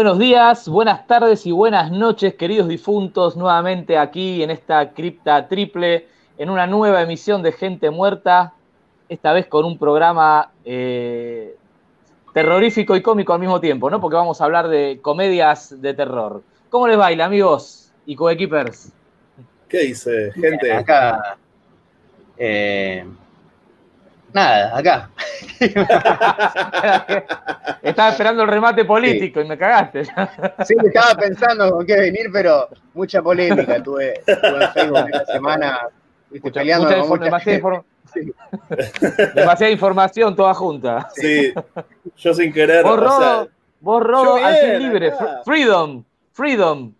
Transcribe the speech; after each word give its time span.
Buenos 0.00 0.18
días, 0.18 0.66
buenas 0.66 1.06
tardes 1.06 1.44
y 1.44 1.52
buenas 1.52 1.92
noches, 1.92 2.34
queridos 2.34 2.68
difuntos, 2.68 3.36
nuevamente 3.36 3.98
aquí 3.98 4.42
en 4.42 4.50
esta 4.50 4.94
cripta 4.94 5.46
triple, 5.46 6.06
en 6.38 6.48
una 6.48 6.66
nueva 6.66 7.02
emisión 7.02 7.42
de 7.42 7.52
Gente 7.52 7.90
Muerta, 7.90 8.54
esta 9.10 9.34
vez 9.34 9.46
con 9.46 9.66
un 9.66 9.76
programa 9.76 10.52
eh, 10.64 11.54
terrorífico 12.32 12.96
y 12.96 13.02
cómico 13.02 13.34
al 13.34 13.40
mismo 13.40 13.60
tiempo, 13.60 13.90
¿no? 13.90 14.00
Porque 14.00 14.16
vamos 14.16 14.40
a 14.40 14.46
hablar 14.46 14.68
de 14.68 15.00
comedias 15.02 15.78
de 15.82 15.92
terror. 15.92 16.42
¿Cómo 16.70 16.88
les 16.88 16.96
baila, 16.96 17.26
amigos 17.26 17.92
y 18.06 18.16
coequippers? 18.16 18.94
¿Qué 19.68 19.80
dice, 19.80 20.32
gente? 20.32 20.72
Acá. 20.72 21.36
eh, 22.38 23.04
nada, 24.32 24.76
acá. 24.78 25.10
Estaba 27.82 28.10
esperando 28.10 28.42
el 28.42 28.48
remate 28.48 28.84
político 28.84 29.40
y 29.40 29.48
me 29.48 29.56
cagaste. 29.58 30.04
Sí, 30.04 30.74
estaba 30.84 31.14
pensando 31.14 31.70
con 31.70 31.86
qué 31.86 31.96
venir, 31.96 32.28
pero 32.32 32.68
mucha 32.94 33.22
polémica 33.22 33.82
tuve, 33.82 34.20
tuve 34.26 34.64
en 34.64 34.72
Facebook 34.72 35.06
esta 35.12 35.32
semana. 35.32 35.80
Mucha- 36.30 36.60
peleando 36.60 36.86
mucha 36.86 36.98
con 36.98 37.06
infor- 37.06 37.08
mucha 37.10 37.24
demasiada, 37.24 37.56
gente. 37.56 37.66
inform- 37.68 37.84
Sí. 38.12 38.32
demasiada 39.34 39.70
información 39.72 40.34
toda 40.36 40.52
junta. 40.54 41.08
Sí, 41.14 41.52
yo 42.16 42.34
sin 42.34 42.52
querer, 42.52 42.82
Vos, 42.84 42.92
o 42.92 42.96
Rodo, 42.96 43.18
sea, 43.20 43.46
vos, 43.80 44.02
Rodo, 44.02 44.38
yo 44.38 44.44
al 44.46 44.54
fin 44.56 44.78
libre. 44.80 45.08
acá. 45.12 45.40
Freedom, 45.44 46.04
freedom. 46.32 46.92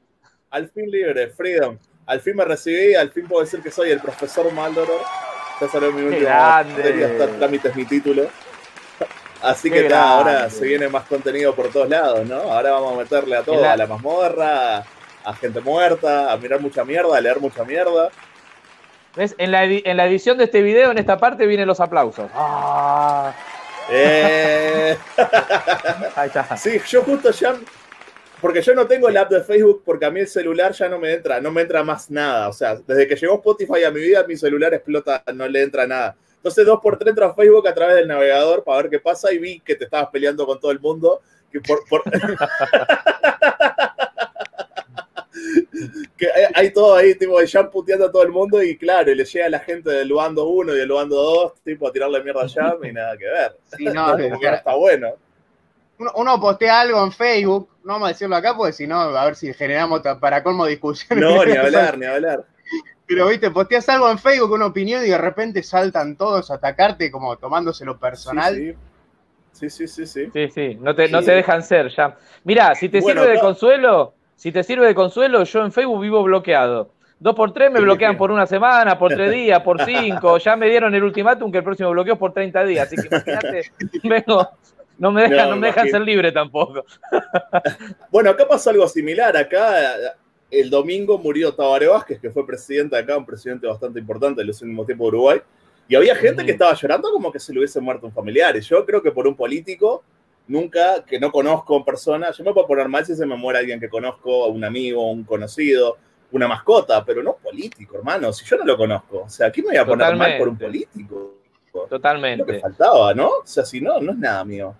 al 0.50 0.68
fin 0.70 0.90
libre, 0.90 1.28
freedom. 1.28 1.76
Al 2.06 2.20
fin 2.20 2.34
me 2.36 2.44
recibí, 2.44 2.94
al 2.94 3.10
fin 3.10 3.26
puedo 3.28 3.42
decir 3.42 3.60
que 3.60 3.70
soy 3.70 3.90
el 3.90 4.00
profesor 4.00 4.52
Maldoror. 4.52 5.00
Ya 5.60 5.68
salió 5.68 5.92
mi 5.92 6.02
último 6.02 6.26
grande. 6.26 6.74
materia, 6.74 7.06
está 7.08 7.26
trámites 7.38 7.76
mi 7.76 7.84
título. 7.84 8.26
Así 9.42 9.70
Qué 9.70 9.82
que 9.82 9.88
nada, 9.88 10.10
ahora 10.18 10.50
se 10.50 10.64
viene 10.66 10.88
más 10.88 11.04
contenido 11.04 11.54
por 11.54 11.68
todos 11.70 11.88
lados, 11.88 12.26
¿no? 12.26 12.36
Ahora 12.52 12.72
vamos 12.72 12.94
a 12.94 12.96
meterle 12.98 13.36
a 13.36 13.42
todo, 13.42 13.60
la- 13.60 13.72
a 13.72 13.76
la 13.76 13.86
mazmorra, 13.86 14.78
a 15.24 15.34
gente 15.40 15.60
muerta, 15.60 16.30
a 16.30 16.36
mirar 16.36 16.60
mucha 16.60 16.84
mierda, 16.84 17.16
a 17.16 17.20
leer 17.20 17.40
mucha 17.40 17.64
mierda. 17.64 18.10
¿Ves? 19.16 19.34
En, 19.38 19.50
la 19.50 19.64
en 19.64 19.96
la 19.96 20.06
edición 20.06 20.36
de 20.38 20.44
este 20.44 20.62
video, 20.62 20.90
en 20.90 20.98
esta 20.98 21.16
parte, 21.18 21.46
vienen 21.46 21.66
los 21.66 21.80
aplausos. 21.80 22.30
Ah, 22.34 23.32
Eh, 23.90 24.96
ahí 26.16 26.28
está. 26.28 26.56
Sí, 26.56 26.80
yo 26.88 27.02
justo 27.02 27.30
ya. 27.32 27.54
Porque 28.40 28.62
yo 28.62 28.74
no 28.74 28.86
tengo 28.86 29.08
el 29.08 29.16
app 29.16 29.30
de 29.30 29.42
Facebook 29.42 29.82
porque 29.84 30.06
a 30.06 30.10
mí 30.10 30.20
el 30.20 30.28
celular 30.28 30.72
ya 30.72 30.88
no 30.88 30.98
me 30.98 31.12
entra, 31.12 31.40
no 31.40 31.50
me 31.50 31.62
entra 31.62 31.82
más 31.84 32.10
nada. 32.10 32.48
O 32.48 32.52
sea, 32.52 32.76
desde 32.76 33.06
que 33.06 33.16
llegó 33.16 33.34
Spotify 33.36 33.84
a 33.84 33.90
mi 33.90 34.00
vida, 34.00 34.24
mi 34.26 34.36
celular 34.36 34.72
explota, 34.74 35.22
no 35.34 35.46
le 35.48 35.62
entra 35.62 35.86
nada. 35.86 36.16
Entonces, 36.36 36.64
dos 36.64 36.80
por 36.82 36.96
tres 36.98 37.10
entro 37.10 37.26
a 37.26 37.34
Facebook 37.34 37.68
a 37.68 37.74
través 37.74 37.96
del 37.96 38.08
navegador 38.08 38.64
para 38.64 38.82
ver 38.82 38.90
qué 38.90 38.98
pasa 38.98 39.30
y 39.32 39.38
vi 39.38 39.60
que 39.60 39.74
te 39.74 39.84
estabas 39.84 40.08
peleando 40.10 40.46
con 40.46 40.58
todo 40.58 40.70
el 40.70 40.80
mundo. 40.80 41.20
Que 41.52 41.60
por, 41.60 41.84
por- 41.88 42.02
que 46.16 46.26
hay, 46.26 46.44
hay 46.54 46.70
todo 46.72 46.94
ahí, 46.94 47.14
tipo, 47.14 47.40
ya 47.42 47.70
puteando 47.70 48.06
a 48.06 48.12
todo 48.12 48.22
el 48.22 48.30
mundo 48.30 48.62
y 48.62 48.76
claro, 48.76 49.10
y 49.10 49.14
le 49.14 49.24
llega 49.24 49.46
a 49.46 49.50
la 49.50 49.58
gente 49.60 49.90
del 49.90 50.12
bando 50.12 50.46
1 50.48 50.74
y 50.74 50.78
del 50.78 50.92
bando 50.92 51.16
2, 51.16 51.54
tipo, 51.64 51.88
a 51.88 51.92
tirarle 51.92 52.22
mierda 52.22 52.44
a 52.44 52.48
Jam 52.48 52.84
y 52.84 52.92
nada 52.92 53.16
que 53.16 53.26
ver. 53.26 53.56
Sí, 53.76 53.84
no, 53.84 54.12
Como 54.12 54.40
que 54.40 54.48
no 54.50 54.54
está 54.56 54.74
bueno. 54.74 55.08
Uno, 56.00 56.12
uno 56.16 56.40
postea 56.40 56.80
algo 56.80 57.04
en 57.04 57.12
Facebook, 57.12 57.68
no 57.84 57.92
vamos 57.92 58.06
a 58.06 58.12
decirlo 58.12 58.34
acá 58.36 58.56
porque 58.56 58.72
si 58.72 58.86
no, 58.86 59.00
a 59.00 59.24
ver 59.26 59.36
si 59.36 59.52
generamos 59.52 60.00
para 60.18 60.42
colmo 60.42 60.64
discusiones. 60.64 61.22
No, 61.22 61.44
ni 61.44 61.52
hablar, 61.56 61.98
ni 61.98 62.06
hablar. 62.06 62.44
Pero 63.06 63.28
viste, 63.28 63.50
posteas 63.50 63.88
algo 63.90 64.10
en 64.10 64.18
Facebook, 64.18 64.52
una 64.52 64.66
opinión 64.66 65.04
y 65.04 65.10
de 65.10 65.18
repente 65.18 65.62
saltan 65.62 66.16
todos 66.16 66.50
a 66.50 66.54
atacarte 66.54 67.10
como 67.10 67.36
tomándoselo 67.36 67.98
personal. 67.98 68.54
Sí, 68.54 68.74
sí, 69.52 69.68
sí, 69.68 69.88
sí, 69.88 70.06
sí. 70.06 70.30
Sí, 70.32 70.48
sí, 70.48 70.78
no 70.80 70.94
te, 70.94 71.08
no 71.08 71.22
te 71.22 71.32
dejan 71.32 71.62
ser 71.62 71.88
ya. 71.94 72.16
Mirá, 72.44 72.74
si 72.74 72.88
te 72.88 73.00
Bueno, 73.00 73.20
sirve 73.20 73.34
de 73.34 73.40
consuelo, 73.40 74.14
si 74.36 74.52
te 74.52 74.62
sirve 74.62 74.86
de 74.86 74.94
consuelo, 74.94 75.44
yo 75.44 75.64
en 75.64 75.72
Facebook 75.72 76.00
vivo 76.00 76.22
bloqueado. 76.22 76.92
Dos 77.18 77.34
por 77.34 77.52
tres 77.52 77.70
me 77.70 77.80
Sí, 77.80 77.84
bloquean 77.84 78.16
por 78.16 78.30
una 78.30 78.46
semana, 78.46 78.98
por 78.98 79.12
tres 79.12 79.30
días, 79.34 79.60
por 79.60 79.84
cinco. 79.84 80.38
Ya 80.38 80.56
me 80.56 80.70
dieron 80.70 80.94
el 80.94 81.04
ultimátum 81.04 81.52
que 81.52 81.58
el 81.58 81.64
próximo 81.64 81.90
bloqueo 81.90 82.14
es 82.14 82.18
por 82.18 82.32
30 82.32 82.64
días. 82.64 82.86
Así 82.86 82.96
que 82.96 83.08
imagínate, 83.08 83.62
vengo, 84.04 84.48
no 85.00 85.10
me 85.10 85.22
dejan, 85.22 85.48
No, 85.48 85.54
no, 85.54 85.60
me 85.60 85.66
dejan 85.68 85.88
ser 85.88 86.02
libre 86.02 86.30
tampoco. 86.30 86.84
Bueno, 88.10 88.30
acá 88.30 88.46
pasó 88.46 88.68
algo 88.70 88.86
similar. 88.86 89.34
Acá 89.36 90.14
el 90.50 90.68
domingo 90.68 91.16
murió 91.16 91.54
Tabaré 91.54 91.86
Vázquez, 91.86 92.20
que 92.20 92.30
fue 92.30 92.46
presidente 92.46 92.96
acá, 92.96 93.16
un 93.16 93.24
presidente 93.24 93.66
bastante 93.66 93.98
importante 93.98 94.42
en 94.42 94.48
los 94.48 94.60
últimos 94.60 94.84
tiempos 94.86 95.06
de 95.06 95.16
Uruguay. 95.16 95.40
Y 95.88 95.94
había 95.94 96.14
gente 96.14 96.44
que 96.44 96.52
estaba 96.52 96.74
llorando 96.74 97.10
como 97.10 97.32
que 97.32 97.40
se 97.40 97.52
le 97.52 97.60
hubiese 97.60 97.80
muerto 97.80 98.06
un 98.06 98.12
familiar. 98.12 98.54
Y 98.56 98.60
yo 98.60 98.84
creo 98.84 99.02
que 99.02 99.10
por 99.10 99.26
un 99.26 99.34
político, 99.34 100.04
nunca, 100.46 101.02
que 101.04 101.18
no 101.18 101.32
conozco 101.32 101.78
en 101.78 101.84
persona, 101.84 102.30
yo 102.30 102.44
me 102.44 102.52
puedo 102.52 102.66
poner 102.66 102.88
mal 102.88 103.06
si 103.06 103.16
se 103.16 103.24
me 103.24 103.36
muere 103.36 103.60
alguien 103.60 103.80
que 103.80 103.88
conozco, 103.88 104.48
un 104.48 104.62
amigo, 104.64 105.10
un 105.10 105.24
conocido, 105.24 105.96
una 106.32 106.46
mascota, 106.46 107.02
pero 107.06 107.22
no 107.22 107.36
político, 107.42 107.96
hermano. 107.96 108.32
Si 108.34 108.44
yo 108.44 108.58
no 108.58 108.66
lo 108.66 108.76
conozco. 108.76 109.22
O 109.22 109.30
sea, 109.30 109.46
aquí 109.46 109.62
me 109.62 109.68
voy 109.68 109.76
a 109.78 109.86
poner 109.86 110.14
mal 110.14 110.36
por 110.36 110.48
un 110.48 110.58
Totalmente. 110.58 110.66
político. 110.66 111.34
Es 111.66 111.74
lo 111.74 111.82
que 111.84 111.88
Totalmente. 111.88 112.60
faltaba, 112.60 113.14
¿no? 113.14 113.28
O 113.28 113.46
sea, 113.46 113.64
si 113.64 113.80
no, 113.80 113.98
no 114.00 114.12
es 114.12 114.18
nada 114.18 114.44
mío. 114.44 114.74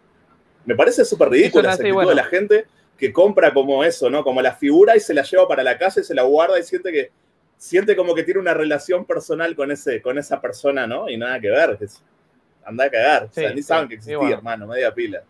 Me 0.67 0.75
parece 0.75 1.05
súper 1.05 1.29
ridícula 1.31 1.69
esa 1.71 1.75
actitud 1.77 1.95
bueno. 1.95 2.11
de 2.11 2.17
la 2.17 2.25
gente 2.25 2.67
que 2.99 3.13
compra 3.13 3.53
como 3.55 3.83
eso, 3.83 4.11
¿no? 4.11 4.23
Como 4.23 4.43
la 4.43 4.53
figura 4.55 4.97
y 4.97 5.01
se 5.01 5.15
la 5.15 5.23
lleva 5.23 5.49
para 5.49 5.63
la 5.63 5.79
casa 5.79 6.01
y 6.01 6.05
se 6.05 6.15
la 6.15 6.23
guarda 6.23 6.59
y 6.59 6.63
siente 6.63 6.93
que 6.93 7.11
siente 7.57 7.95
como 7.97 8.15
que 8.15 8.23
tiene 8.23 8.41
una 8.41 8.55
relación 8.55 9.05
personal 9.05 9.55
con 9.57 9.71
ese 9.71 10.01
con 10.03 10.19
esa 10.19 10.41
persona, 10.41 10.87
¿no? 10.87 11.09
Y 11.09 11.17
nada 11.17 11.41
que 11.41 11.49
ver. 11.51 11.79
es- 11.81 12.03
anda 12.65 12.85
a 12.85 12.91
cagar. 12.91 13.25
o 13.25 13.33
sea, 13.33 13.51
ni 13.51 13.57
sí, 13.57 13.63
saben 13.63 13.89
que 13.89 13.95
existía, 13.95 14.19
bueno. 14.19 14.37
hermano, 14.37 14.67
media 14.67 14.93
pila. 14.95 15.23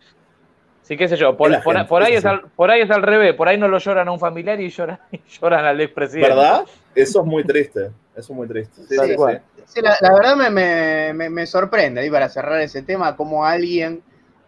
Sí, 0.83 0.97
qué 0.97 1.07
sé 1.07 1.15
yo, 1.15 1.37
por, 1.37 1.47
Es 1.49 1.57
la 1.57 1.63
por- 1.63 1.75
gente, 1.75 1.87
por 1.89 2.03
ahí 2.03 2.13
es 2.15 2.25
al, 2.25 2.41
por 2.55 2.69
ahí 2.69 2.81
es 2.81 2.91
al 2.91 3.01
revés, 3.03 3.33
por 3.35 3.47
ahí 3.47 3.57
no 3.57 3.67
lo 3.67 3.77
lloran 3.77 4.07
a 4.07 4.11
un 4.11 4.19
familiar 4.19 4.59
y 4.59 4.69
lloran, 4.69 4.99
y 5.11 5.19
lloran 5.39 5.63
al 5.65 5.79
expresidente. 5.79 6.29
¿Verdad? 6.29 6.65
Eso 6.93 7.21
es 7.21 7.25
muy 7.25 7.43
triste. 7.45 7.85
Eso 7.85 7.91
es 8.15 8.29
muy 8.31 8.47
triste. 8.47 8.81
Sí, 8.89 8.95
Tal 8.97 9.07
sí, 9.07 9.15
cual. 9.15 9.41
sí. 9.55 9.63
Sí, 9.75 9.81
la, 9.81 9.95
la 10.01 10.13
verdad 10.13 10.35
me, 10.35 10.49
me- 10.49 11.13
me- 11.13 11.29
me 11.29 11.45
sorprende, 11.47 12.01
ahí 12.01 12.09
para 12.09 12.27
cerrar 12.27 12.59
ese 12.59 12.81
tema, 12.81 13.15
cómo 13.15 13.45
alguien 13.45 14.01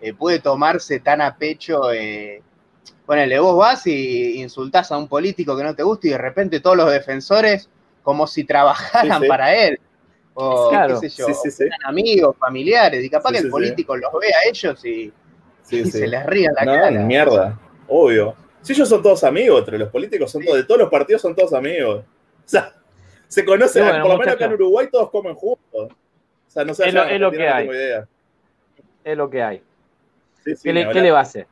eh, 0.03 0.13
puede 0.13 0.39
tomarse 0.39 1.00
tan 1.00 1.21
a 1.21 1.35
pecho. 1.38 1.91
Eh, 1.91 2.41
ponele, 3.05 3.39
vos 3.39 3.57
vas 3.57 3.85
y 3.88 4.41
insultás 4.41 4.91
a 4.91 4.97
un 4.97 5.07
político 5.07 5.55
que 5.57 5.63
no 5.63 5.75
te 5.75 5.83
gusta 5.83 6.07
y 6.07 6.11
de 6.11 6.17
repente 6.17 6.59
todos 6.59 6.77
los 6.77 6.91
defensores 6.91 7.69
como 8.01 8.27
si 8.27 8.44
trabajaran 8.44 9.17
Sí, 9.19 9.23
sí. 9.23 9.27
para 9.29 9.55
él. 9.55 9.79
O 10.35 10.69
Claro. 10.69 11.00
qué 11.00 11.09
sé 11.09 11.17
yo, 11.21 11.27
Sí, 11.27 11.33
sí, 11.44 11.51
sí. 11.51 11.63
eran 11.63 11.79
amigos, 11.85 12.35
familiares, 12.38 13.03
y 13.03 13.09
capaz 13.09 13.29
Sí, 13.29 13.33
que 13.35 13.39
el 13.39 13.45
sí. 13.45 13.51
político 13.51 13.95
los 13.95 14.11
ve 14.19 14.27
a 14.27 14.50
ellos 14.50 14.83
y, 14.85 15.13
Sí, 15.61 15.79
y 15.79 15.85
sí. 15.85 15.91
se 15.91 16.07
les 16.07 16.25
ríe 16.25 16.45
en 16.47 16.53
la 16.55 16.65
No, 16.65 16.73
cara. 16.73 16.91
mierda. 17.01 17.59
Obvio. 17.88 18.35
Si 18.61 18.73
ellos 18.73 18.89
son 18.89 19.01
todos 19.03 19.23
amigos, 19.23 19.59
entre 19.59 19.77
los 19.77 19.89
políticos 19.89 20.31
son 20.31 20.41
Sí. 20.41 20.47
todos, 20.47 20.59
de 20.59 20.65
todos 20.65 20.79
los 20.81 20.89
partidos 20.89 21.21
son 21.21 21.35
todos 21.35 21.53
amigos. 21.53 22.00
O 22.00 22.50
sea, 22.50 22.73
se 23.27 23.45
conocen, 23.45 23.83
bueno, 23.83 24.01
por 24.03 24.11
lo 24.13 24.17
menos 24.19 24.33
acá 24.35 24.45
en. 24.45 24.53
Uruguay 24.53 24.88
todos 24.91 25.09
comen 25.11 25.35
juntos. 25.35 25.91
O 25.91 26.50
sea, 26.50 26.63
no 26.65 26.73
sé, 26.73 26.88
Es 26.88 26.94
lo- 26.94 27.03
es 27.03 27.19
lo 27.19 27.31
que 27.31 27.47
hay. 27.47 27.63
tengo 27.67 27.73
idea. 27.73 28.07
Es 29.03 29.17
lo 29.17 29.29
que 29.29 29.44
hay. 29.44 29.61
Sí, 30.43 30.55
sí, 30.55 30.63
¿Qué, 30.63 30.73
le, 30.73 30.81
qué 30.81 30.87
hablar. 30.89 31.03
le 31.03 31.11
va 31.11 31.19
a 31.19 31.21
hacer? 31.23 31.47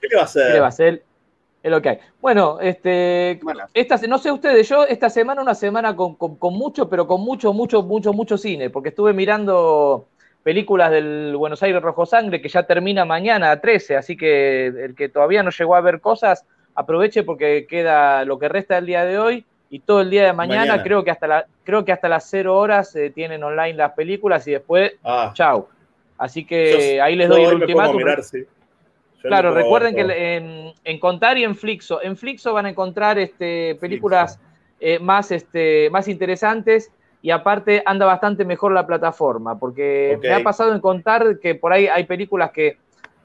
¿Qué 0.00 0.08
le 0.08 0.16
va 0.16 0.22
a 0.22 0.24
hacer? 0.24 0.46
¿Qué 0.46 0.52
le 0.52 0.60
va 0.60 0.66
a 0.66 0.68
hacer? 0.68 1.02
Es 1.62 1.70
lo 1.70 1.82
que 1.82 1.88
hay. 1.88 1.98
Bueno, 2.20 2.58
este, 2.60 3.40
Bueno. 3.42 3.64
esta, 3.74 3.96
no 4.06 4.18
sé 4.18 4.30
ustedes, 4.30 4.68
yo 4.68 4.84
esta 4.84 5.10
semana 5.10 5.42
una 5.42 5.54
semana 5.54 5.96
con, 5.96 6.14
con- 6.14 6.36
con 6.36 6.54
mucho, 6.54 6.88
pero 6.88 7.06
con 7.06 7.20
mucho, 7.22 7.52
mucho, 7.52 7.82
mucho, 7.82 8.12
mucho 8.12 8.38
cine, 8.38 8.70
porque 8.70 8.90
estuve 8.90 9.12
mirando 9.12 10.06
películas 10.44 10.92
del 10.92 11.34
Buenos 11.36 11.60
Aires 11.64 11.82
Rojo 11.82 12.06
Sangre 12.06 12.40
que 12.40 12.48
ya 12.48 12.62
termina 12.64 13.04
mañana 13.04 13.50
a 13.50 13.60
13, 13.60 13.96
así 13.96 14.16
que 14.16 14.66
el 14.66 14.94
que 14.94 15.08
todavía 15.08 15.42
no 15.42 15.50
llegó 15.50 15.74
a 15.74 15.80
ver 15.80 16.00
cosas, 16.00 16.44
aproveche 16.76 17.24
porque 17.24 17.66
queda 17.68 18.24
lo 18.24 18.38
que 18.38 18.48
resta 18.48 18.76
del 18.76 18.86
día 18.86 19.04
de 19.04 19.18
hoy 19.18 19.44
y 19.70 19.80
todo 19.80 20.02
el 20.02 20.10
día 20.10 20.24
de 20.26 20.32
mañana, 20.32 20.60
Mañana. 20.66 20.82
creo 20.84 21.02
que 21.02 21.10
hasta 21.10 21.26
la, 21.26 21.46
creo 21.64 21.84
que 21.84 21.90
hasta 21.90 22.08
las 22.08 22.28
0 22.30 22.56
horas 22.56 22.94
eh, 22.94 23.10
tienen 23.10 23.42
online 23.42 23.74
las 23.74 23.92
películas 23.94 24.46
y 24.46 24.52
después, 24.52 24.92
Ah, 25.02 25.32
chau. 25.34 25.66
Así 26.18 26.46
que 26.46 26.96
yo- 26.96 27.04
ahí 27.04 27.16
les 27.16 27.28
doy 27.28 27.42
el 27.44 27.54
ultimátum. 27.54 27.96
mirar, 27.96 28.22
sí. 28.22 28.44
Yo 29.22 29.28
Claro, 29.28 29.52
recuerden 29.52 29.94
que 29.94 30.36
en, 30.36 30.72
en 30.84 31.00
Contar 31.00 31.36
y 31.38 31.44
en 31.44 31.56
Flixo, 31.56 32.02
en 32.02 32.16
Flixo 32.16 32.52
van 32.52 32.66
a 32.66 32.70
encontrar 32.70 33.18
este, 33.18 33.76
películas 33.80 34.38
eh, 34.78 34.98
más, 34.98 35.30
este, 35.32 35.88
más 35.90 36.06
interesantes 36.06 36.90
y 37.22 37.30
aparte 37.30 37.82
anda 37.86 38.06
bastante 38.06 38.44
mejor 38.44 38.72
la 38.72 38.86
plataforma, 38.86 39.58
porque 39.58 40.14
Ok. 40.16 40.24
me 40.24 40.34
ha 40.34 40.42
pasado 40.44 40.74
en 40.74 40.80
Contar 40.80 41.40
que 41.40 41.54
por 41.54 41.72
ahí 41.72 41.86
hay 41.88 42.04
películas 42.04 42.52
que 42.52 42.78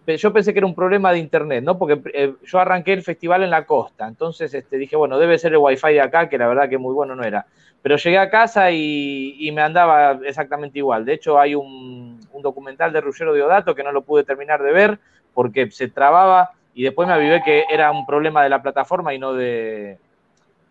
yo 0.07 0.33
pensé 0.33 0.51
que 0.53 0.59
era 0.59 0.65
un 0.65 0.75
problema 0.75 1.11
de 1.11 1.19
internet, 1.19 1.63
¿no? 1.63 1.77
Porque 1.77 2.01
eh, 2.13 2.33
yo 2.43 2.59
arranqué 2.59 2.93
el 2.93 3.03
festival 3.03 3.43
en 3.43 3.49
la 3.49 3.65
costa, 3.65 4.07
entonces 4.07 4.53
este, 4.53 4.77
dije, 4.77 4.95
bueno, 4.95 5.19
debe 5.19 5.37
ser 5.37 5.51
el 5.53 5.59
wifi 5.59 5.93
de 5.93 6.01
acá, 6.01 6.27
que 6.27 6.37
la 6.37 6.47
verdad 6.47 6.69
que 6.69 6.77
muy 6.77 6.93
bueno 6.93 7.15
no 7.15 7.23
era. 7.23 7.45
Pero 7.81 7.97
llegué 7.97 8.17
a 8.17 8.29
casa 8.29 8.71
y, 8.71 9.35
y 9.39 9.51
me 9.51 9.61
andaba 9.61 10.19
exactamente 10.25 10.79
igual. 10.79 11.03
De 11.05 11.13
hecho, 11.13 11.39
hay 11.39 11.55
un, 11.55 12.19
un 12.31 12.41
documental 12.41 12.93
de 12.93 13.01
Ruggero 13.01 13.33
Diodato 13.33 13.73
que 13.73 13.83
no 13.83 13.91
lo 13.91 14.03
pude 14.03 14.23
terminar 14.23 14.61
de 14.61 14.71
ver 14.71 14.99
porque 15.33 15.69
se 15.71 15.87
trababa 15.87 16.51
y 16.73 16.83
después 16.83 17.07
me 17.07 17.13
avivé 17.13 17.41
que 17.43 17.65
era 17.69 17.91
un 17.91 18.05
problema 18.05 18.43
de 18.43 18.49
la 18.49 18.61
plataforma 18.61 19.13
y 19.13 19.19
no 19.19 19.33
de 19.33 19.97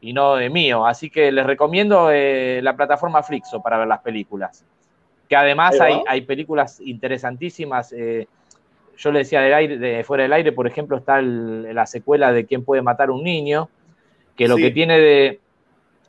y 0.00 0.12
no 0.12 0.36
de 0.36 0.50
mío. 0.50 0.86
Así 0.86 1.10
que 1.10 1.30
les 1.32 1.44
recomiendo 1.44 2.10
eh, 2.10 2.60
la 2.62 2.74
plataforma 2.76 3.22
Flixo 3.22 3.60
para 3.60 3.78
ver 3.78 3.88
las 3.88 4.00
películas. 4.00 4.64
Que 5.28 5.36
además 5.36 5.80
hay, 5.80 6.00
hay 6.06 6.20
películas 6.22 6.80
interesantísimas. 6.80 7.92
eh, 7.92 8.26
yo 9.00 9.11
le 9.11 9.20
decía 9.20 9.41
del 9.41 9.55
aire, 9.55 9.79
de 9.79 10.05
fuera 10.05 10.25
del 10.25 10.32
aire, 10.35 10.52
por 10.52 10.67
ejemplo, 10.67 10.99
está 10.99 11.23
la 11.23 11.87
secuela 11.87 12.32
de 12.32 12.44
Quién 12.44 12.64
puede 12.64 12.82
matar 12.82 13.08
a 13.08 13.12
un 13.12 13.25
niño, 13.25 13.70
que 14.37 14.47
lo 14.47 14.56
que 14.56 14.70
tiene 14.70 14.99
de 14.99 15.41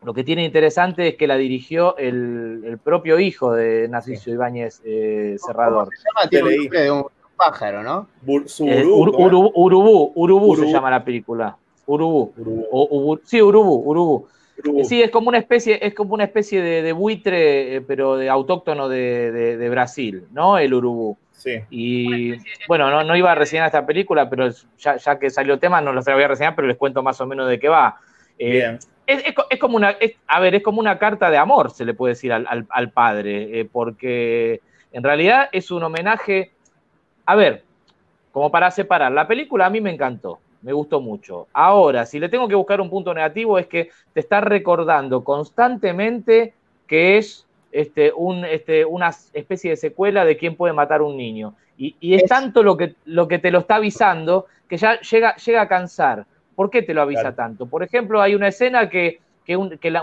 lo 0.04 0.14
que 0.14 0.24
tiene 0.24 0.44
interesante 0.44 1.10
es 1.10 1.16
que 1.16 1.28
la 1.28 1.38
dirigió 1.38 1.96
el, 1.98 2.80
propio 2.84 3.20
hijo 3.20 3.54
de 3.54 3.88
Narciso 3.88 4.32
Ibáñez 4.32 4.82
eh, 4.84 5.38
Cerrador. 5.38 5.90
Se 5.96 6.04
llama? 6.04 6.30
Tiene 6.30 6.66
el 6.66 6.70
de 6.70 6.92
un 6.92 7.06
pájaro, 7.38 7.84
¿no? 7.84 8.08
Eh, 8.28 8.84
Urubú, 8.86 10.12
Urubú, 10.16 10.56
se 10.56 10.72
llama 10.72 10.90
la 10.90 11.06
película. 11.06 11.56
Urubú. 11.86 13.20
sí, 13.24 13.42
Urubú, 13.42 13.84
Urubú. 13.86 14.28
Sí, 14.84 15.02
es 15.02 15.12
como 15.12 15.30
una 15.30 15.38
especie, 15.38 15.86
es 15.86 15.94
como 15.94 16.14
una 16.14 16.26
especie 16.26 16.62
de, 16.62 16.94
buitre, 16.94 17.78
eh, 17.78 17.82
pero 17.82 18.18
de 18.18 18.30
autóctono 18.30 18.90
de, 18.90 19.68
Brasil, 19.70 20.26
¿no? 20.32 20.58
El 20.58 20.74
Urubú. 20.74 21.18
Sí. 21.42 21.60
Y 21.72 22.34
bueno, 22.68 22.92
no, 22.92 23.04
no 23.04 23.16
iba 23.16 23.32
a 23.32 23.36
reseñar 23.36 23.66
esta 23.66 23.86
película, 23.86 24.30
pero 24.30 24.48
ya, 24.78 25.18
que 25.20 25.30
salió 25.30 25.56
el 25.56 25.60
tema, 25.60 25.82
no 25.82 25.92
lo 25.92 26.02
voy 26.02 26.24
a 26.24 26.28
reseñar, 26.28 26.56
pero 26.56 26.68
les 26.68 26.78
cuento 26.78 27.02
más 27.02 27.20
o 27.20 27.26
menos 27.26 27.50
de 27.50 27.60
qué 27.60 27.68
va. 27.68 28.00
Bien 28.38 28.78
es, 29.08 29.60
como 29.60 29.78
una, 29.78 29.96
a 30.28 30.40
ver, 30.40 30.56
es 30.56 30.64
como 30.64 30.80
una 30.80 30.98
carta 30.98 31.30
de 31.30 31.38
amor, 31.38 31.72
se 31.72 31.86
le 31.86 31.94
puede 31.94 32.14
decir 32.14 32.32
al, 32.32 32.92
padre, 32.92 33.60
eh, 33.60 33.70
porque 33.72 34.62
en 34.92 35.04
realidad 35.04 35.50
es 35.52 35.72
un 35.72 35.84
homenaje, 35.84 36.52
a 37.26 37.36
ver, 37.36 37.64
como 38.32 38.52
para 38.52 38.72
separar, 38.72 39.12
la 39.12 39.28
película 39.28 39.66
a 39.66 39.70
mí 39.70 39.82
me 39.82 39.92
encantó, 39.92 40.40
me 40.62 40.74
gustó 40.74 41.02
mucho. 41.02 41.48
Ahora, 41.54 42.06
si 42.06 42.20
le 42.20 42.30
tengo 42.30 42.48
que 42.48 42.56
buscar 42.56 42.80
un 42.80 42.90
punto 42.90 43.14
negativo 43.14 43.58
es 43.58 43.68
que 43.68 43.90
te 44.14 44.20
está 44.20 44.42
recordando 44.42 45.24
constantemente 45.24 46.54
que 46.88 47.18
es 47.18 47.48
este, 47.71 48.12
un, 48.15 48.45
este, 48.45 48.85
una 48.85 49.09
especie 49.33 49.71
de 49.71 49.77
secuela 49.77 50.25
de 50.25 50.38
quién 50.38 50.56
puede 50.56 50.73
matar 50.73 51.01
a 51.01 51.03
un 51.03 51.18
niño. 51.18 51.56
Y, 51.77 52.13
es, 52.13 52.25
tanto 52.25 52.62
lo 52.62 52.77
que, 52.77 52.94
lo 53.06 53.27
que 53.27 53.39
te 53.39 53.50
lo 53.50 53.59
está 53.59 53.77
avisando 53.77 54.45
que 54.69 54.77
ya 54.77 55.00
llega, 55.01 55.35
llega 55.38 55.62
a 55.62 55.68
cansar. 55.68 56.25
¿Por 56.56 56.69
qué 56.69 56.83
te 56.83 56.94
lo 56.94 57.01
avisa 57.01 57.33
tanto? 57.33 57.65
Por 57.65 57.81
ejemplo, 57.81 58.21
hay 58.21 58.35
una 58.35 58.50
escena 58.50 58.88
que, 58.88 59.19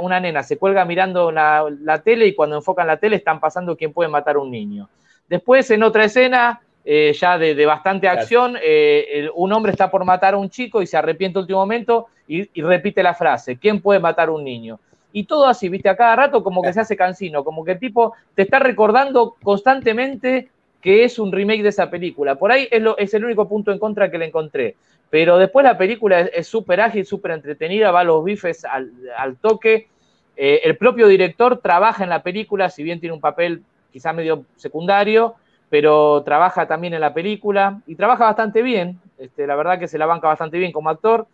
una 0.00 0.18
nena 0.18 0.42
se 0.42 0.58
cuelga 0.58 0.84
mirando 0.84 1.30
la, 1.30 2.02
tele 2.04 2.26
y 2.26 2.34
cuando 2.34 2.56
enfocan 2.56 2.86
la 2.86 2.96
tele 2.96 3.16
están 3.16 3.38
pasando 3.38 3.76
quién 3.76 3.92
puede 3.92 4.10
matar 4.10 4.36
a 4.36 4.40
un 4.40 4.50
niño. 4.50 4.88
Después, 5.28 5.70
en 5.70 5.84
otra 5.84 6.04
escena, 6.04 6.60
eh, 6.84 7.12
ya 7.12 7.38
de, 7.38 7.64
bastante 7.64 8.08
acción, 8.08 8.56
eh, 8.60 9.28
un 9.36 9.52
hombre 9.52 9.70
está 9.70 9.88
por 9.88 10.04
matar 10.04 10.34
a 10.34 10.38
un 10.38 10.50
chico 10.50 10.82
y 10.82 10.86
se 10.86 10.96
arrepiente 10.96 11.38
último 11.38 11.60
momento 11.60 12.08
y, 12.26 12.60
repite 12.60 13.02
la 13.02 13.14
frase, 13.14 13.56
¿quién 13.56 13.80
puede 13.80 14.00
matar 14.00 14.28
a 14.28 14.32
un 14.32 14.44
niño? 14.44 14.78
Y 15.12 15.24
todo 15.24 15.46
así, 15.46 15.68
viste, 15.68 15.88
a 15.88 15.96
cada 15.96 16.16
rato 16.16 16.42
como 16.42 16.62
que 16.62 16.72
se 16.72 16.80
hace 16.80 16.96
cansino, 16.96 17.44
como 17.44 17.64
que 17.64 17.72
el 17.72 17.78
tipo 17.78 18.14
te 18.34 18.42
está 18.42 18.58
recordando 18.58 19.36
constantemente 19.42 20.50
que 20.80 21.04
es 21.04 21.18
un 21.18 21.32
remake 21.32 21.62
de 21.62 21.70
esa 21.70 21.90
película. 21.90 22.36
Por 22.36 22.52
ahí 22.52 22.68
es, 22.70 22.82
es 22.98 23.14
el 23.14 23.24
único 23.24 23.48
punto 23.48 23.72
en 23.72 23.78
contra 23.78 24.10
que 24.10 24.18
le 24.18 24.26
encontré. 24.26 24.76
Pero 25.10 25.38
después 25.38 25.64
la 25.64 25.78
película 25.78 26.20
es 26.20 26.46
súper 26.46 26.80
ágil, 26.80 27.06
súper 27.06 27.32
entretenida, 27.32 27.90
va 27.90 28.00
a 28.00 28.04
los 28.04 28.22
bifes 28.22 28.64
al, 28.64 29.36
toque. 29.40 29.88
Eh, 30.36 30.60
el 30.64 30.76
propio 30.76 31.08
director 31.08 31.58
trabaja 31.58 32.04
en 32.04 32.10
la 32.10 32.22
película, 32.22 32.68
si 32.68 32.82
bien 32.82 33.00
tiene 33.00 33.14
un 33.14 33.20
papel 33.20 33.62
quizá 33.90 34.12
medio 34.12 34.44
secundario, 34.56 35.34
pero 35.70 36.22
trabaja 36.24 36.66
también 36.68 36.94
en 36.94 37.00
la 37.00 37.14
película 37.14 37.80
y 37.86 37.94
trabaja 37.94 38.24
bastante 38.24 38.62
bien. 38.62 39.00
Este, 39.18 39.46
la 39.46 39.56
verdad 39.56 39.78
que 39.78 39.88
se 39.88 39.98
la 39.98 40.06
banca 40.06 40.28
bastante 40.28 40.58
bien 40.58 40.72
como 40.72 40.90
actor. 40.90 41.26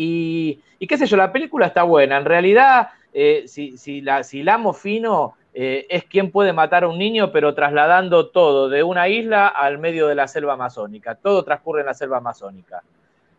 Y, 0.00 0.60
qué 0.86 0.96
sé 0.96 1.06
yo, 1.06 1.16
la 1.16 1.32
película 1.32 1.66
está 1.66 1.82
buena. 1.82 2.18
En 2.18 2.24
realidad, 2.24 2.90
eh, 3.12 3.42
si, 3.46 3.76
si, 3.76 4.00
la, 4.00 4.22
si 4.22 4.44
la 4.44 4.54
amo 4.54 4.72
fino, 4.72 5.34
eh, 5.52 5.86
es 5.90 6.04
quien 6.04 6.30
puede 6.30 6.52
matar 6.52 6.84
a 6.84 6.88
un 6.88 6.98
niño, 6.98 7.32
pero 7.32 7.52
trasladando 7.52 8.28
todo 8.28 8.68
de 8.68 8.84
una 8.84 9.08
isla 9.08 9.48
al 9.48 9.78
medio 9.78 10.06
de 10.06 10.14
la 10.14 10.28
selva 10.28 10.52
amazónica. 10.52 11.16
Todo 11.16 11.42
transcurre 11.42 11.80
en 11.80 11.86
la 11.86 11.94
selva 11.94 12.18
amazónica. 12.18 12.84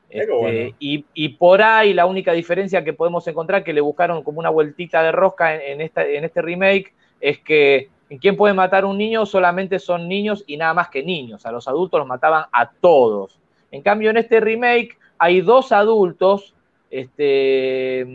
Este, 0.10 0.76
y, 0.80 1.30
por 1.30 1.62
ahí 1.62 1.94
la 1.94 2.06
única 2.08 2.34
diferencia 2.34 2.84
que 2.84 2.92
podemos 2.92 3.26
encontrar, 3.28 3.64
que 3.64 3.72
le 3.72 3.80
buscaron 3.80 4.22
como 4.22 4.40
una 4.40 4.50
vueltita 4.50 5.02
de 5.02 5.14
rosca 5.14 5.56
en, 5.56 5.80
en 5.80 6.24
este 6.26 6.42
remake, 6.42 6.94
es 7.22 7.40
que 7.40 7.88
en 8.10 8.18
quien 8.18 8.36
puede 8.36 8.54
matar 8.54 8.84
a 8.84 8.88
un 8.88 8.98
niño 8.98 9.26
solamente 9.26 9.80
son 9.80 10.10
niños 10.10 10.44
y 10.46 10.58
nada 10.58 10.74
más 10.74 10.90
que 10.90 11.04
niños. 11.04 11.46
A 11.46 11.54
los 11.54 11.70
adultos 11.70 12.00
los 12.00 12.08
mataban 12.08 12.48
a 12.52 12.70
todos. 12.70 13.40
En 13.72 13.82
cambio, 13.82 14.10
en 14.10 14.18
este 14.18 14.42
remake 14.42 14.99
hay 15.20 15.42
dos 15.42 15.72
adultos, 15.72 16.56
este, 16.90 18.08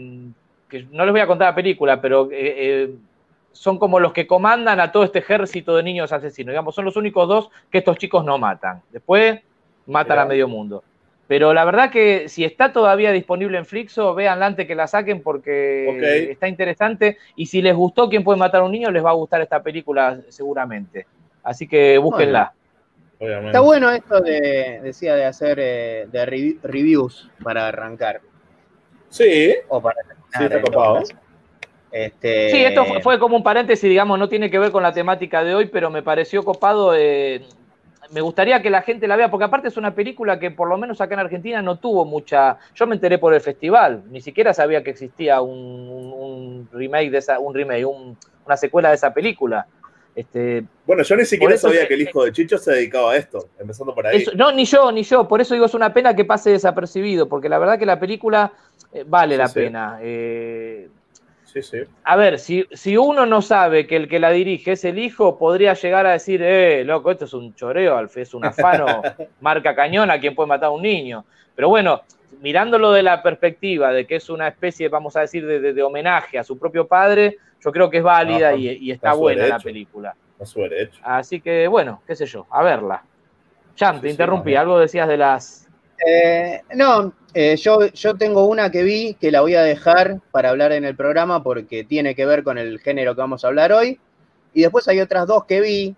que 0.68 0.87
no 0.90 1.04
les 1.04 1.12
voy 1.12 1.20
a 1.20 1.26
contar 1.26 1.50
la 1.50 1.54
película, 1.54 2.00
pero 2.00 2.28
eh, 2.32 2.54
eh, 2.56 2.94
son 3.52 3.78
como 3.78 4.00
los 4.00 4.12
que 4.12 4.26
comandan 4.26 4.80
a 4.80 4.90
todo 4.90 5.04
este 5.04 5.20
ejército 5.20 5.76
de 5.76 5.82
niños 5.82 6.12
asesinos. 6.12 6.52
Digamos, 6.52 6.75
son 6.75 6.87
los 6.87 6.96
únicos 6.96 7.28
dos 7.28 7.50
que 7.70 7.78
estos 7.78 7.99
chicos 7.99 8.25
no 8.25 8.38
matan. 8.38 8.82
Después 8.90 9.40
matan 9.87 10.18
a 10.18 10.25
medio 10.25 10.49
mundo. 10.49 10.82
Pero 11.26 11.54
la 11.54 11.64
verdad 11.64 11.90
que 11.90 12.28
si 12.28 12.44
está 12.44 12.73
todavía 12.73 13.12
disponible 13.12 13.56
en 13.56 13.64
Flixo, 13.64 14.14
véanla 14.14 14.46
antes 14.46 14.66
que 14.66 14.75
la 14.75 14.87
saquen 14.87 15.23
porque 15.23 16.30
está 16.30 16.49
interesante. 16.49 17.18
Y 17.37 17.46
si 17.46 17.62
les 17.62 17.75
gustó 17.75 18.08
quién 18.08 18.25
puede 18.25 18.38
matar 18.38 18.62
a 18.62 18.64
un 18.64 18.73
niño, 18.73 18.90
les 18.90 19.04
va 19.04 19.11
a 19.11 19.14
gustar 19.14 19.40
esta 19.40 19.62
película 19.62 20.20
seguramente. 20.28 21.06
Así 21.42 21.66
que 21.66 21.96
búsquenla. 21.99 22.52
Está 23.28 23.60
bueno 23.60 23.90
esto 23.90 24.20
de, 24.20 24.80
decía, 24.82 25.14
de 25.14 25.24
hacer 25.24 25.58
eh, 25.60 26.06
de 26.10 26.26
reviews 26.62 27.30
para 27.42 27.68
arrancar. 27.68 28.20
Sí. 29.08 29.54
O 29.68 29.80
para 29.80 30.02
sí, 30.02 30.44
está 30.44 30.60
copado. 30.60 31.02
Este... 31.90 32.50
Sí, 32.50 32.64
esto 32.64 32.84
fue, 33.02 33.20
como 33.20 33.36
un 33.36 33.44
paréntesis, 33.44 33.88
digamos, 33.88 34.18
no 34.18 34.28
tiene 34.28 34.50
que 34.50 34.58
ver 34.58 34.72
con 34.72 34.82
la 34.82 34.92
temática 34.92 35.44
de 35.44 35.54
hoy, 35.54 35.66
pero 35.66 35.90
me 35.90 36.02
pareció 36.02 36.42
copado. 36.42 36.92
Eh, 36.96 37.42
me 38.10 38.20
gustaría 38.20 38.60
que 38.60 38.70
la 38.70 38.82
gente 38.82 39.06
la 39.06 39.16
vea, 39.16 39.30
porque 39.30 39.44
aparte 39.44 39.68
es 39.68 39.76
una 39.76 39.94
película 39.94 40.38
que 40.38 40.50
por 40.50 40.68
lo 40.68 40.76
menos 40.76 41.00
acá 41.00 41.14
en 41.14 41.20
Argentina 41.20 41.62
no 41.62 41.76
tuvo 41.76 42.04
mucha. 42.04 42.58
Yo 42.74 42.86
me 42.86 42.96
enteré 42.96 43.18
por 43.18 43.32
el 43.32 43.40
festival, 43.40 44.02
ni 44.10 44.20
siquiera 44.20 44.52
sabía 44.52 44.82
que 44.82 44.90
existía 44.90 45.40
un, 45.40 46.68
remake 46.72 47.10
de 47.10 47.18
esa, 47.18 47.38
un 47.38 47.54
remake, 47.54 47.86
una 47.86 48.56
secuela 48.56 48.88
de 48.88 48.96
esa 48.96 49.14
película. 49.14 49.66
Este, 50.14 50.64
bueno, 50.87 51.02
yo 51.02 51.16
ni 51.16 51.25
siquiera 51.25 51.56
sabía 51.56 51.88
que 51.88 51.94
el 51.94 52.02
hijo 52.02 52.25
de 52.25 52.33
Chicho 52.33 52.56
se 52.56 52.73
dedicaba 52.73 53.12
a 53.12 53.16
esto, 53.16 53.49
empezando 53.59 53.94
por 53.94 54.06
ahí. 54.06 54.25
no, 54.37 54.52
ni 54.52 54.64
yo, 54.64 54.92
ni 54.92 55.02
yo. 55.02 55.26
Por 55.26 55.40
eso 55.40 55.54
digo, 55.54 55.66
es 55.66 55.75
una 55.75 55.92
pena 55.92 56.14
que 56.14 56.25
pase 56.25 56.50
desapercibido, 56.50 57.28
porque 57.28 57.49
la 57.49 57.59
verdad 57.59 57.78
que 57.78 57.87
la 57.87 57.99
película 57.99 58.52
eh, 58.92 59.04
vale 59.06 59.37
la 59.37 59.49
pena. 59.49 59.99
Eh, 60.00 60.88
a 62.02 62.16
ver, 62.16 62.38
si, 62.38 62.66
si 62.73 62.97
uno 62.97 63.26
no 63.26 63.40
sabe 63.40 63.87
que 63.87 63.97
el 63.97 64.09
que 64.09 64.18
la 64.18 64.30
dirige 64.30 64.73
es 64.73 64.85
el 64.85 64.99
hijo, 64.99 65.38
podría 65.38 65.75
llegar 65.75 66.06
a 66.06 66.12
decir, 66.12 66.42
eh, 66.42 66.85
loco, 66.85 67.11
esto 67.11 67.26
es 67.26 67.35
un 67.35 67.54
choreo, 67.54 68.00
es 68.00 68.35
un 68.35 68.44
afano, 68.44 68.87
marca 69.40 69.75
cañón 69.75 70.11
a 70.11 70.18
quien 70.18 70.35
puede 70.35 70.49
matar 70.49 70.66
a 70.66 70.71
un 70.71 70.83
niño. 70.83 71.25
Pero 71.54 71.68
bueno, 71.68 72.02
mirándolo 72.44 72.92
de 72.92 73.02
la 73.02 73.22
perspectiva 73.22 73.90
de 73.90 74.06
que 74.06 74.16
es 74.16 74.28
una 74.28 74.48
especie, 74.48 74.90
vamos 74.90 75.16
a 75.16 75.20
decir, 75.20 75.46
de, 75.46 75.82
homenaje 75.82 76.38
a 76.38 76.44
su 76.44 76.58
propio 76.58 76.86
padre, 76.86 77.38
yo 77.58 77.72
creo 77.72 77.88
que 77.88 77.96
es 77.96 78.02
válida 78.02 78.54
y, 78.54 78.90
está, 78.90 79.14
buena 79.14 79.46
la 79.46 79.58
película. 79.58 80.14
Así 81.02 81.40
que, 81.40 81.66
bueno, 81.68 82.02
qué 82.06 82.14
sé 82.14 82.26
yo, 82.26 82.46
a 82.50 82.62
verla. 82.62 83.02
Cham, 83.76 83.98
te 83.98 84.10
interrumpí, 84.10 84.54
algo 84.54 84.78
decías 84.78 85.08
de 85.08 85.16
las... 85.16 85.68
Eh, 86.06 86.60
no, 86.74 87.14
eh, 87.32 87.56
yo, 87.56 87.86
yo 87.86 88.14
tengo 88.14 88.44
una 88.44 88.70
que 88.70 88.82
vi 88.82 89.14
que 89.14 89.30
la 89.30 89.40
voy 89.40 89.54
a 89.54 89.62
dejar 89.62 90.20
para 90.30 90.50
hablar 90.50 90.72
en 90.72 90.84
el 90.84 90.94
programa 90.94 91.42
porque 91.42 91.82
tiene 91.82 92.14
que 92.14 92.26
ver 92.26 92.44
con 92.44 92.58
el 92.58 92.78
género 92.78 93.14
que 93.14 93.22
vamos 93.22 93.42
a 93.42 93.48
hablar 93.48 93.72
hoy. 93.72 93.98
Y 94.52 94.60
después 94.60 94.86
hay 94.86 95.00
otras 95.00 95.26
dos 95.26 95.46
que 95.46 95.62
vi, 95.62 95.96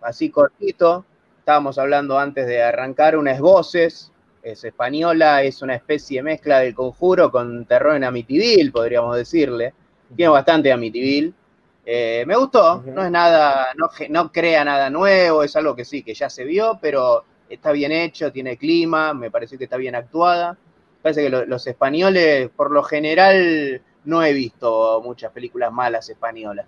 así 0.00 0.30
cortito. 0.30 1.04
Estábamos 1.40 1.76
hablando 1.76 2.18
antes 2.18 2.46
de 2.46 2.62
arrancar, 2.62 3.18
una 3.18 3.32
es 3.32 3.40
Voces, 3.40 4.13
es 4.44 4.62
española, 4.62 5.42
es 5.42 5.62
una 5.62 5.74
especie 5.74 6.18
de 6.18 6.22
mezcla 6.22 6.60
del 6.60 6.74
conjuro 6.74 7.30
con 7.30 7.64
terror 7.64 7.96
en 7.96 8.04
Amityville, 8.04 8.70
podríamos 8.70 9.16
decirle. 9.16 9.72
Tiene 10.14 10.30
bastante 10.30 10.70
Amityville. 10.70 11.32
Eh, 11.86 12.24
me 12.26 12.36
gustó, 12.36 12.82
no 12.86 13.04
es 13.04 13.10
nada, 13.10 13.68
no, 13.76 13.88
no 14.10 14.30
crea 14.30 14.64
nada 14.64 14.90
nuevo, 14.90 15.42
es 15.42 15.56
algo 15.56 15.74
que 15.74 15.84
sí, 15.84 16.02
que 16.02 16.14
ya 16.14 16.30
se 16.30 16.44
vio, 16.44 16.78
pero 16.80 17.24
está 17.48 17.72
bien 17.72 17.92
hecho, 17.92 18.32
tiene 18.32 18.56
clima, 18.56 19.14
me 19.14 19.30
parece 19.30 19.58
que 19.58 19.64
está 19.64 19.76
bien 19.76 19.94
actuada. 19.94 20.56
Parece 21.02 21.22
que 21.22 21.30
los 21.30 21.66
españoles, 21.66 22.50
por 22.54 22.70
lo 22.70 22.82
general, 22.82 23.82
no 24.04 24.22
he 24.22 24.32
visto 24.32 25.02
muchas 25.04 25.32
películas 25.32 25.72
malas 25.72 26.08
españolas. 26.08 26.66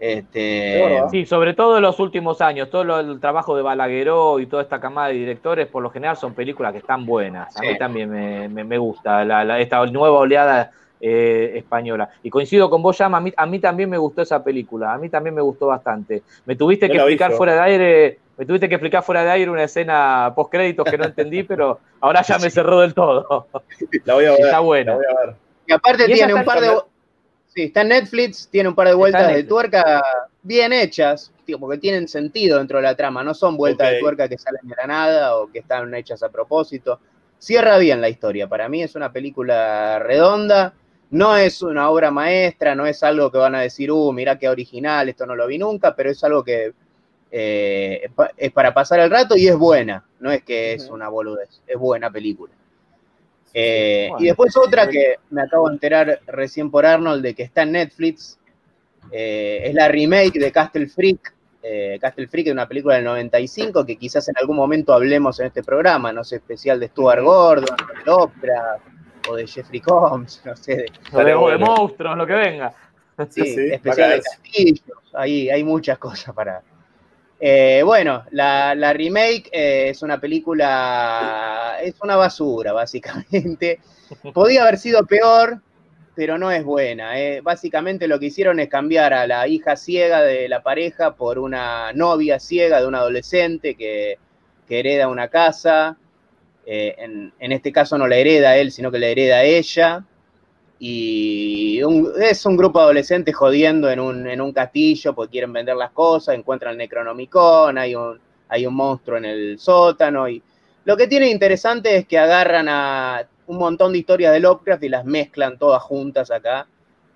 Este... 0.00 1.02
Sí, 1.10 1.26
sobre 1.26 1.54
todo 1.54 1.76
en 1.76 1.82
los 1.82 1.98
últimos 1.98 2.40
años, 2.40 2.70
todo 2.70 3.00
el 3.00 3.20
trabajo 3.20 3.56
de 3.56 3.62
Balagueró 3.62 4.38
y 4.38 4.46
toda 4.46 4.62
esta 4.62 4.80
camada 4.80 5.08
de 5.08 5.14
directores, 5.14 5.66
por 5.66 5.82
lo 5.82 5.90
general 5.90 6.16
son 6.16 6.34
películas 6.34 6.72
que 6.72 6.78
están 6.78 7.04
buenas. 7.04 7.56
A 7.56 7.60
mí 7.60 7.76
también 7.78 8.10
me, 8.10 8.78
gusta 8.78 9.22
esta 9.58 9.84
nueva 9.86 10.18
oleada 10.18 10.70
eh, 11.00 11.52
española. 11.56 12.10
Y 12.22 12.30
coincido 12.30 12.70
con 12.70 12.82
vos, 12.82 12.96
Llama, 12.98 13.22
a 13.36 13.46
mí, 13.46 13.58
también 13.58 13.90
me 13.90 13.98
gustó 13.98 14.22
esa 14.22 14.42
película, 14.42 14.92
a 14.92 14.98
mí 14.98 15.08
también 15.08 15.34
me 15.34 15.42
gustó 15.42 15.66
bastante. 15.66 16.22
Me 16.46 16.56
tuviste 16.56 16.88
que 16.88 16.96
explicar 16.96 17.32
fuera 17.32 17.54
de 17.54 17.60
aire 17.60 18.18
me 18.38 18.46
tuviste 18.46 18.68
que 18.68 18.76
explicar 18.76 19.02
fuera 19.02 19.24
de 19.24 19.30
aire 19.32 19.50
una 19.50 19.64
escena 19.64 20.32
post 20.34 20.52
créditos 20.52 20.88
que 20.88 20.96
no 20.96 21.06
entendí, 21.06 21.42
pero 21.42 21.80
ahora 22.00 22.22
ya 22.22 22.38
me 22.38 22.48
cerró 22.50 22.78
del 22.78 22.94
todo. 22.94 23.48
La 24.04 24.14
voy 24.14 24.26
a 24.26 24.30
ver. 24.30 24.40
Está 24.40 24.60
buena. 24.60 24.96
Y 25.66 25.72
aparte 25.72 26.06
tiene 26.06 26.34
un 26.34 26.44
par 26.44 26.60
de. 26.60 26.78
Sí, 27.58 27.64
está 27.64 27.80
en 27.80 27.88
Netflix, 27.88 28.48
tiene 28.48 28.68
un 28.68 28.76
par 28.76 28.86
de 28.86 28.94
vueltas 28.94 29.34
de 29.34 29.42
tuerca 29.42 30.00
bien 30.44 30.72
hechas, 30.72 31.32
porque 31.58 31.78
tienen 31.78 32.06
sentido 32.06 32.58
dentro 32.58 32.78
de 32.78 32.84
la 32.84 32.94
trama, 32.94 33.24
no 33.24 33.34
son 33.34 33.56
vueltas 33.56 33.90
de 33.90 33.98
tuerca 33.98 34.28
que 34.28 34.38
salen 34.38 34.60
de 34.62 34.76
la 34.76 34.86
nada 34.86 35.36
o 35.36 35.50
que 35.50 35.58
están 35.58 35.92
hechas 35.92 36.22
a 36.22 36.28
propósito. 36.28 37.00
Cierra 37.36 37.76
bien 37.78 38.00
la 38.00 38.08
historia, 38.08 38.46
para 38.46 38.68
mí 38.68 38.84
es 38.84 38.94
una 38.94 39.10
película 39.10 39.98
redonda, 39.98 40.72
no 41.10 41.36
es 41.36 41.60
una 41.60 41.90
obra 41.90 42.12
maestra, 42.12 42.76
no 42.76 42.86
es 42.86 43.02
algo 43.02 43.32
que 43.32 43.38
van 43.38 43.56
a 43.56 43.62
decir, 43.62 43.90
uh, 43.90 44.12
mira 44.12 44.38
qué 44.38 44.48
original, 44.48 45.08
esto 45.08 45.26
no 45.26 45.34
lo 45.34 45.48
vi 45.48 45.58
nunca, 45.58 45.96
pero 45.96 46.12
es 46.12 46.22
algo 46.22 46.44
que 46.44 46.74
eh, 47.32 48.08
es 48.36 48.52
para 48.52 48.72
pasar 48.72 49.00
el 49.00 49.10
rato 49.10 49.36
y 49.36 49.48
es 49.48 49.56
buena, 49.56 50.04
no 50.20 50.30
es 50.30 50.44
que 50.44 50.74
es 50.74 50.88
una 50.90 51.08
boludez, 51.08 51.60
es 51.66 51.76
buena 51.76 52.08
película. 52.08 52.54
Eh, 53.60 54.08
y 54.20 54.26
después 54.26 54.56
otra 54.56 54.88
que 54.88 55.16
me 55.30 55.42
acabo 55.42 55.68
de 55.68 55.74
enterar 55.74 56.20
recién 56.28 56.70
por 56.70 56.86
Arnold 56.86 57.24
de 57.24 57.34
que 57.34 57.42
está 57.42 57.62
en 57.62 57.72
Netflix, 57.72 58.38
eh, 59.10 59.62
es 59.64 59.74
la 59.74 59.88
remake 59.88 60.38
de 60.38 60.52
Castle 60.52 60.86
Freak. 60.86 61.34
Eh, 61.60 61.98
Castle 62.00 62.28
Freak 62.28 62.46
es 62.46 62.52
una 62.52 62.68
película 62.68 62.94
del 62.94 63.04
95 63.04 63.84
que 63.84 63.96
quizás 63.96 64.28
en 64.28 64.36
algún 64.40 64.54
momento 64.54 64.94
hablemos 64.94 65.40
en 65.40 65.46
este 65.46 65.64
programa, 65.64 66.12
no 66.12 66.22
sé, 66.22 66.36
especial 66.36 66.78
de 66.78 66.86
Stuart 66.86 67.20
Gordon, 67.20 67.76
de 68.04 68.10
Opera 68.12 68.78
o 69.28 69.34
de 69.34 69.44
Jeffrey 69.44 69.80
Combs, 69.80 70.40
no 70.44 70.54
sé. 70.54 70.86
De, 71.10 71.24
de, 71.24 71.58
monstruos, 71.58 72.16
lo 72.16 72.28
que 72.28 72.34
venga. 72.34 72.72
Sí, 73.28 73.56
especial 73.72 74.10
de 74.10 74.20
castillos, 74.20 75.14
ahí 75.14 75.50
hay 75.50 75.64
muchas 75.64 75.98
cosas 75.98 76.32
para, 76.32 76.62
eh, 77.40 77.82
bueno, 77.84 78.24
la, 78.32 78.92
remake 78.92 79.48
eh, 79.52 79.90
es 79.90 80.02
una 80.02 80.20
película, 80.20 81.78
es 81.80 81.94
una 82.02 82.16
basura, 82.16 82.72
básicamente. 82.74 83.80
Podía 84.32 84.62
haber 84.62 84.78
sido 84.78 85.06
peor, 85.06 85.60
pero 86.14 86.38
no 86.38 86.50
es 86.50 86.64
buena. 86.64 87.18
Eh. 87.20 87.40
Básicamente 87.40 88.08
lo 88.08 88.18
que 88.18 88.26
hicieron 88.26 88.58
es 88.58 88.68
cambiar 88.68 89.14
a 89.14 89.26
la 89.26 89.46
hija 89.46 89.76
ciega 89.76 90.22
de 90.22 90.48
la 90.48 90.62
pareja 90.62 91.14
por 91.14 91.38
una 91.38 91.92
novia 91.92 92.40
ciega 92.40 92.80
de 92.80 92.86
un 92.86 92.94
adolescente 92.94 93.74
que, 93.74 94.18
hereda 94.70 95.08
una 95.08 95.28
casa. 95.28 95.96
en, 96.66 97.32
en, 97.38 97.52
este 97.52 97.72
caso 97.72 97.96
no 97.96 98.06
la 98.06 98.16
hereda 98.16 98.56
él, 98.56 98.70
sino 98.70 98.90
que 98.90 98.98
la 98.98 99.06
hereda 99.06 99.42
ella 99.42 100.04
y 100.80 101.80
es 102.20 102.46
un 102.46 102.56
grupo 102.56 102.78
de 102.78 102.84
adolescentes 102.84 103.34
jodiendo 103.34 103.90
en 103.90 103.98
un, 103.98 104.28
en 104.28 104.40
un 104.40 104.52
castillo 104.52 105.12
porque 105.12 105.32
quieren 105.32 105.52
vender 105.52 105.76
las 105.76 105.90
cosas, 105.90 106.36
encuentran 106.36 106.72
el 106.72 106.78
Necronomicon, 106.78 107.78
hay 107.78 107.96
un, 107.96 108.20
hay 108.48 108.66
un 108.66 108.74
monstruo 108.74 109.18
en 109.18 109.24
el 109.24 109.58
sótano 109.58 110.28
y 110.28 110.40
lo 110.84 110.96
que 110.96 111.08
tiene 111.08 111.28
interesante 111.30 111.96
es 111.96 112.06
que 112.06 112.18
agarran 112.18 112.68
a 112.68 113.26
un 113.48 113.58
montón 113.58 113.92
de 113.92 113.98
historias 113.98 114.32
de 114.32 114.40
Lovecraft 114.40 114.84
y 114.84 114.88
las 114.88 115.04
mezclan 115.04 115.58
todas 115.58 115.82
juntas 115.82 116.30
acá 116.30 116.66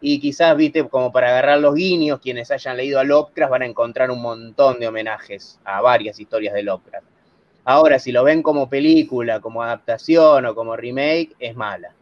y 0.00 0.18
quizás, 0.18 0.56
viste, 0.56 0.88
como 0.88 1.12
para 1.12 1.28
agarrar 1.28 1.60
los 1.60 1.76
guiños, 1.76 2.18
quienes 2.18 2.50
hayan 2.50 2.76
leído 2.76 2.98
a 2.98 3.04
Lovecraft 3.04 3.50
van 3.52 3.62
a 3.62 3.66
encontrar 3.66 4.10
un 4.10 4.20
montón 4.20 4.80
de 4.80 4.88
homenajes 4.88 5.60
a 5.64 5.80
varias 5.80 6.18
historias 6.18 6.54
de 6.54 6.64
Lovecraft. 6.64 7.06
Ahora, 7.64 8.00
si 8.00 8.10
lo 8.10 8.24
ven 8.24 8.42
como 8.42 8.68
película, 8.68 9.38
como 9.38 9.62
adaptación 9.62 10.46
o 10.46 10.54
como 10.56 10.74
remake, 10.74 11.36
es 11.38 11.54
mala 11.54 11.94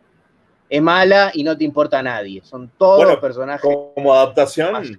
es 0.71 0.81
mala 0.81 1.33
y 1.35 1.43
no 1.43 1.59
te 1.59 1.65
importa 1.65 1.99
a 1.99 2.03
nadie. 2.03 2.41
Son 2.45 2.71
todos 2.79 3.05
los 3.05 3.17
personajes. 3.17 3.69
Como 3.95 4.15
adaptación, 4.15 4.99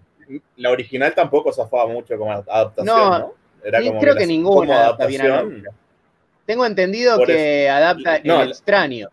la 0.58 0.70
original 0.70 1.16
tampoco 1.16 1.52
zafaba 1.54 1.88
mucho 1.88 2.18
como 2.18 2.32
adaptación, 2.32 2.86
¿no? 2.86 3.34
Era 3.64 3.82
como 3.82 4.00
creo 4.00 4.16
que, 4.16 4.28
ninguna 4.28 4.80
adapta 4.82 5.06
bien 5.06 5.22
a 5.22 5.44
Tengo 6.46 6.66
entendido 6.66 7.24
que 7.24 7.70
adapta 7.70 8.18
el 8.18 8.50
extraño. 8.50 9.10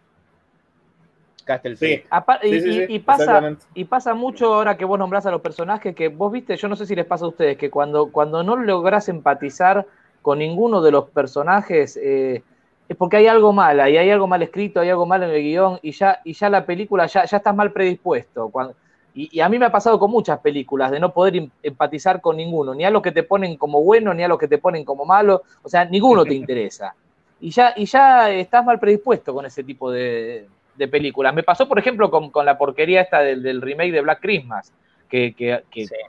Sí. 1.76 2.04
y, 2.42 2.98
pasa, 2.98 3.56
y 3.72 3.84
pasa 3.84 4.12
mucho 4.12 4.52
ahora 4.52 4.76
que 4.76 4.84
vos 4.84 4.98
nombrás 4.98 5.24
a 5.24 5.30
los 5.30 5.40
personajes 5.40 5.94
que 5.94 6.08
vos 6.08 6.30
viste, 6.30 6.58
yo 6.58 6.68
no 6.68 6.76
sé 6.76 6.84
si 6.84 6.94
les 6.94 7.06
pasa 7.06 7.24
a 7.24 7.28
ustedes, 7.28 7.56
que 7.56 7.70
cuando, 7.70 8.12
cuando 8.12 8.42
no 8.42 8.56
lográs 8.56 9.08
empatizar 9.08 9.86
con 10.20 10.40
ninguno 10.40 10.82
de 10.82 10.90
los 10.90 11.08
personajes, 11.08 11.98
eh, 12.02 12.42
es 12.88 12.96
porque 12.96 13.18
hay 13.18 13.26
algo 13.26 13.52
mal, 13.52 13.76
y 13.90 13.98
hay 13.98 14.10
algo 14.10 14.26
mal 14.26 14.42
escrito, 14.42 14.80
hay 14.80 14.88
algo 14.88 15.04
mal 15.04 15.22
en 15.22 15.30
el 15.30 15.42
guion, 15.42 15.78
y 15.82 15.92
ya, 15.92 16.20
y 16.24 16.32
ya 16.32 16.48
la 16.48 16.64
película 16.64 17.06
ya, 17.06 17.24
ya 17.26 17.36
estás 17.36 17.54
mal 17.54 17.70
predispuesto. 17.70 18.50
y, 19.14 19.40
a 19.40 19.48
mí 19.48 19.58
me 19.58 19.66
ha 19.66 19.72
pasado 19.72 19.98
con 19.98 20.10
muchas 20.10 20.38
películas 20.38 20.90
de 20.90 20.98
no 20.98 21.12
poder 21.12 21.36
em, 21.36 21.50
empatizar 21.62 22.20
con 22.20 22.36
ninguno, 22.36 22.74
ni 22.74 22.84
a 22.84 22.90
los 22.90 23.02
que 23.02 23.12
te 23.12 23.24
ponen 23.24 23.56
como 23.56 23.82
bueno, 23.82 24.14
ni 24.14 24.22
a 24.22 24.28
los 24.28 24.38
que 24.38 24.48
te 24.48 24.58
ponen 24.58 24.84
como 24.84 25.04
malo, 25.04 25.42
o 25.62 25.68
sea, 25.68 25.84
ninguno 25.84 26.24
te 26.24 26.34
interesa. 26.34 26.94
Y 27.40 27.50
ya, 27.50 27.74
y 27.76 27.84
ya 27.84 28.30
estás 28.30 28.64
mal 28.64 28.80
predispuesto 28.80 29.34
con 29.34 29.44
ese 29.44 29.62
tipo 29.62 29.90
de, 29.90 30.48
películas. 30.90 31.34
Me 31.34 31.42
pasó, 31.42 31.68
por 31.68 31.78
ejemplo, 31.78 32.10
con, 32.10 32.46
la 32.46 32.56
porquería 32.56 33.02
esta 33.02 33.20
del, 33.20 33.60
remake 33.60 33.92
de 33.92 34.00
Black 34.00 34.20
Christmas, 34.20 34.72
que, 35.08 35.34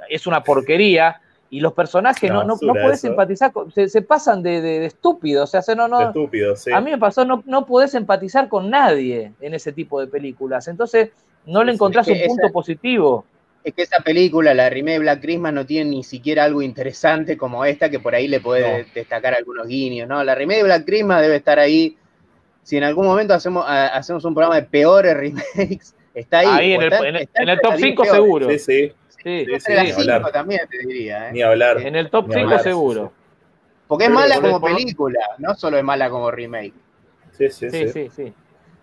es 0.09 0.27
una 0.27 0.43
porquería, 0.43 1.19
y 1.51 1.59
los 1.59 1.73
personajes 1.73 2.29
no, 2.29 2.43
no, 2.43 2.57
no 2.61 2.73
puedes 2.73 3.03
empatizar, 3.03 3.51
se, 3.73 4.01
pasan 4.01 4.43
de, 4.43 4.61
de, 4.61 4.85
estúpidos, 4.85 5.53
o 5.53 5.61
sea, 5.61 5.75
no, 5.75 5.87
no, 5.87 6.13
sí. 6.55 6.71
a 6.71 6.79
mí 6.79 6.91
me 6.91 6.97
pasó, 6.97 7.25
no, 7.25 7.43
no 7.45 7.65
podés 7.65 7.95
empatizar 7.95 8.47
con 8.49 8.69
nadie 8.69 9.33
en 9.41 9.53
ese 9.53 9.71
tipo 9.71 9.99
de 9.99 10.07
películas, 10.07 10.67
entonces 10.67 11.09
no 11.45 11.63
le 11.63 11.73
encontrás 11.73 12.07
un 12.07 12.19
punto 12.27 12.51
positivo. 12.51 13.25
Es 13.63 13.73
que 13.73 13.81
esa 13.81 13.99
película, 13.99 14.53
la 14.53 14.69
remake 14.69 14.99
Black 14.99 15.21
Christmas, 15.21 15.53
no 15.53 15.65
tiene 15.65 15.89
ni 15.89 16.03
siquiera 16.03 16.45
algo 16.45 16.61
interesante 16.61 17.35
como 17.35 17.65
esta, 17.65 17.89
que 17.89 17.99
por 17.99 18.15
ahí 18.15 18.27
le 18.27 18.39
puede 18.39 18.85
destacar 18.93 19.33
algunos 19.33 19.67
guiños, 19.67 20.07
¿no? 20.07 20.23
La 20.23 20.35
remake 20.35 20.63
Black 20.63 20.85
Christmas 20.85 21.21
debe 21.21 21.37
estar 21.37 21.59
ahí, 21.59 21.97
si 22.63 22.77
en 22.77 22.83
algún 22.83 23.05
momento 23.05 23.33
hacemos, 23.33 23.65
hacemos 23.67 24.23
un 24.23 24.33
programa 24.33 24.55
de 24.55 24.63
peores 24.63 25.17
remakes, 25.17 25.95
está 26.13 26.39
ahí. 26.39 26.47
Ahí 26.47 26.73
en, 26.73 26.81
el, 26.83 27.29
en 27.33 27.49
el 27.49 27.59
top 27.59 27.73
5 27.77 28.05
seguro. 28.05 28.49
Sí, 28.51 28.59
sí. 28.59 28.93
Sí, 29.23 29.45
sí, 29.59 29.91
sí 29.91 30.07
también 30.31 30.61
te 30.69 30.77
diría. 30.79 31.29
¿eh? 31.29 31.33
Ni 31.33 31.41
hablar. 31.41 31.81
En 31.81 31.95
el 31.95 32.09
top 32.09 32.31
5 32.31 32.59
seguro. 32.59 33.11
Porque 33.87 34.05
es 34.05 34.11
mala 34.11 34.39
como 34.39 34.61
película, 34.61 35.19
no 35.39 35.55
solo 35.55 35.77
es 35.77 35.83
mala 35.83 36.09
como 36.09 36.29
remake. 36.29 36.73
Sí, 37.31 37.49
sí, 37.49 37.69
sí. 37.69 37.89
sí, 37.89 38.09
sí. 38.09 38.33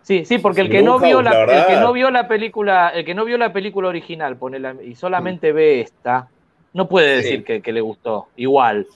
Sí, 0.02 0.24
sí, 0.24 0.38
porque 0.38 0.60
el 0.60 0.70
que 0.70 0.82
no 0.82 1.00
vio 1.00 1.20
la, 1.20 1.42
el 1.42 1.66
que 1.66 1.80
no 1.80 1.92
vio 1.92 2.12
la 2.12 2.28
película, 2.28 2.90
el 2.90 3.04
que 3.04 3.12
no 3.12 3.24
vio 3.24 3.36
la 3.38 3.52
película 3.52 3.88
original, 3.88 4.38
y 4.84 4.94
solamente 4.94 5.52
ve 5.52 5.80
esta, 5.80 6.28
no 6.72 6.88
puede 6.88 7.16
decir 7.16 7.42
que, 7.44 7.72
le 7.72 7.80
gustó. 7.80 8.28
Igual. 8.36 8.86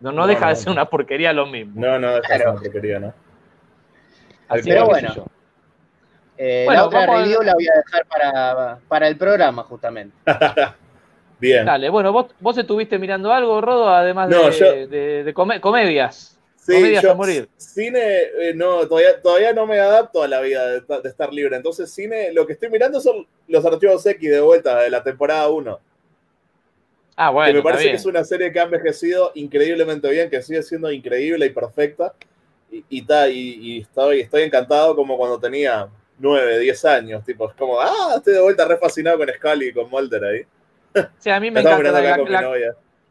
No, 0.00 0.12
no, 0.12 0.26
deja 0.26 0.48
de 0.48 0.56
ser 0.56 0.70
una 0.70 0.84
porquería 0.84 1.32
lo 1.32 1.46
mismo. 1.46 1.80
No, 1.80 1.98
no 1.98 2.14
deja 2.14 2.34
de 2.34 2.38
ser 2.40 2.48
una 2.48 2.60
porquería, 2.60 2.98
¿no? 2.98 3.14
Pero 4.62 4.84
bueno. 4.84 5.26
Eh, 6.36 6.66
la 6.68 6.84
otra 6.84 7.06
review 7.06 7.42
la 7.42 7.54
voy 7.54 7.66
a 7.68 7.76
dejar 7.76 8.06
para, 8.06 8.78
para 8.88 9.08
el 9.08 9.16
programa, 9.16 9.62
justamente. 9.62 10.14
Bien. 11.40 11.64
Dale, 11.64 11.88
bueno, 11.88 12.12
vos, 12.12 12.26
vos 12.38 12.56
estuviste 12.58 12.98
mirando 12.98 13.32
algo, 13.32 13.60
Rodo, 13.60 13.88
además 13.88 14.28
de, 14.28 15.32
comedias. 15.34 16.38
Sí, 16.56 16.74
comedias 16.74 17.04
a 17.06 17.14
morir. 17.14 17.48
Cine, 17.56 18.00
eh, 18.38 18.52
no, 18.54 18.86
todavía, 18.86 19.20
todavía 19.20 19.52
no 19.54 19.66
me 19.66 19.80
adapto 19.80 20.22
a 20.22 20.28
la 20.28 20.40
vida 20.42 20.66
de, 20.68 20.82
estar 21.04 21.32
libre. 21.32 21.56
Entonces, 21.56 21.90
cine, 21.90 22.32
lo 22.32 22.46
que 22.46 22.52
estoy 22.52 22.68
mirando 22.68 23.00
son 23.00 23.26
los 23.48 23.64
archivos 23.64 24.04
X 24.04 24.30
de 24.30 24.40
vuelta 24.40 24.80
de 24.80 24.90
la 24.90 25.02
temporada 25.02 25.48
1. 25.48 25.80
Ah, 27.16 27.30
bueno. 27.30 27.48
Que 27.48 27.54
me 27.54 27.62
parece 27.62 27.90
que 27.90 27.96
es 27.96 28.04
una 28.04 28.22
serie 28.22 28.52
que 28.52 28.60
ha 28.60 28.64
envejecido 28.64 29.32
increíblemente 29.34 30.10
bien, 30.10 30.28
que 30.28 30.42
sigue 30.42 30.62
siendo 30.62 30.92
increíble 30.92 31.46
y 31.46 31.50
perfecta. 31.50 32.14
Y, 32.70 32.84
y, 32.90 33.00
y, 33.00 33.30
y 33.30 33.80
estoy, 33.80 34.20
estoy 34.20 34.42
encantado 34.42 34.94
como 34.94 35.16
cuando 35.16 35.40
tenía 35.40 35.88
9, 36.18 36.58
10 36.58 36.84
años. 36.84 37.24
Tipo, 37.24 37.48
es 37.48 37.54
como, 37.54 37.80
ah, 37.80 38.14
estoy 38.16 38.34
de 38.34 38.40
vuelta 38.40 38.66
re 38.66 38.76
fascinado 38.76 39.16
con 39.16 39.28
Scully 39.28 39.68
y 39.68 39.72
con 39.72 39.88
Mulder 39.88 40.24
ahí. 40.24 40.42
Sí, 41.18 41.30
a 41.30 41.40
mí 41.40 41.50
me 41.50 41.60
encanta. 41.60 41.92
La, 41.92 42.52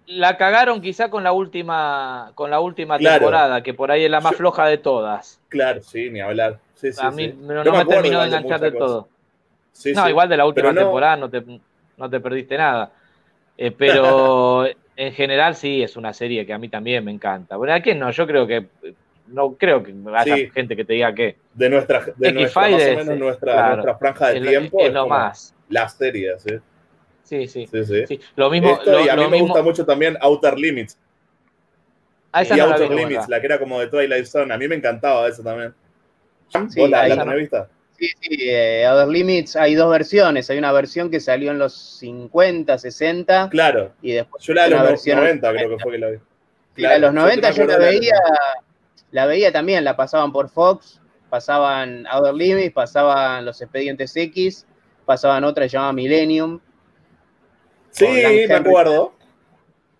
la, 0.08 0.38
cagaron 0.38 0.82
quizá 0.82 1.10
con 1.10 1.24
la 1.24 1.32
última, 1.32 2.32
con 2.36 2.50
la 2.50 2.60
última 2.60 2.98
temporada, 2.98 3.62
que 3.62 3.74
por 3.74 3.92
ahí 3.92 4.06
es 4.06 4.12
la 4.12 4.22
más 4.22 4.36
floja 4.36 4.66
de 4.66 4.78
todas. 4.78 5.40
Claro, 5.50 5.82
sí, 5.82 6.10
ni 6.10 6.20
hablar. 6.20 6.60
Sí, 6.76 6.92
sí, 6.92 7.00
a 7.02 7.12
mí 7.12 7.28
no, 7.28 7.64
me, 7.64 7.86
terminó 7.86 8.22
de 8.22 8.28
enganchar 8.28 8.60
de, 8.60 8.72
todo. 8.72 9.10
no, 9.94 10.10
igual 10.10 10.30
de 10.30 10.38
la 10.38 10.46
última 10.46 10.74
temporada 10.74 11.18
no 11.18 11.30
te, 11.30 11.44
no 11.98 12.10
te 12.10 12.20
perdiste 12.20 12.58
nada. 12.58 12.92
Eh, 13.58 13.72
pero 13.72 14.66
en 14.96 15.14
general 15.14 15.56
sí, 15.56 15.84
es 15.84 15.96
una 15.98 16.14
serie 16.14 16.46
que 16.46 16.54
a 16.54 16.58
mí 16.58 16.70
también 16.70 17.04
me 17.04 17.12
encanta. 17.12 17.58
Bueno, 17.58 17.74
¿a 17.74 17.82
quién 17.82 18.00
no? 18.00 18.10
Yo 18.12 18.26
creo 18.26 18.48
que 18.48 18.68
no 19.28 19.54
creo 19.56 19.84
que 19.84 19.94
haya 20.16 20.36
gente 20.52 20.76
que 20.76 20.86
te 20.86 20.94
diga 20.94 21.14
que. 21.14 21.38
De 21.54 21.70
nuestra, 21.70 22.06
de 22.16 22.32
nuestra 22.32 22.62
más 22.62 22.74
o 22.74 22.78
menos 22.78 23.18
nuestra, 23.18 23.76
nuestra 23.76 23.98
franja 23.98 24.30
de 24.30 24.42
tiempo. 24.42 24.80
Es, 24.82 24.94
lo 24.94 25.08
más. 25.08 25.56
Las 25.70 25.94
series, 25.94 26.42
¿sí? 26.42 26.56
Sí, 27.30 27.48
sí. 27.48 27.68
sí, 27.72 28.06
sí. 28.08 28.20
Lo 28.36 28.50
mismo. 28.50 28.80
y 29.06 29.08
a 29.08 29.16
mí 29.16 29.28
me 29.28 29.40
gusta 29.42 29.62
mucho 29.62 29.86
también 29.86 30.18
Outer 30.20 30.58
Limits. 30.58 30.98
Ah, 32.32 32.42
esa 32.42 32.58
y 32.58 32.60
Outer 32.60 32.90
Limits, 32.90 33.30
la 33.30 33.40
que 33.40 33.46
era 33.46 33.60
como 33.60 33.80
de 33.80 33.86
Twilight 33.86 34.26
Zone. 34.26 34.52
A 34.52 34.58
mí 34.58 34.68
me 34.68 34.74
encantaba 34.74 35.28
eso 35.28 35.44
también. 35.44 35.76
Sí, 36.70 36.88
la, 36.88 37.08
la 37.08 37.68
Sí, 38.00 38.08
sí, 38.20 38.50
eh, 38.50 38.84
Outer 38.88 39.10
Limits 39.10 39.56
hay 39.56 39.76
dos 39.76 39.92
versiones. 39.92 40.50
Hay 40.50 40.58
una 40.58 40.72
versión 40.72 41.12
que 41.12 41.20
salió 41.20 41.52
en 41.52 41.60
los 41.60 41.74
50, 42.00 42.80
60. 42.80 43.50
Claro. 43.50 43.92
Y 44.02 44.14
después 44.14 44.44
yo 44.44 44.56
la 44.56 44.64
de 44.64 44.70
los 44.72 45.06
90 45.06 45.52
creo 45.52 45.70
que 45.70 45.78
fue 45.78 45.92
que 45.92 45.98
la 46.00 46.10
vi. 46.10 46.18
Claro, 46.74 46.90
la 46.90 46.94
de 46.94 47.00
los 47.00 47.14
90 47.14 47.52
yo 47.52 47.66
la 47.66 47.78
veía, 47.78 48.16
la 49.12 49.26
veía 49.28 49.52
también, 49.52 49.84
la 49.84 49.96
pasaban 49.96 50.32
por 50.32 50.50
Fox, 50.50 51.00
pasaban 51.30 52.08
Outer 52.08 52.34
Limits, 52.34 52.74
pasaban 52.74 53.46
Los 53.46 53.62
Expedientes 53.62 54.16
X, 54.16 54.66
pasaban 55.06 55.44
otra 55.44 55.66
que 55.66 55.70
se 55.70 55.74
llamaba 55.78 55.94
Millennium. 55.94 56.60
Sí, 58.00 58.46
me 58.48 58.54
acuerdo. 58.56 59.14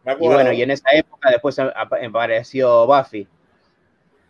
Me 0.06 0.12
Y 0.12 0.16
acuerdo. 0.16 0.36
bueno, 0.36 0.52
y 0.54 0.62
en 0.62 0.72
esa 0.72 0.90
época 0.94 1.30
después 1.30 1.58
apareció 1.60 2.86
Buffy. 2.88 3.28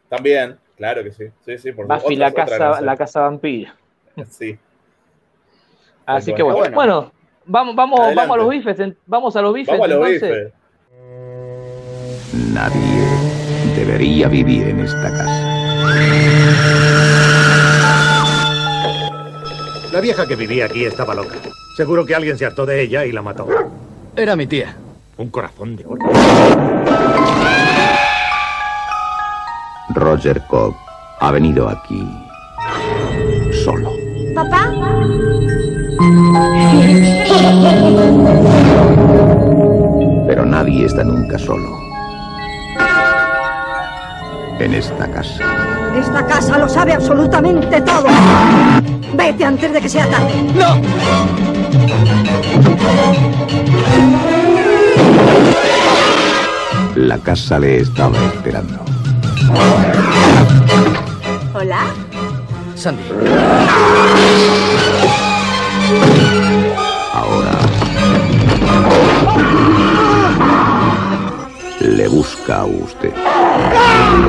También, 0.09 0.57
claro 0.75 1.03
que 1.03 1.11
sí. 1.11 1.25
Sí, 1.45 1.57
sí, 1.57 1.71
por 1.71 1.85
Buffy, 1.87 2.15
otra- 2.15 2.17
la 2.17 2.27
otra 2.29 2.45
casa, 2.45 2.67
cosa. 2.69 2.81
la 2.81 2.97
casa 2.97 3.21
vampira. 3.21 3.75
Sí. 4.29 4.57
Así 6.05 6.33
que 6.33 6.41
bueno. 6.43 6.57
Bueno. 6.59 6.75
Bueno, 6.75 7.11
vamos, 7.45 7.75
vamos, 7.75 7.99
Adelante. 7.99 8.19
vamos 8.27 8.35
a 8.35 8.37
los 8.41 8.49
bifes. 8.49 8.97
Vamos 9.05 9.35
a 9.35 9.41
los 9.41 9.53
bifes. 9.53 9.71
Vamos 9.79 9.85
a 9.85 9.95
los 9.95 10.07
entonces. 10.07 10.31
bifes. 10.31 10.53
Nadie 12.53 13.05
debería 13.75 14.27
vivir 14.27 14.67
en 14.69 14.79
esta 14.79 15.11
casa. 15.11 15.45
La 19.91 20.01
vieja 20.01 20.27
que 20.27 20.35
vivía 20.35 20.65
aquí 20.65 20.85
estaba 20.85 21.13
loca. 21.15 21.35
Seguro 21.79 22.05
que 22.05 22.13
alguien 22.13 22.37
se 22.37 22.45
hartó 22.45 22.65
de 22.65 22.81
ella 22.81 23.05
y 23.05 23.13
la 23.13 23.21
mató. 23.21 23.47
Era 24.13 24.35
mi 24.35 24.45
tía. 24.47 24.75
Un 25.15 25.29
corazón 25.29 25.77
de 25.77 25.85
oro. 25.85 26.05
Roger 29.95 30.41
Cobb 30.49 30.75
ha 31.21 31.31
venido 31.31 31.69
aquí 31.69 32.05
solo. 33.63 33.93
¿Papá? 34.35 34.69
Pero 40.27 40.45
nadie 40.45 40.85
está 40.85 41.05
nunca 41.05 41.39
solo. 41.39 41.79
En 44.59 44.73
esta 44.73 45.09
casa. 45.09 45.45
Esta 45.97 46.25
casa 46.25 46.57
lo 46.57 46.67
sabe 46.67 46.91
absolutamente 46.91 47.79
todo. 47.79 48.07
Vete 49.13 49.45
antes 49.45 49.71
de 49.71 49.81
que 49.81 49.87
sea 49.87 50.05
tarde. 50.09 51.58
La 56.95 57.17
casa 57.17 57.59
le 57.59 57.79
estaba 57.79 58.17
esperando. 58.33 58.85
Hola. 61.53 61.85
Sandy. 62.75 63.03
Ahora 67.13 67.59
le 71.81 72.07
busca 72.07 72.61
a 72.61 72.65
usted. 72.65 73.13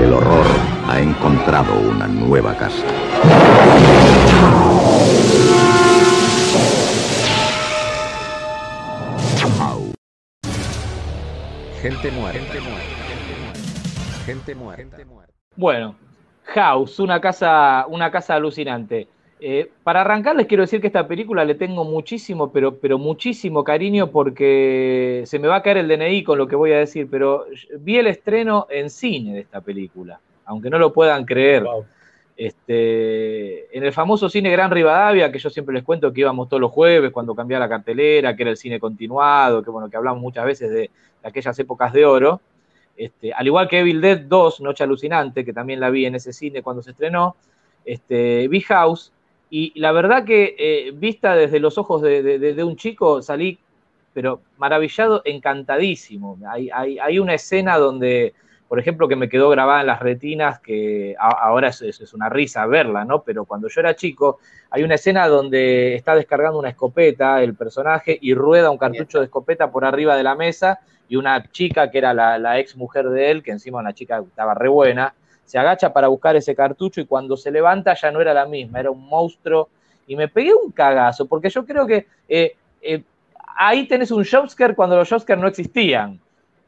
El 0.02 0.12
horror 0.12 0.46
ha 0.88 1.00
encontrado 1.00 1.78
una 1.78 2.06
nueva 2.06 2.56
casa. 2.56 2.84
Gente 11.82 12.10
muerta. 12.10 12.38
Gente 12.38 12.60
muerta. 14.54 14.76
Gente 14.76 15.04
muerta. 15.06 15.34
Bueno, 15.56 15.96
House, 16.44 17.00
una 17.00 17.22
casa, 17.22 17.86
una 17.88 18.10
casa 18.10 18.34
alucinante. 18.34 19.08
Eh, 19.40 19.70
para 19.82 20.02
arrancar 20.02 20.36
les 20.36 20.46
quiero 20.46 20.62
decir 20.62 20.82
que 20.82 20.88
esta 20.88 21.08
película 21.08 21.42
le 21.46 21.54
tengo 21.54 21.84
muchísimo, 21.84 22.52
pero, 22.52 22.76
pero 22.78 22.98
muchísimo 22.98 23.64
cariño 23.64 24.10
porque 24.10 25.22
se 25.24 25.38
me 25.38 25.48
va 25.48 25.56
a 25.56 25.62
caer 25.62 25.78
el 25.78 25.88
DNI 25.88 26.22
con 26.22 26.36
lo 26.36 26.46
que 26.46 26.54
voy 26.54 26.72
a 26.72 26.78
decir, 26.78 27.08
pero 27.10 27.46
vi 27.78 27.96
el 27.96 28.08
estreno 28.08 28.66
en 28.68 28.90
cine 28.90 29.32
de 29.32 29.40
esta 29.40 29.62
película, 29.62 30.20
aunque 30.44 30.68
no 30.68 30.78
lo 30.78 30.92
puedan 30.92 31.24
creer. 31.24 31.62
Wow. 31.62 31.86
Este, 32.40 33.76
en 33.76 33.84
el 33.84 33.92
famoso 33.92 34.30
cine 34.30 34.50
Gran 34.50 34.70
Rivadavia, 34.70 35.30
que 35.30 35.38
yo 35.38 35.50
siempre 35.50 35.74
les 35.74 35.84
cuento 35.84 36.10
que 36.10 36.22
íbamos 36.22 36.48
todos 36.48 36.58
los 36.58 36.72
jueves 36.72 37.10
cuando 37.12 37.34
cambiaba 37.34 37.66
la 37.66 37.68
cartelera, 37.68 38.34
que 38.34 38.44
era 38.44 38.50
el 38.50 38.56
cine 38.56 38.80
continuado, 38.80 39.62
que 39.62 39.68
bueno, 39.68 39.90
que 39.90 39.98
hablamos 39.98 40.22
muchas 40.22 40.46
veces 40.46 40.70
de, 40.70 40.90
aquellas 41.22 41.58
épocas 41.58 41.92
de 41.92 42.06
oro. 42.06 42.40
Este, 42.96 43.34
al 43.34 43.46
igual 43.46 43.68
que 43.68 43.80
Evil 43.80 44.00
Dead 44.00 44.20
2, 44.20 44.62
Noche 44.62 44.84
Alucinante, 44.84 45.44
que 45.44 45.52
también 45.52 45.80
la 45.80 45.90
vi 45.90 46.06
en 46.06 46.14
ese 46.14 46.32
cine 46.32 46.62
cuando 46.62 46.82
se 46.82 46.92
estrenó, 46.92 47.36
este, 47.84 48.48
vi 48.48 48.62
House, 48.62 49.12
y 49.50 49.78
la 49.78 49.92
verdad 49.92 50.24
que 50.24 50.56
eh, 50.58 50.92
vista 50.94 51.34
desde 51.34 51.60
los 51.60 51.76
ojos 51.76 52.00
de, 52.00 52.64
un 52.64 52.76
chico, 52.76 53.20
salí, 53.20 53.58
pero 54.14 54.40
maravillado, 54.56 55.20
encantadísimo. 55.26 56.38
Hay- 56.48 56.70
hay 56.70 57.18
una 57.18 57.34
escena 57.34 57.76
donde, 57.76 58.32
por 58.70 58.78
ejemplo, 58.78 59.08
que 59.08 59.16
me 59.16 59.28
quedó 59.28 59.50
grabada 59.50 59.80
en 59.80 59.88
las 59.88 59.98
retinas, 59.98 60.60
que 60.60 61.16
ahora 61.18 61.70
es, 61.70 62.14
una 62.14 62.28
risa 62.28 62.66
verla, 62.66 63.04
¿no? 63.04 63.24
Pero 63.24 63.44
cuando 63.44 63.66
yo 63.66 63.80
era 63.80 63.96
chico, 63.96 64.38
hay 64.70 64.84
una 64.84 64.94
escena 64.94 65.26
donde 65.26 65.96
está 65.96 66.14
descargando 66.14 66.56
una 66.56 66.68
escopeta 66.68 67.42
el 67.42 67.56
personaje 67.56 68.16
y 68.22 68.32
rueda 68.32 68.70
un 68.70 68.78
cartucho 68.78 69.18
de 69.18 69.24
escopeta 69.24 69.72
por 69.72 69.84
arriba 69.84 70.14
de 70.14 70.22
la 70.22 70.36
mesa 70.36 70.78
y 71.08 71.16
una 71.16 71.50
chica 71.50 71.90
que 71.90 71.98
era 71.98 72.14
la, 72.14 72.60
ex 72.60 72.76
mujer 72.76 73.08
de 73.08 73.32
él, 73.32 73.42
que 73.42 73.50
encima 73.50 73.80
una 73.80 73.92
chica 73.92 74.20
estaba 74.20 74.54
re 74.54 74.68
buena, 74.68 75.14
se 75.44 75.58
agacha 75.58 75.92
para 75.92 76.06
buscar 76.06 76.36
ese 76.36 76.54
cartucho 76.54 77.00
y 77.00 77.06
cuando 77.06 77.36
se 77.36 77.50
levanta 77.50 77.94
ya 77.94 78.12
no 78.12 78.20
era 78.20 78.32
la 78.32 78.46
misma, 78.46 78.78
era 78.78 78.92
un 78.92 79.04
monstruo. 79.04 79.68
Y 80.06 80.14
me 80.14 80.28
pegué 80.28 80.54
un 80.54 80.70
cagazo, 80.70 81.26
porque 81.26 81.50
yo 81.50 81.66
creo 81.66 81.88
que 81.88 82.06
eh, 82.28 82.54
eh, 82.82 83.02
ahí 83.56 83.88
tenés 83.88 84.12
un 84.12 84.24
jumpscare 84.24 84.76
cuando 84.76 84.94
los 84.94 85.08
jumpscares 85.08 85.42
no 85.42 85.48
existían. 85.48 86.20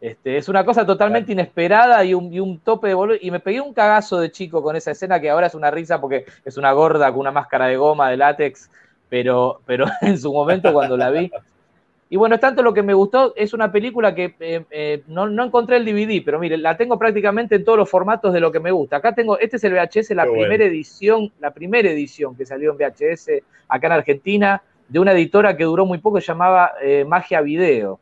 Este, 0.03 0.37
es 0.37 0.49
una 0.49 0.65
cosa 0.65 0.85
totalmente 0.85 1.31
inesperada 1.31 2.05
y 2.05 2.13
un, 2.13 2.35
y 2.35 2.41
un 2.41 2.59
tope 2.59 2.89
de 2.89 2.95
volumen. 2.95 3.21
Y 3.23 3.31
me 3.31 3.39
pegué 3.39 3.61
un 3.61 3.73
cagazo 3.73 4.19
de 4.19 4.33
chico 4.33 4.61
con 4.61 4.75
esa 4.75 4.91
escena 4.91 5.21
que 5.21 5.31
ahora 5.31 5.47
es 5.47 5.55
una 5.55 5.71
risa 5.71 6.01
porque 6.01 6.27
es 6.45 6.57
una 6.57 6.73
gorda 6.73 7.09
con 7.13 7.21
una 7.21 7.31
máscara 7.31 7.67
de 7.69 7.77
goma 7.77 8.11
de 8.11 8.17
látex, 8.17 8.69
pero, 9.09 9.61
pero 9.65 9.87
en 10.01 10.19
su 10.19 10.33
momento 10.33 10.73
cuando 10.73 10.97
la 10.97 11.11
vi. 11.11 11.31
Y 12.11 12.17
bueno, 12.17 12.35
es 12.35 12.41
tanto 12.41 12.65
lo 12.65 12.75
que 12.75 12.83
me 12.83 12.95
gustó, 12.95 13.33
es 13.37 13.55
una 13.55 13.71
película 13.71 14.13
que 14.13 14.35
eh, 14.41 14.65
eh, 14.73 15.03
no, 15.07 15.29
no 15.29 15.45
encontré 15.45 15.77
el 15.77 15.85
DVD, 15.85 16.21
pero 16.25 16.41
mire, 16.41 16.59
la 16.59 16.77
tengo 16.77 16.99
prácticamente 16.99 17.55
en 17.55 17.65
todos 17.65 17.79
los 17.79 17.89
formatos 17.89 18.35
de 18.35 18.41
lo 18.41 18.51
que 18.51 18.59
me 18.59 18.73
gusta. 18.73 18.97
Acá 18.97 19.15
tengo, 19.15 19.39
este 19.39 19.57
es 19.57 19.65
el 19.65 19.73
VHS, 19.73 20.11
la 20.11 20.25
Qué 20.25 20.31
bueno. 20.31 20.43
primera 20.43 20.65
edición, 20.65 21.31
la 21.39 21.53
primera 21.53 21.89
edición 21.89 22.35
que 22.35 22.45
salió 22.45 22.73
en 22.73 22.77
VHS 22.77 23.31
acá 23.69 23.87
en 23.87 23.93
Argentina, 23.93 24.63
de 24.89 24.99
una 24.99 25.13
editora 25.13 25.57
que 25.57 25.63
duró 25.63 25.87
muy 25.87 25.99
poco, 25.99 26.21
se 26.21 26.27
llamaba 26.27 26.73
eh, 26.83 27.05
Magia 27.07 27.41
Video. 27.41 28.01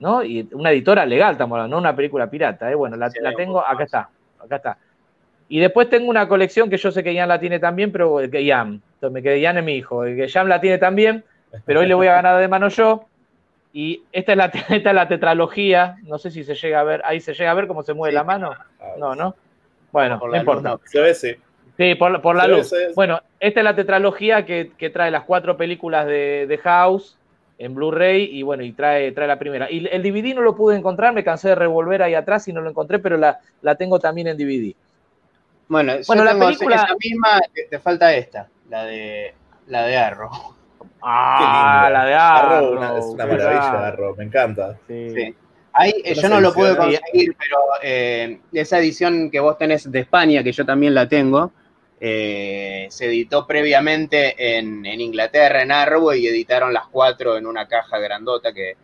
¿No? 0.00 0.22
Y 0.24 0.48
una 0.52 0.70
editora 0.70 1.04
legal, 1.06 1.32
estamos 1.32 1.56
hablando, 1.56 1.76
no 1.76 1.80
una 1.80 1.94
película 1.96 2.28
pirata, 2.30 2.70
¿eh? 2.70 2.74
Bueno, 2.74 2.96
la, 2.96 3.10
Sí, 3.10 3.18
la 3.20 3.32
tengo, 3.34 3.60
acá 3.66 3.84
está, 3.84 4.08
acá 4.42 4.56
está. 4.56 4.78
Y 5.48 5.60
después 5.60 5.88
tengo 5.88 6.08
una 6.10 6.28
colección 6.28 6.68
que 6.68 6.76
yo 6.76 6.90
sé 6.90 7.02
que 7.02 7.14
Ian 7.14 7.28
la 7.28 7.40
tiene 7.40 7.58
también, 7.58 7.90
pero 7.90 8.18
que 8.30 8.44
Ian, 8.44 8.82
entonces 8.94 9.12
me 9.12 9.22
quedé 9.22 9.40
Ian 9.40 9.58
es 9.58 9.64
mi 9.64 9.74
hijo, 9.76 10.02
que 10.02 10.28
Ian 10.28 10.48
la 10.48 10.60
tiene 10.60 10.78
también, 10.78 11.24
pero 11.64 11.80
hoy 11.80 11.86
le 11.86 11.94
voy 11.94 12.06
a 12.06 12.14
ganar 12.14 12.38
de 12.40 12.48
mano 12.48 12.68
yo. 12.68 13.06
Y 13.72 14.02
esta 14.12 14.32
es 14.32 14.38
la, 14.38 14.44
esta 14.68 14.90
es 14.90 14.94
la 14.94 15.08
tetralogía, 15.08 15.96
no 16.04 16.18
sé 16.18 16.30
si 16.30 16.44
se 16.44 16.54
llega 16.54 16.80
a 16.80 16.84
ver, 16.84 17.02
ahí 17.04 17.20
se 17.20 17.34
llega 17.34 17.50
a 17.50 17.54
ver 17.54 17.66
cómo 17.66 17.82
se 17.82 17.94
mueve 17.94 18.12
Sí. 18.12 18.16
la 18.16 18.24
mano. 18.24 18.50
No, 18.98 19.14
¿no? 19.14 19.34
Bueno, 19.92 20.18
Por 20.18 20.30
no 20.30 20.36
importa. 20.36 20.70
luz, 20.72 20.80
no. 20.82 20.86
Se 20.90 21.00
ve, 21.00 21.14
sí. 21.14 21.34
Sí, 21.78 21.94
por, 21.94 22.20
por 22.20 22.34
la 22.36 22.46
luz. 22.48 22.74
Bueno, 22.94 23.20
esta 23.40 23.60
es 23.60 23.64
la 23.64 23.76
tetralogía 23.76 24.44
que, 24.44 24.72
que 24.76 24.90
trae 24.90 25.10
las 25.10 25.22
cuatro 25.24 25.56
películas 25.56 26.06
de, 26.06 26.46
de 26.48 26.58
House 26.58 27.17
en 27.58 27.74
Blu-ray 27.74 28.24
y 28.38 28.42
bueno, 28.42 28.62
y 28.62 28.72
trae, 28.72 29.10
trae 29.12 29.26
la 29.28 29.38
primera. 29.38 29.70
Y 29.70 29.86
el 29.90 30.02
DVD 30.02 30.34
no 30.34 30.42
lo 30.42 30.54
pude 30.54 30.76
encontrar, 30.76 31.12
me 31.12 31.24
cansé 31.24 31.48
de 31.48 31.54
revolver 31.56 32.02
ahí 32.02 32.14
atrás 32.14 32.46
y 32.48 32.52
no 32.52 32.60
lo 32.60 32.70
encontré, 32.70 32.98
pero 33.00 33.16
la, 33.16 33.40
la 33.62 33.74
tengo 33.74 33.98
también 33.98 34.28
en 34.28 34.36
DVD. 34.36 34.74
Bueno, 35.68 35.92
Bueno, 36.06 36.22
yo 36.22 36.24
la 36.24 36.30
tengo 36.32 36.46
película- 36.46 36.76
esa 36.76 36.94
misma, 37.02 37.28
te, 37.70 37.78
falta 37.78 38.14
esta, 38.14 38.48
la 38.70 38.84
de 38.84 39.34
la 39.66 39.82
de 39.84 39.96
Arrow. 39.96 40.30
Ah, 41.00 41.88
la 41.92 42.04
de 42.06 42.14
Arrow, 42.14 42.56
Arrow. 42.56 42.72
una- 42.76 42.98
es 42.98 43.04
una 43.06 43.26
maravilla, 43.26 43.86
Arrow, 43.86 44.16
me 44.16 44.24
encanta. 44.24 44.76
Sí. 44.88 45.10
Sí. 45.14 45.34
Ahí 45.72 45.92
eh, 46.04 46.14
yo 46.14 46.28
no 46.28 46.40
lo 46.40 46.52
pude 46.52 46.76
conseguir, 46.76 47.36
pero 47.38 47.56
eh, 47.84 48.40
esa 48.52 48.78
edición 48.80 49.30
que 49.30 49.38
vos 49.38 49.56
tenés 49.56 49.90
de 49.92 50.00
España, 50.00 50.42
que 50.42 50.50
yo 50.50 50.66
también 50.66 50.94
la 50.94 51.08
tengo, 51.08 51.52
eh, 52.00 52.86
se 52.90 53.06
editó 53.06 53.46
previamente 53.46 54.58
en, 54.58 54.84
en 54.86 55.00
Inglaterra, 55.00 55.62
en 55.62 55.72
Arrow, 55.72 56.12
y 56.12 56.26
editaron 56.26 56.72
las 56.72 56.86
cuatro 56.88 57.36
en 57.36 57.46
una 57.46 57.66
caja 57.66 57.98
grandota 57.98 58.52
que 58.52 58.74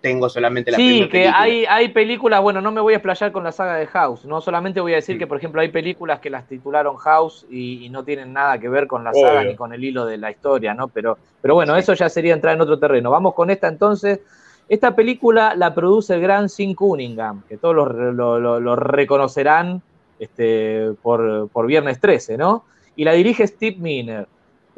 tengo 0.00 0.28
solamente 0.28 0.70
la 0.70 0.78
Sí, 0.78 0.84
primera 0.84 1.08
que 1.10 1.18
película. 1.18 1.34
hay, 1.38 1.64
hay 1.66 1.88
películas, 1.88 2.42
bueno, 2.42 2.60
no 2.60 2.70
me 2.72 2.80
voy 2.80 2.92
a 2.94 2.96
explayar 2.96 3.32
con 3.32 3.44
la 3.44 3.52
saga 3.52 3.76
de 3.76 3.86
House, 3.86 4.24
no 4.26 4.40
solamente 4.40 4.80
voy 4.80 4.92
a 4.92 4.96
decir 4.96 5.16
que, 5.18 5.26
por 5.26 5.38
ejemplo, 5.38 5.60
hay 5.60 5.68
películas 5.68 6.20
que 6.20 6.28
las 6.28 6.46
titularon 6.48 6.96
House 6.96 7.46
y, 7.48 7.84
y 7.86 7.88
no 7.88 8.04
tienen 8.04 8.32
nada 8.32 8.58
que 8.58 8.68
ver 8.68 8.86
con 8.86 9.02
la 9.04 9.14
saga 9.14 9.44
ni 9.44 9.54
con 9.56 9.72
el 9.72 9.82
hilo 9.82 10.04
de 10.04 10.18
la 10.18 10.30
historia, 10.30 10.74
¿no? 10.74 10.88
Pero, 10.88 11.18
pero 11.40 11.54
bueno, 11.54 11.76
eso 11.76 11.94
ya 11.94 12.08
sería 12.08 12.34
entrar 12.34 12.54
en 12.56 12.60
otro 12.60 12.78
terreno. 12.78 13.10
Vamos 13.10 13.34
con 13.34 13.48
esta 13.50 13.68
entonces. 13.68 14.20
Esta 14.68 14.96
película 14.96 15.54
la 15.54 15.72
produce 15.74 16.14
el 16.14 16.20
gran 16.20 16.48
Sin 16.48 16.74
Cunningham, 16.74 17.44
que 17.48 17.56
todos 17.58 17.74
lo, 17.74 17.86
lo- 18.12 18.40
lo- 18.40 18.60
lo 18.60 18.76
reconocerán 18.76 19.82
este, 20.18 20.92
por, 21.02 21.48
por 21.50 21.66
Viernes 21.66 22.00
13, 22.00 22.36
¿no? 22.36 22.64
Y 22.96 23.04
la 23.04 23.12
dirige 23.12 23.46
Steve 23.46 23.76
Miner. 23.78 24.26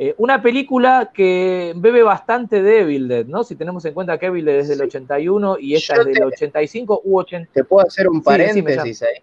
Eh, 0.00 0.14
una 0.18 0.40
película 0.42 1.10
que 1.12 1.72
bebe 1.76 2.02
bastante 2.04 2.62
de 2.62 2.80
Evil 2.80 3.08
Dead, 3.08 3.26
¿no? 3.26 3.42
Si 3.42 3.56
tenemos 3.56 3.84
en 3.84 3.94
cuenta 3.94 4.16
que 4.18 4.26
Evil 4.26 4.44
Dead 4.44 4.58
es 4.60 4.68
del 4.68 4.78
Sí. 4.78 4.84
81 4.84 5.56
y 5.58 5.74
esta 5.74 5.96
Yo 5.96 6.00
es 6.02 6.06
del 6.06 6.14
te- 6.16 6.24
85 6.24 7.00
u 7.04 7.18
80. 7.18 7.50
¿Te 7.52 7.64
puedo 7.64 7.86
hacer 7.86 8.08
un 8.08 8.18
Sí, 8.18 8.22
paréntesis 8.22 9.02
ahí? 9.02 9.22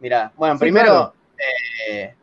Mira, 0.00 0.32
bueno, 0.36 0.54
Sí, 0.56 0.60
primero, 0.60 0.86
claro. 0.86 1.12
eh, 1.88 2.14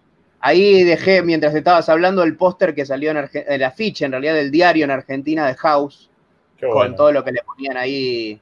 ahí 0.42 0.84
dejé, 0.84 1.22
mientras 1.22 1.56
estabas 1.56 1.88
hablando, 1.90 2.24
el 2.24 2.36
póster 2.36 2.76
que 2.76 2.86
salió 2.86 3.12
en 3.12 3.18
Arge- 3.18 3.46
el 3.48 3.64
afiche, 3.64 4.06
en 4.06 4.12
realidad, 4.12 4.34
del 4.36 4.52
diario 4.52 4.84
en 4.84 4.92
Argentina 4.92 5.48
de 5.48 5.56
House, 5.56 6.10
Qué 6.58 6.66
con 6.68 6.76
bueno. 6.76 6.96
todo 6.96 7.12
lo 7.14 7.24
que 7.24 7.32
le 7.32 7.42
ponían 7.44 7.78
ahí 7.78 8.40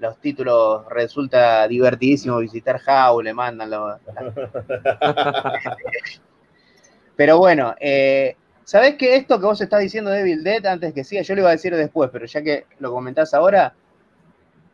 los 0.00 0.18
títulos 0.18 0.86
resulta 0.88 1.68
divertidísimo 1.68 2.38
visitar 2.38 2.78
House, 2.80 3.22
le 3.22 3.34
mandan 3.34 3.70
los... 3.70 4.00
pero 7.16 7.38
bueno, 7.38 7.74
eh, 7.78 8.34
¿sabés 8.64 8.96
que 8.96 9.14
esto 9.14 9.38
que 9.38 9.46
vos 9.46 9.60
estás 9.60 9.80
diciendo 9.80 10.10
de 10.10 10.20
Evil 10.20 10.42
Dead, 10.42 10.64
antes 10.66 10.94
que 10.94 11.04
siga, 11.04 11.22
yo 11.22 11.34
lo 11.34 11.42
iba 11.42 11.50
a 11.50 11.52
decir 11.52 11.76
después, 11.76 12.10
pero 12.10 12.24
ya 12.24 12.42
que 12.42 12.66
lo 12.78 12.90
comentás 12.90 13.34
ahora, 13.34 13.74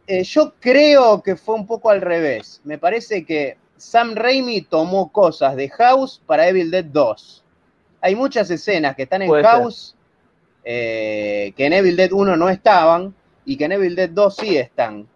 eh, 0.06 0.22
yo 0.22 0.54
creo 0.60 1.22
que 1.22 1.34
fue 1.34 1.56
un 1.56 1.66
poco 1.66 1.90
al 1.90 2.00
revés. 2.00 2.60
Me 2.62 2.78
parece 2.78 3.24
que 3.24 3.58
Sam 3.76 4.14
Raimi 4.14 4.62
tomó 4.62 5.10
cosas 5.10 5.56
de 5.56 5.68
House 5.70 6.22
para 6.24 6.48
Evil 6.48 6.70
Dead 6.70 6.84
2. 6.84 7.44
Hay 8.00 8.14
muchas 8.14 8.48
escenas 8.50 8.94
que 8.94 9.02
están 9.02 9.22
en 9.22 9.28
Puede 9.28 9.42
House 9.42 9.96
eh, 10.64 11.52
que 11.56 11.66
en 11.66 11.72
Evil 11.72 11.96
Dead 11.96 12.12
1 12.12 12.36
no 12.36 12.48
estaban 12.48 13.14
y 13.44 13.56
que 13.56 13.64
en 13.64 13.72
Evil 13.72 13.96
Dead 13.96 14.10
2 14.10 14.36
sí 14.36 14.56
están. 14.56 15.08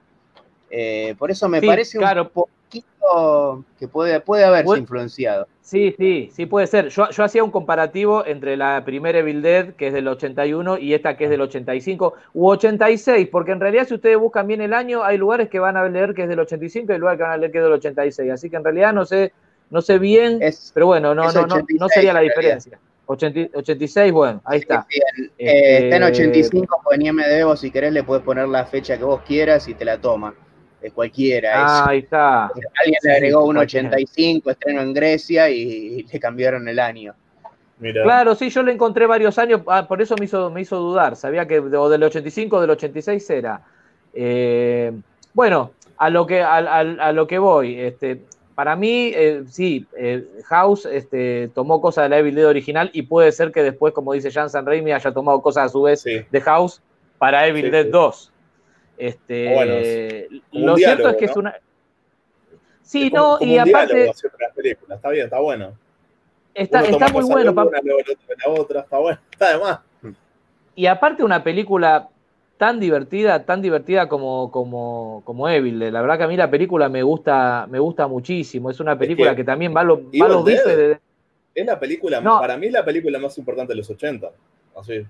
Eh, 0.71 1.15
por 1.19 1.31
eso 1.31 1.49
me 1.49 1.61
Sí, 1.61 1.67
parece 1.67 1.99
claro. 1.99 2.23
un 2.23 2.29
poquito 2.29 3.65
que 3.79 3.89
puede, 3.89 4.21
puede 4.21 4.45
haberse 4.45 4.65
Puede- 4.67 4.81
influenciado. 4.81 5.49
Sí, 5.61 5.95
sí, 5.99 6.31
sí 6.33 6.47
puede 6.47 6.67
ser. 6.67 6.89
Yo, 6.89 7.09
yo 7.11 7.23
hacía 7.25 7.45
un 7.45 7.51
comparativo 7.51 8.25
entre 8.27 8.57
la 8.57 8.83
primera 8.85 9.19
Evil 9.21 9.41
Dead, 9.43 9.75
que 9.75 9.89
es 9.89 9.93
del 9.93 10.09
81, 10.09 10.79
y 10.79 10.95
esta 10.95 11.17
que 11.17 11.25
es 11.25 11.31
del 11.31 11.41
85, 11.43 12.15
u 12.35 12.49
86, 12.49 13.29
porque 13.31 13.53
en 13.53 13.61
realidad 13.61 13.87
si 13.87 13.95
ustedes 13.95 14.19
buscan 14.19 14.47
bien 14.49 14.61
el 14.61 14.75
año, 14.75 15.03
hay 15.05 15.17
lugares 15.17 15.49
que 15.49 15.59
van 15.61 15.77
a 15.77 15.89
leer 15.89 16.13
que 16.15 16.23
es 16.25 16.29
del 16.29 16.41
85 16.41 16.93
y 16.93 16.99
lugares 16.99 17.19
que 17.19 17.23
van 17.23 17.33
a 17.33 17.37
leer 17.37 17.53
que 17.53 17.59
es 17.59 17.65
del 17.65 17.73
86. 17.73 18.31
Así 18.33 18.51
que 18.51 18.57
en 18.57 18.65
realidad 18.65 18.93
no 18.93 19.05
sé, 19.05 19.33
no 19.71 19.81
sé 19.81 19.99
bien, 19.99 20.39
Es, 20.43 20.71
pero 20.75 20.87
bueno, 20.87 21.15
no, 21.15 21.25
no, 21.25 21.33
no, 21.33 21.47
no 21.47 21.55
86 21.55 21.93
sería 21.95 22.13
la 22.13 22.21
diferencia. 22.21 22.79
80 23.07 23.57
86, 23.59 24.13
bueno, 24.13 24.41
ahí 24.45 24.59
está. 24.61 24.87
Sí, 24.89 24.99
sí, 25.17 25.23
el- 25.23 25.47
eh, 25.49 25.79
está 25.85 25.97
en 25.97 26.03
Este- 26.05 26.23
85, 26.23 26.81
pues 26.85 26.99
en 26.99 27.07
IMDb 27.07 27.45
vos 27.45 27.61
si 27.61 27.71
querés 27.71 27.93
le 27.93 28.03
puedes 28.05 28.25
poner 28.25 28.49
la 28.49 28.65
fecha 28.67 28.97
que 28.99 29.05
vos 29.05 29.21
quieras 29.27 29.67
y 29.69 29.75
te 29.75 29.85
la 29.85 29.99
toma. 30.01 30.35
Es 30.83 30.93
cualquiera. 30.93 31.51
es- 31.51 31.57
Ah, 31.71 31.87
ahí 31.89 31.99
está. 31.99 32.47
Alguien 32.47 32.99
Sí, 33.01 33.09
le 33.09 33.13
agregó 33.15 33.45
un 33.45 33.57
cualquiera. 33.57 33.89
85, 33.89 34.51
estreno 34.51 34.81
en 34.81 34.95
Grecia 34.95 35.51
y, 35.51 36.03
le 36.11 36.21
cambiaron 36.21 36.67
el 36.69 36.79
año. 36.79 37.15
Claro, 37.81 38.35
sí, 38.35 38.51
yo 38.51 38.63
le 38.63 38.73
encontré 38.73 39.07
varios 39.07 39.39
años, 39.39 39.63
ah, 39.67 39.89
por 39.89 40.03
eso 40.03 40.15
me 40.19 40.27
hizo, 40.27 40.51
me 40.51 40.61
hizo 40.61 40.77
dudar. 40.77 41.17
Sabía 41.17 41.47
que 41.47 41.59
o 41.61 41.89
del 41.89 42.03
85 42.03 42.57
o 42.57 42.61
del 42.61 42.71
86 42.71 43.29
era. 43.31 43.63
Eh, 44.13 44.93
bueno, 45.33 45.71
a 45.97 46.11
lo 46.11 46.27
que, 46.27 46.43
a, 46.43 46.57
a- 46.57 46.79
a 46.81 47.13
lo 47.13 47.27
que 47.27 47.39
voy, 47.39 47.81
este, 47.81 48.21
para 48.55 48.77
mí, 48.77 49.13
eh, 49.15 49.45
sí, 49.49 49.87
eh, 49.97 50.27
House 50.45 50.85
este, 50.85 51.49
tomó 51.55 51.81
cosas 51.81 52.05
de 52.05 52.09
la 52.11 52.19
Evil 52.19 52.35
Dead 52.35 52.47
original 52.49 52.91
y 52.93 53.03
puede 53.03 53.33
ser 53.33 53.51
que 53.53 53.63
después, 53.63 53.95
como 53.95 54.13
dice 54.13 54.31
Jan 54.31 54.51
San 54.51 54.67
Raimi, 54.67 54.93
haya 54.93 55.13
tomado 55.13 55.41
cosas 55.41 55.67
a 55.67 55.69
su 55.71 55.81
vez 55.83 56.03
Sí. 56.03 56.21
de 56.31 56.41
House 56.43 56.83
para 57.19 57.47
Evil 57.47 57.67
Sí, 57.67 57.71
Dead 57.71 57.85
sí. 57.85 57.91
2. 57.91 58.33
Este, 59.01 59.55
Bueno, 59.55 59.73
es 59.73 60.27
como 60.51 60.67
lo 60.67 60.77
cierto 60.77 61.09
es 61.09 61.17
que 61.17 61.25
es 61.25 61.37
una. 61.37 61.55
Sí, 62.83 63.05
Es 63.07 63.11
como- 63.11 63.23
no, 63.33 63.39
como 63.39 63.51
y 63.51 63.55
un 63.55 63.61
aparte 63.61 63.95
diálogo 63.95 64.15
películas. 64.55 64.97
Está 64.99 65.11
bien, 65.11 65.25
está 65.25 65.41
bueno. 65.41 65.73
está, 66.55 66.81
está 66.83 67.09
muy 67.09 67.25
bueno. 67.25 67.51
de 67.51 67.55
pa- 67.55 67.65
una, 67.65 67.81
luego 67.83 68.01
el 68.01 68.11
otro 68.13 68.27
de 68.29 68.37
la 68.37 68.61
otra. 68.61 68.81
Está 68.81 68.99
bueno. 68.99 69.19
Está 69.33 69.53
de 69.53 69.59
más. 69.59 69.79
Y 70.75 70.87
aparte 70.87 71.23
una 71.25 71.43
película 71.43 72.09
tan 72.59 72.79
divertida, 72.79 73.45
tan 73.47 73.63
divertida 73.63 74.09
como, 74.09 74.51
como, 74.51 75.23
como 75.25 75.49
Evil. 75.49 75.79
La 75.93 76.01
verdad 76.03 76.19
que 76.19 76.25
a 76.25 76.29
mí 76.29 76.37
la 76.37 76.51
película 76.51 76.89
me 76.91 77.03
gusta, 77.03 77.67
me 77.71 77.79
gusta 77.79 78.07
muchísimo. 78.07 78.71
Es 78.71 78.81
una 78.81 78.99
película 78.99 79.31
que 79.31 79.37
que, 79.37 79.45
también 79.45 79.75
va 79.75 79.83
lo- 79.83 80.03
va 80.21 80.29
los 80.29 80.45
bifes 80.45 80.77
de... 80.77 81.01
Es 81.55 81.67
la 81.67 81.79
película, 81.81 82.21
No. 82.21 82.39
para 82.39 82.57
mí 82.57 82.67
es 82.67 82.73
la 82.73 82.85
película 82.85 83.19
más 83.19 83.37
importante 83.39 83.73
de 83.73 83.79
los 83.79 83.89
80. 83.91 84.31
Así, 84.79 85.05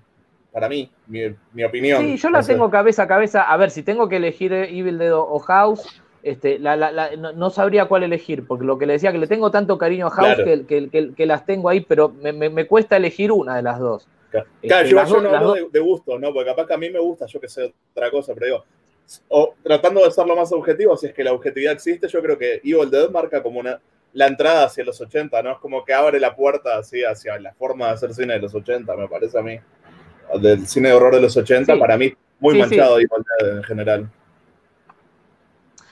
para 0.51 0.67
mí, 0.69 0.89
mi, 1.07 1.21
mi 1.53 1.63
opinión. 1.63 2.01
Sí, 2.01 2.17
yo 2.17 2.29
la 2.29 2.43
tengo 2.43 2.69
cabeza 2.69 3.03
a 3.03 3.07
cabeza. 3.07 3.43
A 3.43 3.57
ver, 3.57 3.71
si 3.71 3.83
tengo 3.83 4.09
que 4.09 4.17
elegir 4.17 4.51
Evil 4.53 4.97
Dead 4.97 5.13
o 5.13 5.39
House, 5.39 6.01
este, 6.23 6.59
la, 6.59 6.75
la- 6.75 6.91
la- 6.91 7.15
no, 7.15 7.31
no 7.31 7.49
sabría 7.49 7.85
cuál 7.85 8.03
elegir, 8.03 8.45
porque 8.45 8.65
lo 8.65 8.77
que 8.77 8.85
le 8.85 8.93
decía, 8.93 9.11
que 9.11 9.17
le 9.17 9.27
tengo 9.27 9.49
tanto 9.49 9.77
cariño 9.77 10.07
a 10.07 10.11
House 10.11 10.35
Claro. 10.35 10.45
que, 10.45 10.65
que- 10.65 10.89
que- 10.89 11.13
que 11.15 11.25
las 11.25 11.45
tengo 11.45 11.69
ahí, 11.69 11.81
pero 11.81 12.09
me, 12.09 12.31
me- 12.33 12.49
me 12.49 12.67
cuesta 12.67 12.97
elegir 12.97 13.31
una 13.31 13.55
de 13.55 13.63
las 13.63 13.79
dos. 13.79 14.07
Claro, 14.29 14.45
Este, 14.61 14.89
yo, 14.89 14.95
las 14.97 15.09
yo 15.09 15.15
dos- 15.15 15.23
no 15.23 15.35
hablo 15.37 15.53
de, 15.53 15.67
de 15.71 15.79
gusto, 15.79 16.19
¿no? 16.19 16.33
Porque 16.33 16.49
capaz 16.49 16.67
que 16.67 16.73
a 16.73 16.77
mí 16.77 16.89
me 16.89 16.99
gusta, 16.99 17.25
yo 17.25 17.39
que 17.39 17.47
sé 17.49 17.73
otra 17.93 18.11
cosa, 18.11 18.33
pero 18.33 18.45
digo, 18.45 18.65
o 19.29 19.55
tratando 19.63 20.03
de 20.05 20.11
ser 20.11 20.25
lo 20.27 20.35
más 20.35 20.51
objetivo, 20.53 20.95
si 20.95 21.07
es 21.07 21.13
que 21.13 21.23
la 21.23 21.33
objetividad 21.33 21.73
existe, 21.73 22.07
yo 22.07 22.21
creo 22.21 22.37
que 22.37 22.61
Evil 22.63 22.89
Dead 22.91 23.09
marca 23.09 23.41
como 23.41 23.59
una 23.59 23.79
la 24.13 24.27
entrada 24.27 24.65
hacia 24.65 24.83
los 24.83 24.99
80, 24.99 25.41
¿no? 25.41 25.53
Es 25.53 25.57
como 25.59 25.83
que 25.85 25.93
abre 25.93 26.19
la 26.19 26.35
puerta 26.35 26.77
así 26.77 27.01
hacia 27.03 27.39
la 27.39 27.53
forma 27.53 27.87
de 27.87 27.93
hacer 27.93 28.13
cine 28.13 28.33
de 28.33 28.39
los 28.41 28.53
80, 28.53 28.93
me 28.97 29.07
parece 29.07 29.39
a 29.39 29.41
mí. 29.41 29.57
Del 30.39 30.67
cine 30.67 30.89
de 30.89 30.95
horror 30.95 31.15
de 31.15 31.21
los 31.21 31.35
80, 31.35 31.73
Sí. 31.73 31.79
para 31.79 31.97
mí, 31.97 32.13
muy 32.39 32.53
Sí, 32.55 32.59
manchado 32.61 32.95
Evil 32.97 33.09
Dead 33.39 33.57
en 33.57 33.63
general. 33.63 34.09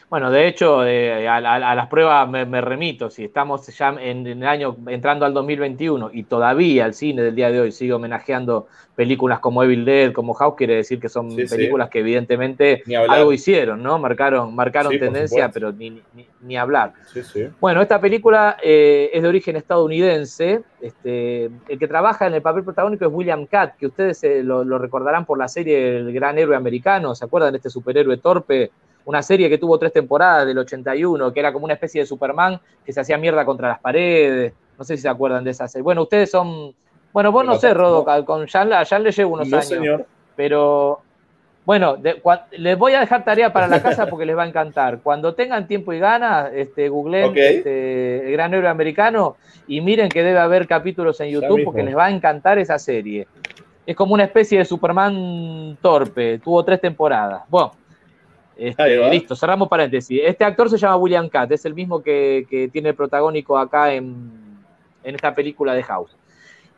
Bueno, 0.09 0.31
de 0.31 0.47
hecho, 0.47 0.83
eh, 0.87 1.27
a, 1.27 1.35
a- 1.37 1.71
a 1.71 1.75
las 1.75 1.87
pruebas 1.87 2.27
me, 2.27 2.43
me 2.43 2.61
remito. 2.61 3.11
Si 3.11 3.25
estamos 3.25 3.67
ya 3.67 3.89
en, 3.89 4.25
en 4.25 4.41
el 4.41 4.47
año 4.47 4.75
entrando 4.87 5.23
al 5.23 5.35
2021 5.35 6.09
y 6.11 6.23
todavía 6.23 6.87
el 6.87 6.95
cine 6.95 7.21
del 7.21 7.35
día 7.35 7.51
de 7.51 7.59
hoy 7.61 7.71
sigue 7.71 7.93
homenajeando 7.93 8.65
películas 8.95 9.37
como 9.39 9.63
Evil 9.63 9.85
Dead, 9.85 10.11
como 10.11 10.33
House, 10.33 10.55
quiere 10.57 10.77
decir 10.77 10.99
que 10.99 11.09
son 11.09 11.29
Sí, 11.29 11.47
sí. 11.47 11.55
películas 11.55 11.89
que 11.91 11.99
evidentemente 11.99 12.81
algo 13.13 13.33
hicieron, 13.33 13.83
¿no? 13.83 13.99
Marcaron, 13.99 14.55
marcaron 14.55 14.91
Sí, 14.93 14.97
tendencia, 14.99 15.49
pero 15.53 15.71
ni, 15.71 15.91
ni- 15.91 16.27
ni 16.41 16.57
hablar. 16.57 16.93
Sí, 17.13 17.21
sí. 17.23 17.47
Bueno, 17.59 17.79
esta 17.81 18.01
película 18.01 18.57
eh, 18.63 19.11
es 19.13 19.21
de 19.21 19.27
origen 19.29 19.57
estadounidense. 19.57 20.61
Este, 20.81 21.45
el 21.67 21.77
que 21.77 21.87
trabaja 21.87 22.25
en 22.25 22.33
el 22.33 22.41
papel 22.41 22.63
protagónico 22.63 23.05
es 23.05 23.11
William 23.13 23.45
Catt, 23.45 23.75
que 23.77 23.85
ustedes 23.85 24.23
eh, 24.23 24.41
lo, 24.43 24.63
lo 24.63 24.79
recordarán 24.79 25.25
por 25.25 25.37
la 25.37 25.47
serie 25.47 25.97
El 25.97 26.11
Gran 26.13 26.39
Héroe 26.39 26.55
Americano. 26.55 27.13
¿Se 27.13 27.25
acuerdan 27.25 27.51
de 27.51 27.57
este 27.57 27.69
superhéroe 27.69 28.17
torpe? 28.17 28.71
Una 29.09 29.23
serie 29.23 29.49
que 29.49 29.57
tuvo 29.57 29.79
tres 29.79 29.91
temporadas 29.91 30.45
del 30.45 30.59
81, 30.59 31.33
que 31.33 31.39
era 31.39 31.51
como 31.51 31.65
una 31.65 31.73
especie 31.73 32.01
de 32.01 32.05
Superman 32.05 32.61
que 32.85 32.93
se 32.93 32.99
hacía 33.01 33.17
mierda 33.17 33.43
contra 33.43 33.67
las 33.67 33.79
paredes. 33.79 34.53
No 34.77 34.83
sé 34.83 34.97
si 34.97 35.01
se 35.01 35.09
acuerdan 35.09 35.43
de 35.43 35.49
esa 35.49 35.67
serie. 35.67 35.81
Bueno, 35.81 36.03
ustedes 36.03 36.29
son. 36.29 36.75
Bueno, 37.11 37.31
vos 37.31 37.43
no 37.43 37.55
sé, 37.55 37.73
Rodo, 37.73 38.05
no. 38.07 38.23
con 38.25 38.45
Jan, 38.45 38.71
a 38.71 38.85
Jan 38.85 39.01
le 39.01 39.11
llevo 39.11 39.33
unos 39.33 39.47
No, 39.47 39.57
años. 39.57 39.67
señor. 39.67 40.05
Pero 40.35 41.01
bueno, 41.65 41.95
de- 41.97 42.21
cua- 42.21 42.43
les 42.51 42.77
voy 42.77 42.93
a 42.93 42.99
dejar 42.99 43.25
tarea 43.25 43.51
para 43.51 43.65
la 43.67 43.81
casa 43.81 44.05
porque 44.05 44.27
les 44.27 44.37
va 44.37 44.43
a 44.43 44.47
encantar. 44.47 44.99
Cuando 44.99 45.33
tengan 45.33 45.65
tiempo 45.67 45.91
y 45.91 45.97
ganas, 45.97 46.51
este, 46.53 46.87
googleen 46.87 47.33
este, 47.35 48.27
el 48.27 48.31
gran 48.33 48.53
héroe 48.53 48.69
americano 48.69 49.37
y 49.67 49.81
miren 49.81 50.09
que 50.09 50.21
debe 50.21 50.37
haber 50.37 50.67
capítulos 50.67 51.19
en 51.21 51.29
YouTube 51.31 51.63
porque 51.63 51.81
les 51.81 51.97
va 51.97 52.05
a 52.05 52.11
encantar 52.11 52.59
esa 52.59 52.77
serie. 52.77 53.27
Es 53.87 53.95
como 53.95 54.13
una 54.13 54.25
especie 54.25 54.59
de 54.59 54.65
Superman 54.65 55.79
torpe, 55.81 56.37
tuvo 56.37 56.63
tres 56.63 56.79
temporadas. 56.79 57.41
Bueno, 57.49 57.71
este, 58.59 59.09
listo, 59.09 59.35
cerramos 59.35 59.69
paréntesis. 59.69 60.21
Este 60.23 60.43
actor 60.43 60.69
se 60.69 60.77
llama 60.77 60.97
William 60.97 61.29
Catt, 61.29 61.51
es 61.51 61.65
el 61.65 61.73
mismo 61.73 62.01
que, 62.01 62.45
que 62.49 62.67
tiene 62.67 62.89
el 62.89 62.95
protagónico 62.95 63.57
acá 63.57 63.93
en, 63.93 64.59
en 65.03 65.15
esta 65.15 65.33
película 65.33 65.73
de 65.73 65.83
House. 65.83 66.15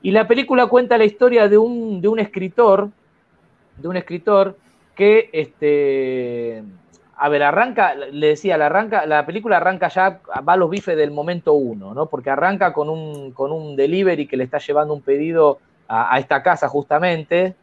Y 0.01 0.11
la 0.11 0.27
película 0.27 0.67
cuenta 0.67 0.97
la 0.97 1.05
historia 1.05 1.47
de 1.47 1.57
un, 1.57 2.01
de 2.01 2.07
un 2.07 2.19
escritor, 2.19 2.89
de 3.77 3.87
un 3.87 3.97
escritor 3.97 4.57
que, 4.95 5.29
este, 5.31 6.63
a 7.15 7.29
ver, 7.29 7.43
arranca, 7.43 7.95
le 7.95 8.27
decía, 8.27 8.57
la, 8.57 8.65
arranca, 8.67 9.05
la 9.05 9.25
película 9.25 9.57
arranca 9.57 9.89
ya, 9.89 10.21
va 10.47 10.53
a 10.53 10.57
los 10.57 10.69
bifes 10.69 10.97
del 10.97 11.11
momento 11.11 11.53
uno, 11.53 11.93
¿no? 11.93 12.07
Porque 12.07 12.29
arranca 12.29 12.73
con 12.73 12.89
un, 12.89 13.31
con 13.31 13.51
un 13.51 13.75
delivery 13.75 14.27
que 14.27 14.37
le 14.37 14.43
está 14.43 14.57
llevando 14.57 14.93
un 14.93 15.01
pedido 15.01 15.59
a, 15.87 16.15
a 16.15 16.19
esta 16.19 16.41
casa 16.41 16.67
justamente, 16.67 17.55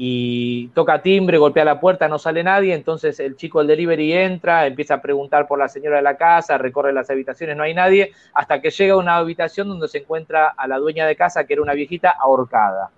y 0.00 0.68
toca 0.68 1.02
timbre, 1.02 1.38
golpea 1.38 1.64
la 1.64 1.80
puerta, 1.80 2.06
no 2.06 2.20
sale 2.20 2.44
nadie, 2.44 2.72
entonces 2.72 3.18
el 3.18 3.34
chico 3.34 3.58
del 3.58 3.66
delivery 3.66 4.12
entra, 4.12 4.64
empieza 4.64 4.94
a 4.94 5.02
preguntar 5.02 5.48
por 5.48 5.58
la 5.58 5.66
señora 5.66 5.96
de 5.96 6.02
la 6.02 6.16
casa, 6.16 6.56
recorre 6.56 6.92
las 6.92 7.10
habitaciones, 7.10 7.56
no 7.56 7.64
hay 7.64 7.74
nadie, 7.74 8.12
hasta 8.32 8.60
que 8.60 8.70
llega 8.70 8.94
a 8.94 8.96
una 8.96 9.16
habitación 9.16 9.68
donde 9.68 9.88
se 9.88 9.98
encuentra 9.98 10.54
a 10.56 10.68
la 10.68 10.78
dueña 10.78 11.04
de 11.04 11.16
casa, 11.16 11.42
que 11.44 11.54
era 11.54 11.62
una 11.62 11.72
viejita 11.72 12.10
ahorcada. 12.10 12.90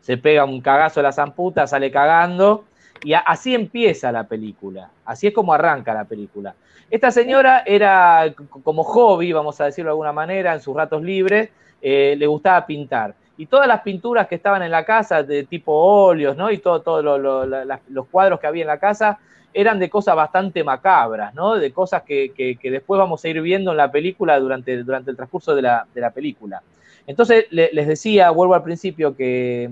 Se 0.00 0.16
pega 0.16 0.46
un 0.46 0.62
cagazo 0.62 1.00
a 1.00 1.02
la 1.02 1.12
zamputa, 1.12 1.66
sale 1.66 1.90
cagando, 1.90 2.64
y 3.04 3.12
así 3.12 3.54
empieza 3.54 4.10
la 4.10 4.24
película, 4.24 4.88
así 5.04 5.26
es 5.26 5.34
como 5.34 5.52
arranca 5.52 5.92
la 5.92 6.06
película. 6.06 6.54
Esta 6.88 7.10
señora 7.10 7.62
era 7.66 8.34
como 8.62 8.84
hobby, 8.84 9.34
vamos 9.34 9.60
a 9.60 9.66
decirlo 9.66 9.90
de 9.90 9.92
alguna 9.92 10.14
manera, 10.14 10.54
en 10.54 10.62
sus 10.62 10.74
ratos 10.74 11.02
libres, 11.02 11.50
eh, 11.82 12.16
le 12.16 12.26
gustaba 12.26 12.64
pintar. 12.64 13.14
Y 13.38 13.46
todas 13.46 13.66
las 13.66 13.80
pinturas 13.82 14.26
que 14.28 14.34
estaban 14.34 14.62
en 14.62 14.70
la 14.70 14.84
casa, 14.84 15.22
de 15.22 15.44
tipo 15.44 15.72
óleos, 15.72 16.36
¿no? 16.36 16.50
Y 16.50 16.58
todos 16.58 16.84
todo 16.84 17.00
los 17.02 18.06
cuadros 18.08 18.40
que 18.40 18.46
había 18.46 18.62
en 18.62 18.68
la 18.68 18.78
casa, 18.78 19.18
eran 19.54 19.78
de 19.78 19.88
cosas 19.88 20.14
bastante 20.14 20.62
macabras, 20.62 21.32
¿no? 21.34 21.54
De 21.56 21.72
cosas 21.72 22.02
que, 22.02 22.32
que- 22.36 22.70
después 22.70 22.98
vamos 22.98 23.24
a 23.24 23.28
ir 23.28 23.40
viendo 23.40 23.70
en 23.70 23.76
la 23.78 23.90
película 23.90 24.38
durante, 24.38 24.76
durante 24.82 25.10
el 25.10 25.16
transcurso 25.16 25.54
de 25.54 25.62
la, 25.62 25.86
de 25.94 26.00
la 26.00 26.10
película. 26.10 26.62
Entonces, 27.06 27.46
le- 27.50 27.70
les 27.72 27.86
decía, 27.86 28.30
vuelvo 28.30 28.54
al 28.54 28.62
principio, 28.62 29.16
que 29.16 29.70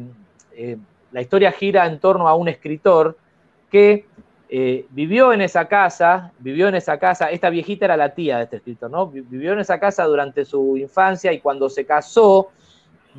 eh, 0.53 0.77
la 1.13 1.21
historia 1.21 1.53
gira 1.53 1.87
en 1.87 1.99
torno 1.99 2.29
a 2.29 2.35
un 2.35 2.49
escritor 2.49 3.17
que 3.71 4.07
eh, 4.49 4.87
vivió 4.91 5.33
en 5.33 5.41
esa 5.41 5.67
casa, 5.67 6.33
vivió 6.39 6.69
en 6.69 6.77
esa 6.77 6.99
casa, 6.99 7.31
esta 7.31 7.51
viejita 7.51 7.87
era 7.87 7.97
la 7.97 8.15
tía 8.15 8.39
de 8.39 8.45
este 8.45 8.57
escritor, 8.57 8.91
¿no? 8.91 9.09
Vi- 9.09 9.23
Vivió 9.23 9.53
en 9.53 9.59
esa 9.59 9.79
casa 9.81 10.05
durante 10.05 10.45
su 10.45 10.77
infancia 10.77 11.33
y 11.33 11.41
cuando 11.41 11.69
se 11.69 11.85
casó, 11.85 12.49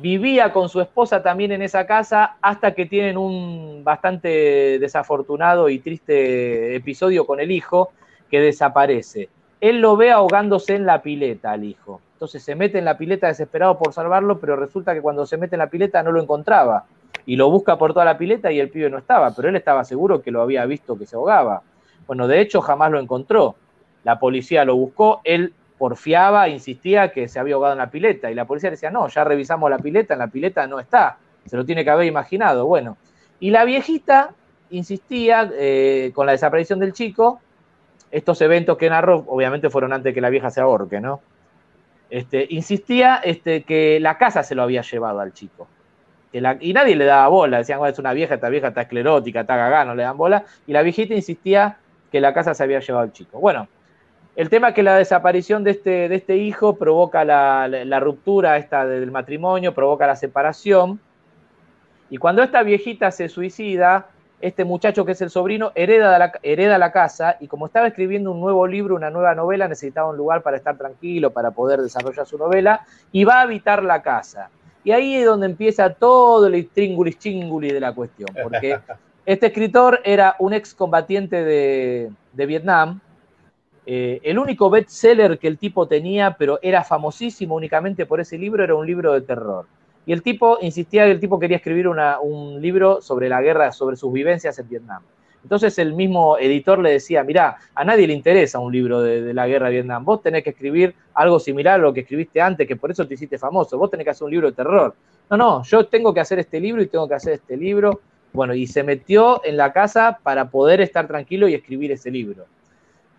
vivía 0.00 0.52
con 0.52 0.68
su 0.68 0.80
esposa 0.80 1.22
también 1.22 1.52
en 1.52 1.62
esa 1.62 1.86
casa 1.86 2.36
hasta 2.40 2.72
que 2.74 2.86
tienen 2.86 3.16
un 3.16 3.82
bastante 3.82 4.78
desafortunado 4.78 5.68
y 5.68 5.80
triste 5.80 6.76
episodio 6.76 7.26
con 7.26 7.40
el 7.40 7.50
hijo 7.50 7.90
que 8.30 8.40
desaparece. 8.40 9.28
Él 9.60 9.80
lo 9.80 9.96
ve 9.96 10.12
ahogándose 10.12 10.76
en 10.76 10.86
la 10.86 11.02
pileta 11.02 11.50
al 11.50 11.64
hijo. 11.64 12.00
Entonces 12.14 12.42
se 12.42 12.54
mete 12.54 12.78
en 12.78 12.84
la 12.84 12.96
pileta 12.96 13.26
desesperado 13.26 13.78
por 13.78 13.92
salvarlo, 13.92 14.38
pero 14.38 14.56
resulta 14.56 14.94
que 14.94 15.02
cuando 15.02 15.26
se 15.26 15.36
mete 15.36 15.56
en 15.56 15.60
la 15.60 15.70
pileta 15.70 16.02
no 16.02 16.12
lo 16.12 16.22
encontraba. 16.22 16.84
Y 17.26 17.36
lo 17.36 17.50
busca 17.50 17.76
por 17.76 17.92
toda 17.92 18.04
la 18.04 18.16
pileta 18.16 18.50
y 18.52 18.60
el 18.60 18.70
pibe 18.70 18.88
no 18.88 18.98
estaba, 18.98 19.34
pero 19.34 19.48
él 19.48 19.56
estaba 19.56 19.84
seguro 19.84 20.22
que 20.22 20.30
lo 20.30 20.40
había 20.40 20.64
visto 20.64 20.96
que 20.96 21.06
se 21.06 21.16
ahogaba. 21.16 21.62
Bueno, 22.06 22.26
de 22.26 22.40
hecho 22.40 22.60
jamás 22.60 22.90
lo 22.90 23.00
encontró. 23.00 23.56
La 24.04 24.18
policía 24.18 24.64
lo 24.64 24.76
buscó, 24.76 25.20
él 25.24 25.52
porfiaba, 25.78 26.48
insistía 26.48 27.12
que 27.12 27.28
se 27.28 27.38
había 27.38 27.54
ahogado 27.54 27.72
en 27.72 27.78
la 27.78 27.90
pileta 27.90 28.30
y 28.30 28.34
la 28.34 28.44
policía 28.44 28.70
decía, 28.70 28.90
no, 28.90 29.08
ya 29.08 29.24
revisamos 29.24 29.70
la 29.70 29.78
pileta, 29.78 30.14
en 30.14 30.18
la 30.18 30.26
pileta 30.26 30.66
no 30.66 30.80
está, 30.80 31.18
se 31.46 31.56
lo 31.56 31.64
tiene 31.64 31.84
que 31.84 31.90
haber 31.90 32.06
imaginado. 32.06 32.66
Bueno, 32.66 32.96
y 33.40 33.50
la 33.50 33.64
viejita 33.64 34.34
insistía 34.70 35.50
eh, 35.54 36.10
con 36.14 36.26
la 36.26 36.32
desaparición 36.32 36.78
del 36.80 36.92
chico, 36.92 37.40
estos 38.10 38.40
eventos 38.40 38.76
que 38.76 38.90
narró, 38.90 39.24
obviamente 39.28 39.70
fueron 39.70 39.92
antes 39.92 40.12
que 40.12 40.20
la 40.20 40.30
vieja 40.30 40.50
se 40.50 40.60
ahorque, 40.60 41.00
¿no? 41.00 41.20
Este, 42.10 42.46
insistía 42.50 43.20
este, 43.22 43.62
que 43.62 44.00
la 44.00 44.16
casa 44.16 44.42
se 44.42 44.54
lo 44.54 44.62
había 44.62 44.82
llevado 44.82 45.20
al 45.20 45.32
chico. 45.32 45.68
y 46.32 46.72
nadie 46.72 46.96
le 46.96 47.04
daba 47.04 47.28
bola, 47.28 47.58
decían, 47.58 47.84
es 47.86 47.98
una 47.98 48.12
vieja, 48.12 48.34
esta 48.34 48.48
vieja 48.48 48.68
está 48.68 48.82
esclerótica, 48.82 49.40
está 49.42 49.56
cagada, 49.56 49.84
no 49.84 49.94
le 49.94 50.02
dan 50.02 50.16
bola. 50.16 50.44
Y 50.66 50.72
la 50.72 50.82
viejita 50.82 51.14
insistía 51.14 51.78
que 52.10 52.20
la 52.20 52.32
casa 52.34 52.54
se 52.54 52.62
había 52.62 52.80
llevado 52.80 53.04
al 53.04 53.12
chico. 53.12 53.38
Bueno, 53.38 53.68
el 54.38 54.50
tema 54.50 54.68
es 54.68 54.74
que 54.76 54.84
la 54.84 54.94
desaparición 54.94 55.64
de 55.64 55.72
este, 55.72 56.08
de 56.08 56.14
este 56.14 56.36
hijo 56.36 56.76
provoca 56.76 57.24
la, 57.24 57.98
ruptura 57.98 58.56
esta 58.56 58.86
del 58.86 59.10
matrimonio, 59.10 59.74
provoca 59.74 60.06
la 60.06 60.14
separación. 60.14 61.00
Y 62.08 62.18
cuando 62.18 62.44
esta 62.44 62.62
viejita 62.62 63.10
se 63.10 63.28
suicida, 63.28 64.06
este 64.40 64.64
muchacho 64.64 65.04
que 65.04 65.10
es 65.10 65.20
el 65.22 65.30
sobrino 65.30 65.72
hereda 65.74 66.16
la, 66.20 66.32
hereda 66.44 66.78
la 66.78 66.92
casa 66.92 67.36
y 67.40 67.48
como 67.48 67.66
estaba 67.66 67.88
escribiendo 67.88 68.30
un 68.30 68.40
nuevo 68.40 68.64
libro, 68.68 68.94
una 68.94 69.10
nueva 69.10 69.34
novela, 69.34 69.66
necesitaba 69.66 70.10
un 70.10 70.16
lugar 70.16 70.42
para 70.42 70.56
estar 70.56 70.78
tranquilo, 70.78 71.32
para 71.32 71.50
poder 71.50 71.82
desarrollar 71.82 72.24
su 72.24 72.38
novela, 72.38 72.86
y 73.10 73.24
va 73.24 73.40
a 73.40 73.42
habitar 73.42 73.82
la 73.82 74.02
casa. 74.02 74.50
Y 74.84 74.92
ahí 74.92 75.16
es 75.16 75.26
donde 75.26 75.46
empieza 75.46 75.94
todo 75.94 76.46
el 76.46 76.68
tringulis 76.68 77.18
chinguli 77.18 77.72
de 77.72 77.80
la 77.80 77.92
cuestión, 77.92 78.28
porque 78.40 78.78
este 79.26 79.46
escritor 79.46 79.98
era 80.04 80.36
un 80.38 80.52
excombatiente 80.52 81.42
de, 81.42 82.12
de 82.34 82.46
Vietnam, 82.46 83.00
eh, 83.90 84.20
el 84.22 84.38
único 84.38 84.68
bestseller 84.68 85.38
que 85.38 85.48
el 85.48 85.56
tipo 85.56 85.88
tenía, 85.88 86.36
pero 86.38 86.58
era 86.60 86.84
famosísimo 86.84 87.54
únicamente 87.54 88.04
por 88.04 88.20
ese 88.20 88.36
libro, 88.36 88.62
era 88.62 88.74
un 88.74 88.86
libro 88.86 89.14
de 89.14 89.22
terror. 89.22 89.64
Y 90.04 90.12
el 90.12 90.22
tipo 90.22 90.58
insistía 90.60 91.06
que 91.06 91.12
el 91.12 91.20
tipo 91.20 91.38
quería 91.38 91.56
escribir 91.56 91.88
un 91.88 92.60
libro 92.60 93.00
sobre 93.00 93.30
la 93.30 93.40
guerra, 93.40 93.72
sobre 93.72 93.96
sus 93.96 94.12
vivencias 94.12 94.58
en 94.58 94.68
Vietnam. 94.68 95.02
Entonces 95.42 95.78
el 95.78 95.94
mismo 95.94 96.36
editor 96.36 96.80
le 96.80 96.90
decía, 96.90 97.24
mirá, 97.24 97.56
a 97.74 97.82
nadie 97.82 98.06
le 98.06 98.12
interesa 98.12 98.58
un 98.58 98.70
libro 98.70 99.00
de, 99.00 99.32
la 99.32 99.46
guerra 99.46 99.68
de 99.68 99.76
Vietnam, 99.76 100.04
vos 100.04 100.20
tenés 100.20 100.44
que 100.44 100.50
escribir 100.50 100.94
algo 101.14 101.40
similar 101.40 101.76
a 101.76 101.82
lo 101.82 101.94
que 101.94 102.00
escribiste 102.00 102.42
antes, 102.42 102.68
que 102.68 102.76
por 102.76 102.90
eso 102.90 103.08
te 103.08 103.14
hiciste 103.14 103.38
famoso, 103.38 103.78
vos 103.78 103.90
tenés 103.90 104.04
que 104.04 104.10
hacer 104.10 104.26
un 104.26 104.32
libro 104.32 104.50
de 104.50 104.54
terror. 104.54 104.94
No, 105.30 105.38
no, 105.38 105.62
yo 105.64 105.86
tengo 105.86 106.12
que 106.12 106.20
hacer 106.20 106.38
este 106.38 106.60
libro 106.60 106.82
y 106.82 106.88
tengo 106.88 107.08
que 107.08 107.14
hacer 107.14 107.32
este 107.32 107.56
libro. 107.56 108.02
Bueno, 108.34 108.52
y 108.52 108.66
se 108.66 108.82
metió 108.82 109.42
en 109.46 109.56
la 109.56 109.72
casa 109.72 110.18
para 110.22 110.50
poder 110.50 110.82
estar 110.82 111.06
tranquilo 111.06 111.48
y 111.48 111.54
escribir 111.54 111.90
ese 111.92 112.10
libro 112.10 112.44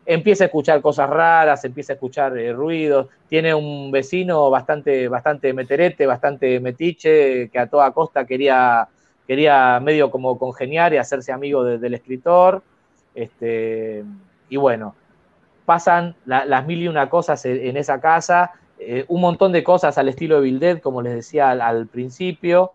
empieza 0.09 0.45
a 0.45 0.47
escuchar 0.47 0.81
cosas 0.81 1.07
raras, 1.07 1.63
empieza 1.65 1.93
a 1.93 1.95
escuchar 1.95 2.35
eh, 2.35 2.51
ruidos, 2.51 3.07
tiene 3.27 3.53
un 3.53 3.91
vecino 3.91 4.49
bastante, 4.49 5.07
bastante 5.07 5.53
meterete, 5.53 6.07
bastante 6.07 6.59
metiche, 6.59 7.47
que 7.49 7.59
a 7.59 7.67
toda 7.67 7.91
costa 7.91 8.25
quería, 8.25 8.87
quería 9.27 9.79
medio 9.79 10.09
como 10.09 10.39
congeniar 10.39 10.95
y 10.95 10.97
hacerse 10.97 11.31
amigo 11.31 11.63
del 11.63 11.93
escritor. 11.93 12.63
Este, 13.13 14.03
y 14.49 14.57
bueno, 14.57 14.95
pasan 15.65 16.15
las 16.25 16.65
mil 16.65 16.81
y 16.81 16.87
una 16.87 17.07
cosas 17.07 17.45
en, 17.45 17.77
esa 17.77 18.01
casa, 18.01 18.53
eh, 18.79 19.05
un 19.09 19.21
montón 19.21 19.51
de 19.51 19.63
cosas 19.63 19.95
al 19.99 20.09
estilo 20.09 20.37
de 20.37 20.41
Bildet, 20.41 20.81
como 20.81 21.03
les 21.03 21.13
decía 21.13 21.51
al, 21.51 21.85
principio. 21.85 22.71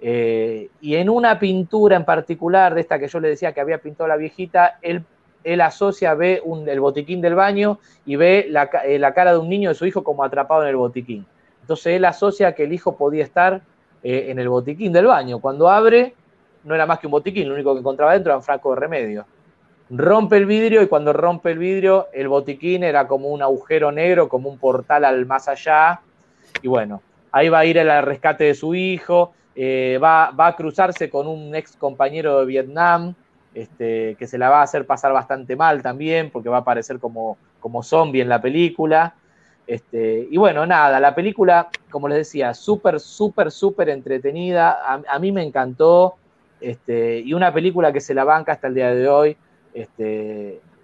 Eh, 0.00 0.70
y 0.80 0.94
en 0.94 1.10
una 1.10 1.38
pintura 1.38 1.96
en 1.96 2.06
particular, 2.06 2.74
de 2.74 2.80
esta 2.80 2.98
que 2.98 3.08
yo 3.08 3.20
le 3.20 3.28
decía 3.28 3.52
que 3.52 3.60
había 3.60 3.76
pintado 3.76 4.08
la 4.08 4.16
viejita, 4.16 4.78
él 4.80 5.04
él 5.52 5.60
asocia, 5.60 6.14
ve 6.14 6.42
el 6.66 6.80
botiquín 6.80 7.20
del 7.20 7.34
baño 7.34 7.78
y 8.04 8.16
ve 8.16 8.48
eh, 8.84 8.98
la, 8.98 9.14
cara 9.14 9.32
de 9.32 9.38
un 9.38 9.48
niño 9.48 9.70
de 9.70 9.74
su 9.74 9.86
hijo 9.86 10.04
como 10.04 10.22
atrapado 10.22 10.62
en 10.62 10.68
el 10.68 10.76
botiquín. 10.76 11.26
Entonces 11.62 11.86
él 11.94 12.04
asocia 12.04 12.54
que 12.54 12.64
el 12.64 12.72
hijo 12.72 12.96
podía 12.96 13.24
estar 13.24 13.62
eh, 14.02 14.26
en 14.28 14.38
el 14.38 14.48
botiquín 14.48 14.92
del 14.92 15.06
baño. 15.06 15.40
Cuando 15.40 15.68
abre, 15.68 16.14
no 16.64 16.74
era 16.74 16.86
más 16.86 16.98
que 16.98 17.06
un 17.06 17.12
botiquín, 17.12 17.48
lo 17.48 17.54
único 17.54 17.72
que 17.74 17.80
encontraba 17.80 18.12
dentro 18.12 18.30
era 18.30 18.36
un 18.38 18.42
frasco 18.42 18.74
de 18.74 18.80
remedio. 18.80 19.26
Rompe 19.90 20.36
el 20.36 20.44
vidrio 20.44 20.82
y 20.82 20.86
cuando 20.86 21.12
rompe 21.14 21.50
el 21.50 21.58
vidrio, 21.58 22.08
el 22.12 22.28
botiquín 22.28 22.84
era 22.84 23.08
como 23.08 23.28
un 23.28 23.42
agujero 23.42 23.90
negro, 23.90 24.28
como 24.28 24.50
un 24.50 24.58
portal 24.58 25.04
al 25.04 25.24
más 25.24 25.48
allá. 25.48 26.00
Y 26.62 26.68
bueno, 26.68 27.02
ahí 27.32 27.48
va 27.48 27.60
a 27.60 27.64
ir 27.64 27.80
al 27.80 28.02
rescate 28.04 28.44
de 28.44 28.54
su 28.54 28.74
hijo, 28.74 29.32
eh, 29.54 29.98
va, 30.02 30.30
va 30.30 30.48
a 30.48 30.56
cruzarse 30.56 31.08
con 31.08 31.26
un 31.26 31.54
ex 31.54 31.76
compañero 31.76 32.40
de 32.40 32.46
Vietnam, 32.46 33.14
este, 33.58 34.14
que 34.16 34.26
se 34.26 34.38
la 34.38 34.50
va 34.50 34.60
a 34.60 34.62
hacer 34.62 34.86
pasar 34.86 35.12
bastante 35.12 35.56
mal 35.56 35.82
también, 35.82 36.30
porque 36.30 36.48
va 36.48 36.58
a 36.58 36.60
aparecer 36.60 36.98
como, 36.98 37.38
como 37.60 37.82
zombie 37.82 38.22
en 38.22 38.28
la 38.28 38.40
película. 38.40 39.14
Este, 39.66 40.28
y 40.30 40.36
bueno, 40.36 40.64
nada, 40.64 41.00
la 41.00 41.14
película, 41.14 41.68
como 41.90 42.08
les 42.08 42.18
decía, 42.18 42.54
súper, 42.54 43.00
súper, 43.00 43.50
súper 43.50 43.88
entretenida. 43.88 45.02
A, 45.06 45.18
mí 45.18 45.32
me 45.32 45.42
encantó. 45.42 46.14
Este, 46.60 47.20
y 47.20 47.34
una 47.34 47.52
película 47.52 47.92
que 47.92 48.00
se 48.00 48.14
la 48.14 48.24
banca 48.24 48.52
hasta 48.52 48.68
el 48.68 48.74
día 48.74 48.94
de 48.94 49.08
hoy. 49.08 49.36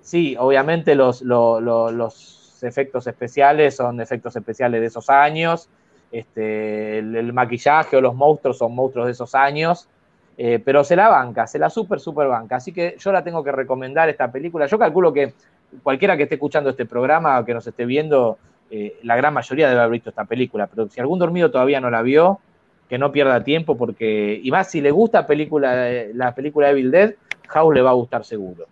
Sí, 0.00 0.36
obviamente 0.38 0.94
los, 0.94 1.22
los, 1.22 2.62
efectos 2.62 3.06
especiales 3.06 3.76
son 3.76 4.00
efectos 4.00 4.36
especiales 4.36 4.80
de 4.80 4.86
esos 4.86 5.10
años. 5.10 5.68
Este, 6.10 6.98
el, 6.98 7.32
maquillaje 7.32 7.96
o 7.96 8.00
los 8.00 8.14
monstruos 8.14 8.58
son 8.58 8.74
monstruos 8.74 9.06
de 9.06 9.12
esos 9.12 9.34
años. 9.34 9.88
Eh, 10.36 10.60
pero 10.64 10.82
se 10.82 10.96
la 10.96 11.08
banca, 11.08 11.46
se 11.46 11.58
la 11.58 11.70
super, 11.70 12.00
super 12.00 12.26
banca. 12.26 12.56
Así 12.56 12.72
que 12.72 12.96
yo 12.98 13.12
la 13.12 13.22
tengo 13.22 13.44
que 13.44 13.52
recomendar 13.52 14.08
esta 14.08 14.30
película. 14.30 14.66
Yo 14.66 14.78
calculo 14.78 15.12
que 15.12 15.34
cualquiera 15.82 16.16
que 16.16 16.24
esté 16.24 16.34
escuchando 16.36 16.70
este 16.70 16.86
programa 16.86 17.38
o 17.38 17.44
que 17.44 17.54
nos 17.54 17.66
esté 17.66 17.86
viendo, 17.86 18.38
eh, 18.70 18.98
la 19.02 19.16
gran 19.16 19.32
mayoría 19.32 19.68
debe 19.68 19.80
haber 19.80 19.92
visto 19.92 20.10
esta 20.10 20.24
película. 20.24 20.66
Pero 20.66 20.88
si 20.88 21.00
algún 21.00 21.18
dormido 21.18 21.50
todavía 21.50 21.80
no 21.80 21.90
la 21.90 22.02
vio, 22.02 22.40
que 22.88 22.98
no 22.98 23.12
pierda 23.12 23.44
tiempo, 23.44 23.76
porque, 23.76 24.40
y 24.42 24.50
más 24.50 24.70
si 24.70 24.80
le 24.80 24.90
gusta 24.90 25.26
película, 25.26 25.90
eh, 25.90 26.10
la 26.14 26.34
película 26.34 26.70
Evil 26.70 26.90
Dead, 26.90 27.14
House 27.48 27.74
le 27.74 27.82
va 27.82 27.90
a 27.90 27.94
gustar 27.94 28.24
seguro. 28.24 28.66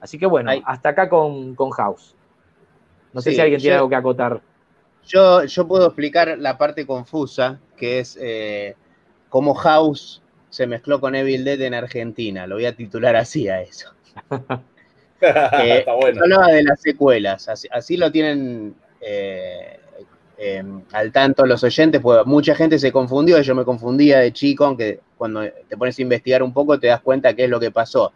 Así 0.00 0.18
que 0.18 0.26
bueno, 0.26 0.50
hasta 0.64 0.90
acá 0.90 1.08
con, 1.08 1.54
House. 1.70 2.14
No 3.12 3.20
sé 3.20 3.32
si 3.32 3.40
alguien 3.40 3.60
tiene 3.60 3.76
algo 3.76 3.88
que 3.88 3.94
acotar. 3.94 4.40
Yo, 5.06 5.44
yo 5.44 5.68
puedo 5.68 5.86
explicar 5.86 6.36
la 6.38 6.58
parte 6.58 6.86
confusa, 6.86 7.58
que 7.76 8.00
es 8.00 8.18
cómo 9.30 9.54
House 9.54 10.20
se 10.54 10.68
mezcló 10.68 11.00
con 11.00 11.16
Evil 11.16 11.44
Dead 11.44 11.60
en 11.62 11.74
Argentina. 11.74 12.46
Lo 12.46 12.54
voy 12.54 12.66
a 12.66 12.76
titular 12.76 13.16
así 13.16 13.48
a 13.48 13.60
eso. 13.60 13.92
Está 15.20 15.94
bueno. 15.94 16.22
Hablaba 16.22 16.46
de 16.46 16.62
las 16.62 16.80
secuelas. 16.80 17.48
Así, 17.48 17.96
lo 17.96 18.12
tienen 18.12 18.72
eh, 19.00 19.80
em, 20.38 20.82
al 20.92 21.10
tanto 21.10 21.44
los 21.44 21.64
oyentes, 21.64 22.00
pues 22.00 22.24
mucha 22.24 22.54
gente 22.54 22.78
se 22.78 22.92
confundió. 22.92 23.40
Yo 23.40 23.56
me 23.56 23.64
confundía 23.64 24.20
de 24.20 24.32
chico, 24.32 24.64
aunque 24.64 25.00
cuando 25.18 25.42
te 25.42 25.76
pones 25.76 25.98
a 25.98 26.02
investigar 26.02 26.40
un 26.40 26.52
poco 26.52 26.78
te 26.78 26.86
das 26.86 27.00
cuenta 27.00 27.34
qué 27.34 27.44
es 27.44 27.50
lo 27.50 27.58
que 27.58 27.72
pasó. 27.72 28.12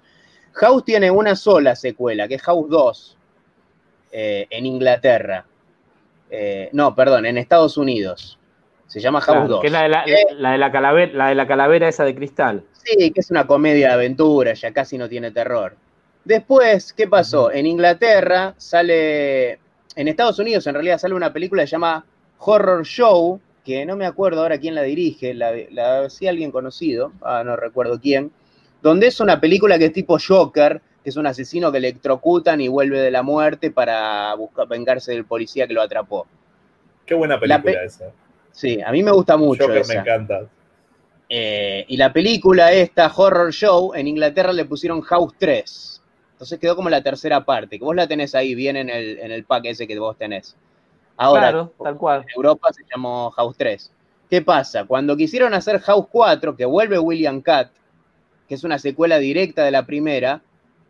House 0.52 0.84
tiene 0.84 1.10
una 1.10 1.34
sola 1.34 1.74
secuela, 1.74 2.28
que 2.28 2.36
es 2.36 2.42
House 2.42 2.70
2, 2.70 3.16
eh, 4.12 4.46
en 4.50 4.64
Inglaterra. 4.64 5.44
Eh, 6.30 6.68
no, 6.70 6.94
perdón, 6.94 7.26
en 7.26 7.36
Estados 7.36 7.76
Unidos. 7.76 8.38
Se 8.88 9.00
llama 9.00 9.20
House 9.20 9.48
2. 9.48 9.60
Que 9.60 9.66
es 9.66 9.72
la 9.72 9.82
de 9.82 9.88
la, 9.88 10.04
de 10.52 10.58
la, 10.58 10.72
calavera, 10.72 11.12
la 11.12 11.28
de 11.28 11.34
la 11.34 11.46
calavera 11.46 11.88
esa 11.88 12.04
de 12.04 12.14
cristal. 12.14 12.64
Sí, 12.72 13.10
que 13.12 13.20
es 13.20 13.30
una 13.30 13.46
comedia 13.46 13.88
de 13.88 13.94
aventura, 13.94 14.54
ya 14.54 14.72
casi 14.72 14.96
no 14.96 15.08
tiene 15.08 15.30
terror. 15.30 15.76
Después, 16.24 16.94
¿qué 16.94 17.06
pasó? 17.06 17.52
En 17.52 17.66
Inglaterra 17.66 18.54
sale. 18.56 19.58
En 19.94 20.08
Estados 20.08 20.38
Unidos, 20.38 20.66
en 20.66 20.74
realidad, 20.74 20.98
sale 20.98 21.14
una 21.14 21.32
película 21.32 21.62
que 21.62 21.66
se 21.66 21.72
llama 21.72 22.04
Horror 22.38 22.84
Show, 22.84 23.40
que 23.64 23.84
no 23.84 23.96
me 23.96 24.06
acuerdo 24.06 24.42
ahora 24.42 24.58
quién 24.58 24.74
la 24.74 24.82
dirige, 24.82 25.34
la, 25.34 25.52
la 25.70 26.08
sí 26.08 26.26
alguien 26.26 26.50
conocido, 26.50 27.12
ah, 27.20 27.42
no 27.44 27.56
recuerdo 27.56 28.00
quién, 28.00 28.30
donde 28.80 29.08
es 29.08 29.20
una 29.20 29.40
película 29.40 29.78
que 29.78 29.86
es 29.86 29.92
tipo 29.92 30.18
Joker, 30.18 30.80
que 31.02 31.10
es 31.10 31.16
un 31.16 31.26
asesino 31.26 31.72
que 31.72 31.78
electrocutan 31.78 32.60
y 32.60 32.68
vuelve 32.68 33.00
de 33.00 33.10
la 33.10 33.22
muerte 33.22 33.70
para 33.70 34.32
buscar 34.34 34.68
vengarse 34.68 35.12
del 35.12 35.24
policía 35.24 35.66
que 35.66 35.74
lo 35.74 35.82
atrapó. 35.82 36.26
Qué 37.04 37.14
buena 37.14 37.40
película 37.40 37.82
esa. 37.84 38.12
Sí, 38.52 38.80
a 38.80 38.90
mí 38.90 39.02
me 39.02 39.12
gusta 39.12 39.36
mucho. 39.36 39.68
me 39.68 39.78
encanta. 39.80 40.48
Eh, 41.28 41.84
y 41.88 41.96
la 41.96 42.12
película 42.12 42.72
esta, 42.72 43.12
Horror 43.14 43.52
Show, 43.52 43.94
en 43.94 44.08
Inglaterra 44.08 44.52
le 44.52 44.64
pusieron 44.64 45.00
House 45.02 45.34
3. 45.38 46.02
Entonces 46.32 46.58
quedó 46.58 46.76
como 46.76 46.88
la 46.88 47.02
tercera 47.02 47.44
parte, 47.44 47.78
que 47.78 47.84
vos 47.84 47.96
la 47.96 48.06
tenés 48.06 48.34
ahí 48.34 48.54
bien 48.54 48.76
en 48.76 48.88
el, 48.88 49.18
en 49.18 49.32
el 49.32 49.44
pack 49.44 49.66
ese 49.66 49.86
que 49.86 49.98
vos 49.98 50.16
tenés. 50.16 50.56
Ahora, 51.16 51.50
claro, 51.50 51.72
tal 51.82 51.96
cual. 51.96 52.20
en 52.22 52.28
Europa 52.36 52.68
se 52.72 52.84
llamó 52.88 53.30
House 53.32 53.56
3. 53.58 53.92
¿Qué 54.30 54.42
pasa? 54.42 54.84
Cuando 54.84 55.16
quisieron 55.16 55.52
hacer 55.52 55.80
House 55.80 56.06
4, 56.10 56.54
que 56.54 56.64
vuelve 56.64 56.98
William 56.98 57.40
Catt, 57.40 57.70
que 58.48 58.54
es 58.54 58.62
una 58.62 58.78
secuela 58.78 59.18
directa 59.18 59.64
de 59.64 59.72
la 59.72 59.84
primera, 59.84 60.42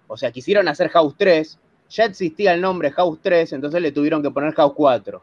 o 0.07 0.17
sea, 0.17 0.31
quisieron 0.31 0.69
hacer 0.69 0.91
House 0.91 1.15
3, 1.17 1.59
ya 1.89 2.05
existía 2.05 2.53
el 2.53 2.61
nombre 2.61 2.91
House 2.93 3.19
3, 3.23 3.55
entonces 3.55 3.81
le 3.81 3.91
tuvieron 3.91 4.23
que 4.23 4.31
poner 4.31 4.55
House 4.55 4.75
4. 4.77 5.23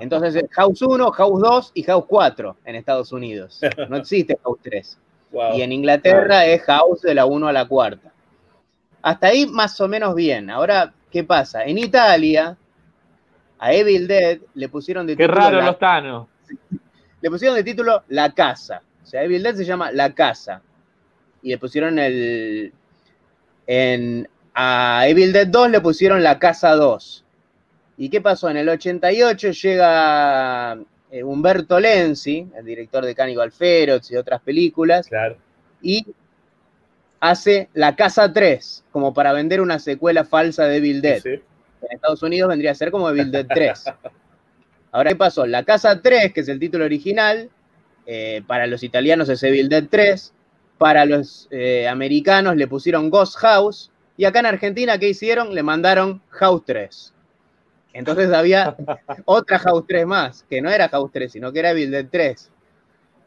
Entonces, 0.00 0.44
House 0.52 0.82
1, 0.82 1.10
House 1.10 1.40
2 1.40 1.70
y 1.74 1.82
House 1.84 2.04
4 2.06 2.56
en 2.64 2.74
Estados 2.76 3.12
Unidos. 3.12 3.60
No 3.88 3.96
existe 3.96 4.38
House 4.42 4.58
3. 4.62 4.98
Wow. 5.32 5.54
Y 5.56 5.62
en 5.62 5.72
Inglaterra 5.72 6.46
es 6.46 6.62
House 6.62 7.02
de 7.02 7.14
la 7.14 7.26
1 7.26 7.48
a 7.48 7.52
la 7.52 7.66
cuarta. 7.66 8.12
Hasta 9.02 9.28
ahí 9.28 9.46
más 9.46 9.80
o 9.80 9.88
menos 9.88 10.14
bien. 10.14 10.50
Ahora, 10.50 10.92
¿qué 11.10 11.24
pasa? 11.24 11.64
En 11.64 11.78
Italia, 11.78 12.56
a 13.58 13.72
Evil 13.72 14.06
Dead 14.06 14.38
le 14.54 14.68
pusieron 14.68 15.06
de 15.06 15.16
Qué 15.16 15.24
título 15.24 15.40
raro 15.40 15.58
la- 15.58 15.66
los 15.66 15.78
Thanos. 15.78 16.28
le 17.20 17.30
pusieron 17.30 17.56
de 17.56 17.64
título 17.64 18.02
La 18.08 18.32
Casa. 18.32 18.82
O 19.02 19.06
sea, 19.06 19.22
Evil 19.22 19.42
Dead 19.42 19.54
se 19.54 19.64
llama 19.64 19.90
La 19.92 20.12
Casa. 20.14 20.62
Y 21.42 21.50
le 21.50 21.58
pusieron 21.58 21.98
el. 21.98 22.72
En, 23.66 24.28
a 24.54 25.04
Evil 25.06 25.32
Dead 25.32 25.46
2 25.46 25.70
le 25.70 25.80
pusieron 25.80 26.22
La 26.22 26.38
Casa 26.38 26.74
2. 26.74 27.24
¿Y 27.96 28.08
qué 28.10 28.20
pasó? 28.20 28.50
En 28.50 28.56
el 28.58 28.68
88 28.68 29.50
llega 29.52 30.78
eh, 31.10 31.22
Humberto 31.22 31.80
Lenzi, 31.80 32.46
el 32.56 32.64
director 32.64 33.04
de 33.04 33.14
Cannibal 33.14 33.52
Ferox 33.52 34.10
y 34.10 34.16
otras 34.16 34.40
películas, 34.42 35.08
Claro. 35.08 35.36
y 35.80 36.04
hace 37.20 37.68
La 37.74 37.96
Casa 37.96 38.32
3, 38.32 38.84
como 38.90 39.14
para 39.14 39.32
vender 39.32 39.60
una 39.60 39.78
secuela 39.78 40.24
falsa 40.24 40.64
de 40.64 40.76
Evil 40.76 41.00
Dead 41.00 41.20
Sí. 41.22 41.30
en 41.30 41.42
Estados 41.90 42.22
Unidos 42.22 42.48
vendría 42.48 42.72
a 42.72 42.74
ser 42.74 42.90
como 42.90 43.08
Evil 43.08 43.30
Dead 43.30 43.46
3. 43.48 43.84
Ahora, 44.92 45.10
¿qué 45.10 45.16
pasó? 45.16 45.46
La 45.46 45.62
Casa 45.64 46.00
3, 46.02 46.32
que 46.32 46.40
es 46.40 46.48
el 46.48 46.58
título 46.58 46.84
original, 46.84 47.50
eh, 48.06 48.42
para 48.46 48.66
los 48.66 48.82
italianos 48.82 49.28
es 49.28 49.42
Evil 49.42 49.68
Dead 49.68 49.84
3, 49.90 50.32
para 50.78 51.06
los 51.06 51.48
eh, 51.50 51.88
americanos 51.88 52.56
le 52.56 52.66
pusieron 52.68 53.08
Ghost 53.10 53.36
House, 53.38 53.90
y 54.18 54.24
acá 54.26 54.40
en 54.40 54.46
Argentina, 54.46 54.98
¿qué 54.98 55.08
hicieron? 55.08 55.54
Le 55.54 55.62
mandaron 55.62 56.22
House 56.30 56.62
3. 56.66 57.12
Entonces 57.96 58.30
había 58.30 58.76
otra 59.24 59.58
House 59.58 59.84
3 59.88 60.06
más, 60.06 60.44
que 60.50 60.60
no 60.60 60.70
era 60.70 60.88
House 60.90 61.10
3, 61.12 61.32
sino 61.32 61.50
que 61.50 61.60
era 61.60 61.70
Evil 61.70 61.90
Dead 61.90 62.06
3. 62.10 62.50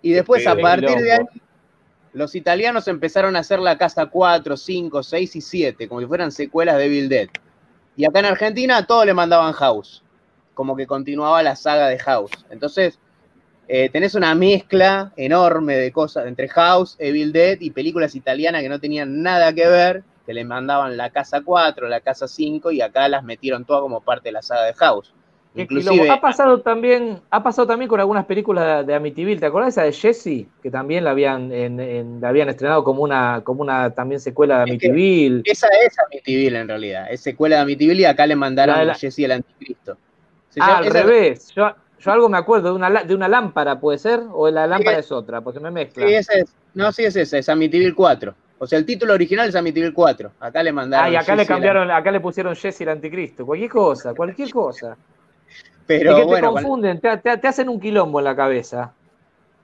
Y 0.03 0.11
después, 0.11 0.45
a 0.45 0.55
partir 0.55 0.97
de 0.99 1.11
ahí, 1.11 1.25
los 2.13 2.35
italianos 2.35 2.87
empezaron 2.87 3.35
a 3.35 3.39
hacer 3.39 3.59
la 3.59 3.79
casa 3.79 4.05
4, 4.05 4.55
5, 4.55 5.03
6 5.03 5.35
y 5.35 5.41
7, 5.41 5.87
como 5.87 6.01
si 6.01 6.07
fueran 6.07 6.31
secuelas 6.31 6.77
de 6.77 6.85
Evil 6.85 7.09
Dead. 7.09 7.29
Y 7.95 8.05
acá 8.05 8.19
en 8.19 8.25
Argentina 8.25 8.77
a 8.77 8.85
todos 8.85 9.07
le 9.07 9.13
mandaban 9.15 9.53
House, 9.53 10.03
como 10.53 10.75
que 10.75 10.85
continuaba 10.85 11.41
la 11.41 11.55
saga 11.55 11.87
de 11.87 11.97
House. 11.97 12.31
Entonces, 12.51 12.99
eh, 13.67 13.89
tenés 13.89 14.13
una 14.13 14.35
mezcla 14.35 15.13
enorme 15.17 15.77
de 15.77 15.91
cosas 15.91 16.27
entre 16.27 16.47
House, 16.47 16.95
Evil 16.99 17.33
Dead 17.33 17.57
y 17.59 17.71
películas 17.71 18.13
italianas 18.13 18.61
que 18.61 18.69
no 18.69 18.79
tenían 18.79 19.23
nada 19.23 19.51
que 19.51 19.67
ver, 19.67 20.03
que 20.29 20.33
le 20.35 20.45
mandaban 20.45 20.95
la 20.95 21.09
casa 21.09 21.41
4, 21.43 21.87
la 21.87 22.01
casa 22.01 22.27
5 22.27 22.69
y 22.69 22.81
acá 22.81 23.07
las 23.09 23.23
metieron 23.23 23.65
todas 23.65 23.81
como 23.81 23.99
parte 24.01 24.29
de 24.29 24.33
la 24.33 24.43
saga 24.43 24.65
de 24.65 24.75
House. 24.75 25.11
Inclusive. 25.55 26.07
Ha 26.07 26.21
pasado 26.21 26.61
también, 26.61 27.19
ha 27.31 27.41
pasado 27.41 27.67
también 27.67 27.89
con 27.89 27.99
algunas 27.99 28.25
películas 28.27 28.85
de 28.85 28.93
Amityville. 28.93 29.39
¿Te 29.39 29.47
acordás 29.47 29.69
esa 29.69 29.81
de 29.85 29.91
Jessie? 29.91 30.47
Que 30.61 30.69
también 30.69 31.03
la 31.03 31.09
habían, 31.09 31.51
en- 31.51 31.79
en- 31.79 32.21
la 32.21 32.29
habían 32.29 32.47
estrenado 32.47 32.83
como 32.83 33.01
una, 33.01 33.41
como 33.43 33.63
una 33.63 33.89
también 33.89 34.19
secuela 34.21 34.59
de 34.65 34.73
Es 34.73 34.79
que- 34.79 34.87
Amityville. 34.89 35.41
esa 35.45 35.67
es 35.83 35.95
Amityville 36.05 36.59
en 36.59 36.67
realidad, 36.67 37.07
es 37.09 37.21
secuela 37.21 37.55
de 37.55 37.61
Amityville 37.63 38.01
y 38.01 38.05
acá 38.05 38.27
le 38.27 38.35
mandaron 38.35 38.75
La 38.75 38.79
de 38.81 38.85
la- 38.85 38.93
a 38.93 38.95
Jesse 38.97 39.17
el 39.25 39.31
Anticristo. 39.31 39.97
Se 40.49 40.59
Ah, 40.61 40.77
al 40.77 40.85
esa- 40.85 41.01
revés. 41.01 41.51
Yo, 41.55 41.73
yo 41.97 42.11
algo 42.11 42.29
me 42.29 42.37
acuerdo 42.37 42.69
de 42.69 42.75
una, 42.75 43.03
de 43.03 43.15
una 43.15 43.27
lámpara, 43.27 43.79
¿puede 43.79 43.97
ser? 43.97 44.19
¿O 44.31 44.47
la 44.51 44.67
lámpara 44.67 44.99
es 44.99 45.11
otra? 45.11 45.41
Porque 45.41 45.59
me 45.59 45.71
mezcla. 45.71 46.05
Sí, 46.07 46.13
esa 46.13 46.33
es. 46.33 46.53
No, 46.75 46.91
sí 46.91 47.03
es 47.05 47.15
esa, 47.15 47.39
es 47.39 47.49
Amityville 47.49 47.95
4. 47.95 48.35
O 48.61 48.67
sea, 48.67 48.77
el 48.77 48.85
título 48.85 49.13
original 49.13 49.47
es 49.49 49.55
Amityville 49.55 49.93
4. 49.93 50.31
Acá 50.39 50.61
le 50.61 50.71
mandaron. 50.71 51.07
Ah, 51.07 51.11
y 51.11 51.15
acá 51.15 51.33
le 51.35 51.43
Jesse 51.43 51.47
cambiaron, 51.47 51.89
acá 51.91 52.11
le 52.11 52.19
pusieron 52.19 52.55
Jesse 52.55 52.81
el 52.81 52.89
anticristo. 52.89 53.45
Cualquier 53.45 53.69
cosa, 53.71 54.13
cualquier 54.13 54.49
cosa. 54.51 54.97
Pero 55.87 56.11
es 56.11 56.15
que 56.17 56.21
te 56.21 56.27
bueno, 56.27 56.51
cuando- 56.51 56.67
confunden, 56.69 56.99
te, 56.99 57.17
te- 57.17 57.37
te 57.37 57.47
hacen 57.47 57.69
un 57.69 57.79
quilombo 57.79 58.19
en 58.19 58.25
la 58.25 58.35
cabeza. 58.35 58.93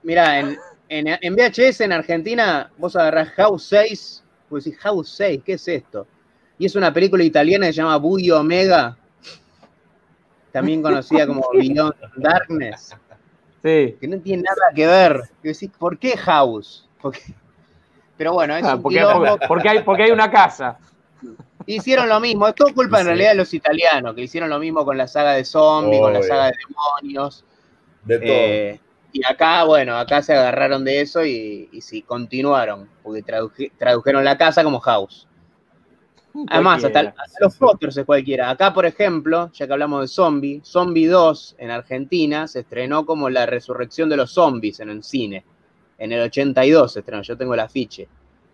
mira, 0.01 0.39
en, 0.39 0.57
en, 0.89 1.07
en 1.21 1.35
VHS 1.35 1.81
en 1.81 1.91
Argentina, 1.91 2.71
vos 2.77 2.95
agarrás 2.95 3.29
House 3.31 3.65
6, 3.67 4.23
vos 4.49 4.63
decís, 4.63 4.79
House 4.79 5.09
6, 5.09 5.41
¿qué 5.45 5.53
es 5.53 5.67
esto? 5.67 6.07
Y 6.57 6.65
es 6.65 6.75
una 6.75 6.93
película 6.93 7.23
italiana 7.23 7.67
que 7.67 7.73
se 7.73 7.77
llama 7.81 7.97
Boogie 7.97 8.31
Omega, 8.31 8.95
también 10.51 10.81
conocida 10.81 11.27
como 11.27 11.47
Beyond 11.53 11.93
Darkness, 12.17 12.95
Sí. 13.63 13.97
que 13.99 14.07
no 14.07 14.19
tiene 14.19 14.43
nada 14.43 14.71
que 14.75 14.85
ver. 14.87 15.21
Y 15.43 15.47
decís, 15.49 15.69
¿por 15.77 15.97
qué 15.97 16.15
House? 16.17 16.87
Porque- 17.01 17.33
Pero 18.17 18.33
bueno, 18.33 18.55
es 18.55 18.63
Ah, 18.63 18.75
un 18.75 18.81
porque, 18.81 18.99
hay, 19.69 19.79
porque 19.83 20.03
hay 20.03 20.11
una 20.11 20.29
casa. 20.31 20.77
Hicieron 21.65 22.07
lo 22.07 22.19
mismo, 22.19 22.47
es 22.47 22.55
todo 22.55 22.73
culpa 22.73 22.99
en 23.01 23.07
realidad 23.07 23.29
de 23.31 23.35
los 23.37 23.53
italianos, 23.53 24.13
que 24.15 24.21
hicieron 24.21 24.49
lo 24.49 24.59
mismo 24.59 24.85
con 24.85 24.97
la 24.97 25.07
saga 25.07 25.33
de 25.33 25.43
zombies, 25.43 25.99
con 25.99 26.13
la 26.13 26.21
saga 26.21 26.45
de 26.45 26.53
demonios. 27.01 27.43
De 28.03 28.17
todo. 28.19 28.27
eh, 28.29 28.79
y 29.11 29.25
acá, 29.25 29.63
bueno, 29.63 29.97
acá 29.97 30.21
se 30.21 30.33
agarraron 30.33 30.83
de 30.85 31.01
eso 31.01 31.25
y, 31.25 31.69
y 31.71 31.81
sí, 31.81 32.01
continuaron, 32.03 32.87
porque 33.01 33.23
traduje- 33.23 33.71
tradujeron 33.77 34.23
la 34.23 34.37
casa 34.37 34.63
como 34.63 34.79
house. 34.79 35.27
Además, 36.49 36.83
hasta 36.83 37.13
los 37.39 37.55
pósters 37.55 37.95
es 37.97 38.05
cualquiera. 38.05 38.49
Acá, 38.49 38.73
por 38.73 38.85
ejemplo, 38.85 39.49
ya 39.53 39.65
que 39.65 39.71
hablamos 39.73 40.01
de 40.01 40.07
zombie, 40.09 40.61
Zombie 40.65 41.07
2 41.07 41.55
en 41.57 41.71
Argentina 41.71 42.45
se 42.47 42.59
estrenó 42.59 43.05
como 43.05 43.29
la 43.29 43.45
resurrección 43.45 44.09
de 44.09 44.17
los 44.17 44.31
zombies 44.33 44.81
en 44.81 44.89
el 44.89 45.01
cine. 45.03 45.45
En 45.97 46.11
el 46.11 46.21
82 46.21 46.93
se 46.93 46.99
estrenó, 46.99 47.21
yo 47.21 47.37
tengo 47.37 47.53
el 47.53 47.59
afiche. 47.59 48.07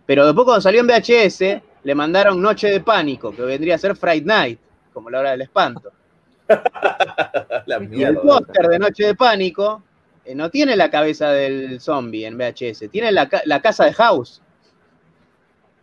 Pero 0.05 0.25
después 0.25 0.45
cuando 0.45 0.61
salió 0.61 0.81
en 0.81 0.87
VHS, 0.87 1.61
le 1.83 1.95
mandaron 1.95 2.41
Noche 2.41 2.69
de 2.69 2.81
Pánico, 2.81 3.31
que 3.35 3.41
vendría 3.41 3.75
a 3.75 3.77
ser 3.79 3.95
Fright 3.95 4.25
Night, 4.25 4.59
como 4.93 5.09
la 5.09 5.19
hora 5.19 5.31
del 5.31 5.41
espanto. 5.41 5.91
la 7.65 7.81
Y 7.91 8.03
el 8.03 8.17
póster 8.17 8.67
de 8.67 8.79
Noche 8.79 9.05
de 9.07 9.15
Pánico 9.15 9.81
eh, 10.25 10.35
no 10.35 10.49
tiene 10.49 10.75
la 10.75 10.89
cabeza 10.91 11.31
del 11.31 11.79
zombie 11.79 12.25
en 12.25 12.37
VHS, 12.37 12.89
tiene 12.91 13.11
la, 13.11 13.27
ca- 13.29 13.41
la 13.45 13.61
casa 13.61 13.85
de 13.85 13.93
House. 13.93 14.41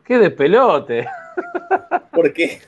Qué 0.05 0.19
despelote. 0.19 1.07
¿Por 2.13 2.33
qué? 2.33 2.61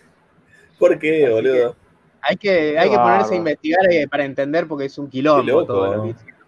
¿Por 0.78 0.98
qué, 0.98 1.28
boludo? 1.28 1.76
Hay 2.22 2.36
que, 2.36 2.78
hay 2.78 2.90
que 2.90 2.96
ponerse 2.96 3.34
a 3.34 3.36
investigar 3.38 3.90
eh, 3.90 4.06
para 4.08 4.24
entender 4.24 4.66
porque 4.66 4.86
es 4.86 4.98
un 4.98 5.08
quilombo 5.08 5.42
Qué 5.44 5.50
loco, 5.50 5.66
todo 5.66 5.86
lo 5.86 5.96
¿no? 5.96 6.02
que 6.04 6.08
hicieron. 6.10 6.39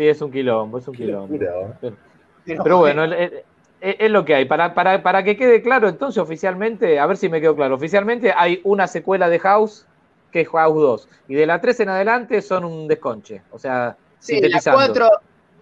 Sí, 0.00 0.08
es 0.08 0.22
un 0.22 0.32
quilombo, 0.32 0.78
es 0.78 0.88
un 0.88 0.94
quilombo. 0.94 1.36
locura, 1.36 1.76
¿no? 1.82 2.62
Pero 2.64 2.78
bueno, 2.78 3.04
es, 3.04 4.10
lo 4.10 4.24
que 4.24 4.34
hay. 4.34 4.46
Para, 4.46 4.72
para, 4.72 5.02
para 5.02 5.22
que 5.22 5.36
quede 5.36 5.60
claro, 5.60 5.90
entonces 5.90 6.16
oficialmente, 6.22 6.98
a 6.98 7.04
ver 7.04 7.18
si 7.18 7.28
me 7.28 7.38
quedó 7.38 7.54
claro, 7.54 7.74
oficialmente 7.74 8.32
hay 8.34 8.62
una 8.64 8.86
secuela 8.86 9.28
de 9.28 9.38
House 9.40 9.84
que 10.32 10.40
es 10.40 10.48
House 10.48 10.74
2. 10.74 11.08
Y 11.28 11.34
de 11.34 11.44
la 11.44 11.60
3 11.60 11.80
en 11.80 11.88
adelante 11.90 12.40
son 12.40 12.64
un 12.64 12.88
desconche. 12.88 13.42
O 13.50 13.58
sea, 13.58 13.94
Sí, 14.20 14.36
la 14.36 14.40
sintetizando. 14.40 14.78
4, 14.86 15.08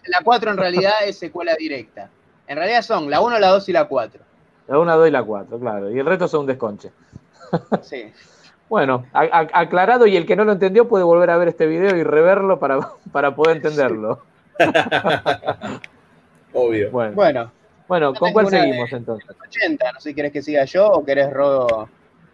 la 0.07 0.18
4 0.22 0.51
en 0.53 0.57
realidad 0.57 0.93
es 1.05 1.18
secuela 1.18 1.57
directa. 1.57 2.09
En 2.47 2.59
realidad 2.59 2.82
son 2.82 3.11
la 3.11 3.20
1, 3.20 3.41
la 3.41 3.49
2 3.49 3.68
y 3.70 3.72
la 3.72 3.89
4. 3.89 4.22
La 4.68 4.78
1, 4.78 4.99
2 4.99 5.09
y 5.09 5.11
la 5.11 5.24
4, 5.24 5.59
claro. 5.59 5.91
Y 5.91 5.99
el 5.99 6.07
resto 6.07 6.28
son 6.28 6.43
un 6.43 6.47
desconche. 6.47 6.93
Sí. 7.82 8.05
Bueno, 8.68 9.07
aclarado 9.12 10.07
y 10.07 10.16
el 10.16 10.26
que 10.26 10.36
no 10.36 10.45
lo 10.45 10.53
entendió 10.53 10.89
puede 10.89 11.03
volver 11.03 11.30
a 11.30 11.39
ver 11.39 11.49
este 11.49 11.66
video 11.66 11.97
y 11.97 12.03
reverlo 12.03 12.59
para, 12.59 12.78
para 13.12 13.34
poder 13.34 13.57
entenderlo. 13.57 14.20
Obvio. 16.52 16.90
Bueno, 16.90 17.52
Bueno, 17.86 18.14
¿con 18.14 18.32
cuál 18.32 18.46
de- 18.46 18.50
seguimos 18.61 18.92
entonces? 18.92 19.30
80, 19.48 19.92
no 19.92 20.00
sé 20.00 20.11
si 20.11 20.14
querés 20.14 20.32
que 20.32 20.42
siga 20.42 20.64
yo 20.64 20.86
o 20.88 21.04
querés 21.04 21.30
Rodo. 21.32 21.88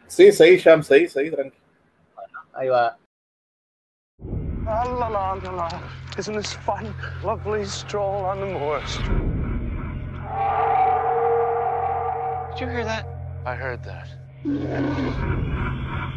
Sí, 0.07 0.33
seguí, 0.33 0.59
Jam, 0.61 0.83
seguí, 0.83 1.09
seguí, 1.09 1.31
tranqui. 1.31 1.57
Ahí 2.55 2.69
va. 2.69 2.97
La 4.65 4.85
la 4.85 5.09
la 5.11 5.35
la 5.35 5.53
la. 5.53 5.69
Isn't 6.19 6.37
this 6.37 6.55
fun? 6.55 6.95
Lovely 7.25 7.65
stroll 7.65 8.25
on 8.25 8.39
the 8.41 8.47
moors. 8.47 8.99
Did 12.53 12.61
you 12.61 12.69
hear 12.69 12.85
that? 12.85 13.05
I 13.45 13.55
heard 13.57 13.83
that. 13.85 14.09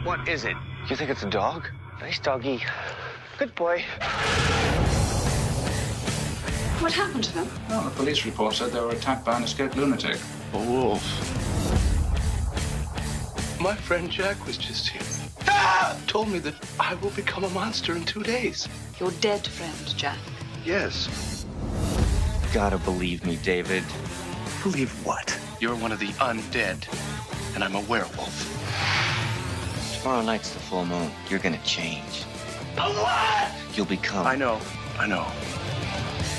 What 0.06 0.28
is 0.28 0.46
it? 0.46 0.56
You 0.90 0.96
think 0.96 1.10
it's 1.10 1.24
a 1.24 1.30
dog? 1.30 1.68
Nice 2.00 2.20
doggy. 2.20 2.64
Good 3.40 3.56
boy. 3.56 3.84
What 6.80 6.94
happened 6.94 7.24
to 7.24 7.34
them? 7.34 7.50
Well, 7.70 7.82
the 7.84 7.90
police 7.90 8.24
report 8.24 8.54
said 8.54 8.72
they 8.72 8.80
were 8.80 8.92
attacked 8.92 9.26
by 9.26 9.38
an 9.38 9.44
escaped 9.44 9.76
lunatic. 9.76 10.18
A 10.54 10.58
wolf. 10.58 11.02
My 13.60 13.76
friend 13.76 14.12
Jack 14.12 14.46
was 14.46 14.58
just 14.58 14.88
here. 14.90 15.02
Ah! 15.48 15.98
Told 16.06 16.30
me 16.30 16.38
that 16.40 16.54
I 16.80 16.94
will 16.96 17.10
become 17.10 17.44
a 17.44 17.50
monster 17.50 17.96
in 17.96 18.06
two 18.06 18.22
days. 18.22 18.68
Your 19.00 19.10
dead 19.22 19.48
friend, 19.48 19.98
Jack. 19.98 20.20
Yes. 20.64 21.46
Gotta 22.54 22.78
believe 22.78 23.26
me, 23.26 23.38
David. 23.38 23.84
Believe 24.62 24.92
what? 25.04 25.36
You're 25.60 25.76
one 25.76 25.92
of 25.92 25.98
the 25.98 26.10
undead, 26.20 26.88
and 27.56 27.64
I'm 27.64 27.74
a 27.74 27.82
werewolf. 27.82 28.54
Tomorrow 30.00 30.22
night's 30.22 30.52
the 30.52 30.60
full 30.60 30.86
moon. 30.86 31.10
You're 31.28 31.40
gonna 31.40 31.62
change. 31.64 32.24
A 32.78 32.82
what? 32.82 33.52
You'll 33.76 33.88
become 33.88 34.28
I 34.28 34.36
know. 34.36 34.62
I 35.00 35.08
know. 35.08 35.26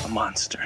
A 0.09 0.11
monster. 0.11 0.59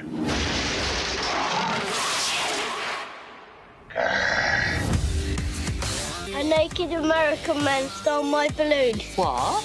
A 6.35 6.45
naked 6.45 6.93
American 6.93 7.65
man 7.65 7.89
stole 7.89 8.23
my 8.23 8.49
balloon. 8.57 9.01
What? 9.17 9.65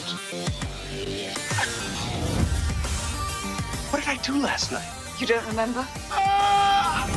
What 3.90 4.00
did 4.00 4.10
I 4.10 4.18
do 4.24 4.40
last 4.40 4.72
night? 4.72 4.90
You 5.20 5.28
don't 5.28 5.46
remember? 5.46 5.86
Ah! 6.12 7.08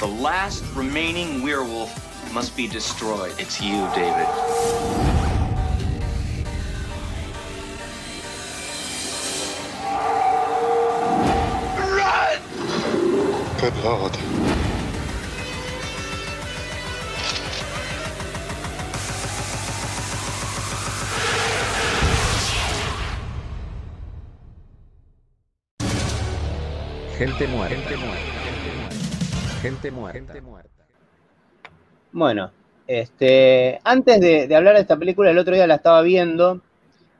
The 0.00 0.06
last 0.06 0.64
remaining 0.74 1.42
werewolf 1.42 2.32
must 2.32 2.56
be 2.56 2.66
destroyed. 2.66 3.34
It's 3.38 3.60
you, 3.60 3.88
David. 3.94 5.13
Good 13.64 13.82
lord. 13.82 14.12
Gente 27.16 27.46
muerta. 27.46 27.74
Gente 29.62 29.90
muerta. 29.90 30.18
Gente 30.18 30.40
muerta. 30.42 30.70
Bueno, 32.12 32.50
este, 32.86 33.80
antes 33.82 34.20
de, 34.20 34.46
de 34.46 34.56
hablar 34.56 34.74
de 34.74 34.82
esta 34.82 34.98
película, 34.98 35.30
el 35.30 35.38
otro 35.38 35.54
día 35.54 35.66
la 35.66 35.76
estaba 35.76 36.02
viendo 36.02 36.60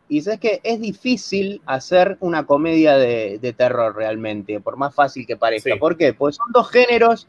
y 0.08 0.20
sabes 0.20 0.40
que 0.40 0.60
es 0.62 0.80
difícil 0.80 1.62
hacer 1.66 2.16
una 2.20 2.46
comedia 2.46 2.96
de, 2.96 3.38
de 3.38 3.52
terror 3.52 3.96
realmente, 3.96 4.60
por 4.60 4.76
más 4.76 4.94
fácil 4.94 5.26
que 5.26 5.36
parezca. 5.36 5.72
Sí. 5.72 5.78
¿Por 5.78 5.96
qué? 5.96 6.12
Pues 6.12 6.36
son 6.36 6.52
dos 6.52 6.70
géneros 6.70 7.26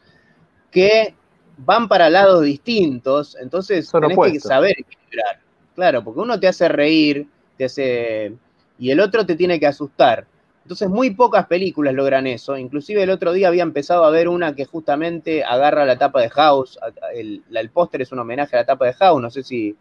que 0.70 1.14
van 1.56 1.88
para 1.88 2.10
lados 2.10 2.42
distintos, 2.44 3.36
entonces 3.40 3.88
Son 3.88 4.02
tenés 4.02 4.32
que 4.32 4.40
saber 4.40 4.72
equilibrar. 4.78 5.40
Claro, 5.74 6.04
porque 6.04 6.20
uno 6.20 6.38
te 6.38 6.48
hace 6.48 6.68
reír, 6.68 7.26
te 7.56 7.64
hace 7.64 8.34
y 8.78 8.90
el 8.90 9.00
otro 9.00 9.24
te 9.24 9.36
tiene 9.36 9.58
que 9.58 9.66
asustar. 9.66 10.26
Entonces 10.62 10.88
muy 10.88 11.10
pocas 11.10 11.46
películas 11.46 11.94
logran 11.94 12.26
eso. 12.26 12.56
Inclusive 12.58 13.02
el 13.02 13.10
otro 13.10 13.32
día 13.32 13.48
había 13.48 13.62
empezado 13.62 14.04
a 14.04 14.10
ver 14.10 14.28
una 14.28 14.54
que 14.54 14.64
justamente 14.64 15.44
agarra 15.44 15.86
la 15.86 15.96
tapa 15.96 16.20
de 16.20 16.28
House. 16.28 16.78
El, 17.14 17.42
el 17.54 17.70
póster 17.70 18.02
es 18.02 18.10
un 18.10 18.18
homenaje 18.18 18.56
a 18.56 18.60
la 18.60 18.66
tapa 18.66 18.84
de 18.86 18.92
House. 18.94 19.22
No 19.22 19.30
sé 19.30 19.44
si, 19.44 19.76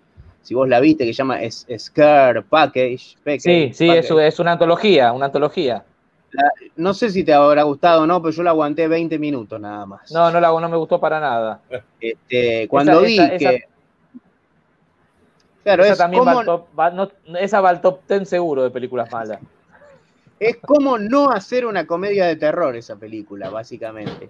si 0.46 0.54
vos 0.54 0.70
la 0.70 0.80
viste, 0.80 1.06
que 1.06 1.12
se 1.14 1.18
llama 1.18 1.40
Scare 1.50 2.44
Package. 2.44 3.18
Package, 3.24 3.40
Sí, 3.40 3.72
sí, 3.74 3.90
es, 3.90 4.06
Package. 4.08 4.28
es 4.28 4.40
una 4.40 4.52
antología, 4.52 5.12
una 5.12 5.26
antología. 5.26 5.84
No 6.76 6.94
sé 6.94 7.10
si 7.10 7.24
te 7.24 7.34
habrá 7.34 7.64
gustado 7.64 8.04
o 8.04 8.06
no, 8.08 8.22
pero 8.22 8.32
yo 8.32 8.44
la 8.44 8.52
aguanté 8.52 8.88
20 8.88 9.18
minutos 9.18 9.60
nada 9.60 9.86
más. 9.88 10.12
No, 10.12 10.30
no, 10.30 10.40
la, 10.40 10.50
no 10.50 10.70
me 10.70 10.78
gustó 10.78 11.00
para 11.00 11.20
nada. 11.20 11.62
Este, 12.00 12.68
cuando 12.68 12.92
Esa- 12.92 13.02
vi 13.08 13.14
esa- 13.16 13.26
esa- 13.36 13.50
que... 13.50 13.64
Claro, 15.64 15.84
esa 15.84 15.94
es 15.94 15.98
también 15.98 16.24
va 16.28 16.40
al 16.40 16.46
top, 16.46 16.68
va- 16.78 16.92
no- 16.92 17.10
esa 17.40 17.60
va 17.62 17.70
al 17.70 17.82
top 17.82 18.02
10 18.08 18.30
seguro 18.30 18.64
de 18.64 18.70
películas 18.70 19.12
malas. 19.12 19.40
es 20.40 20.58
como 20.58 21.00
no 21.00 21.32
hacer 21.32 21.66
una 21.66 21.88
comedia 21.88 22.26
de 22.28 22.36
terror 22.36 22.76
esa 22.76 22.98
película, 22.98 23.50
básicamente. 23.50 24.30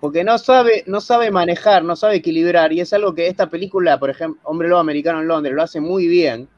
Porque 0.00 0.24
no 0.24 0.38
sabe, 0.38 0.84
no 0.86 1.00
sabe 1.00 1.30
manejar, 1.30 1.82
no 1.84 1.96
sabe 1.96 2.16
equilibrar, 2.16 2.72
y 2.72 2.80
es 2.80 2.92
algo 2.92 3.14
que 3.14 3.28
esta 3.28 3.48
película, 3.48 3.98
por 3.98 4.10
ejemplo, 4.10 4.40
Hombre 4.44 4.68
Lobo 4.68 4.80
Americano 4.80 5.20
en 5.20 5.28
Londres, 5.28 5.54
lo 5.54 5.62
hace 5.62 5.80
muy 5.80 6.06
bien, 6.06 6.48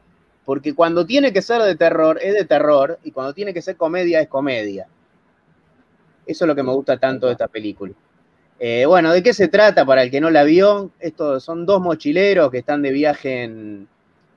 porque 0.44 0.74
cuando 0.74 1.06
tiene 1.06 1.32
que 1.32 1.42
ser 1.42 1.62
de 1.62 1.76
terror, 1.76 2.18
es 2.20 2.34
de 2.34 2.44
terror, 2.44 2.98
y 3.04 3.12
cuando 3.12 3.32
tiene 3.32 3.54
que 3.54 3.62
ser 3.62 3.76
comedia, 3.76 4.20
es 4.20 4.28
comedia. 4.28 4.88
Eso 6.26 6.44
es 6.44 6.48
lo 6.48 6.54
que 6.54 6.62
me 6.62 6.72
gusta 6.72 6.98
tanto 6.98 7.26
de 7.26 7.32
esta 7.32 7.48
película. 7.48 7.94
Eh, 8.58 8.84
bueno, 8.86 9.12
¿de 9.12 9.22
qué 9.22 9.32
se 9.32 9.48
trata 9.48 9.86
para 9.86 10.02
el 10.02 10.10
que 10.10 10.20
no 10.20 10.30
la 10.30 10.42
vio? 10.42 10.90
Estos 10.98 11.44
son 11.44 11.64
dos 11.64 11.80
mochileros 11.80 12.50
que 12.50 12.58
están 12.58 12.82
de 12.82 12.90
viaje 12.90 13.44
en, 13.44 13.88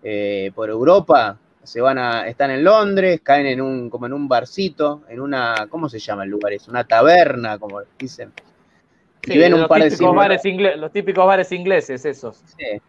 eh, 0.04 0.52
por 0.54 0.70
Europa, 0.70 1.38
se 1.64 1.82
van 1.82 1.98
a, 1.98 2.28
están 2.28 2.52
en 2.52 2.64
Londres, 2.64 3.22
caen 3.24 3.46
en 3.46 3.62
un, 3.62 3.90
como 3.90 4.06
en 4.06 4.14
un 4.14 4.28
barcito, 4.28 5.04
en 5.10 5.20
una, 5.20 5.68
¿cómo 5.70 5.90
se 5.90 6.00
llama 6.00 6.24
el 6.24 6.30
lugar? 6.30 6.54
Es 6.54 6.68
una 6.68 6.84
taberna, 6.84 7.58
como 7.60 7.82
dicen. 8.00 8.32
Sí, 9.24 9.34
y 9.34 9.38
ven 9.38 9.54
un 9.54 9.60
los, 9.62 9.70
par 9.70 9.80
de 9.80 9.86
típicos 9.86 9.98
símbolos. 10.00 10.22
bares 10.24 10.44
ingle- 10.46 10.76
los 10.78 10.92
típicos 10.92 11.26
bares 11.28 11.52
ingleses, 11.52 12.06
esos. 12.06 12.44
Sí. 12.58 12.82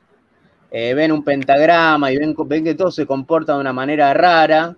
Eh, 0.71 0.95
ven 0.95 1.13
un 1.13 1.23
pentagrama 1.23 2.11
y 2.11 2.17
ven, 2.17 2.35
ven 2.47 2.65
que 2.65 2.75
todo 2.75 2.91
se 2.91 3.07
comporta 3.07 3.55
de 3.55 3.61
una 3.61 3.73
manera 3.73 4.13
rara. 4.15 4.75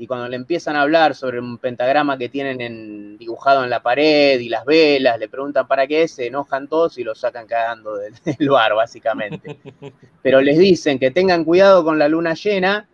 Y 0.00 0.06
cuando 0.06 0.28
le 0.28 0.36
empiezan 0.36 0.76
a 0.76 0.82
hablar 0.82 1.14
sobre 1.16 1.40
un 1.40 1.58
pentagrama 1.58 2.16
que 2.18 2.28
tienen 2.28 2.60
en- 2.60 3.18
dibujado 3.18 3.64
en 3.64 3.70
la 3.70 3.82
pared 3.82 4.38
y 4.38 4.48
las 4.48 4.64
velas, 4.64 5.18
le 5.18 5.28
preguntan 5.28 5.66
para 5.66 5.86
qué 5.88 6.02
es, 6.02 6.12
se 6.12 6.26
enojan 6.26 6.68
todos 6.68 6.98
y 6.98 7.04
lo 7.04 7.14
sacan 7.16 7.46
cagando 7.46 7.96
del, 7.96 8.12
del 8.38 8.48
bar, 8.50 8.74
básicamente. 8.74 9.58
Pero 10.22 10.40
les 10.40 10.58
dicen 10.58 10.98
que 10.98 11.10
tengan 11.10 11.44
cuidado 11.44 11.82
con 11.82 11.98
la 11.98 12.08
luna 12.08 12.34
llena 12.34 12.86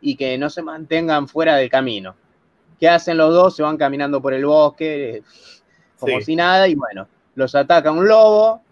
y 0.00 0.14
que 0.16 0.38
no 0.38 0.48
se 0.48 0.62
mantengan 0.62 1.26
fuera 1.28 1.56
del 1.56 1.68
camino. 1.68 2.14
¿Qué 2.78 2.88
hacen 2.88 3.16
los 3.18 3.34
dos? 3.34 3.56
Se 3.56 3.62
van 3.62 3.76
caminando 3.76 4.22
por 4.22 4.32
el 4.32 4.46
bosque, 4.46 5.16
eh, 5.16 5.22
como 5.98 6.18
Sí. 6.20 6.24
si 6.26 6.36
nada, 6.36 6.68
y 6.68 6.74
bueno, 6.74 7.06
los 7.36 7.54
ataca 7.54 7.92
un 7.92 8.08
lobo, 8.08 8.62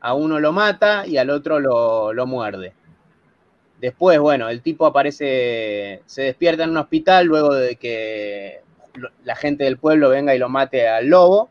a 0.00 0.14
uno 0.14 0.38
lo 0.38 0.52
mata 0.52 1.06
y 1.06 1.16
al 1.16 1.30
otro 1.30 1.58
lo, 1.58 2.12
lo 2.12 2.26
muerde. 2.26 2.72
Después, 3.80 4.18
bueno, 4.20 4.48
el 4.48 4.62
tipo 4.62 4.86
aparece, 4.86 6.02
se 6.06 6.22
despierta 6.22 6.64
en 6.64 6.70
un 6.70 6.76
hospital 6.76 7.26
luego 7.26 7.54
de 7.54 7.76
que 7.76 8.60
la 9.24 9.34
gente 9.34 9.64
del 9.64 9.78
pueblo 9.78 10.10
venga 10.10 10.34
y 10.34 10.38
lo 10.38 10.48
mate 10.48 10.88
al 10.88 11.08
lobo, 11.08 11.50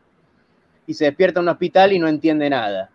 y 0.85 0.93
se 0.93 1.05
despierta 1.05 1.39
en 1.39 1.45
un 1.45 1.49
hospital 1.49 1.91
y 1.91 1.99
no 1.99 2.07
entiende 2.07 2.49
nada. 2.49 2.89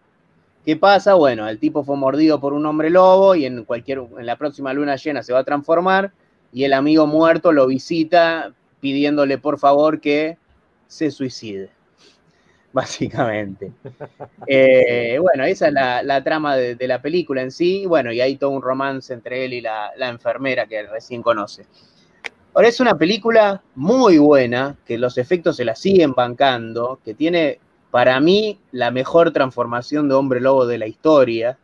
¿Qué 0.65 0.77
pasa? 0.77 1.15
Bueno, 1.15 1.49
el 1.49 1.59
tipo 1.59 1.85
fue 1.85 1.97
mordido 1.97 2.41
por 2.41 2.53
un 2.53 2.65
hombre 2.65 2.91
lobo 2.91 3.35
y 3.35 3.45
en, 3.45 3.65
cualquier, 3.65 3.99
en 4.19 4.27
la 4.27 4.37
próxima 4.37 4.73
luna 4.73 4.97
llena 4.97 5.23
se 5.23 5.33
va 5.33 5.41
a 5.41 5.45
transformar 5.45 6.13
y 6.53 6.65
el 6.65 6.73
amigo 6.73 7.07
muerto 7.07 7.53
lo 7.53 7.67
visita 7.67 8.53
pidiéndole 8.81 9.39
por 9.39 9.59
favor 9.59 10.01
que 10.01 10.39
se 10.87 11.11
suicide, 11.11 11.71
básicamente. 12.85 13.71
Eh, 14.47 15.17
bueno, 15.21 15.45
esa 15.45 15.69
es 15.69 15.73
la, 15.73 16.03
la 16.03 16.25
trama 16.25 16.57
de, 16.57 16.89
la 16.89 17.01
película 17.01 17.41
en 17.41 17.53
sí, 17.53 17.87
bueno, 17.87 18.13
y 18.13 18.21
hay 18.21 18.37
todo 18.37 18.51
un 18.51 18.61
romance 18.61 19.15
entre 19.15 19.45
él 19.45 19.55
y 19.55 19.61
la, 19.61 19.93
la 19.97 20.09
enfermera 20.09 20.67
que 20.67 20.83
recién 20.83 21.23
conoce. 21.23 21.67
Ahora 22.53 22.69
es 22.69 22.81
una 22.81 22.99
película 22.99 23.63
muy 23.77 24.19
buena, 24.19 24.77
que 24.85 24.99
los 24.99 25.19
efectos 25.19 25.57
se 25.57 25.65
la 25.65 25.77
siguen 25.77 26.15
bancando, 26.15 26.99
que 27.05 27.15
tiene 27.15 27.61
para 27.93 28.19
mí 28.19 28.59
la 28.73 28.91
mejor 28.91 29.31
transformación 29.31 30.09
de 30.09 30.17
hombre 30.17 30.41
lobo 30.41 30.67
de 30.67 30.79
la 30.79 30.89
historia, 30.89 31.57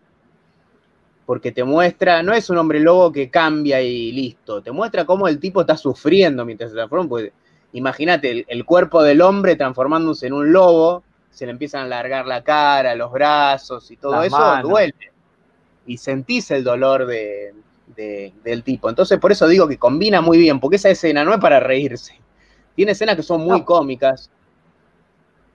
porque 1.27 1.51
te 1.51 1.65
muestra, 1.65 2.23
no 2.23 2.33
es 2.33 2.51
un 2.51 2.59
hombre 2.59 2.79
lobo 2.79 3.11
que 3.11 3.31
cambia 3.31 3.83
y 3.83 4.13
listo, 4.13 4.63
te 4.63 4.71
muestra 4.71 5.05
cómo 5.05 5.27
el 5.27 5.41
tipo 5.41 5.61
está 5.61 5.77
sufriendo 5.77 6.45
mientras 6.45 6.71
se 6.71 6.77
transforma, 6.77 7.09
porque 7.09 7.33
imagínate 7.73 8.31
el, 8.31 8.45
el 8.49 8.65
cuerpo 8.65 9.03
del 9.03 9.21
hombre 9.23 9.57
transformándose 9.57 10.27
en 10.27 10.33
un 10.33 10.53
lobo, 10.53 11.03
se 11.31 11.47
le 11.47 11.53
empiezan 11.53 11.83
a 11.83 11.85
alargar 11.85 12.27
la 12.27 12.43
cara, 12.43 12.95
los 12.95 13.13
brazos 13.13 13.91
y 13.91 13.97
todo 13.97 14.13
Las 14.13 14.27
eso, 14.27 14.39
manos. 14.39 14.71
duele. 14.71 14.95
Y 15.87 15.97
sentís 15.97 16.51
el 16.51 16.65
dolor 16.65 17.07
de, 17.07 17.55
de- 17.97 18.33
del 18.45 18.63
tipo. 18.63 18.89
Entonces, 18.89 19.19
por 19.19 19.33
eso 19.33 19.47
digo 19.49 19.67
que 19.69 19.79
combina 19.79 20.21
muy 20.21 20.39
bien, 20.39 20.61
porque 20.61 20.77
esa 20.77 20.91
escena 20.91 21.25
no 21.25 21.33
es 21.33 21.39
para 21.41 21.61
reírse. 21.61 22.19
Tiene 22.75 22.93
escenas 22.93 23.17
que 23.17 23.23
son 23.23 23.43
muy 23.43 23.61
No. 23.61 23.65
cómicas, 23.65 24.31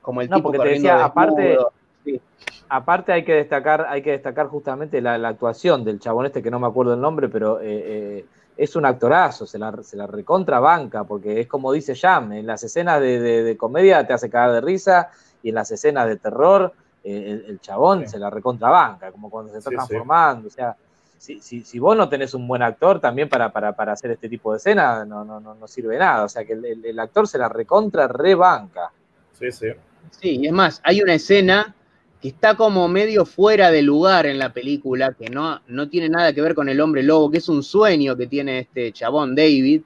como 0.01 0.21
el 0.21 0.29
No, 0.29 0.37
tipo 0.37 0.51
porque 0.51 0.67
te 0.67 0.73
decía, 0.75 1.03
aparte-. 1.03 1.57
Sí. 2.03 2.21
Aparte 2.69 3.11
hay 3.13 3.23
que 3.23 3.33
destacar, 3.33 3.85
hay 3.89 4.01
que 4.01 4.11
destacar 4.11 4.47
justamente 4.47 5.01
la, 5.01 5.17
la 5.17 5.29
actuación 5.29 5.83
del 5.83 5.99
chabón 5.99 6.25
este 6.25 6.41
que 6.41 6.51
no 6.51 6.59
me 6.59 6.67
acuerdo 6.67 6.93
el 6.93 7.01
nombre, 7.01 7.29
pero 7.29 7.59
eh, 7.61 7.65
eh, 7.65 8.25
es 8.57 8.75
un 8.75 8.85
actorazo, 8.85 9.45
se 9.45 9.59
la, 9.59 9.75
se 9.83 9.97
la 9.97 10.07
recontrabanca, 10.07 11.03
porque 11.03 11.41
es 11.41 11.47
como 11.47 11.71
dice 11.73 11.95
Jam, 11.95 12.31
en 12.33 12.47
las 12.47 12.63
escenas 12.63 12.99
de, 13.01 13.19
de- 13.19 13.43
de 13.43 13.57
comedia 13.57 14.05
te 14.07 14.13
hace 14.13 14.29
cagar 14.29 14.51
de 14.53 14.61
risa 14.61 15.09
y 15.43 15.49
en 15.49 15.55
las 15.55 15.69
escenas 15.71 16.07
de 16.07 16.15
terror 16.17 16.73
eh, 17.03 17.31
el, 17.43 17.45
el 17.51 17.59
chabón 17.59 18.01
Sí. 18.01 18.07
se 18.09 18.19
la 18.19 18.29
recontrabanca, 18.29 19.11
como 19.11 19.29
cuando 19.29 19.51
se 19.51 19.57
está 19.59 19.69
Sí, 19.69 19.75
sí. 19.75 19.77
transformando, 19.77 20.47
o 20.47 20.51
sea, 20.51 20.75
si, 21.17 21.39
si, 21.41 21.63
si 21.63 21.79
vos 21.79 21.95
no 21.97 22.07
tenés 22.09 22.33
un 22.33 22.47
buen 22.47 22.61
actor 22.61 22.99
también 22.99 23.27
para, 23.29 23.51
para, 23.51 23.73
para 23.73 23.93
hacer 23.93 24.11
este 24.11 24.29
tipo 24.29 24.51
de 24.51 24.57
escena, 24.57 25.05
no, 25.05 25.23
no, 25.25 25.39
no, 25.39 25.55
no 25.55 25.67
sirve 25.67 25.97
nada, 25.97 26.23
o 26.23 26.29
sea 26.29 26.45
que 26.45 26.53
el, 26.53 26.65
el- 26.65 26.85
el 26.85 26.99
actor 26.99 27.27
se 27.27 27.37
la 27.37 27.49
recontra 27.49 28.07
rebanca. 28.07 28.91
Sí, 29.33 29.51
sí. 29.51 29.67
Sí, 30.11 30.37
y 30.41 30.47
es 30.47 30.53
más, 30.53 30.79
hay 30.83 31.01
una 31.01 31.13
escena 31.15 31.73
que 32.21 32.29
está 32.29 32.55
como 32.55 32.87
medio 32.87 33.25
fuera 33.25 33.71
de 33.71 33.81
lugar 33.81 34.25
en 34.25 34.39
la 34.39 34.51
película, 34.53 35.13
que 35.13 35.29
no, 35.29 35.61
no 35.67 35.89
tiene 35.89 36.09
nada 36.09 36.33
que 36.33 36.41
ver 36.41 36.55
con 36.55 36.69
el 36.69 36.79
hombre 36.81 37.03
lobo, 37.03 37.29
que 37.29 37.37
es 37.37 37.49
un 37.49 37.61
sueño 37.61 38.15
que 38.15 38.27
tiene 38.27 38.59
este 38.59 38.91
chabón 38.91 39.35
David, 39.35 39.81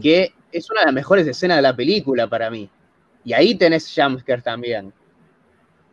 que 0.00 0.32
es 0.52 0.70
una 0.70 0.80
de 0.80 0.86
las 0.86 0.94
mejores 0.94 1.26
escenas 1.26 1.58
de 1.58 1.62
la 1.62 1.74
película 1.76 2.26
para 2.28 2.50
mí. 2.50 2.70
Y 3.24 3.32
ahí 3.32 3.54
tenés 3.56 3.92
jumpscare 3.94 4.40
también. 4.40 4.92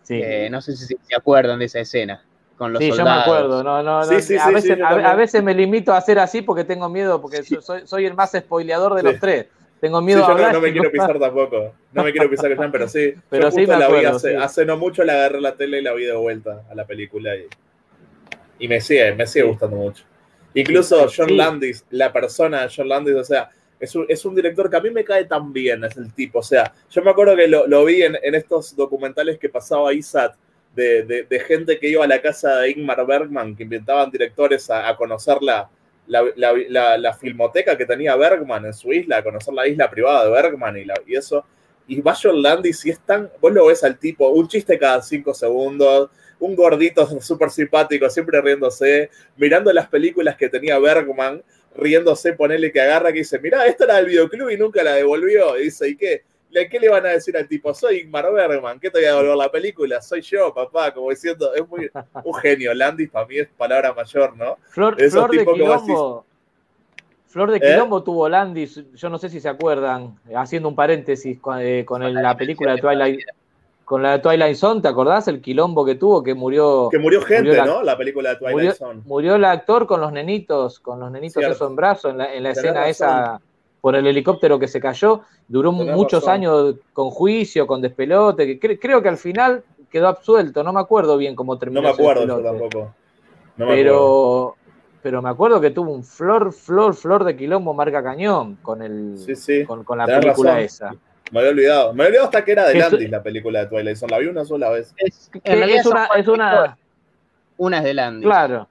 Sí. 0.04 0.20
Eh, 0.22 0.50
no 0.52 0.62
sé 0.62 0.76
si 0.76 0.86
se 1.02 1.16
acuerdan 1.16 1.60
de 1.60 1.66
esa 1.66 1.80
escena 1.80 2.24
con 2.58 2.72
los 2.72 2.82
Sí, 2.84 2.92
yo 2.92 3.04
me 3.04 3.10
acuerdo, 3.10 3.64
no, 3.64 3.82
no, 3.82 4.02
no, 4.02 4.04
Sí, 4.04 4.22
sí, 4.22 4.38
a, 4.38 4.50
veces, 4.52 4.78
a, 4.82 5.16
veces 5.16 5.44
me 5.44 5.56
limito 5.56 5.92
a 5.94 5.98
hacer 5.98 6.20
así 6.20 6.42
porque 6.42 6.64
tengo 6.64 6.88
miedo, 6.90 7.20
porque 7.20 7.42
so- 7.44 7.62
soy, 7.62 7.82
soy 7.88 8.06
el 8.06 8.14
más 8.14 8.32
spoileador 8.32 8.94
de 8.96 9.02
Sí. 9.02 9.08
los 9.08 9.20
tres. 9.20 9.48
Tengo 9.84 10.00
Sí, 10.00 10.06
miedo 10.06 10.20
yo 10.20 10.26
a 10.26 10.28
no, 10.30 10.34
hablar. 10.36 10.54
no 10.54 10.62
me 10.62 10.70
y 10.70 10.72
quiero 10.72 10.86
no- 10.86 10.92
pisar 10.92 11.20
tampoco. 11.20 11.74
No 11.92 12.04
me 12.06 12.12
quiero 12.14 12.30
pisar 12.30 12.50
que 12.58 12.70
pero 12.72 12.88
sí. 12.88 13.14
Pero 13.30 13.44
yo 13.44 13.52
sí 13.52 13.68
me 13.68 13.78
la 13.78 13.90
vi 13.90 14.06
hace, 14.06 14.30
sí. 14.32 14.36
hace 14.36 14.66
no 14.66 14.78
mucho, 14.78 15.04
la 15.04 15.14
agarré 15.14 15.42
la 15.42 15.56
tele 15.56 15.80
y 15.80 15.82
la 15.84 15.94
vi 15.94 16.06
de 16.06 16.14
vuelta 16.16 16.64
a 16.70 16.74
la 16.76 16.86
película 16.86 17.36
y, 17.36 17.48
y 18.60 18.68
me 18.70 18.80
sigue, 18.80 19.14
me 19.14 19.28
sigue 19.28 19.46
gustando 19.46 19.76
mucho. 19.76 20.06
Incluso 20.54 21.08
John. 21.16 21.36
Landis, 21.36 21.86
la 21.90 22.14
persona 22.14 22.62
de 22.62 22.72
John 22.74 22.88
Landis, 22.88 23.16
o 23.16 23.24
sea, 23.26 23.50
es 23.80 23.94
un, 23.96 24.06
es 24.08 24.24
un 24.24 24.34
director 24.36 24.70
que 24.70 24.78
a 24.78 24.82
mí 24.82 24.90
me 24.90 25.04
cae 25.04 25.26
tan 25.26 25.52
bien, 25.52 25.84
es 25.84 25.98
el 25.98 26.14
tipo. 26.14 26.40
O 26.40 26.44
sea, 26.44 26.74
yo 26.90 27.02
me 27.02 27.12
acuerdo 27.12 27.36
que 27.36 27.48
lo, 27.50 27.68
lo 27.68 27.84
vi 27.84 28.04
en, 28.04 28.18
en 28.24 28.36
estos 28.36 28.76
documentales 28.78 29.38
que 29.38 29.50
pasaba 29.50 29.94
ISAT 29.94 30.36
de, 30.76 31.04
de, 31.04 31.24
de 31.24 31.40
gente 31.42 31.78
que 31.78 31.90
iba 31.90 32.04
a 32.04 32.08
la 32.08 32.22
casa 32.22 32.60
de 32.60 32.72
Ingmar 32.72 33.06
Bergman, 33.06 33.56
que 33.56 33.64
inventaban 33.64 34.10
directores 34.10 34.70
a, 34.70 34.88
a 34.88 34.96
conocer 34.96 35.38
la, 36.08 36.24
la, 36.36 36.98
la- 36.98 37.14
filmoteca 37.14 37.78
que 37.78 37.86
tenía 37.86 38.16
Bergman 38.16 38.66
en 38.66 38.74
su 38.74 38.92
isla, 38.92 39.24
conocer 39.24 39.54
la 39.54 39.68
isla 39.68 39.90
privada 39.90 40.26
de 40.26 40.32
Bergman 40.32 40.78
y, 40.78 40.86
y 41.08 41.16
eso. 41.16 41.46
Y 41.88 42.02
va 42.02 42.16
John 42.22 42.42
Landis 42.42 42.86
y 42.86 42.92
es 42.92 43.00
tan, 43.00 43.30
vos 43.42 43.52
lo 43.52 43.66
ves 43.68 43.84
al 43.84 43.98
tipo, 44.00 44.28
un 44.30 44.48
chiste 44.48 44.80
cada 44.80 45.02
cinco 45.02 45.34
segundos, 45.34 46.10
un 46.40 46.56
gordito 46.56 47.08
súper 47.22 47.50
simpático, 47.50 48.10
siempre 48.10 48.42
riéndose, 48.42 49.10
mirando 49.38 49.72
las 49.74 49.88
películas 49.88 50.36
que 50.38 50.50
tenía 50.50 50.80
Bergman, 50.80 51.44
riéndose, 51.76 52.34
ponele 52.34 52.72
que 52.72 52.82
agarra 52.82 53.12
que 53.12 53.20
dice, 53.20 53.40
mirá, 53.40 53.66
esta 53.66 53.86
era 53.86 53.96
del 53.98 54.06
videoclub 54.08 54.50
y 54.50 54.58
nunca 54.58 54.84
la 54.84 54.94
devolvió. 54.94 55.58
Y 55.60 55.66
dice, 55.66 55.90
¿y 55.90 55.96
qué? 55.98 56.24
¿Le- 56.54 56.70
¿Qué 56.70 56.80
le 56.80 56.88
van 56.90 57.06
a 57.06 57.10
decir 57.10 57.36
al 57.36 57.48
tipo? 57.48 57.74
Soy 57.74 57.98
Ingmar 58.02 58.32
Bergman, 58.32 58.80
¿qué 58.80 58.90
te 58.92 59.00
voy 59.00 59.06
a 59.08 59.12
devolver 59.12 59.36
la 59.36 59.52
película? 59.52 60.02
Soy 60.02 60.22
yo, 60.22 60.54
papá, 60.54 60.94
como 60.94 61.10
diciendo, 61.10 61.54
es 61.56 61.68
muy 61.68 61.90
un 62.24 62.34
genio. 62.36 62.74
Landis 62.74 63.10
para 63.10 63.26
mí 63.26 63.38
es 63.40 63.48
palabra 63.58 63.94
mayor, 63.94 64.38
¿no? 64.38 64.58
Flor, 64.70 64.96
Esos 65.02 65.14
Flor 65.26 65.32
de 65.32 65.46
Quilombo. 65.46 66.26
Flor 67.28 67.50
de 67.52 67.58
¿Eh? 67.58 67.62
Quilombo 67.62 68.04
tuvo 68.04 68.30
Landis, 68.30 68.84
yo 68.94 69.10
no 69.10 69.18
sé 69.18 69.30
si 69.30 69.40
se 69.40 69.50
acuerdan, 69.50 70.16
haciendo 70.36 70.70
un 70.70 70.76
paréntesis 70.76 71.40
con, 71.40 71.60
eh, 71.60 71.84
con 71.84 72.04
el- 72.04 72.14
la 72.14 72.38
película 72.38 72.76
de 72.76 72.82
Twilight, 72.82 73.22
con 73.84 74.04
la 74.04 74.12
de 74.14 74.20
Twilight 74.20 74.56
Zone, 74.56 74.82
¿te 74.82 74.88
acordás? 74.88 75.28
El 75.28 75.42
quilombo 75.42 75.84
que 75.84 75.96
tuvo, 75.96 76.22
que 76.24 76.36
murió. 76.36 76.90
Que 76.92 77.00
murió 77.00 77.22
gente, 77.24 77.58
la- 77.58 77.66
¿no? 77.66 77.82
La 77.82 77.98
película 77.98 78.30
de 78.30 78.36
Twilight 78.36 78.54
murió, 78.56 78.74
Zone. 78.76 79.02
murió 79.06 79.36
el 79.36 79.46
actor 79.46 79.88
con 79.88 80.00
los 80.00 80.12
nenitos, 80.12 80.80
con 80.80 81.00
los 81.00 81.10
nenitos 81.12 81.42
Cierto. 81.42 81.56
eso 81.56 81.68
en 81.68 81.76
brazo, 81.76 82.10
en 82.12 82.20
la, 82.20 82.34
en 82.36 82.44
la 82.44 82.52
escena 82.52 82.74
razón. 82.86 82.90
esa 82.90 83.42
por 83.84 83.98
el 83.98 84.08
helicóptero 84.08 84.58
que 84.58 84.70
se 84.70 84.80
cayó. 84.80 85.24
Duró 85.46 85.72
Tenés 85.78 85.94
muchos 85.94 86.22
razón. 86.24 86.34
años 86.36 86.76
con 86.94 87.10
juicio, 87.10 87.68
con 87.68 87.82
despelote, 87.82 88.46
que 88.48 88.58
cre- 88.58 88.80
creo 88.82 89.02
que 89.04 89.10
al 89.10 89.18
final 89.18 89.62
quedó 89.92 90.08
absuelto, 90.08 90.64
no 90.64 90.72
me 90.72 90.80
acuerdo 90.80 91.18
bien 91.18 91.36
cómo 91.36 91.60
terminó. 91.60 91.82
No 91.82 91.90
me 91.90 91.94
acuerdo 91.94 92.26
yo 92.26 92.42
tampoco. 92.42 92.96
No 93.58 93.66
me 93.66 93.74
acuerdo. 93.82 94.56
pero, 95.02 95.22
me 95.22 95.30
acuerdo 95.30 95.60
que 95.60 95.72
tuvo 95.72 95.92
un 95.92 96.06
flor, 96.06 96.54
flor, 96.54 96.96
flor 96.96 97.26
de 97.26 97.36
quilombo 97.36 97.74
marca 97.74 98.02
cañón 98.02 98.56
con 98.62 98.82
el 98.82 99.18
Sí, 99.18 99.36
sí. 99.36 99.66
con, 99.66 99.84
con 99.84 99.98
la 99.98 100.06
Tenés 100.06 100.22
película 100.22 100.52
razón. 100.52 100.64
esa. 100.64 100.96
Me 101.34 101.40
había 101.40 101.52
olvidado. 101.52 101.94
Me 101.94 102.04
había 102.04 102.08
olvidado 102.08 102.26
hasta 102.28 102.46
que 102.46 102.52
era 102.54 102.68
de 102.70 102.76
Landis 102.80 103.10
la 103.10 103.22
película 103.22 103.60
de 103.60 103.66
Twilight 103.68 103.98
Zone. 103.98 104.12
La 104.12 104.20
vi 104.20 104.28
una 104.28 104.46
sola 104.46 104.70
vez. 104.70 104.94
Es, 104.96 105.30
Que 105.34 105.42
en 105.44 105.58
realidad 105.58 105.80
es 105.82 105.86
una, 105.88 106.06
es 106.16 106.28
una, 106.30 106.78
Una 107.58 107.78
es 107.80 107.84
de 107.84 107.94
Landis. 107.94 108.26
claro, 108.26 108.68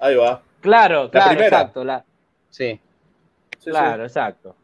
Ahí 0.00 0.16
va. 0.16 0.42
claro, 0.60 1.08
claro, 1.08 1.28
primera. 1.28 1.46
exacto, 1.46 1.84
la, 1.84 2.04
Sí. 2.50 2.80
Sí, 3.58 3.70
claro, 3.70 4.04
exacto. 4.04 4.54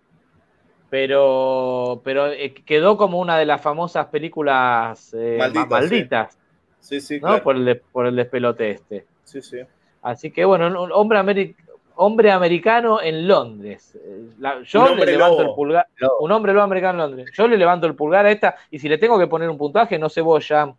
Pero, 0.90 2.00
pero 2.04 2.28
eh, 2.28 2.54
quedó 2.54 2.96
como 2.96 3.18
una 3.18 3.36
de 3.38 3.46
las 3.46 3.60
famosas 3.60 4.06
películas 4.06 5.12
eh, 5.18 5.36
Malditas, 5.38 5.68
ma- 5.70 5.80
malditas, 5.80 6.38
Sí, 6.80 7.00
sí, 7.00 7.06
sí 7.06 7.14
¿no? 7.20 7.28
claro. 7.28 7.42
Por 7.42 7.56
el, 7.56 7.64
de- 7.64 7.74
por 7.76 8.06
el 8.06 8.14
despelote 8.16 8.70
este. 8.70 9.06
Sí, 9.24 9.40
sí. 9.42 9.58
Así 10.02 10.30
que 10.30 10.44
bueno, 10.44 10.66
un 10.82 10.92
hombre, 10.92 11.18
ameri- 11.18 11.56
hombre 11.96 12.30
americano 12.30 13.00
en 13.00 13.26
Londres. 13.26 13.96
Eh, 13.96 14.28
la- 14.38 14.62
yo 14.62 14.80
Un 14.80 14.84
le 14.86 14.90
hombre 14.92 15.12
levanto 15.12 15.38
lobo. 15.38 15.50
el 15.50 15.54
pulgar. 15.56 15.86
Un 16.20 16.30
hombre 16.32 16.52
lobo 16.52 16.64
americano 16.64 17.02
en 17.04 17.10
Londres. 17.10 17.30
Yo 17.34 17.48
le 17.48 17.56
levanto 17.56 17.86
el 17.86 17.94
pulgar 17.96 18.26
a 18.26 18.30
esta 18.30 18.54
y 18.70 18.78
si 18.78 18.88
le 18.88 18.98
tengo 18.98 19.18
que 19.18 19.26
poner 19.26 19.48
un 19.48 19.58
puntaje, 19.58 19.98
no 19.98 20.08
sé 20.08 20.20
vos 20.20 20.46
ya. 20.46 20.72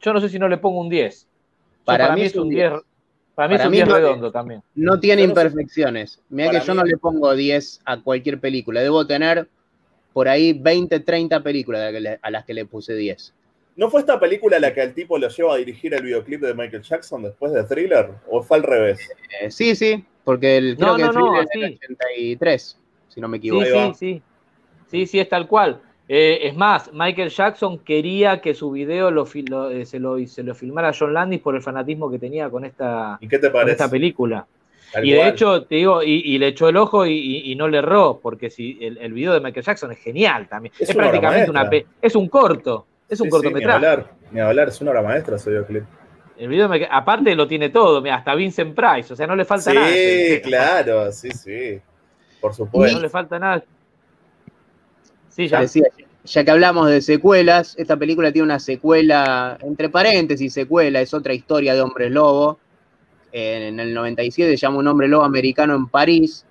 Yo 0.00 0.12
no 0.12 0.20
sé 0.20 0.28
si 0.28 0.38
no 0.38 0.48
le 0.48 0.56
pongo 0.58 0.80
un 0.80 0.88
10. 0.88 1.24
Yo 1.24 1.84
Para 1.84 2.14
mí 2.16 2.22
es 2.22 2.34
un 2.34 2.48
10. 2.48 2.72
Para 3.36 3.48
mí 3.48 3.54
es 3.54 3.58
Para 3.60 3.68
un 3.68 3.70
mí 3.70 3.76
10 3.76 3.88
no- 3.88 3.94
redondo 3.94 4.32
también. 4.32 4.62
No 4.74 4.98
tiene 4.98 5.22
imperfecciones. 5.22 6.20
Mira 6.30 6.50
que 6.50 6.60
yo 6.66 6.72
mí- 6.72 6.78
no 6.80 6.84
le 6.84 6.96
pongo 6.96 7.32
10 7.36 7.80
a 7.84 8.00
cualquier 8.00 8.40
película. 8.40 8.80
Debo 8.80 9.06
tener 9.06 9.46
por 10.12 10.26
ahí 10.26 10.54
20, 10.54 11.00
30 11.00 11.42
películas 11.42 11.82
a 11.82 11.84
las 11.84 11.92
que 11.92 12.00
le- 12.00 12.18
a 12.22 12.30
las 12.30 12.44
que 12.46 12.54
le 12.54 12.64
puse 12.66 12.94
10. 12.94 13.32
¿No 13.76 13.90
fue 13.90 14.00
esta 14.00 14.18
película 14.18 14.58
la 14.58 14.72
que 14.72 14.80
el 14.82 14.94
tipo 14.94 15.18
lo 15.18 15.28
lleva 15.28 15.52
a 15.54 15.58
dirigir 15.58 15.92
el 15.92 16.02
videoclip 16.02 16.40
de 16.40 16.54
Michael 16.54 16.82
Jackson 16.82 17.22
después 17.22 17.52
de 17.52 17.62
Thriller? 17.64 18.08
¿O 18.30 18.42
fue 18.42 18.56
al 18.56 18.62
revés? 18.62 19.06
Eh, 19.42 19.50
sí, 19.50 19.76
sí, 19.76 20.02
porque 20.24 20.56
el, 20.56 20.76
creo 20.76 20.88
No, 20.92 20.96
que 20.96 21.02
no, 21.02 21.08
el 21.10 21.14
no, 21.14 21.20
thriller 21.20 21.42
es 21.42 21.60
del 21.60 21.70
sí. 21.72 21.94
83, 21.94 22.78
si 23.08 23.20
no 23.20 23.28
me 23.28 23.36
equivoco. 23.36 23.64
Sí, 23.92 23.92
sí. 23.98 24.22
Sí, 24.90 25.06
sí, 25.06 25.18
es 25.20 25.28
tal 25.28 25.46
cual. 25.46 25.82
Eh, 26.08 26.46
es 26.46 26.54
más, 26.56 26.90
Michael 26.92 27.30
Jackson 27.30 27.78
quería 27.80 28.40
que 28.40 28.54
su 28.54 28.70
video 28.70 29.10
lo, 29.10 29.26
eh, 29.70 29.84
se, 29.86 29.98
lo, 29.98 30.24
se 30.26 30.42
lo 30.44 30.54
filmara 30.54 30.92
John 30.96 31.12
Landis 31.12 31.40
por 31.40 31.56
el 31.56 31.62
fanatismo 31.62 32.08
que 32.10 32.18
tenía 32.18 32.48
con 32.48 32.64
esta, 32.64 33.18
¿Y 33.20 33.26
qué 33.26 33.38
te 33.40 33.50
con 33.50 33.68
esta 33.68 33.90
película. 33.90 34.46
Y 35.02 35.10
de 35.10 35.28
hecho, 35.28 35.64
te 35.64 35.74
digo, 35.74 36.02
y, 36.04 36.22
y 36.24 36.38
le 36.38 36.46
echó 36.48 36.68
el 36.68 36.76
ojo 36.76 37.04
y, 37.06 37.12
y- 37.12 37.50
y 37.52 37.56
no 37.56 37.66
le 37.66 37.78
erró, 37.78 38.20
porque 38.22 38.50
si 38.50 38.78
el, 38.80 38.98
el 38.98 39.12
video 39.12 39.34
de 39.34 39.40
Michael 39.40 39.66
Jackson 39.66 39.90
es 39.92 39.98
genial 39.98 40.46
también. 40.48 40.72
Es 40.78 40.88
Es, 40.88 40.94
una 40.94 41.06
obra 41.08 41.20
prácticamente 41.20 41.50
una 41.50 41.70
es 42.00 42.14
un 42.14 42.28
corto, 42.28 42.86
es 43.08 43.20
un 43.20 43.24
Sí, 43.24 43.30
sí, 43.30 43.36
ni 43.36 43.42
cortometraje. 43.42 43.74
hablar, 43.76 44.10
ni 44.30 44.40
hablar, 44.40 44.68
es 44.68 44.80
una 44.80 44.92
obra 44.92 45.02
maestra 45.02 45.36
ese 45.36 45.50
videoclip. 45.50 45.82
el 46.38 46.48
video 46.48 46.68
de 46.68 46.86
aparte 46.90 47.34
lo 47.34 47.48
tiene 47.48 47.70
todo, 47.70 48.00
mira, 48.00 48.14
hasta 48.14 48.34
Vincent 48.36 48.74
Price, 48.76 49.12
o 49.12 49.16
sea, 49.16 49.26
no 49.26 49.34
le 49.34 49.44
falta 49.44 49.74
nada. 49.74 49.88
Sí, 49.88 50.40
claro, 50.42 51.10
sí, 51.10 51.30
sí. 51.32 51.80
Por 52.40 52.52
No 52.52 52.56
supuesto. 52.56 53.00
le 53.00 53.08
falta 53.08 53.38
nada. 53.40 53.64
Sí, 55.36 55.48
Ya 55.50 55.60
ya. 55.60 55.60
decía, 55.60 55.84
ya 56.24 56.44
que 56.44 56.50
hablamos 56.50 56.88
de 56.90 57.00
secuelas, 57.02 57.74
esta 57.78 57.96
película 57.96 58.32
tiene 58.32 58.44
una 58.46 58.58
secuela, 58.60 59.58
entre 59.62 59.88
paréntesis, 59.90 60.52
secuela, 60.52 61.00
es 61.00 61.14
otra 61.14 61.34
historia 61.34 61.74
de 61.74 61.82
hombres 61.82 62.10
lobo. 62.10 62.58
En 63.32 63.80
el 63.80 63.94
97 63.94 64.52
se 64.52 64.56
llama 64.58 64.78
Un 64.78 64.88
hombre 64.88 65.08
lobo 65.08 65.24
americano 65.24 65.74
en 65.74 65.88
París, 65.88 66.46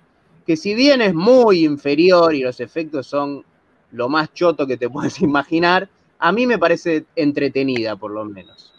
que 0.46 0.56
si 0.56 0.74
bien 0.74 1.02
es 1.02 1.14
muy 1.14 1.64
inferior 1.64 2.34
y 2.34 2.42
los 2.42 2.60
efectos 2.60 3.06
son 3.08 3.44
lo 3.90 4.08
más 4.08 4.32
choto 4.34 4.66
que 4.66 4.76
te 4.78 4.88
puedes 4.90 5.20
imaginar, 5.20 5.90
a 6.18 6.32
mí 6.32 6.46
me 6.46 6.58
parece 6.58 7.06
entretenida 7.16 7.96
por 7.96 8.12
lo 8.12 8.24
menos. 8.24 8.74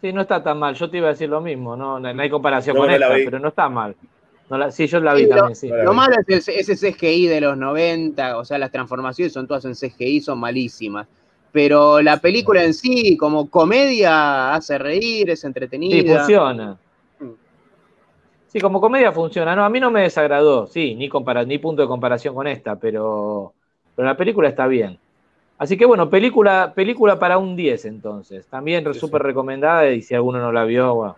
Sí, 0.00 0.12
no 0.12 0.22
está 0.22 0.42
tan 0.42 0.58
mal. 0.58 0.74
Yo 0.74 0.90
te 0.90 0.96
iba 0.98 1.08
a 1.08 1.10
decir 1.10 1.28
lo 1.28 1.40
mismo, 1.40 1.76
no, 1.76 2.00
no, 2.00 2.08
hay 2.22 2.30
comparación 2.30 2.74
No, 2.74 2.80
con 2.80 2.88
no 2.88 2.92
esta, 2.92 3.20
pero 3.22 3.38
no 3.38 3.48
está 3.48 3.68
mal. 3.68 3.96
No 4.50 4.58
la- 4.58 4.70
sí, 4.72 4.86
yo 4.88 5.00
la 5.00 5.14
vi 5.14 5.22
Sí, 5.22 5.28
lo- 5.28 5.36
también, 5.36 5.54
sí. 5.56 5.68
Lo 5.68 5.92
malo 5.94 6.16
es 6.26 6.48
ese 6.48 6.76
CGI 6.76 7.26
de 7.28 7.40
los 7.40 7.56
90, 7.56 8.36
o 8.36 8.44
sea, 8.44 8.58
las 8.58 8.72
transformaciones 8.72 9.32
son 9.32 9.46
todas 9.46 9.64
en 9.64 9.74
CGI, 9.76 10.20
son 10.20 10.38
malísimas. 10.40 11.06
Pero 11.52 12.00
la 12.02 12.16
película 12.18 12.64
en 12.64 12.74
sí, 12.74 13.16
como 13.16 13.48
comedia, 13.48 14.54
hace 14.54 14.78
reír, 14.78 15.30
es 15.30 15.40
Sí, 15.40 15.46
entretenida. 15.46 16.16
funciona. 16.16 16.78
Mm. 17.20 17.30
Sí, 18.48 18.60
como 18.60 18.80
comedia 18.80 19.12
funciona. 19.12 19.54
No, 19.54 19.64
a 19.64 19.70
mí 19.70 19.78
no 19.80 19.90
me 19.90 20.02
desagradó, 20.02 20.66
sí, 20.66 20.94
ni, 20.96 21.08
compara 21.08 21.44
ni 21.44 21.58
punto 21.58 21.82
de 21.82 21.88
comparación 21.88 22.34
con 22.34 22.46
esta, 22.46 22.76
pero, 22.76 23.54
pero 23.94 24.06
la 24.08 24.16
película 24.16 24.48
está 24.48 24.66
bien. 24.66 24.98
Así 25.58 25.76
que 25.76 25.84
bueno, 25.86 26.08
película, 26.08 26.72
película 26.74 27.18
para 27.18 27.38
un 27.38 27.54
10 27.54 27.84
entonces. 27.84 28.48
También 28.48 28.92
Sí, 28.92 28.98
súper 28.98 29.22
recomendada 29.22 29.90
y 29.90 30.02
si 30.02 30.14
alguno 30.14 30.38
no 30.40 30.50
la 30.52 30.64
vio, 30.64 30.94
bueno, 30.94 31.16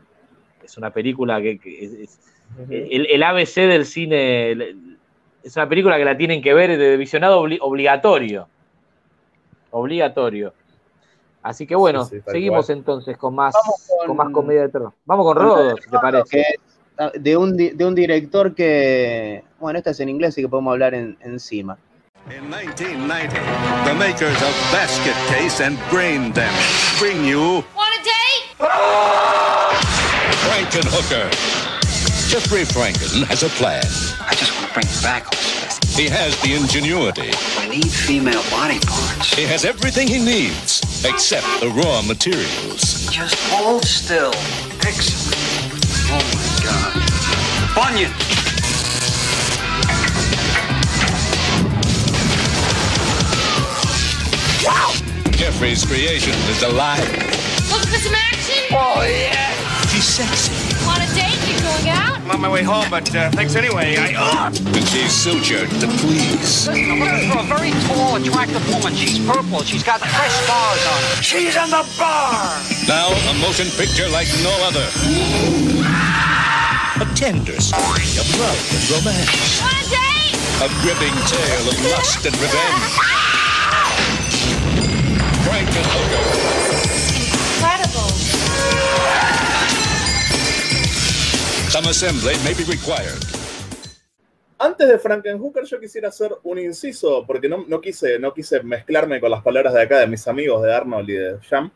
es 0.62 0.76
una 0.76 0.90
película 0.92 1.40
que, 1.40 1.58
que 1.58 1.84
es, 1.84 1.92
es- 1.92 2.31
el, 2.70 3.06
el 3.10 3.22
ABC 3.22 3.54
del 3.66 3.86
cine, 3.86 4.50
el- 4.52 4.98
es 5.42 5.56
una 5.56 5.68
película 5.68 5.96
que 5.98 6.04
la 6.04 6.16
tienen 6.16 6.40
que 6.42 6.54
ver 6.54 6.78
de 6.78 6.96
visionado 6.96 7.42
obli- 7.42 7.58
obligatorio. 7.60 8.48
Obligatorio. 9.70 10.52
Así 11.42 11.66
que 11.66 11.74
bueno, 11.74 12.04
Sí, 12.04 12.16
sí, 12.18 12.22
seguimos 12.30 12.66
cual. 12.66 12.78
entonces 12.78 13.16
con 13.16 13.34
más, 13.34 13.54
con- 13.54 14.06
con... 14.08 14.16
más 14.16 14.30
comedia 14.32 14.62
de 14.62 14.68
terror. 14.68 14.92
Vamos 15.04 15.26
con 15.26 15.36
Rodo, 15.36 15.76
si 15.76 15.90
te 15.90 15.98
parece. 15.98 16.44
de 17.14 17.36
un, 17.36 17.56
di- 17.56 17.70
de 17.70 17.84
un 17.84 17.94
director 17.96 18.54
que, 18.54 19.42
bueno, 19.58 19.78
esta 19.78 19.90
es 19.90 19.98
en 20.00 20.08
inglés, 20.10 20.28
así 20.30 20.42
que 20.42 20.48
podemos 20.48 20.70
hablar 20.72 20.94
en- 20.94 21.16
encima. 21.22 21.76
In 22.30 22.48
1990, 22.48 23.34
the 23.84 23.94
makers 23.94 24.40
of 24.42 24.54
Basket 24.72 25.16
Case 25.28 25.60
and 25.64 25.76
Brain 25.90 26.32
Damage 26.32 27.00
bring 27.00 27.24
you 27.24 27.64
Want 27.74 27.90
a 27.98 28.04
date? 28.04 28.70
Frankenhooker. 30.46 31.28
Jeffrey 32.32 32.62
Franken 32.62 33.24
has 33.26 33.42
a 33.42 33.48
plan. 33.60 33.84
I 34.24 34.34
just 34.34 34.56
want 34.56 34.66
to 34.66 34.72
bring 34.72 34.86
you 34.88 35.02
back, 35.02 35.26
Elizabeth. 35.26 35.94
He 35.94 36.08
has 36.08 36.34
the 36.40 36.54
ingenuity. 36.54 37.28
I 37.60 37.68
need 37.68 37.92
female 37.92 38.42
body 38.48 38.80
parts. 38.86 39.34
He 39.34 39.42
has 39.44 39.66
everything 39.66 40.08
he 40.08 40.18
needs 40.18 40.80
except 41.04 41.44
the 41.60 41.68
raw 41.68 42.00
materials. 42.00 43.04
Just 43.12 43.36
hold 43.52 43.84
still. 43.84 44.32
Excellent. 44.80 45.36
Oh 46.08 46.24
my 46.32 46.48
God. 46.64 46.96
Bunyan! 47.76 48.10
Wow! 54.64 54.96
Jeffrey's 55.36 55.84
creation 55.84 56.32
is 56.48 56.62
alive. 56.62 57.04
Looking 57.68 57.92
for 57.92 58.00
some 58.00 58.14
action? 58.14 58.72
Oh, 58.72 59.04
yeah. 59.04 59.52
She's 59.88 60.04
sexy. 60.04 60.61
Going 61.72 61.88
out? 61.88 62.20
on 62.32 62.40
my 62.40 62.48
way 62.48 62.62
home, 62.62 62.86
but 62.90 63.04
uh, 63.14 63.30
thanks 63.32 63.54
anyway. 63.56 63.96
I. 63.98 64.14
Uh, 64.16 64.46
And 64.48 64.84
she's 64.88 65.12
sutured 65.12 65.68
to 65.80 65.86
please. 66.00 66.68
Listen, 66.68 66.90
I'm 66.90 67.00
looking 67.00 67.30
for 67.30 67.38
a 67.40 67.48
very 67.48 67.70
tall, 67.88 68.16
attractive 68.16 68.64
woman. 68.72 68.94
She's 68.94 69.18
purple. 69.26 69.62
She's 69.62 69.82
got 69.82 70.00
fresh 70.00 70.32
scars 70.44 70.82
on 70.86 71.00
her. 71.02 71.22
she's 71.22 71.56
in 71.56 71.70
the 71.70 71.84
bar! 71.98 72.32
Now, 72.88 73.08
a 73.12 73.34
motion 73.40 73.68
picture 73.76 74.08
like 74.08 74.28
no 74.42 74.52
other. 74.64 74.86
A 77.00 77.06
tender 77.14 77.58
story 77.60 78.06
of 78.20 78.26
love 78.38 78.60
and 78.72 78.82
romance. 78.90 79.60
A 80.62 80.68
gripping 80.80 81.16
tale 81.26 81.68
of 81.68 81.76
lust 81.90 82.24
and 82.26 82.34
revenge. 82.38 82.92
Frankenhooker. 85.42 86.22
Incredible. 86.22 86.61
Some 91.72 91.88
assembly 91.88 92.34
may 92.44 92.52
be 92.52 92.70
required. 92.70 93.18
Antes 94.58 94.86
de 94.86 94.98
Frankenhooker 94.98 95.64
yo 95.64 95.80
quisiera 95.80 96.08
hacer 96.08 96.30
un 96.42 96.58
inciso, 96.58 97.24
porque 97.26 97.48
no, 97.48 97.64
no 97.66 97.80
quise, 97.80 98.18
no 98.18 98.34
quise 98.34 98.62
mezclarme 98.62 99.18
con 99.20 99.30
las 99.30 99.42
palabras 99.42 99.72
de 99.72 99.80
acá 99.80 99.98
de 99.98 100.06
mis 100.06 100.28
amigos 100.28 100.62
de 100.62 100.74
Arnold 100.74 101.08
y 101.08 101.12
de 101.14 101.38
Jam, 101.48 101.70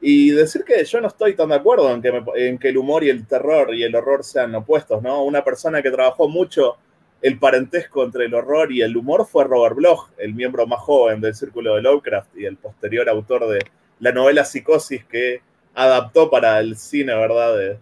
y 0.00 0.30
decir 0.30 0.64
que 0.64 0.82
yo 0.82 1.02
no 1.02 1.08
estoy 1.08 1.36
tan 1.36 1.50
de 1.50 1.56
acuerdo 1.56 1.92
en 1.92 2.00
que, 2.00 2.22
en 2.36 2.56
que 2.56 2.70
el 2.70 2.78
humor 2.78 3.04
y 3.04 3.10
el 3.10 3.26
terror 3.26 3.74
y 3.74 3.82
el 3.82 3.94
horror 3.94 4.24
sean 4.24 4.54
opuestos, 4.54 5.02
¿no? 5.02 5.22
Una 5.22 5.44
persona 5.44 5.82
que 5.82 5.90
trabajó 5.90 6.26
mucho 6.26 6.78
el 7.20 7.38
parentesco 7.38 8.04
entre 8.04 8.24
el 8.24 8.34
horror 8.34 8.72
y 8.72 8.80
el 8.80 8.96
humor 8.96 9.26
fue 9.26 9.44
Robert 9.44 9.76
Bloch, 9.76 10.08
el 10.16 10.32
miembro 10.32 10.66
más 10.66 10.80
joven 10.80 11.20
del 11.20 11.34
Círculo 11.34 11.74
de 11.74 11.82
Lovecraft 11.82 12.34
y 12.34 12.46
el 12.46 12.56
posterior 12.56 13.06
autor 13.10 13.46
de 13.46 13.58
la 14.00 14.10
novela 14.10 14.46
Psicosis 14.46 15.04
que 15.04 15.42
adaptó 15.74 16.30
para 16.30 16.60
el 16.60 16.78
cine, 16.78 17.14
¿verdad? 17.14 17.78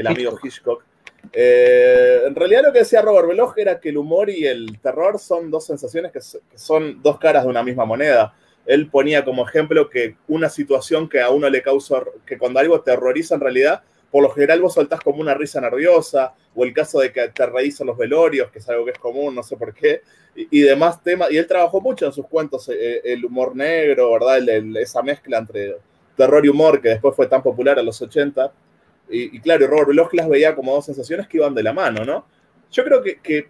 El 0.00 0.06
amigo 0.08 0.38
Hitchcock. 0.42 0.82
Eh, 1.32 2.22
en 2.26 2.34
realidad 2.34 2.62
lo 2.64 2.72
que 2.72 2.80
decía 2.80 3.02
Robert 3.02 3.28
Bloch 3.28 3.56
era 3.56 3.78
que 3.78 3.90
el 3.90 3.98
humor 3.98 4.30
y 4.30 4.46
el 4.46 4.78
terror 4.80 5.18
son 5.18 5.50
dos 5.50 5.66
sensaciones 5.66 6.12
que, 6.12 6.20
son 6.56 7.02
dos 7.02 7.18
caras 7.18 7.44
de 7.44 7.50
una 7.50 7.62
misma 7.62 7.84
moneda. 7.84 8.34
Él 8.66 8.88
ponía 8.88 9.24
como 9.24 9.46
ejemplo 9.46 9.88
que 9.88 10.16
una 10.28 10.48
situación 10.48 11.08
que 11.08 11.20
a 11.20 11.30
uno 11.30 11.48
le 11.48 11.62
causa, 11.62 12.02
que 12.26 12.38
cuando 12.38 12.60
algo 12.60 12.80
te 12.80 12.90
horroriza 12.92 13.34
en 13.34 13.40
realidad, 13.40 13.82
por 14.10 14.22
lo 14.22 14.30
general 14.30 14.60
vos 14.60 14.74
soltás 14.74 15.00
como 15.00 15.20
una 15.20 15.34
risa 15.34 15.60
nerviosa, 15.60 16.34
o 16.54 16.64
el 16.64 16.72
caso 16.74 16.98
de 17.00 17.12
que 17.12 17.28
te 17.28 17.46
reís 17.46 17.80
en 17.80 17.86
los 17.86 17.96
velorios, 17.96 18.50
que 18.50 18.58
es 18.58 18.68
algo 18.68 18.84
que 18.84 18.90
es 18.90 18.98
común, 18.98 19.34
no 19.34 19.42
sé 19.42 19.56
por 19.56 19.72
qué, 19.72 20.02
y, 20.34 20.48
y 20.50 20.62
demás 20.62 21.02
temas. 21.02 21.30
Y 21.30 21.36
él 21.38 21.46
trabajó 21.46 21.80
mucho 21.80 22.06
en 22.06 22.12
sus 22.12 22.26
cuentos 22.26 22.68
eh, 22.68 23.00
el 23.04 23.24
humor 23.24 23.54
negro, 23.54 24.12
¿verdad? 24.12 24.38
El- 24.38 24.48
el- 24.48 24.76
esa 24.78 25.00
mezcla 25.02 25.38
entre 25.38 25.76
terror 26.16 26.44
y 26.44 26.48
humor 26.48 26.80
que 26.82 26.88
después 26.90 27.14
fue 27.14 27.26
tan 27.28 27.42
popular 27.42 27.78
a 27.78 27.82
los 27.82 28.00
80. 28.02 28.52
Y, 29.10 29.36
y 29.36 29.40
claro, 29.40 29.66
Robert 29.66 29.88
Bloch 29.88 30.12
las 30.14 30.28
veía 30.28 30.54
como 30.54 30.74
dos 30.74 30.86
sensaciones 30.86 31.26
que 31.28 31.38
iban 31.38 31.54
de 31.54 31.62
la 31.62 31.72
mano, 31.72 32.04
¿no? 32.04 32.24
Yo 32.70 32.84
creo 32.84 33.02
que, 33.02 33.18
que, 33.20 33.48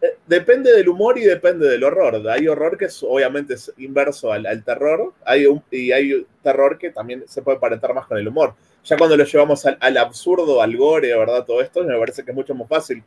eh, 0.00 0.16
depende 0.26 0.72
del 0.72 0.88
humor 0.88 1.18
y 1.18 1.22
depende 1.22 1.68
del 1.68 1.82
horror. 1.84 2.28
Hay 2.28 2.46
horror 2.48 2.76
que 2.78 2.86
es, 2.86 3.02
obviamente 3.02 3.54
es 3.54 3.72
inverso 3.78 4.32
al, 4.32 4.46
al 4.46 4.62
terror 4.64 5.12
hay 5.24 5.46
un- 5.46 5.62
y 5.70 5.90
hay 5.92 6.26
terror 6.42 6.78
que 6.78 6.90
también 6.90 7.24
se 7.26 7.42
puede 7.42 7.58
parentar 7.58 7.94
más 7.94 8.06
con 8.06 8.18
el 8.18 8.28
humor. 8.28 8.54
Ya 8.84 8.96
cuando 8.96 9.16
lo 9.16 9.24
llevamos 9.24 9.66
al, 9.66 9.76
al 9.80 9.96
absurdo, 9.98 10.62
al 10.62 10.76
gore, 10.76 11.16
¿verdad? 11.16 11.44
Todo 11.44 11.60
esto, 11.60 11.82
me 11.84 11.98
parece 11.98 12.24
que 12.24 12.30
es 12.30 12.34
mucho 12.34 12.54
más 12.54 12.68
fácil 12.68 13.02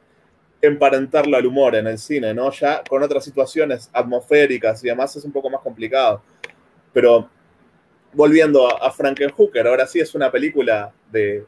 emparentarlo 0.62 1.38
al 1.38 1.46
humor 1.46 1.76
en 1.76 1.88
el 1.88 1.98
cine, 1.98 2.34
¿no? 2.34 2.52
Ya 2.52 2.84
con 2.88 3.02
otras 3.02 3.24
situaciones 3.24 3.90
atmosféricas 3.94 4.84
y 4.84 4.88
demás 4.88 5.16
es 5.16 5.26
un 5.26 5.32
poco 5.32 5.50
más 5.50 5.62
complicado. 5.62 6.22
Pero 6.94 7.30
volviendo 8.14 8.68
a, 8.68 8.88
a 8.88 8.92
Frankenhooker, 8.92 9.68
ahora 9.68 9.88
sí 9.88 10.00
es 10.00 10.14
una 10.16 10.32
película 10.32 10.92
de 11.12 11.46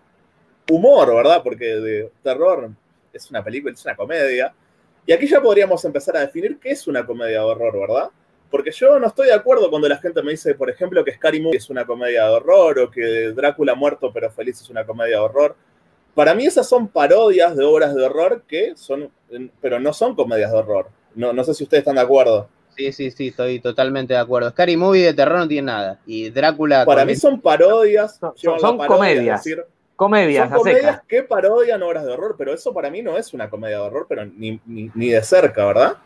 humor, 0.70 1.16
¿verdad? 1.16 1.42
Porque 1.44 1.66
de 1.66 2.12
terror 2.22 2.70
es 3.12 3.30
una 3.30 3.44
película, 3.44 3.74
es 3.74 3.86
una 3.86 3.96
comedia. 3.96 4.54
Y 5.06 5.12
aquí 5.12 5.28
ya 5.28 5.42
podríamos 5.42 5.84
empezar 5.86 6.18
a 6.18 6.22
definir 6.22 6.58
qué 6.60 6.72
es 6.72 6.88
una 6.88 7.06
comedia 7.06 7.40
de 7.40 7.46
horror, 7.46 7.80
¿verdad? 7.80 8.10
Porque 8.50 8.72
yo 8.72 9.00
no 9.00 9.08
estoy 9.08 9.28
de 9.28 9.34
acuerdo 9.34 9.70
cuando 9.70 9.90
la 9.90 9.98
gente 9.98 10.22
me 10.22 10.32
dice, 10.32 10.54
por 10.56 10.70
ejemplo, 10.70 11.04
que 11.04 11.14
Scary 11.14 11.42
Movie 11.42 11.58
es 11.58 11.70
una 11.70 11.86
comedia 11.86 12.26
de 12.26 12.30
horror 12.30 12.80
o 12.80 12.92
que 12.92 13.34
Drácula 13.36 13.76
muerto 13.76 14.12
pero 14.14 14.30
feliz 14.32 14.62
es 14.62 14.70
una 14.70 14.86
comedia 14.86 15.18
de 15.18 15.24
horror. 15.24 15.56
Para 16.14 16.36
mí 16.36 16.46
esas 16.46 16.70
son 16.70 16.88
parodias 16.88 17.56
de 17.56 17.64
obras 17.64 17.96
de 17.96 18.04
horror 18.04 18.44
que 18.48 18.74
son, 18.76 19.10
pero 19.60 19.80
no 19.80 19.92
son 19.92 20.16
comedias 20.16 20.52
de 20.52 20.58
horror. 20.58 20.90
No, 21.16 21.34
no 21.34 21.44
sé 21.44 21.54
si 21.56 21.64
ustedes 21.64 21.82
están 21.82 21.96
de 21.96 22.02
acuerdo. 22.02 22.48
Sí, 22.76 22.92
sí, 22.92 23.12
sí, 23.12 23.28
estoy 23.28 23.60
totalmente 23.60 24.14
de 24.14 24.20
acuerdo. 24.20 24.50
Scary 24.50 24.76
Movie 24.78 25.06
de 25.06 25.14
terror 25.14 25.40
no 25.40 25.48
tiene 25.48 25.68
nada. 25.68 26.00
Y 26.06 26.30
Drácula. 26.30 26.86
Para 26.86 27.06
mí 27.06 27.16
son 27.16 27.40
parodias. 27.40 28.20
Son, 28.36 28.60
parodia, 28.60 28.88
comedias. 28.88 29.44
decir, 29.44 29.64
comedias, 29.96 30.50
son 30.50 30.58
comedias 30.58 31.02
que 31.08 31.24
parodian 31.24 31.82
obras 31.84 32.06
de 32.06 32.12
horror, 32.12 32.36
pero 32.38 32.54
eso 32.54 32.74
para 32.74 32.90
mí 32.90 33.02
no 33.02 33.18
es 33.18 33.34
una 33.34 33.50
comedia 33.50 33.78
de 33.78 33.84
horror, 33.84 34.06
pero 34.10 34.26
ni, 34.26 34.60
ni- 34.66 34.92
ni 34.96 35.10
de 35.10 35.22
cerca, 35.24 35.66
¿verdad? 35.66 35.98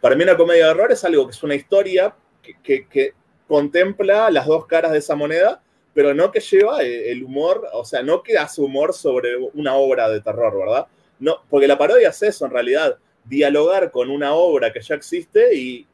Para 0.00 0.14
mí 0.14 0.22
una 0.22 0.36
comedia 0.36 0.66
de 0.66 0.70
horror 0.72 0.92
es 0.92 1.04
algo 1.04 1.26
que 1.26 1.32
es 1.32 1.42
una 1.42 1.54
historia 1.54 2.14
que, 2.42 2.54
que- 2.62 2.86
que 2.86 3.12
contempla 3.48 4.30
las 4.30 4.46
dos 4.46 4.66
caras 4.66 4.92
de 4.92 4.98
esa 4.98 5.14
moneda, 5.16 5.60
pero 5.92 6.14
no 6.14 6.30
que 6.30 6.40
lleva 6.40 6.82
eh, 6.82 7.10
el 7.10 7.24
humor, 7.24 7.66
o 7.72 7.84
sea, 7.84 8.02
no 8.02 8.22
que 8.22 8.38
hace 8.38 8.60
humor 8.60 8.94
sobre 8.94 9.36
una 9.54 9.74
obra 9.74 10.08
de 10.08 10.20
terror, 10.20 10.56
¿verdad? 10.56 10.86
No, 11.18 11.38
porque 11.50 11.66
la 11.66 11.76
parodia 11.76 12.10
es 12.10 12.22
eso, 12.22 12.46
en 12.46 12.52
realidad, 12.52 12.96
dialogar 13.24 13.90
con 13.90 14.08
una 14.08 14.32
obra 14.34 14.72
que 14.72 14.80
ya 14.80 14.94
existe 14.94 15.54
y 15.54 15.86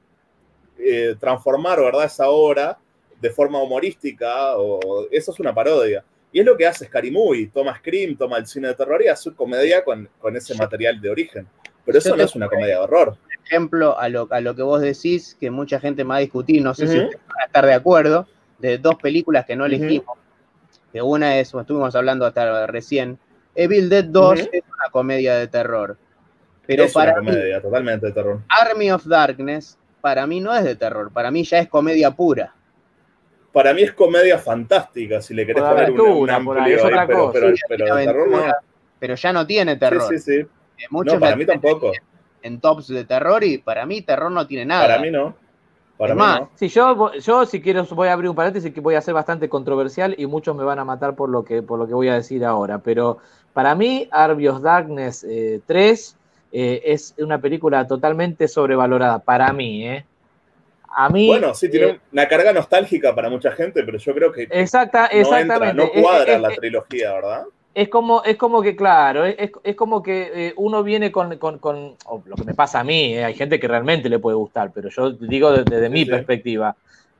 eh, 0.79 1.15
transformar, 1.19 1.81
¿verdad? 1.81 2.05
Esa 2.05 2.29
obra 2.29 2.79
de 3.21 3.31
forma 3.31 3.63
humorística, 3.63 4.57
o 4.57 5.07
eso 5.11 5.33
es 5.33 5.41
una 5.41 5.55
parodia. 5.55 6.05
Y 6.33 6.41
es 6.41 6.47
lo 6.47 6.57
que 6.57 6.67
hace 6.67 6.87
Scary 6.87 7.11
Movie, 7.11 7.51
toma 7.53 7.77
Scream, 7.77 8.17
toma 8.17 8.37
el 8.39 8.47
cine 8.47 8.69
de 8.69 8.75
terror 8.75 9.01
y 9.03 9.09
hace 9.09 9.33
comedia 9.33 9.83
con, 9.85 10.09
con 10.19 10.37
ese 10.37 10.55
material 10.55 11.01
de 11.01 11.09
origen. 11.11 11.47
Pero 11.85 11.99
eso 11.99 12.15
no 12.17 12.23
es 12.25 12.35
una 12.35 12.49
comedia 12.49 12.75
de 12.79 12.83
horror. 12.85 13.17
ejemplo 13.47 13.99
a 13.99 14.09
lo, 14.09 14.29
a 14.31 14.41
lo 14.41 14.55
que 14.55 14.63
vos 14.63 14.81
decís, 14.81 15.37
que 15.41 15.51
mucha 15.51 15.81
gente 15.81 16.05
me 16.05 16.11
va 16.11 16.17
a 16.17 16.21
discutir, 16.21 16.63
no 16.63 16.75
sé 16.75 16.89
si 16.89 16.97
Ujú. 16.99 17.05
ustedes 17.07 17.27
van 17.29 17.41
a 17.41 17.45
estar 17.47 17.65
de 17.65 17.75
acuerdo, 17.75 18.27
de 18.59 18.77
dos 18.79 18.97
películas 18.97 19.47
que 19.47 19.57
no 19.57 19.65
elegimos. 19.65 20.19
Que 20.93 21.01
una 21.01 21.39
es, 21.39 21.55
estuvimos 21.55 21.95
hablando 21.95 22.27
hasta 22.27 22.67
recién, 22.67 23.19
Evil 23.55 23.89
Dead 23.89 24.05
2 24.05 24.41
Ujú. 24.41 24.49
es 24.53 24.63
una 24.63 24.91
comedia 24.91 25.37
de 25.37 25.47
terror. 25.47 25.97
Pero 26.67 26.85
es 26.85 26.93
para 26.93 27.13
una 27.13 27.23
mí, 27.23 27.29
comedia 27.29 27.63
totalmente 27.63 28.07
de 28.07 28.13
terror. 28.13 28.41
Army 28.49 28.91
of 28.91 29.07
Darkness, 29.07 29.79
para 30.07 30.25
mí 30.25 30.39
no 30.39 30.55
es 30.55 30.63
de 30.63 30.77
terror, 30.77 31.11
para 31.13 31.33
mí 31.33 31.43
ya 31.43 31.59
es 31.59 31.69
comedia 31.69 32.13
pura. 32.13 32.55
Para 33.51 33.75
mí 33.75 33.83
es 33.83 33.91
comedia 33.93 34.39
fantástica, 34.39 35.21
si 35.21 35.35
le 35.35 35.45
querés 35.45 35.65
Por 35.65 35.73
poner 35.73 35.91
un, 36.01 36.31
ahí, 36.31 36.37
amplio 36.37 36.63
ahí, 36.63 36.75
otra 36.75 37.07
pero, 37.09 37.19
cosa. 37.19 37.33
pero, 37.33 37.57
Sí, 37.57 37.63
pero 37.69 37.85
tiene 37.87 38.01
de 38.01 38.07
terror 38.07 38.29
no. 38.29 38.37
aventura, 38.37 38.59
Pero 39.01 39.15
ya 39.17 39.33
no 39.33 39.47
tiene 39.49 39.75
terror. 39.75 40.03
Sí, 40.09 40.19
sí, 40.21 40.25
sí. 40.43 40.47
Eh, 40.79 40.87
Muchos 40.91 41.15
No, 41.15 41.19
para 41.21 41.35
mí 41.35 41.45
tampoco. 41.45 41.91
En 42.41 42.61
tops 42.61 42.87
de 42.87 43.05
terror 43.05 43.43
y 43.43 43.59
para 43.59 43.85
mí 43.85 44.01
terror 44.03 44.31
no 44.31 44.47
tiene 44.47 44.65
nada. 44.67 44.87
Para 44.87 45.01
mí 45.01 45.11
no. 45.11 45.35
Para 45.99 46.13
Es 46.13 46.17
mí 46.17 46.23
más, 46.23 46.41
no. 46.43 46.51
Sí, 46.55 46.69
yo, 46.69 47.13
yo 47.15 47.47
si 47.47 47.61
quiero 47.61 47.85
voy 47.87 48.07
a 48.07 48.13
abrir 48.13 48.31
un 48.31 48.37
paréntesis 48.37 48.73
que 48.73 48.81
voy 48.81 48.95
a 48.95 49.01
ser 49.01 49.15
bastante 49.15 49.49
controversial 49.49 50.15
y 50.17 50.27
muchos 50.27 50.55
me 50.55 50.63
van 50.63 50.79
a 50.79 50.85
matar 50.85 51.17
por 51.17 51.31
lo 51.31 51.45
que, 51.45 51.63
por 51.63 51.81
lo 51.81 51.89
que 51.89 51.95
voy 51.95 52.07
a 52.11 52.15
decir 52.15 52.45
ahora. 52.45 52.79
Pero 52.79 53.19
para 53.53 53.75
mí, 53.75 54.09
Arbios 54.13 54.63
Darkness 54.63 55.25
eh, 55.29 55.63
3 55.67 56.17
eh, 56.59 56.83
es 56.87 57.15
una 57.19 57.39
película 57.39 57.87
totalmente 57.87 58.49
sobrevalorada. 58.49 59.19
Para 59.19 59.53
mí, 59.53 59.87
¿eh? 59.87 60.05
A 60.99 61.11
mí. 61.11 61.27
Bueno, 61.27 61.53
sí, 61.55 61.69
tiene 61.69 61.87
eh, 61.87 62.01
una 62.13 62.27
carga 62.27 62.53
nostálgica 62.55 63.15
para 63.15 63.29
mucha 63.29 63.53
gente, 63.53 63.83
pero 63.83 63.99
yo 63.99 64.15
creo 64.15 64.33
que 64.33 64.49
exacta, 64.51 65.03
no 65.13 65.19
entra, 65.19 65.41
exactamente. 65.41 65.75
no 65.95 66.03
cuadra 66.03 66.35
es- 66.37 66.41
la 66.41 66.49
trilogía, 66.49 67.13
¿verdad? 67.13 67.45
es 67.75 67.91
como, 67.91 68.25
es 68.25 68.37
como 68.39 68.63
que, 68.63 68.75
claro, 68.75 69.27
es, 69.27 69.51
es 69.63 69.77
como 69.77 70.03
que 70.03 70.31
eh, 70.35 70.55
uno 70.57 70.83
viene 70.83 71.13
con, 71.13 71.37
con- 71.37 71.61
lo 72.25 72.35
que 72.35 72.45
me 72.45 72.55
pasa 72.55 72.81
a 72.81 72.85
mí, 72.85 73.15
eh, 73.15 73.23
hay 73.25 73.35
gente 73.35 73.61
que 73.61 73.69
realmente 73.69 74.09
le 74.09 74.19
puede 74.19 74.35
gustar, 74.39 74.71
pero 74.75 74.89
yo 74.89 75.11
digo 75.11 75.51
desde, 75.53 75.65
desde 75.77 75.91
mi 75.91 76.05
sí. 76.05 76.11
perspectiva. 76.11 76.75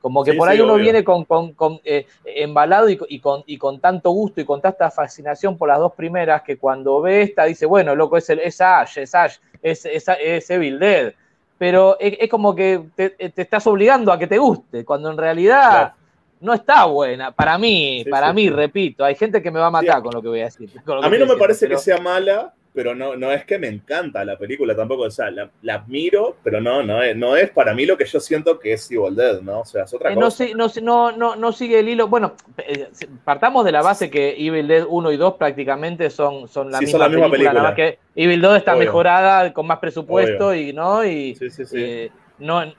Como 0.07 0.23
que 0.23 0.31
Sí, 0.31 0.37
por 0.37 0.47
sí, 0.47 0.53
ahí 0.53 0.61
uno 0.61 0.75
obvio. 0.75 0.83
viene 0.83 1.03
con, 1.03 1.25
con- 1.25 1.51
con, 1.51 1.81
eh, 1.83 2.07
embalado 2.23 2.87
y, 2.87 2.95
con- 2.95 3.07
y 3.09 3.19
con, 3.19 3.43
y 3.45 3.57
con 3.57 3.81
tanto 3.81 4.11
gusto 4.11 4.39
y 4.39 4.45
con 4.45 4.61
tanta 4.61 4.89
fascinación 4.89 5.57
por 5.57 5.67
las 5.67 5.79
dos 5.79 5.91
primeras 5.95 6.43
que 6.43 6.57
cuando 6.57 7.01
ve 7.01 7.23
esta 7.23 7.43
dice, 7.43 7.65
bueno, 7.65 7.93
loco, 7.93 8.15
es, 8.15 8.29
el, 8.29 8.39
es 8.39 8.61
Ash, 8.61 8.99
es 8.99 9.13
Ash, 9.13 9.35
es, 9.61 9.85
es, 9.85 10.05
es 10.07 10.49
Evil 10.49 10.79
Dead. 10.79 11.11
Pero 11.57 11.97
es, 11.99 12.15
es 12.21 12.29
como 12.29 12.55
que 12.55 12.83
te, 12.95 13.09
te 13.09 13.41
estás 13.41 13.67
obligando 13.67 14.13
a 14.13 14.17
que 14.17 14.27
te 14.27 14.37
guste, 14.37 14.85
cuando 14.85 15.11
en 15.11 15.17
realidad 15.17 15.69
Claro. 15.69 15.93
no 16.39 16.53
está 16.53 16.85
buena. 16.85 17.31
Para 17.33 17.57
mí, 17.57 18.03
Sí, 18.05 18.09
para 18.09 18.31
mí, 18.31 18.49
repito, 18.49 19.03
hay 19.03 19.15
gente 19.15 19.41
que 19.41 19.51
me 19.51 19.59
va 19.59 19.65
a 19.67 19.71
matar 19.71 20.01
con 20.01 20.13
lo 20.13 20.21
que 20.21 20.29
voy 20.29 20.39
a 20.39 20.45
decir. 20.45 20.69
A 20.73 20.79
mí 20.79 20.85
no 20.85 21.01
me 21.01 21.09
diciendo, 21.09 21.37
parece 21.37 21.65
pero- 21.67 21.77
que 21.79 21.83
sea 21.83 21.97
mala, 21.99 22.53
pero 22.77 22.93
no, 22.93 23.15
no 23.15 23.31
es 23.31 23.43
que 23.43 23.57
me 23.57 23.67
encanta 23.69 24.23
la 24.23 24.37
película 24.37 24.75
tampoco. 24.75 25.01
O 25.01 25.09
sea, 25.09 25.31
la, 25.31 25.49
la 25.63 25.73
admiro, 25.73 26.35
pero 26.43 26.61
no, 26.61 26.83
no 26.83 27.01
es, 27.01 27.17
no 27.17 27.35
es 27.35 27.49
para 27.49 27.73
mí 27.73 27.87
lo 27.87 27.97
que 27.97 28.05
yo 28.05 28.19
siento 28.19 28.59
que 28.59 28.73
es 28.73 28.91
Evil 28.91 29.15
Dead, 29.15 29.41
¿no? 29.41 29.61
O 29.61 29.65
sea, 29.65 29.85
es 29.85 29.93
otra 29.95 30.11
Eh, 30.11 30.15
no, 30.15 30.21
cosa. 30.27 30.45
no, 30.55 30.67
no, 30.83 31.11
no, 31.11 31.35
no 31.35 31.51
sigue 31.51 31.79
el 31.79 31.89
hilo. 31.89 32.07
Bueno, 32.07 32.33
eh, 32.59 32.87
partamos 33.25 33.65
de 33.65 33.71
la 33.71 33.81
base 33.81 34.11
que 34.11 34.35
Evil 34.37 34.67
Dead 34.67 34.85
1 34.87 35.11
y 35.11 35.17
2 35.17 35.33
prácticamente 35.37 36.11
son, 36.11 36.47
son, 36.47 36.69
la, 36.69 36.77
Sí, 36.77 36.85
misma 36.85 36.99
son 36.99 37.01
la 37.01 37.09
misma 37.17 37.31
película, 37.31 37.53
nada 37.53 37.63
más 37.69 37.75
que 37.75 37.97
Evil 38.15 38.41
2 38.41 38.57
está 38.57 38.73
Obvio. 38.75 38.85
mejorada, 38.85 39.53
con 39.53 39.65
más 39.65 39.79
presupuesto 39.79 40.53
y 40.53 40.71
no, 40.71 41.03
y 41.03 41.33
Sí, 41.33 41.49
sí, 41.49 41.65
sí. 41.65 41.75
eh, 41.83 42.11
no 42.37 42.61
es, 42.61 42.75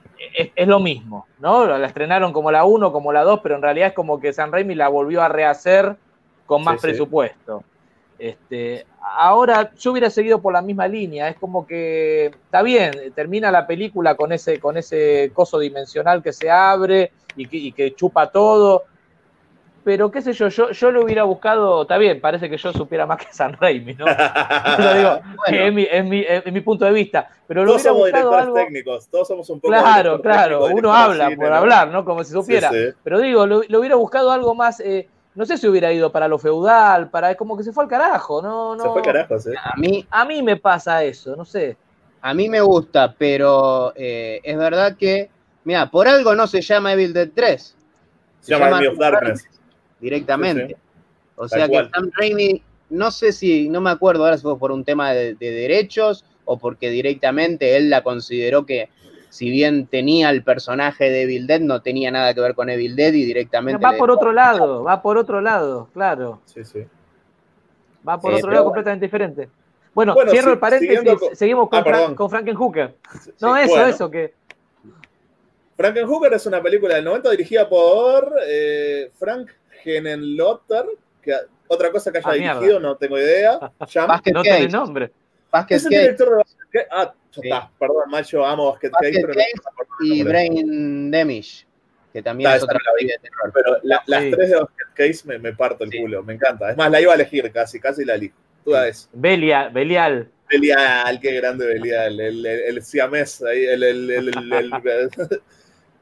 es 0.55 0.67
lo 0.69 0.79
mismo, 0.79 1.27
¿no? 1.39 1.65
La 1.77 1.85
estrenaron 1.87 2.31
como 2.31 2.51
la 2.53 2.63
1, 2.63 2.93
como 2.93 3.11
la 3.11 3.23
2, 3.23 3.41
pero 3.43 3.55
en 3.57 3.61
realidad 3.61 3.89
es 3.89 3.93
como 3.93 4.17
que 4.21 4.31
San 4.31 4.53
Raimi 4.53 4.75
la 4.75 4.87
volvió 4.87 5.21
a 5.21 5.27
rehacer 5.27 5.97
con 6.45 6.63
más 6.63 6.79
presupuesto. 6.81 7.65
Este, 8.19 8.85
ahora 9.01 9.71
yo 9.79 9.91
hubiera 9.91 10.09
seguido 10.09 10.41
por 10.41 10.51
la 10.51 10.61
misma 10.61 10.87
línea, 10.89 11.29
es 11.29 11.37
como 11.37 11.65
que 11.65 12.25
está 12.25 12.61
bien, 12.61 12.91
termina 13.15 13.49
la 13.49 13.65
película 13.65 14.15
con 14.15 14.33
ese, 14.33 14.59
con 14.59 14.75
ese 14.77 15.31
coso 15.33 15.57
dimensional 15.57 16.21
que 16.21 16.33
se 16.33 16.51
abre 16.51 17.11
y 17.37 17.47
que, 17.47 17.55
y 17.57 17.71
que 17.71 17.95
chupa 17.95 18.29
todo, 18.29 18.83
pero 19.85 20.11
qué 20.11 20.21
sé 20.21 20.33
yo, 20.33 20.49
yo, 20.49 20.71
yo 20.71 20.91
lo 20.91 21.03
hubiera 21.05 21.23
buscado, 21.23 21.83
está 21.83 21.97
bien, 21.97 22.19
parece 22.19 22.49
que 22.49 22.57
yo 22.57 22.73
supiera 22.73 23.05
más 23.05 23.17
que 23.25 23.31
San 23.31 23.53
Raimi, 23.53 23.93
¿no? 23.95 24.05
Pero 24.77 24.93
digo, 24.93 25.19
Bueno. 25.47 25.63
es, 25.65 25.73
mi, 25.73 25.83
es, 25.89 26.05
mi, 26.05 26.19
es 26.27 26.51
mi 26.51 26.59
punto 26.61 26.83
de 26.83 26.91
vista, 26.91 27.29
pero 27.47 27.63
lo 27.63 27.71
Todos 27.77 27.81
hubiera 27.83 27.91
somos 27.93 28.01
buscado 28.03 28.29
directores 28.29 28.43
algo... 28.43 28.55
técnicos, 28.55 29.07
todos 29.09 29.27
somos 29.29 29.49
un 29.49 29.59
poco. 29.61 29.71
Claro, 29.73 30.21
claro, 30.21 30.59
técnico, 30.65 30.77
uno 30.79 30.93
habla 30.93 31.23
cine, 31.25 31.37
por 31.37 31.49
¿no? 31.49 31.55
hablar, 31.55 31.87
¿no? 31.87 32.03
Como 32.03 32.23
si 32.25 32.31
Sí, 32.31 32.33
supiera. 32.33 32.69
sí. 32.69 32.89
Pero 33.01 33.19
digo, 33.21 33.47
lo, 33.47 33.61
lo 33.67 33.79
hubiera 33.79 33.95
buscado 33.95 34.31
algo 34.31 34.53
más, 34.53 34.81
eh, 34.81 35.07
no 35.39 35.45
sé 35.45 35.57
si 35.57 35.69
hubiera 35.69 35.93
ido 35.93 36.11
para 36.11 36.27
lo 36.27 36.37
feudal, 36.37 37.09
para 37.09 37.33
como 37.35 37.55
que 37.55 37.63
se 37.63 37.71
fue 37.71 37.85
al 37.85 37.89
carajo, 37.89 38.41
no, 38.41 38.75
no. 38.75 38.83
Se 38.83 38.89
fue 38.89 39.01
carajo, 39.01 39.39
sí. 39.39 39.51
A 39.55 39.73
mí, 39.77 40.05
A 40.09 40.25
mí 40.25 40.43
me 40.43 40.57
pasa 40.57 41.01
eso, 41.05 41.33
no 41.33 41.45
sé. 41.45 41.77
a 42.21 42.33
mí 42.33 42.49
me 42.49 42.59
gusta, 42.59 43.15
pero 43.17 43.93
eh, 43.95 44.41
es 44.43 44.57
verdad 44.57 44.97
que, 44.97 45.29
mira, 45.63 45.89
por 45.89 46.09
algo 46.09 46.35
no 46.35 46.45
se 46.45 46.59
llama 46.59 46.91
Evil 46.91 47.13
Dead 47.13 47.29
3. 47.33 47.75
Se 48.41 48.51
llama 48.51 48.67
Enemy 48.67 48.87
of 48.87 48.97
Darkness. 48.99 49.47
Directamente. 50.01 50.67
Sí, 50.67 50.73
sí. 50.73 50.79
O 51.37 51.47
Tal 51.47 51.49
sea 51.57 51.67
que 51.67 51.71
cual. 51.71 51.91
Sam 51.95 52.11
Raimi, 52.17 52.61
no 52.89 53.09
sé 53.09 53.31
si, 53.31 53.69
no 53.69 53.79
me 53.79 53.91
acuerdo 53.91 54.25
ahora 54.25 54.35
si 54.35 54.43
fue 54.43 54.59
por 54.59 54.73
un 54.73 54.83
tema 54.83 55.13
de, 55.13 55.35
de 55.35 55.51
derechos 55.51 56.25
o 56.43 56.57
porque 56.57 56.89
directamente 56.89 57.77
él 57.77 57.89
la 57.89 58.03
consideró 58.03 58.65
que 58.65 58.89
si 59.29 59.49
bien 59.49 59.87
tenía 59.87 60.29
el 60.31 60.43
personaje 60.43 61.09
de 61.09 61.23
Evil 61.23 61.47
Dead, 61.47 61.59
no 61.61 61.81
tenía 61.81 62.11
nada 62.11 62.33
que 62.33 62.41
ver 62.41 62.55
con 62.55 62.69
Evil 62.69 62.95
Dead 62.95 63.13
y 63.13 63.25
directamente... 63.25 63.83
Va 63.83 63.91
le- 63.91 63.97
por 63.97 64.11
otro 64.11 64.31
lado, 64.33 64.83
va 64.83 65.01
por 65.01 65.17
otro 65.17 65.39
lado, 65.41 65.87
claro. 65.93 66.41
Sí, 66.45 66.63
sí. 66.63 66.83
Va 68.07 68.19
por 68.19 68.31
Sí, 68.33 68.37
otro 68.39 68.51
lado 68.51 68.63
bueno. 68.63 68.69
completamente 68.73 69.05
diferente. 69.05 69.49
Bueno, 69.93 70.13
Bueno, 70.13 70.31
cierro 70.31 70.47
sí, 70.47 70.53
el 70.53 70.59
paréntesis, 70.59 70.99
con- 71.19 71.35
seguimos 71.35 71.69
con, 71.69 71.79
Ah, 71.79 71.83
Fra- 71.83 71.91
perdón. 71.91 72.15
con 72.15 72.29
Frankenhooker. 72.29 72.95
No, 73.41 73.55
Sí, 73.55 73.61
eso, 73.61 73.69
bueno. 73.71 73.85
eso, 73.87 74.09
que. 74.11 74.33
Frankenhooker 75.75 76.33
es 76.33 76.45
una 76.45 76.61
película 76.61 76.95
del 76.95 77.05
90 77.05 77.29
dirigida 77.31 77.67
por 77.69 78.33
eh, 78.47 79.11
Frank 79.17 79.49
Henenlotter, 79.83 80.85
que 81.21 81.33
otra 81.67 81.91
cosa 81.91 82.11
que 82.11 82.17
haya 82.17 82.27
Ah, 82.29 82.33
mierda. 82.35 82.53
dirigido, 82.59 82.79
no 82.79 82.95
tengo 82.97 83.17
idea. 83.17 83.59
Jam. 83.89 84.07
Basket 84.07 84.33
No 84.33 84.43
Case. 84.43 84.57
tiene 84.57 84.71
nombre. 84.73 85.11
Basket 85.51 85.75
Es 85.75 85.83
el 85.85 85.89
director 85.91 86.29
de 86.29 86.35
Basket 86.35 86.67
Case. 86.71 86.87
Ah, 86.91 87.13
ya 87.31 87.41
Sí. 87.41 87.47
está, 87.49 87.71
perdón, 87.79 88.09
macho, 88.09 88.45
amo 88.45 88.71
Basket 88.71 88.89
Basket 88.91 89.11
Case, 89.11 89.21
pero 89.21 89.33
no 89.33 89.97
Case 89.99 90.13
y. 90.15 90.23
Brain 90.23 91.11
Damage, 91.11 91.65
que 92.13 92.21
también 92.23 92.51
es 92.51 92.63
otra 92.63 92.77
la 92.85 93.07
de 93.07 93.19
terror. 93.19 93.51
Pero 93.53 93.77
la- 93.83 94.03
las 94.07 94.23
Sí. 94.23 94.31
tres 94.31 94.49
de 94.49 94.55
Basket 94.55 94.85
Case 94.95 95.27
me, 95.27 95.39
me 95.39 95.53
parto 95.53 95.83
el 95.83 95.91
Sí. 95.91 95.99
culo, 95.99 96.23
me 96.23 96.33
encanta. 96.33 96.71
Es 96.71 96.77
más, 96.77 96.89
la 96.91 96.99
iba 97.01 97.11
a 97.11 97.15
elegir 97.15 97.51
casi, 97.51 97.79
casi 97.79 98.03
la 98.05 98.15
elijo. 98.15 98.35
Tú 98.65 98.71
sabes. 98.71 99.09
Belia, 99.13 99.69
Belial. 99.69 100.29
Belial, 100.49 101.19
qué 101.19 101.31
grande 101.33 101.65
Belial, 101.67 102.19
el, 102.19 102.45
el, 102.45 102.61
el 102.77 102.83
siamés 102.83 103.41
ahí, 103.43 103.63
el, 103.65 103.83
el- 103.83 104.09
el- 104.11 104.27
el- 104.29 104.53
el- 104.53 104.71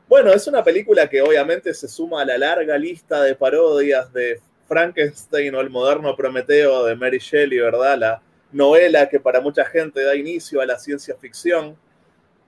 Bueno, 0.07 0.31
es 0.31 0.47
una 0.47 0.63
película 0.63 1.09
que 1.09 1.21
obviamente 1.21 1.73
se 1.73 1.85
suma 1.89 2.21
a 2.21 2.25
la 2.25 2.37
larga 2.37 2.77
lista 2.77 3.21
de 3.21 3.35
parodias 3.35 4.11
de 4.13 4.39
Frankenstein 4.65 5.53
o 5.55 5.59
el 5.59 5.69
moderno 5.69 6.15
Prometeo 6.15 6.85
de 6.85 6.95
Mary 6.95 7.17
Shelley, 7.19 7.59
¿verdad? 7.59 7.97
La 7.97 8.21
novela 8.51 9.09
que 9.09 9.19
para 9.19 9.41
mucha 9.41 9.65
gente 9.65 10.03
da 10.03 10.15
inicio 10.15 10.61
a 10.61 10.65
la 10.65 10.77
ciencia 10.77 11.15
ficción. 11.15 11.77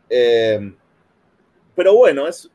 Eh, 0.10 0.74
pero 1.76 1.96
bueno, 1.96 2.28
es 2.28 2.50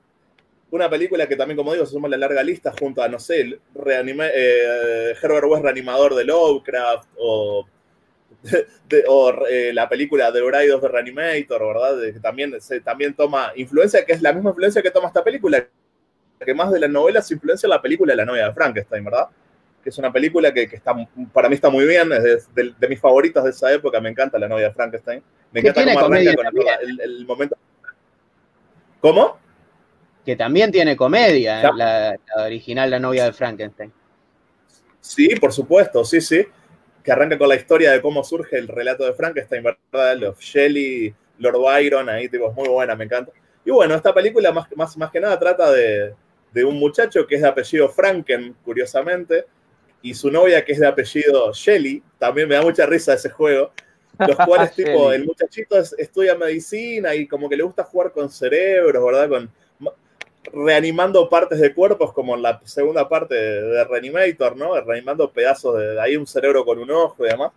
una 0.70 0.90
película 0.90 1.28
que 1.28 1.36
también, 1.36 1.57
como 1.57 1.72
digo, 1.72 1.86
se 1.86 1.92
suma 1.92 2.09
a 2.09 2.11
la 2.11 2.16
larga 2.16 2.42
lista 2.42 2.72
junto 2.78 3.03
a, 3.03 3.09
no 3.09 3.18
sé, 3.18 3.59
reanime- 3.74 4.30
eh, 4.34 5.14
Herbert 5.22 5.47
West 5.47 5.62
reanimador 5.62 6.14
de 6.14 6.24
Lovecraft 6.24 7.09
o 7.18 7.66
eh, 9.49 9.72
la 9.72 9.88
película 9.88 10.32
The 10.32 10.42
Bride 10.42 10.72
of 10.72 10.82
the 10.82 10.88
Reanimator, 10.88 11.66
¿verdad? 11.66 11.97
De 11.97 12.12
que 12.12 12.20
también, 12.20 12.61
se, 12.61 12.80
también 12.80 13.14
toma 13.14 13.53
influencia, 13.57 14.05
que 14.05 14.12
es 14.12 14.20
la 14.22 14.32
misma 14.32 14.51
influencia 14.51 14.82
que 14.82 14.90
toma 14.90 15.09
esta 15.09 15.24
película, 15.24 15.66
que 16.45 16.55
más 16.55 16.70
de 16.72 16.80
la 16.80 16.88
novela 16.88 17.22
se 17.22 17.34
influencia 17.34 17.66
en 17.66 17.70
la 17.70 17.80
película 17.80 18.12
de 18.12 18.16
la 18.18 18.24
novia 18.24 18.49
de 18.49 18.53
Frankenstein, 18.53 19.05
¿verdad? 19.05 19.28
Que 19.85 19.91
es 19.91 19.99
una 19.99 20.11
película 20.11 20.53
que, 20.53 20.66
que 20.66 20.76
está, 20.76 20.95
para 21.32 21.49
mí 21.49 21.55
está 21.55 21.68
muy 21.68 21.85
bien, 21.87 22.11
es 22.12 22.22
de, 22.55 22.62
de- 22.64 22.74
de 22.76 22.89
mis 22.89 22.99
favoritas 22.99 23.45
de 23.45 23.51
esa 23.51 23.70
época, 23.72 24.01
me 24.01 24.09
encanta 24.09 24.39
la 24.39 24.49
novia 24.49 24.68
de 24.68 24.74
Frankenstein. 24.74 25.22
Me 25.53 25.61
encanta 25.61 25.85
cómo 25.85 25.99
arranca 25.99 26.35
con 26.35 26.47
el, 27.01 27.26
momento. 27.26 27.57
¿Cómo? 29.01 29.39
Que 30.24 30.35
también 30.37 30.72
tiene 30.72 30.97
comedia, 30.97 31.70
la, 31.72 32.16
la 32.35 32.45
original 32.45 32.91
La 32.91 32.99
novia 32.99 33.26
de 33.26 33.32
Frankenstein. 33.35 33.93
Sí, 35.01 35.28
por 35.37 35.53
supuesto, 35.53 36.03
sí, 36.05 36.20
sí. 36.22 36.47
Que 37.03 37.12
arranca 37.12 37.37
con 37.37 37.51
la 37.51 37.57
historia 37.57 37.93
de 37.93 38.01
cómo 38.01 38.24
surge 38.24 38.57
el 38.57 38.66
relato 38.66 39.05
de 39.05 39.12
Frankenstein, 39.12 39.62
¿verdad? 39.62 40.16
Los 40.16 40.39
Shelley, 40.41 41.14
Lord 41.39 41.59
Byron, 41.61 42.09
ahí, 42.09 42.30
tipo, 42.30 42.49
es 42.49 42.57
muy 42.57 42.68
buena, 42.68 42.97
me 42.97 43.05
encanta. 43.05 43.30
Y 43.66 43.70
bueno, 43.70 43.95
esta 43.95 44.14
película 44.14 44.51
más, 44.53 44.66
más, 44.74 44.97
más 44.97 45.11
que 45.11 45.20
nada 45.20 45.39
trata 45.39 45.70
de, 45.70 46.14
de 46.53 46.64
un 46.64 46.78
muchacho 46.78 47.26
que 47.26 47.35
es 47.35 47.43
de 47.43 47.49
apellido 47.49 47.91
Franken, 47.91 48.57
curiosamente, 48.64 49.45
y 50.05 50.14
su 50.14 50.30
novia 50.30 50.64
que 50.64 50.72
es 50.74 50.78
de 50.80 50.86
apellido 50.86 51.52
Shelley, 51.52 52.00
también 52.18 52.48
me 52.48 52.55
da 52.55 52.62
mucha 52.62 52.86
risa 52.86 53.14
ese 53.14 53.30
juego, 53.30 53.72
los 54.20 54.36
cuales, 54.46 54.72
tipo, 54.74 55.11
el 55.12 55.24
muchachito 55.24 55.76
es- 55.78 55.94
estudia 55.98 56.36
medicina 56.36 57.14
y 57.16 57.26
como 57.26 57.48
que 57.48 57.57
le 57.57 57.64
gusta 57.64 57.82
jugar 57.84 58.12
con 58.12 58.30
cerebros, 58.30 59.05
¿verdad? 59.05 59.28
Con, 59.28 59.50
reanimando 60.52 61.28
partes 61.28 61.59
de 61.59 61.72
cuerpos, 61.74 62.12
como 62.12 62.34
en 62.34 62.42
la 62.42 62.61
segunda 62.64 63.09
parte 63.09 63.34
de, 63.34 63.62
de 63.62 63.84
Reanimator, 63.84 64.57
¿no? 64.57 64.78
Reanimando 64.80 65.30
pedazos 65.32 65.78
de, 65.78 65.86
de 65.94 66.00
ahí 66.00 66.16
un 66.16 66.26
cerebro 66.26 66.64
con 66.64 66.78
un 66.78 66.90
ojo 66.90 67.24
y 67.24 67.30
demás. 67.30 67.52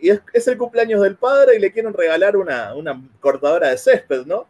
Y 0.00 0.10
es, 0.10 0.20
es 0.32 0.46
el 0.48 0.58
cumpleaños 0.58 1.00
del 1.02 1.16
padre 1.16 1.56
y 1.56 1.60
le 1.60 1.72
quieren 1.72 1.94
regalar 1.94 2.36
una, 2.36 2.74
una 2.74 3.00
cortadora 3.20 3.68
de 3.70 3.78
césped, 3.78 4.26
¿no? 4.26 4.46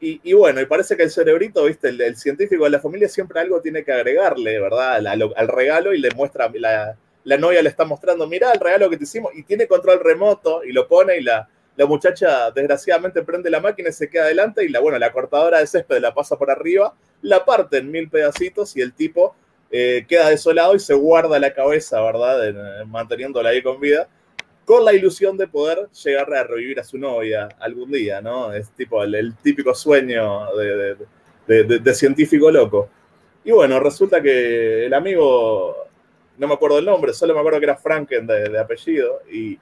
Y, 0.00 0.20
y 0.22 0.32
bueno, 0.32 0.60
y 0.60 0.66
parece 0.66 0.96
que 0.96 1.02
el 1.02 1.10
cerebrito, 1.10 1.64
¿viste? 1.64 1.88
El, 1.88 2.00
el 2.00 2.16
científico 2.16 2.64
de 2.64 2.70
la 2.70 2.78
familia 2.80 3.08
siempre 3.08 3.40
algo 3.40 3.60
tiene 3.60 3.84
que 3.84 3.92
agregarle, 3.92 4.60
¿verdad? 4.60 4.94
Al, 4.94 5.06
al- 5.08 5.32
al 5.36 5.48
regalo 5.48 5.92
y 5.92 5.98
le 5.98 6.10
muestra, 6.12 6.48
la, 6.54 6.96
la 7.24 7.36
novia 7.36 7.62
le 7.62 7.68
está 7.68 7.84
mostrando, 7.84 8.28
mirá 8.28 8.52
el 8.52 8.60
regalo 8.60 8.88
que 8.90 8.96
te 8.96 9.04
hicimos, 9.04 9.32
y 9.34 9.42
tiene 9.42 9.66
control 9.66 9.98
remoto 10.00 10.62
y 10.64 10.72
lo 10.72 10.86
pone 10.86 11.16
y 11.18 11.22
la, 11.22 11.48
la 11.76 11.86
muchacha 11.86 12.50
desgraciadamente 12.52 13.22
prende 13.22 13.50
la 13.50 13.58
máquina 13.60 13.88
y 13.88 13.92
se 13.92 14.08
queda 14.08 14.24
adelante 14.24 14.64
y 14.64 14.68
la, 14.68 14.78
bueno, 14.80 14.98
la 14.98 15.10
cortadora 15.12 15.58
de 15.58 15.66
césped 15.66 15.98
la 16.00 16.14
pasa 16.14 16.36
por 16.38 16.50
arriba, 16.50 16.94
la 17.22 17.44
parte 17.44 17.78
en 17.78 17.90
mil 17.90 18.08
pedacitos 18.08 18.76
y 18.76 18.80
el 18.82 18.92
tipo 18.92 19.34
eh, 19.72 20.06
queda 20.08 20.30
desolado 20.30 20.76
y 20.76 20.80
se 20.80 20.94
guarda 20.94 21.38
la 21.40 21.52
cabeza, 21.52 22.00
¿verdad? 22.02 22.48
En- 22.48 22.88
manteniéndola 22.90 23.50
ahí 23.50 23.62
con 23.62 23.80
vida, 23.80 24.08
con 24.68 24.84
la 24.84 24.92
ilusión 24.92 25.34
de 25.38 25.48
poder 25.48 25.88
llegar 26.04 26.30
a 26.34 26.44
revivir 26.44 26.78
a 26.78 26.84
su 26.84 26.98
novia 26.98 27.48
algún 27.58 27.90
día, 27.90 28.20
¿no? 28.20 28.52
Es 28.52 28.70
tipo 28.72 29.02
el, 29.02 29.34
típico 29.36 29.74
sueño 29.74 30.46
de, 31.46 31.94
científico 31.94 32.50
loco. 32.50 32.90
Y 33.46 33.50
bueno, 33.50 33.80
resulta 33.80 34.20
que 34.20 34.84
el 34.84 34.92
amigo, 34.92 35.74
no 36.36 36.46
me 36.46 36.52
acuerdo 36.52 36.80
el 36.80 36.84
nombre, 36.84 37.14
solo 37.14 37.32
me 37.32 37.40
acuerdo 37.40 37.60
que 37.60 37.64
era 37.64 37.78
Franken 37.78 38.26
de, 38.26 38.58
apellido, 38.58 39.22
y 39.32 39.58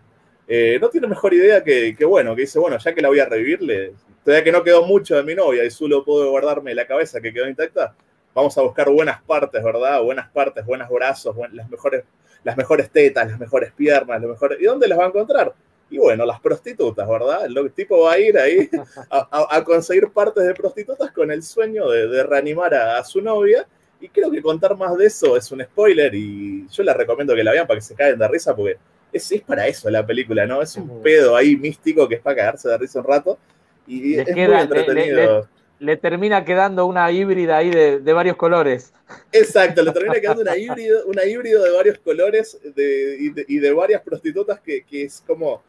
eh, 0.49 0.77
no 0.81 0.89
tiene 0.89 1.07
mejor 1.07 1.33
idea 1.33 1.63
que, 1.63 1.95
que, 1.97 2.05
bueno, 2.05 2.35
que 2.35 2.41
dice, 2.41 2.59
bueno, 2.59 2.77
ya 2.77 2.93
que 2.93 3.01
la 3.01 3.07
voy 3.07 3.21
a 3.21 3.27
revivirle, 3.27 3.93
todavía 4.25 4.43
que 4.43 4.51
no 4.51 4.65
quedó 4.65 4.85
mucho 4.85 5.15
de 5.15 5.23
mi 5.23 5.37
novia 5.37 5.65
y 5.65 5.71
solo 5.71 6.05
puedo 6.05 6.29
guardarme 6.31 6.75
la 6.75 6.85
cabeza 6.85 7.21
que 7.21 7.33
quedó 7.33 7.49
intacta, 7.49 7.95
vamos 8.35 8.59
a 8.59 8.63
buscar 8.63 8.91
buenas 8.91 9.23
partes, 9.23 9.63
¿verdad? 9.63 10.03
Buenas 10.03 10.29
partes, 10.33 10.67
buenos 10.67 10.91
brazos, 10.91 11.37
las, 11.53 11.71
mejores, 11.71 12.03
las 12.45 12.57
mejores 12.57 12.91
tetas, 12.91 13.29
las 13.31 13.39
mejores 13.39 13.73
piernas, 13.73 14.21
las 14.21 14.31
mejores... 14.31 14.59
¿Y 14.61 14.65
dónde 14.65 14.89
las 14.89 14.99
va 14.99 15.05
a 15.05 15.09
encontrar? 15.09 15.53
Y 15.91 15.99
bueno, 15.99 16.25
las 16.27 16.41
prostitutas, 16.41 17.09
¿verdad? 17.09 17.47
El 17.47 17.73
tipo 17.73 18.03
va 18.03 18.13
a 18.15 18.19
ir 18.19 18.37
ahí 18.39 18.69
a, 19.11 19.29
a- 19.31 19.57
a 19.57 19.65
conseguir 19.65 20.09
partes 20.11 20.45
de 20.45 20.55
prostitutas 20.55 21.13
con 21.13 21.31
el 21.31 21.43
sueño 21.43 21.89
de, 21.89 22.09
de 22.09 22.23
reanimar 22.25 22.75
a, 22.75 22.99
a 22.99 23.05
su 23.05 23.21
novia. 23.21 23.67
Y 24.01 24.09
creo 24.09 24.31
que 24.31 24.43
contar 24.43 24.77
más 24.77 24.97
de 24.99 25.07
eso 25.07 25.37
es 25.37 25.51
un 25.53 25.63
spoiler 25.63 26.15
y 26.15 26.67
yo 26.69 26.83
les 26.83 26.95
recomiendo 26.97 27.35
que 27.35 27.43
la 27.45 27.53
vean 27.53 27.67
para 27.67 27.79
que 27.79 27.85
se 27.87 27.95
caigan 27.95 28.19
de 28.19 28.29
risa 28.29 28.55
porque 28.55 28.77
es, 29.13 29.33
es 29.33 29.41
para 29.43 29.67
eso 29.69 29.89
la 29.89 30.05
película, 30.05 30.45
¿no? 30.45 30.61
Es 30.61 30.77
un 30.77 31.01
pedo 31.03 31.35
ahí 31.35 31.57
místico 31.57 32.07
que 32.09 32.17
es 32.17 32.21
para 32.21 32.37
cagarse 32.37 32.69
de 32.69 32.77
risa 32.77 32.99
un 32.99 33.07
rato 33.07 33.39
y 33.87 34.19
es 34.19 34.27
queda- 34.27 34.35
muy 34.35 34.57
le- 34.57 34.61
entretenido. 34.63 35.49
Le 35.79 35.97
termina 35.99 36.45
quedando 36.45 36.87
una 36.87 37.11
híbrida 37.13 37.59
ahí 37.59 37.71
de, 37.71 38.01
de 38.01 38.13
varios 38.13 38.37
colores. 38.37 38.93
Exacto, 39.31 39.83
le 39.83 39.93
termina 39.93 40.19
quedando 40.21 40.41
una 40.43 40.57
híbrido, 40.57 41.07
una 41.07 41.25
híbrido 41.25 41.63
de 41.63 41.71
varios 41.71 41.99
colores 41.99 42.59
de- 42.75 43.17
y, 43.21 43.29
de, 43.31 43.45
y 43.47 43.59
de 43.59 43.73
varias 43.73 44.01
prostitutas 44.03 44.59
que, 44.61 44.85
que 44.85 45.03
es 45.05 45.23
como 45.27 45.63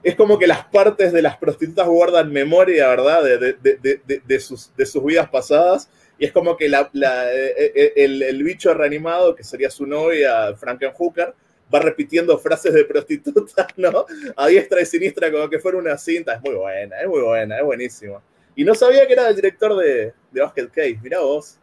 es 0.00 0.14
como 0.14 0.38
que 0.38 0.46
las 0.46 0.64
partes 0.66 1.12
de 1.12 1.20
las 1.22 1.36
prostitutas 1.38 1.88
guardan 1.88 2.32
memoria, 2.32 2.88
¿verdad? 2.88 3.20
De, 3.24 4.40
sus, 4.40 4.74
de 4.76 4.86
sus 4.86 5.04
vidas 5.04 5.28
pasadas. 5.28 5.90
Y 6.20 6.24
es 6.26 6.32
como 6.32 6.56
que 6.56 6.68
la- 6.68 6.88
la- 6.92 7.32
eh, 7.34 7.72
eh, 7.74 7.92
el, 7.96 8.22
el 8.22 8.42
bicho 8.44 8.72
reanimado, 8.74 9.34
que 9.34 9.42
sería 9.42 9.70
su 9.70 9.86
novia, 9.86 10.54
Frankenhooker, 10.56 11.34
va 11.74 11.80
repitiendo 11.80 12.38
frases 12.38 12.74
de 12.74 12.84
prostituta, 12.84 13.66
¿no? 13.76 14.06
A 14.36 14.46
diestra 14.46 14.80
y 14.80 14.86
siniestra, 14.86 15.32
como 15.32 15.50
que 15.50 15.58
fuera 15.58 15.78
una 15.78 15.98
cinta. 15.98 16.34
Es 16.34 16.42
muy 16.42 16.54
buena, 16.54 17.00
es 17.00 17.08
muy 17.08 17.20
buena, 17.20 17.58
es 17.58 17.64
buenísimo. 17.64 18.22
Y 18.58 18.64
no 18.64 18.74
sabía 18.74 19.06
que 19.06 19.12
era 19.12 19.28
el 19.28 19.36
director 19.36 19.76
de, 19.76 20.12
de 20.32 20.40
Basket 20.42 20.66
Case, 20.66 20.98
mirá 21.00 21.20
vos. 21.20 21.56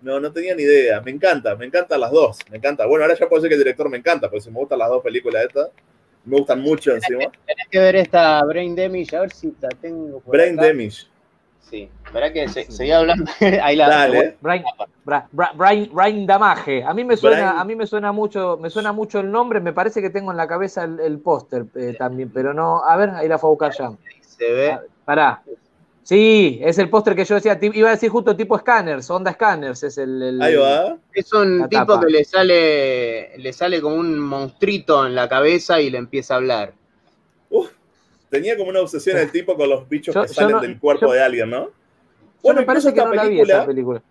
No, 0.00 0.18
no 0.18 0.32
tenía 0.32 0.54
ni 0.54 0.62
idea. 0.62 0.98
Me 1.02 1.10
encanta, 1.10 1.54
me 1.54 1.66
encantan 1.66 2.00
las 2.00 2.10
dos. 2.10 2.38
Me 2.50 2.56
encanta. 2.56 2.86
Bueno, 2.86 3.04
ahora 3.04 3.14
ya 3.14 3.28
puedo 3.28 3.42
decir 3.42 3.50
que 3.50 3.56
el 3.56 3.60
director 3.60 3.90
me 3.90 3.98
encanta, 3.98 4.28
porque 4.30 4.40
si 4.40 4.50
me 4.50 4.56
gustan 4.58 4.78
las 4.78 4.88
dos 4.88 5.02
películas 5.02 5.44
estas, 5.44 5.68
me 6.24 6.38
gustan 6.38 6.62
mucho 6.62 6.92
encima. 6.92 7.30
Tenés 7.46 7.68
que 7.70 7.78
ver 7.78 7.96
esta 7.96 8.42
Brain 8.44 8.74
Damage, 8.74 9.14
a 9.14 9.20
ver 9.20 9.32
si 9.32 9.54
la 9.60 9.68
tengo 9.68 10.20
por 10.20 10.32
Brain 10.32 10.58
acá. 10.58 10.68
Damage. 10.68 11.08
Sí, 11.60 11.90
verá 12.10 12.32
que 12.32 12.48
se, 12.48 12.72
seguía 12.72 13.00
hablando. 13.00 13.30
Ahí 13.62 13.76
la 13.76 13.88
Dale. 13.90 14.38
Brain, 14.40 14.62
Bra- 15.04 15.28
Bra- 15.30 15.52
Brain- 15.54 15.90
Brain 15.92 16.26
Damage. 16.26 16.82
A 16.84 16.94
mí 16.94 17.04
me 17.04 17.18
suena, 17.18 17.36
Brain- 17.50 17.58
a 17.60 17.64
mí 17.66 17.76
me 17.76 17.86
suena 17.86 18.12
mucho, 18.12 18.56
me 18.58 18.70
suena 18.70 18.92
mucho 18.92 19.20
el 19.20 19.30
nombre, 19.30 19.60
me 19.60 19.74
parece 19.74 20.00
que 20.00 20.08
tengo 20.08 20.30
en 20.30 20.38
la 20.38 20.48
cabeza 20.48 20.84
el, 20.84 20.98
el 21.00 21.18
póster 21.18 21.66
eh, 21.76 21.94
también, 21.98 22.30
pero 22.32 22.54
no, 22.54 22.82
a 22.82 22.96
ver, 22.96 23.10
ahí 23.10 23.28
la 23.28 23.36
fue 23.38 23.48
a 23.48 23.50
buscar 23.50 23.72
ya. 23.76 23.92
Se 24.22 24.50
ve. 24.50 24.78
Pará. 25.04 25.42
Sí, 26.10 26.58
es 26.64 26.76
el 26.78 26.90
póster 26.90 27.14
que 27.14 27.24
yo 27.24 27.36
decía, 27.36 27.56
iba 27.62 27.86
a 27.88 27.92
decir 27.92 28.10
justo 28.10 28.34
tipo 28.34 28.58
scanners, 28.58 29.08
onda 29.10 29.32
scanners, 29.32 29.80
es 29.84 29.96
el, 29.96 30.20
el- 30.20 30.42
Ahí 30.42 30.56
va. 30.56 30.98
Es 31.14 31.32
un 31.32 31.68
tipo 31.68 31.86
tapa. 31.86 32.04
que 32.04 32.10
le 32.10 32.24
sale, 32.24 33.38
le 33.38 33.52
sale 33.52 33.80
como 33.80 33.94
un 33.94 34.18
monstruito 34.18 35.06
en 35.06 35.14
la 35.14 35.28
cabeza 35.28 35.80
y 35.80 35.88
le 35.88 35.98
empieza 35.98 36.34
a 36.34 36.38
hablar. 36.38 36.72
Tenía 38.28 38.56
como 38.56 38.70
una 38.70 38.80
obsesión 38.80 39.18
el 39.18 39.30
tipo 39.30 39.54
con 39.56 39.68
los 39.70 39.88
bichos 39.88 40.12
Yo- 40.12 40.22
que 40.22 40.28
salen 40.28 40.56
no- 40.56 40.60
del 40.60 40.80
cuerpo 40.80 41.06
yo- 41.06 41.12
de 41.12 41.22
alguien, 41.22 41.48
¿no? 41.48 41.70
Bueno, 42.42 42.58
me 42.60 42.66
parece 42.66 42.92
que 42.92 42.98
esta 42.98 43.08
no 43.08 43.14
la 43.14 43.22
vi 43.22 43.28
película, 43.28 43.54
esa 43.54 43.66
película. 43.66 44.02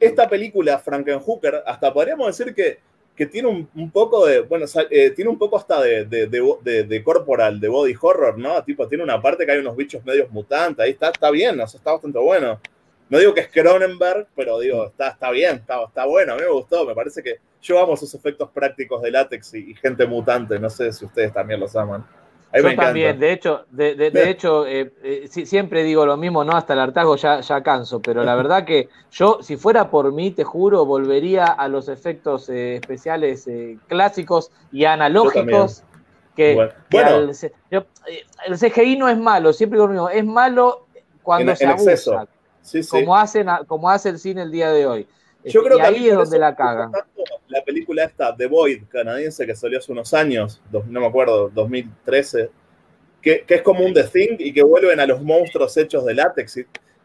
esta 0.00 0.28
película, 0.30 0.78
Frankenhooker, 0.78 1.64
hasta 1.66 1.92
podríamos 1.92 2.28
decir 2.28 2.54
que, 2.54 2.78
que 3.14 3.26
tiene 3.26 3.48
un, 3.48 3.68
un 3.74 3.90
poco 3.90 4.26
de, 4.26 4.40
bueno, 4.40 4.64
eh, 4.90 5.10
tiene 5.10 5.30
un 5.30 5.38
poco 5.38 5.56
hasta 5.56 5.80
de- 5.82 6.04
de- 6.06 6.84
de 6.84 7.04
corporal, 7.04 7.60
de 7.60 7.68
body 7.68 7.94
horror, 8.00 8.38
¿no? 8.38 8.62
Tipo, 8.64 8.88
tiene 8.88 9.04
una 9.04 9.20
parte 9.20 9.44
que 9.44 9.52
hay 9.52 9.58
unos 9.58 9.76
bichos 9.76 10.04
medios 10.04 10.30
mutantes, 10.30 10.84
ahí 10.84 10.92
está, 10.92 11.10
está 11.10 11.30
bien, 11.30 11.60
o 11.60 11.66
sea, 11.66 11.78
está 11.78 11.92
bastante 11.92 12.18
bueno. 12.18 12.60
No 13.10 13.18
digo 13.18 13.34
que 13.34 13.42
es 13.42 13.48
Cronenberg, 13.48 14.28
pero 14.34 14.58
digo, 14.58 14.86
está, 14.86 15.08
está 15.08 15.30
bien, 15.30 15.56
está, 15.56 15.84
está 15.84 16.06
bueno, 16.06 16.32
a 16.32 16.36
mí 16.36 16.42
me 16.42 16.48
gustó, 16.50 16.86
me 16.86 16.94
parece 16.94 17.22
que 17.22 17.36
yo 17.60 17.78
amo 17.78 17.92
esos 17.94 18.14
efectos 18.14 18.48
prácticos 18.50 19.02
de 19.02 19.10
látex 19.10 19.52
y, 19.54 19.72
y 19.72 19.74
gente 19.74 20.06
mutante, 20.06 20.58
no 20.58 20.70
sé 20.70 20.90
si 20.92 21.04
ustedes 21.04 21.32
también 21.32 21.60
los 21.60 21.76
aman. 21.76 22.06
Yo 22.54 22.62
me 22.64 22.76
también, 22.76 23.18
de 23.18 23.32
hecho, 23.32 23.64
de, 23.70 23.94
de- 23.94 24.10
de 24.10 24.30
hecho 24.30 24.66
eh, 24.66 24.92
eh, 25.02 25.28
siempre 25.28 25.82
digo 25.84 26.04
lo 26.04 26.16
mismo, 26.16 26.44
no 26.44 26.52
hasta 26.52 26.74
el 26.74 26.80
hartazgo 26.80 27.16
ya, 27.16 27.40
ya 27.40 27.62
canso, 27.62 28.00
pero 28.02 28.24
la 28.24 28.34
verdad 28.34 28.64
que 28.64 28.88
yo, 29.10 29.38
si 29.42 29.56
fuera 29.56 29.90
por 29.90 30.12
mí, 30.12 30.32
te 30.32 30.44
juro, 30.44 30.84
volvería 30.84 31.46
a 31.46 31.68
los 31.68 31.88
efectos 31.88 32.48
eh, 32.50 32.76
especiales 32.76 33.46
eh, 33.48 33.78
clásicos 33.88 34.50
y 34.70 34.84
analógicos. 34.84 35.82
Que, 36.34 36.54
Bueno. 36.54 36.72
que 36.88 36.96
Bueno. 36.96 37.10
al 37.16 37.34
C- 37.34 37.52
yo, 37.70 37.84
el 38.46 38.58
CGI 38.58 38.96
no 38.96 39.08
es 39.08 39.18
malo, 39.18 39.52
siempre 39.52 39.76
digo 39.78 39.86
lo 39.86 39.92
mismo, 39.92 40.08
es 40.08 40.24
malo 40.24 40.86
cuando 41.22 41.50
En- 41.52 41.56
se 41.58 41.64
en 41.64 41.70
abusa, 41.70 41.92
exceso. 41.92 42.28
Sí, 42.62 42.82
sí. 42.82 42.88
como, 42.88 43.16
hacen, 43.16 43.46
como 43.66 43.90
hace 43.90 44.08
el 44.10 44.18
cine 44.18 44.42
el 44.42 44.50
día 44.50 44.70
de 44.72 44.86
hoy. 44.86 45.06
Yo 45.44 45.62
creo 45.62 45.76
que 45.78 45.82
ahí 45.82 46.00
mí 46.00 46.08
es 46.08 46.14
donde 46.14 46.38
la 46.38 46.54
cagan. 46.54 46.92
La 47.48 47.62
película 47.64 48.04
esta, 48.04 48.34
The 48.36 48.46
Void, 48.46 48.84
canadiense, 48.88 49.44
que 49.46 49.54
salió 49.54 49.78
hace 49.78 49.90
unos 49.92 50.12
años, 50.14 50.60
no 50.70 51.00
me 51.00 51.06
acuerdo, 51.06 51.50
2013, 51.50 52.50
que, 53.20 53.44
que 53.46 53.54
es 53.56 53.62
como 53.62 53.84
un 53.84 53.92
The 53.92 54.04
Thing 54.04 54.36
y 54.38 54.52
que 54.52 54.62
vuelven 54.62 55.00
a 55.00 55.06
los 55.06 55.22
monstruos 55.22 55.76
hechos 55.76 56.04
de 56.04 56.14
látex. 56.14 56.58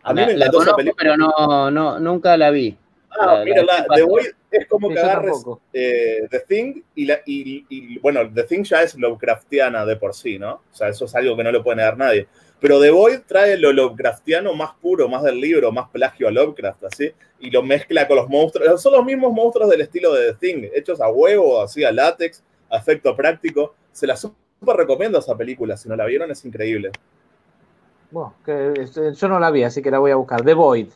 A 0.03 0.13
mí 0.13 0.21
La, 0.21 0.27
me 0.27 0.33
la 0.35 0.45
esa 0.45 0.51
conozco, 0.51 0.75
película. 0.77 0.95
pero 1.03 1.17
no, 1.17 1.71
no, 1.71 1.99
nunca 1.99 2.37
la 2.37 2.49
vi. 2.51 2.77
Ah, 3.19 3.37
La- 3.37 3.43
mira, 3.45 3.63
la- 3.63 3.85
The. 3.95 4.03
Void 4.03 4.25
es 4.51 4.67
como 4.67 4.87
Sí, 4.89 4.93
que 4.93 4.99
agarres 5.01 5.43
eh, 5.73 6.27
The 6.29 6.39
Thing 6.41 6.81
y, 6.95 7.05
la, 7.05 7.19
y, 7.25 7.65
y, 7.69 7.99
bueno, 7.99 8.21
The 8.33 8.43
Thing 8.43 8.63
ya 8.63 8.83
es 8.83 8.95
Lovecraftiana 8.95 9.85
de 9.85 9.95
por 9.97 10.13
sí, 10.13 10.37
¿no? 10.39 10.61
O 10.71 10.75
sea, 10.75 10.87
eso 10.89 11.05
es 11.05 11.15
algo 11.15 11.35
que 11.35 11.43
no 11.43 11.51
le 11.51 11.59
puede 11.61 11.77
negar 11.77 11.97
nadie. 11.97 12.27
Pero 12.59 12.81
The 12.81 12.89
Void 12.89 13.19
trae 13.27 13.55
lo 13.57 13.71
Lovecraftiano 13.71 14.53
más 14.53 14.71
puro, 14.81 15.07
más 15.07 15.23
del 15.23 15.39
libro, 15.39 15.71
más 15.71 15.89
plagio 15.89 16.27
a 16.27 16.31
Lovecraft, 16.31 16.85
así, 16.85 17.11
y 17.39 17.51
lo 17.51 17.61
mezcla 17.61 18.07
con 18.07 18.17
los 18.17 18.27
monstruos. 18.29 18.81
Son 18.81 18.93
los 18.93 19.05
mismos 19.05 19.31
monstruos 19.31 19.69
del 19.69 19.81
estilo 19.81 20.13
de 20.13 20.33
The 20.33 20.37
Thing, 20.39 20.69
hechos 20.73 20.99
a 20.99 21.07
huevo, 21.09 21.61
así, 21.61 21.83
a 21.83 21.91
látex, 21.91 22.43
a 22.69 22.77
efecto 22.77 23.15
práctico. 23.15 23.75
Se 23.91 24.07
la 24.07 24.15
súper 24.17 24.75
recomiendo 24.75 25.19
esa 25.19 25.35
película, 25.37 25.77
si 25.77 25.87
no 25.87 25.95
la 25.95 26.05
vieron 26.05 26.31
es 26.31 26.43
increíble. 26.45 26.91
Bueno, 28.09 28.33
que, 28.45 28.73
este, 28.81 29.13
yo 29.13 29.27
no 29.27 29.39
la 29.39 29.51
vi, 29.51 29.63
así 29.63 29.81
que 29.81 29.91
la 29.91 29.99
voy 29.99 30.11
a 30.11 30.15
buscar. 30.15 30.43
The 30.43 30.53
Void. 30.53 30.87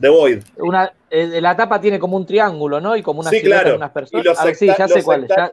The 0.00 0.08
Void. 0.08 0.42
Una, 0.58 0.92
eh, 1.10 1.40
la 1.40 1.54
tapa 1.56 1.80
tiene 1.80 1.98
como 1.98 2.16
un 2.16 2.24
triángulo, 2.24 2.80
¿no? 2.80 2.96
Y 2.96 3.02
como 3.02 3.20
una 3.20 3.30
sí, 3.30 3.42
claro. 3.42 3.70
de 3.70 3.76
unas 3.76 3.90
Y 3.90 3.92
personas. 3.92 4.24
los, 4.24 4.40
A 4.40 4.44
ver, 4.46 4.54
sí, 4.54 4.66
ya 4.66 4.88
sé 4.88 4.94
los 4.96 5.04
cuál. 5.04 5.24
es, 5.24 5.28
ya- 5.28 5.52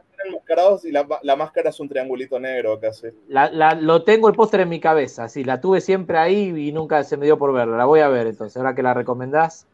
enmascarados 0.50 0.84
y 0.84 0.90
la, 0.92 1.06
la 1.22 1.36
máscara 1.36 1.70
es 1.70 1.80
un 1.80 1.88
triangulito 1.88 2.38
negro 2.38 2.78
casi. 2.80 3.08
la, 3.28 3.50
la- 3.50 3.74
lo 3.74 4.02
tengo 4.02 4.28
el 4.28 4.34
póster 4.34 4.60
en 4.60 4.68
mi 4.68 4.80
cabeza, 4.80 5.28
sí, 5.28 5.44
la 5.44 5.60
tuve 5.60 5.80
siempre 5.80 6.18
ahí 6.18 6.52
y 6.68 6.72
nunca 6.72 7.02
se 7.04 7.16
me 7.16 7.24
dio 7.26 7.38
por 7.38 7.52
verla. 7.52 7.76
La 7.76 7.84
voy 7.84 8.00
a 8.00 8.08
ver 8.08 8.26
entonces, 8.26 8.56
ahora 8.56 8.74
que 8.74 8.82
la 8.82 8.94
recomendás. 8.94 9.66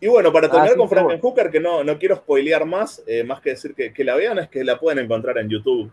Y 0.00 0.08
bueno, 0.08 0.32
para 0.32 0.48
terminar 0.50 0.74
Ah, 0.74 0.76
con. 0.76 0.88
Frankenhooker, 0.88 1.50
que 1.50 1.60
no, 1.60 1.84
no 1.84 1.98
quiero 1.98 2.16
spoilear 2.16 2.64
más, 2.64 3.02
eh, 3.06 3.24
más 3.24 3.40
que 3.40 3.50
decir 3.50 3.74
que, 3.74 3.92
que 3.92 4.04
la 4.04 4.14
vean, 4.16 4.38
es 4.38 4.48
que 4.48 4.64
la 4.64 4.78
pueden 4.78 5.04
encontrar 5.04 5.38
en 5.38 5.48
YouTube. 5.48 5.90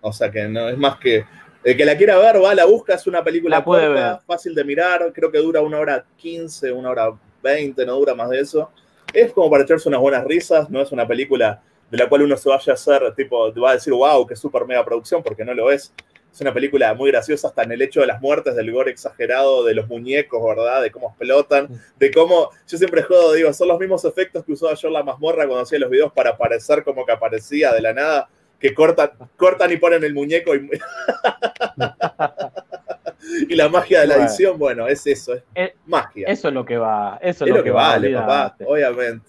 O 0.00 0.12
sea 0.12 0.30
que 0.30 0.46
no 0.48 0.68
es 0.68 0.78
más 0.78 0.98
que. 0.98 1.24
El 1.64 1.76
que 1.76 1.84
la 1.84 1.96
quiera 1.96 2.16
ver, 2.18 2.42
va, 2.42 2.54
la 2.54 2.64
busca, 2.64 2.94
es 2.94 3.06
una 3.08 3.24
película 3.24 3.58
La 3.58 3.64
puede 3.64 3.86
corta, 3.88 4.12
ver. 4.12 4.20
fácil 4.24 4.54
de 4.54 4.62
mirar, 4.64 5.12
creo 5.12 5.32
que 5.32 5.38
dura 5.38 5.60
una 5.60 5.80
hora 5.80 6.04
15, 6.16 6.70
una 6.70 6.90
hora 6.90 7.12
20, 7.42 7.84
no 7.84 7.94
dura 7.96 8.14
más 8.14 8.30
de 8.30 8.38
eso. 8.40 8.70
Es 9.12 9.32
como 9.32 9.50
para 9.50 9.64
echarse 9.64 9.88
unas 9.88 10.00
buenas 10.00 10.24
risas, 10.24 10.70
no 10.70 10.80
es 10.80 10.92
una 10.92 11.06
película 11.08 11.60
de 11.90 11.98
la 11.98 12.08
cual 12.08 12.22
uno 12.22 12.36
se 12.36 12.48
vaya 12.48 12.72
a 12.72 12.74
hacer, 12.74 13.14
tipo, 13.14 13.52
va 13.54 13.70
a 13.70 13.74
decir, 13.74 13.92
wow, 13.92 14.26
qué 14.26 14.36
super 14.36 14.66
mega 14.66 14.84
producción, 14.84 15.22
porque 15.22 15.44
no 15.44 15.54
lo 15.54 15.70
es. 15.70 15.92
Es 16.32 16.40
una 16.42 16.52
película 16.52 16.92
muy 16.92 17.10
graciosa 17.10 17.48
hasta 17.48 17.62
en 17.62 17.72
el 17.72 17.80
hecho 17.80 18.00
de 18.00 18.08
las 18.08 18.20
muertes, 18.20 18.54
del 18.54 18.70
gore 18.70 18.90
exagerado, 18.90 19.64
de 19.64 19.72
los 19.72 19.88
muñecos, 19.88 20.42
¿verdad? 20.44 20.82
De 20.82 20.90
cómo 20.90 21.08
explotan, 21.08 21.68
de 21.98 22.10
cómo, 22.10 22.50
yo 22.68 22.76
siempre 22.76 23.02
jodo, 23.02 23.32
digo, 23.32 23.50
son 23.54 23.68
los 23.68 23.78
mismos 23.78 24.04
efectos 24.04 24.44
que 24.44 24.52
usaba 24.52 24.74
yo 24.74 24.90
la 24.90 25.02
mazmorra 25.02 25.46
cuando 25.46 25.62
hacía 25.62 25.78
los 25.78 25.88
videos 25.88 26.12
para 26.12 26.36
parecer 26.36 26.84
como 26.84 27.06
que 27.06 27.12
aparecía 27.12 27.72
de 27.72 27.80
la 27.80 27.94
nada, 27.94 28.28
que 28.60 28.74
cortan, 28.74 29.12
cortan 29.36 29.72
y 29.72 29.78
ponen 29.78 30.04
el 30.04 30.12
muñeco 30.12 30.54
y, 30.54 30.68
y 33.48 33.54
la 33.54 33.70
magia 33.70 34.00
de 34.00 34.08
la 34.08 34.16
edición, 34.16 34.58
bueno, 34.58 34.86
es 34.88 35.06
eso, 35.06 35.34
es 35.34 35.42
Eh, 35.54 35.74
magia. 35.86 36.28
Eso 36.28 36.48
es 36.48 36.54
lo 36.54 36.66
que 36.66 36.76
va, 36.76 37.18
eso 37.22 37.46
es 37.46 37.50
lo 37.50 37.64
que 37.64 37.70
vale, 37.70 38.12
papá, 38.12 38.54
olvídate, 38.58 38.64
obviamente. 38.66 39.26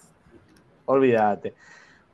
olvídate. 0.84 1.54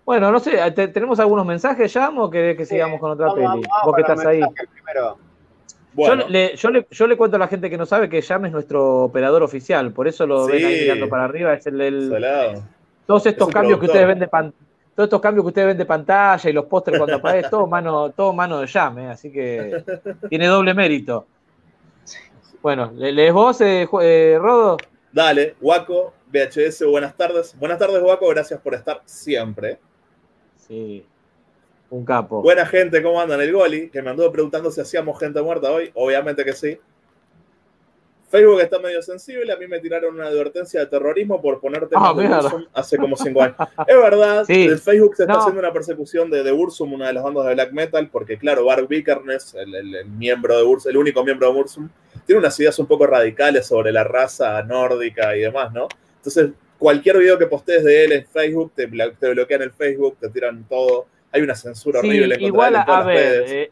Bueno, 0.04 0.30
no 0.30 0.38
sé, 0.38 0.70
¿te- 0.72 0.88
¿tenemos 0.88 1.18
algunos 1.18 1.46
mensajes 1.46 1.92
ya 1.92 2.10
o 2.10 2.28
querés 2.30 2.56
que 2.56 2.66
sigamos 2.66 3.00
con 3.00 3.10
otra 3.12 3.26
Vamos, 3.28 3.36
peli? 3.36 3.66
vamos 3.66 3.84
Vos 3.84 3.94
que 3.94 4.00
estás 4.02 4.26
ahí. 4.26 4.40
mensajes 4.40 4.68
primero. 4.72 5.18
Bueno, 5.94 6.22
Yo, 6.24 6.28
le, 6.28 6.56
yo, 6.56 6.70
le, 6.70 6.86
yo 6.90 7.06
le 7.06 7.16
cuento 7.16 7.36
a 7.36 7.38
la 7.38 7.48
gente 7.48 7.70
que 7.70 7.78
no 7.78 7.86
sabe 7.86 8.08
que 8.08 8.20
Yam 8.20 8.46
es 8.46 8.52
nuestro 8.52 9.04
operador 9.04 9.42
oficial, 9.42 9.92
por 9.92 10.08
eso 10.08 10.26
lo 10.26 10.46
ven 10.46 10.64
ahí 10.64 10.80
mirando 10.80 11.08
para 11.08 11.24
arriba, 11.24 11.54
es 11.54 11.66
el, 11.66 11.80
el- 11.80 12.26
todos 13.06 13.24
estos 13.26 13.48
Es 13.48 13.54
cambios 13.54 13.78
que 13.78 13.86
ustedes 13.86 14.06
ven 14.06 14.18
de 14.18 14.28
pan- 14.28 14.52
todos 14.94 15.06
estos 15.06 15.20
cambios 15.20 15.44
que 15.44 15.48
ustedes 15.48 15.68
ven 15.68 15.78
de 15.78 15.86
pantalla 15.86 16.50
y 16.50 16.52
los 16.52 16.66
pósteres 16.66 16.98
cuando 16.98 17.16
aparece, 17.16 17.48
todo 17.48 17.66
mano, 17.66 18.10
todo 18.10 18.32
mano 18.32 18.60
de 18.60 18.66
Yam, 18.66 18.98
¿eh? 18.98 19.08
así 19.10 19.30
que 19.32 19.82
tiene 20.28 20.46
doble 20.48 20.74
mérito. 20.74 21.26
Bueno, 22.60 22.90
¿le- 22.94 23.12
¿lees 23.12 23.32
vos, 23.32 23.60
eh, 23.60 23.88
eh, 24.02 24.38
Rodo? 24.40 24.76
Dale, 25.12 25.54
Waco, 25.60 26.12
VHS, 26.32 26.84
buenas 26.86 27.14
tardes. 27.16 27.56
Buenas 27.58 27.78
tardes, 27.78 28.02
Waco, 28.02 28.28
gracias 28.28 28.60
por 28.60 28.74
estar 28.74 29.00
siempre. 29.04 29.78
Sí, 30.66 31.04
un 31.90 32.04
capo. 32.04 32.42
Buena 32.42 32.66
gente, 32.66 33.02
¿cómo 33.02 33.20
andan? 33.20 33.40
El 33.40 33.52
Goli, 33.52 33.90
que 33.90 34.02
me 34.02 34.10
anduvo 34.10 34.32
preguntando 34.32 34.70
si 34.70 34.80
hacíamos 34.80 35.18
gente 35.18 35.40
muerta 35.42 35.70
hoy. 35.70 35.90
Obviamente 35.94 36.44
que 36.44 36.52
sí. 36.52 36.78
Facebook 38.30 38.60
está 38.62 38.80
medio 38.80 39.00
sensible. 39.00 39.52
A 39.52 39.56
mí 39.56 39.68
me 39.68 39.78
tiraron 39.78 40.14
una 40.14 40.26
advertencia 40.26 40.80
de 40.80 40.86
terrorismo 40.86 41.40
por 41.40 41.60
poner 41.60 41.86
temas 41.86 42.10
Ah, 42.16 42.20
de 42.20 42.66
hace 42.72 42.96
como 42.98 43.16
cinco 43.16 43.42
años. 43.42 43.56
Es 43.86 43.96
verdad, 43.96 44.44
Sí. 44.44 44.64
en 44.64 44.78
Facebook 44.78 45.14
se 45.14 45.22
está 45.22 45.34
No. 45.34 45.38
haciendo 45.40 45.60
una 45.60 45.72
persecución 45.72 46.30
de, 46.30 46.42
de 46.42 46.50
una 46.52 47.06
de 47.06 47.12
las 47.12 47.22
bandas 47.22 47.46
de 47.46 47.54
black 47.54 47.72
metal, 47.72 48.08
porque 48.10 48.36
claro, 48.36 48.64
Bart 48.64 48.88
Vikernes, 48.88 49.54
el, 49.54 49.72
el- 49.74 49.94
el 49.94 50.06
miembro 50.06 50.56
de 50.56 50.64
Burzum, 50.64 50.90
el 50.90 50.96
único 50.96 51.22
miembro 51.22 51.46
de 51.48 51.54
Burzum, 51.54 51.88
tiene 52.26 52.40
unas 52.40 52.58
ideas 52.58 52.76
un 52.80 52.86
poco 52.86 53.06
radicales 53.06 53.66
sobre 53.66 53.92
la 53.92 54.02
raza 54.02 54.60
nórdica 54.64 55.36
y 55.36 55.40
demás, 55.42 55.72
¿no? 55.72 55.86
Entonces, 56.16 56.50
cualquier 56.78 57.18
video 57.18 57.38
que 57.38 57.46
postees 57.46 57.84
de 57.84 58.04
él 58.04 58.12
en 58.12 58.26
Facebook, 58.26 58.72
te, 58.74 58.88
blo- 58.88 59.14
te 59.18 59.30
bloquean 59.30 59.62
el 59.62 59.70
Facebook, 59.72 60.16
te 60.20 60.28
tiran 60.28 60.64
todo. 60.68 61.06
Hay 61.32 61.42
una 61.42 61.54
censura 61.54 62.00
Sí, 62.00 62.08
horrible 62.08 62.34
contra 62.36 62.46
igual 62.46 62.68
él 62.70 62.74
en 62.76 62.80
a, 62.82 62.84
todas 62.86 63.00
a 63.00 63.04
las 63.04 63.14
ver, 63.14 63.32
redes. 63.40 63.50
eh, 63.52 63.70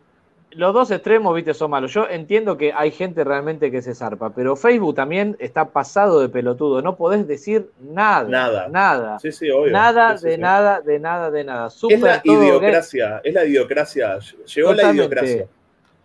los 0.55 0.75
dos 0.75 0.91
extremos, 0.91 1.35
viste, 1.35 1.55
son 1.55 1.71
malos. 1.71 1.95
Yo 1.95 2.07
entiendo 2.11 2.59
que 2.59 2.75
hay 2.75 2.91
gente 2.91 3.25
realmente 3.25 3.71
que 3.71 3.81
se 3.81 3.95
zarpa, 3.95 4.35
pero 4.35 4.55
Facebook 4.55 4.95
también 4.95 5.35
está 5.39 5.71
pasado 5.71 6.21
de 6.21 6.29
pelotudo. 6.29 6.83
No 6.83 6.97
podés 6.97 7.27
decir 7.27 7.71
nada. 7.81 8.29
Nada. 8.29 8.69
Nada. 8.69 9.19
Sí, 9.19 9.33
sí, 9.33 9.49
obvio. 9.51 9.73
Nada, 9.73 10.19
Sí, 10.19 10.29
de 10.29 10.37
nada, 10.39 10.81
de 10.83 10.99
nada, 10.99 11.31
de 11.31 11.45
nada. 11.45 11.69
Es 11.69 11.73
Súper 11.73 12.01
la 12.01 12.21
idiocracia, 12.23 13.21
es 13.25 13.33
la 13.33 13.45
idiocracia. 13.47 14.19
Llegó 14.55 14.75
la 14.75 14.93
idiocracia. 14.93 15.47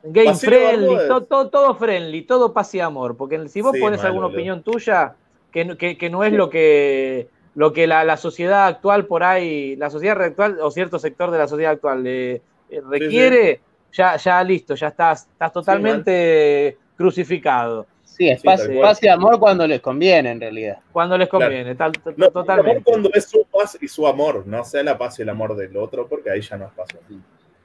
Game 0.04 0.36
friendly, 0.36 0.96
todo, 1.10 1.50
todo 1.50 1.76
friendly, 1.76 2.22
todo 2.22 2.54
paz 2.54 2.74
y 2.76 2.80
amor. 2.80 3.18
Porque 3.18 3.50
si 3.50 3.60
vos 3.62 3.76
pones 3.78 4.02
alguna 4.04 4.28
opinión 4.28 4.64
tuya 4.64 5.14
que, 5.58 5.66
no- 5.66 5.76
que, 5.78 5.98
que 5.98 6.10
no 6.12 6.24
es 6.24 6.34
lo 6.34 6.52
que, 6.52 7.30
lo 7.56 7.74
que 7.74 7.88
la, 7.88 8.04
la 8.04 8.16
sociedad 8.18 8.68
actual 8.68 9.08
por 9.08 9.24
ahí, 9.24 9.76
la 9.76 9.90
sociedad 9.90 10.22
actual 10.22 10.60
o 10.62 10.70
cierto 10.70 11.00
sector 11.00 11.32
de 11.32 11.40
la 11.40 11.48
sociedad 11.48 11.72
actual 11.72 12.06
eh, 12.06 12.42
eh, 12.70 12.82
requiere, 12.88 13.62
Ya, 13.92 14.18
ya 14.18 14.44
listo, 14.44 14.76
ya 14.76 14.90
estás, 14.90 15.28
estás 15.32 15.52
totalmente 15.52 16.78
crucificado. 16.96 17.88
Sí, 18.04 18.30
es 18.30 18.44
paz, 18.44 19.02
y 19.02 19.08
amor 19.08 19.40
cuando 19.40 19.66
les 19.66 19.82
conviene, 19.82 20.30
en 20.32 20.40
realidad. 20.42 20.78
Cuando 20.92 21.18
les 21.18 21.28
conviene, 21.28 21.74
tal- 21.74 21.94
No, 22.16 22.30
totalmente. 22.30 22.72
amor 22.72 22.84
cuando 22.84 23.10
es 23.16 23.26
su 23.26 23.44
paz 23.46 23.78
y 23.82 23.88
su 23.88 24.06
amor, 24.06 24.46
no 24.46 24.64
sea 24.64 24.84
la 24.84 24.96
paz 24.96 25.18
y 25.18 25.24
el 25.24 25.30
amor 25.30 25.56
del 25.56 25.76
otro, 25.78 26.08
porque 26.08 26.30
ahí 26.30 26.42
ya 26.42 26.58
no 26.58 26.66
es 26.66 26.72
paz. 26.74 26.90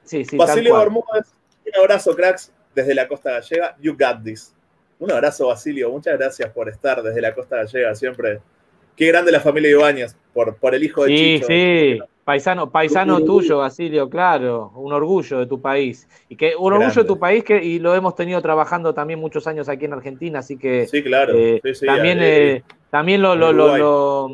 Sí, 0.03 0.25
Basilio. 0.35 0.77
Bermúdez, 0.77 1.31
Un 1.65 1.79
abrazo, 1.79 2.15
cracks, 2.15 2.51
desde 2.73 2.95
la 2.95 3.07
costa 3.07 3.31
gallega. 3.31 3.75
You 3.79 3.93
got 3.93 4.23
this. 4.23 4.53
Un 5.03 5.11
abrazo, 5.11 5.47
Basilio. 5.47 5.89
Muchas 5.91 6.17
gracias 6.17 6.49
por 6.51 6.69
estar 6.69 7.03
desde 7.03 7.19
la 7.19 7.35
costa 7.35 7.57
gallega 7.57 7.93
siempre. 7.93 8.39
Qué 8.95 9.07
grande 9.07 9.33
la 9.33 9.41
familia 9.41 9.69
Ibáñez 9.71 10.15
por, 10.33 10.55
por 10.55 10.73
el 10.73 10.81
hijo 10.81 11.03
de 11.03 11.09
Sí, 11.09 11.33
Chicho. 11.35 11.47
sí, 11.47 11.99
paisano, 12.23 12.69
paisano 12.69 13.17
Un 13.17 13.25
tuyo, 13.25 13.57
Basilio, 13.57 14.09
claro, 14.09 14.71
un 14.75 14.93
orgullo 14.93 15.39
de 15.39 15.45
tu 15.45 15.59
país. 15.59 16.07
Y 16.29 16.37
que 16.37 16.55
un 16.55 16.71
orgullo 16.71 17.01
de 17.01 17.07
tu 17.07 17.19
país 17.19 17.43
que 17.43 17.61
y 17.61 17.79
lo 17.79 17.93
hemos 17.95 18.15
tenido 18.15 18.41
trabajando 18.41 18.93
también 18.93 19.19
muchos 19.19 19.45
años 19.45 19.67
aquí 19.67 19.83
en 19.85 19.93
Argentina, 19.93 20.39
así 20.39 20.57
que 20.57 20.87
Sí, 20.87 21.03
claro. 21.03 21.33
eh, 21.35 21.59
Sí, 21.63 21.73
sí, 21.75 21.85
también, 21.85 22.19
eh, 22.21 22.63
también 22.89 23.21
lo, 23.21 23.35
lo, 23.35 23.51
lo- 23.51 23.77
lo- 23.77 24.31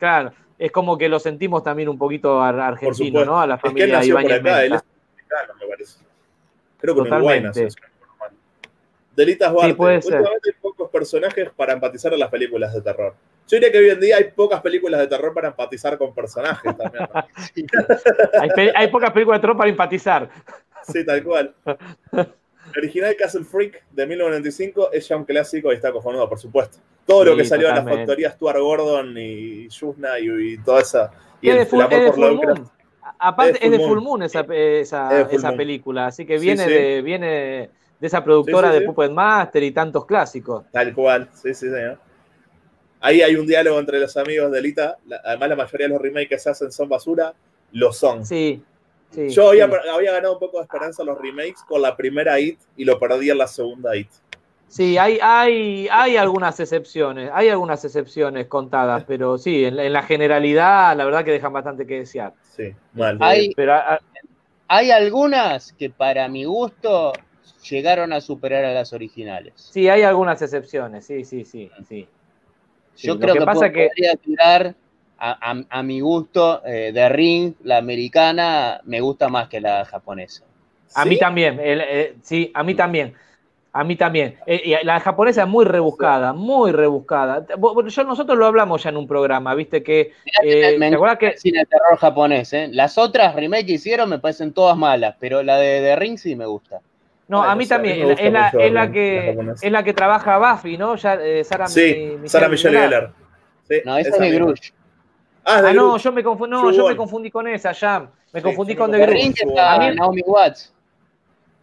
claro, 0.00 0.32
es 0.58 0.72
como 0.72 0.98
que 0.98 1.08
lo 1.08 1.20
sentimos 1.20 1.62
también 1.62 1.88
un 1.88 1.98
poquito 1.98 2.42
argentino. 2.42 3.24
¿no? 3.24 3.38
A 3.40 3.46
la 3.46 3.54
es 3.54 3.60
que 3.60 3.68
él 3.68 3.72
familia 3.74 3.98
nació 3.98 4.14
por 4.14 4.22
Ibáñez 4.24 4.40
acá, 4.40 4.64
él 4.64 4.70
Menta. 4.70 4.84
es 4.86 5.14
mexicano, 5.16 5.52
me 5.60 5.66
parece. 5.68 5.98
Creo 6.78 6.94
que 6.94 7.00
en 7.02 7.06
Uruguay 7.06 7.36
Totalmente. 7.42 7.64
nació. 7.64 7.95
Delitas 9.16 9.50
Duarte. 9.52 9.74
puede 9.74 10.02
ser. 10.02 10.12
Últimamente 10.14 10.50
hay 10.50 10.56
pocos 10.60 10.90
personajes 10.90 11.50
para 11.56 11.72
empatizar 11.72 12.12
en 12.12 12.18
las 12.20 12.28
películas 12.30 12.72
de 12.74 12.82
terror. 12.82 13.14
Yo 13.48 13.56
diría 13.56 13.72
que 13.72 13.78
hoy 13.78 13.88
en 13.90 14.00
día 14.00 14.16
hay 14.18 14.24
pocas 14.24 14.60
películas 14.60 15.00
de 15.00 15.06
terror 15.06 15.32
para 15.32 15.48
empatizar 15.48 15.96
con 15.96 16.14
personajes 16.14 16.76
también. 16.76 17.08
¿no? 17.14 17.24
Hay, 18.40 18.50
pe- 18.50 18.72
hay 18.74 18.88
pocas 18.88 19.10
películas 19.12 19.38
de 19.38 19.40
terror 19.42 19.56
para 19.56 19.70
empatizar. 19.70 20.28
Sí, 20.82 21.04
tal 21.04 21.22
cual. 21.24 21.54
El 22.14 22.26
original 22.78 23.16
Castle 23.16 23.44
Freak 23.44 23.82
de 23.90 24.06
1995 24.06 24.90
es 24.92 25.08
ya 25.08 25.16
un 25.16 25.24
clásico 25.24 25.72
y 25.72 25.76
está 25.76 25.90
cojonudo, 25.92 26.28
por 26.28 26.38
supuesto. 26.38 26.78
Todo 27.06 27.24
lo 27.24 27.32
Sí, 27.32 27.38
que 27.38 27.44
salió 27.44 27.68
de 27.68 27.72
la 27.74 27.78
totalmente. 27.80 28.02
factoría 28.06 28.30
Stuart 28.32 28.58
Gordon 28.58 29.14
y 29.16 29.68
Yuzna 29.68 30.18
y, 30.18 30.28
y 30.54 30.58
toda 30.58 30.80
esa. 30.82 31.10
Y 31.40 31.48
el, 31.50 31.56
de 31.56 31.62
el 31.62 31.66
Full, 31.68 31.80
amor 31.82 32.04
por 32.06 32.14
Full 32.14 32.24
Lovecraft. 32.24 32.62
Aparte, 33.18 33.64
Es 33.64 33.70
de 33.70 33.78
Full 33.78 33.86
Full 33.88 34.00
Moon. 34.02 34.22
Esa, 34.24 34.40
esa, 34.50 35.20
Es 35.20 35.26
Full 35.28 35.36
esa 35.36 35.48
Moon. 35.48 35.56
película, 35.56 36.06
así 36.06 36.26
que 36.26 36.38
Sí, 36.38 36.44
viene, 36.44 36.64
sí. 36.64 36.70
De, 36.70 37.02
viene 37.02 37.70
de 38.00 38.06
esa 38.06 38.22
productora 38.22 38.68
Sí, 38.68 38.74
sí, 38.74 38.80
de 38.80 38.80
sí. 38.80 38.86
Puppet 38.92 39.10
Master 39.12 39.62
y 39.62 39.70
tantos 39.72 40.04
clásicos. 40.06 40.64
Tal 40.70 40.94
cual, 40.94 41.28
sí, 41.32 41.54
sí, 41.54 41.70
señor. 41.70 41.98
Ahí 43.00 43.22
hay 43.22 43.36
un 43.36 43.46
diálogo 43.46 43.78
entre 43.78 44.00
los 44.00 44.16
amigos 44.16 44.50
de 44.52 44.62
Lita. 44.62 44.96
Además, 45.24 45.48
la 45.50 45.56
mayoría 45.56 45.86
de 45.86 45.92
los 45.92 46.02
remakes 46.02 46.28
que 46.28 46.38
se 46.38 46.50
hacen 46.50 46.72
son 46.72 46.88
basura. 46.88 47.34
Lo 47.72 47.92
son. 47.92 48.24
Sí, 48.24 48.62
sí. 49.10 49.28
Yo 49.28 49.48
había, 49.50 49.66
sí. 49.68 49.74
había 49.94 50.12
ganado 50.12 50.34
un 50.34 50.40
poco 50.40 50.58
de 50.58 50.64
esperanza 50.64 51.02
en 51.02 51.08
los 51.08 51.18
remakes 51.20 51.62
con 51.68 51.82
la 51.82 51.96
primera 51.96 52.38
IT 52.40 52.58
y 52.76 52.84
lo 52.84 52.98
perdí 52.98 53.30
en 53.30 53.38
la 53.38 53.46
segunda 53.46 53.94
IT. 53.96 54.10
Sí, 54.68 54.98
hay, 54.98 55.18
hay, 55.22 55.88
hay 55.90 56.16
algunas 56.16 56.58
excepciones, 56.58 57.30
hay 57.32 57.48
algunas 57.48 57.84
excepciones 57.84 58.46
contadas, 58.48 59.04
pero 59.06 59.38
sí, 59.38 59.64
en, 59.64 59.76
la- 59.76 59.84
en 59.84 59.92
la 59.92 60.02
generalidad, 60.02 60.96
la 60.96 61.04
verdad 61.04 61.24
que 61.24 61.30
dejan 61.30 61.52
bastante 61.52 61.86
que 61.86 62.00
desear. 62.00 62.34
Sí, 62.42 62.74
mal. 62.94 63.16
Hay, 63.20 63.52
Pero 63.54 63.74
hay 64.68 64.90
algunas 64.90 65.72
que 65.72 65.90
para 65.90 66.28
mi 66.28 66.44
gusto 66.44 67.12
llegaron 67.70 68.12
a 68.12 68.20
superar 68.20 68.64
a 68.64 68.72
las 68.74 68.92
originales. 68.92 69.52
sí, 69.54 69.88
hay 69.88 70.02
algunas 70.02 70.40
excepciones, 70.42 71.06
sí, 71.06 71.24
sí, 71.24 71.44
sí, 71.44 71.70
sí. 71.88 72.08
Yo 72.96 73.18
creo 73.18 73.34
que 73.34 73.40
que, 73.40 73.46
pasa 73.46 73.70
que- 73.72 73.88
podría 73.88 74.16
tirar 74.16 74.74
a, 75.18 75.50
a- 75.52 75.64
a 75.78 75.82
mi 75.82 76.00
gusto 76.00 76.62
eh, 76.64 76.92
de 76.92 77.08
Ring, 77.08 77.54
la 77.64 77.78
americana, 77.78 78.80
me 78.84 79.00
gusta 79.00 79.28
más 79.28 79.48
que 79.48 79.60
la 79.60 79.84
japonesa. 79.84 80.44
A 80.94 81.04
mí 81.04 81.18
también, 81.18 81.60
el- 81.60 81.80
eh, 81.80 82.16
sí, 82.22 82.50
a 82.54 82.62
mí 82.62 82.74
también. 82.74 83.14
A 83.72 83.84
mí 83.84 83.94
también. 83.96 84.38
Eh, 84.46 84.62
y 84.64 84.86
la 84.86 85.00
japonesa 85.00 85.42
es 85.42 85.48
muy 85.48 85.66
rebuscada, 85.66 86.32
muy 86.32 86.72
rebuscada. 86.72 87.46
Yo, 87.88 88.04
nosotros 88.04 88.38
lo 88.38 88.46
hablamos 88.46 88.82
ya 88.82 88.88
en 88.88 88.96
un 88.96 89.06
programa, 89.06 89.54
viste 89.54 89.82
que. 89.82 90.12
eh, 90.42 90.76
me 90.78 90.88
¿Te 90.88 90.94
acuerdas 90.94 91.18
que 91.18 91.26
el 91.26 91.38
cine 91.38 91.58
de 91.60 91.66
terror 91.66 91.98
japonés, 91.98 92.52
¿eh? 92.54 92.68
Las 92.72 92.96
otras 92.96 93.34
remake 93.34 93.66
que 93.66 93.72
hicieron 93.74 94.08
me 94.08 94.18
parecen 94.18 94.54
todas 94.54 94.78
malas, 94.78 95.16
pero 95.20 95.42
la 95.42 95.58
de, 95.58 95.82
de 95.82 95.96
Ring 95.96 96.16
sí 96.16 96.34
me 96.36 96.46
gusta. 96.46 96.80
No, 97.28 97.42
a 97.42 97.56
mí 97.56 97.64
sé, 97.66 97.74
a 97.74 97.78
mí 97.78 97.88
también. 97.88 97.96
Es 97.96 98.02
la, 98.02 98.08
gusta 98.08 98.22
es 98.26 98.32
la- 98.32 98.42
mucho 98.44 98.60
es 98.60 98.72
la 98.72 98.84
la 98.86 98.92
que 98.92 99.38
es 99.62 99.72
la 99.72 99.82
que 99.82 99.92
trabaja 99.94 100.38
Buffy, 100.38 100.76
¿no? 100.78 100.94
Ya, 100.96 101.14
eh, 101.14 101.42
Sarah 101.44 101.66
Sí, 101.66 101.80
Mi- 101.80 102.06
Michelle 102.12 102.28
Sarah 102.28 102.48
Michelle 102.48 102.78
Gellar. 102.78 103.12
Sí, 103.68 103.80
No, 103.84 103.96
esa 103.98 104.10
es 104.10 104.18
de. 104.20 104.30
Grush. 104.36 104.70
Ah, 105.44 105.62
de 105.62 105.68
Ah, 105.70 105.72
no, 105.72 105.96
yo 105.96 106.12
me 106.12 106.22
confundí, 106.22 106.50
no, 106.52 106.70
yo 106.70 106.88
me 106.88 106.96
confundí 106.96 107.30
con 107.30 107.46
esa, 107.48 107.72
ya. 107.72 108.08
Me 108.32 108.40
Sí, 108.40 108.44
confundí 108.44 108.74
con 108.76 108.90
The. 108.92 108.98
Grush. 108.98 109.10
Ring 109.12 109.34
Grush. 109.34 109.48
está 109.48 109.74
A 109.74 109.78
mí- 109.78 109.94
Naomi 109.96 110.22
Watts. 110.26 110.72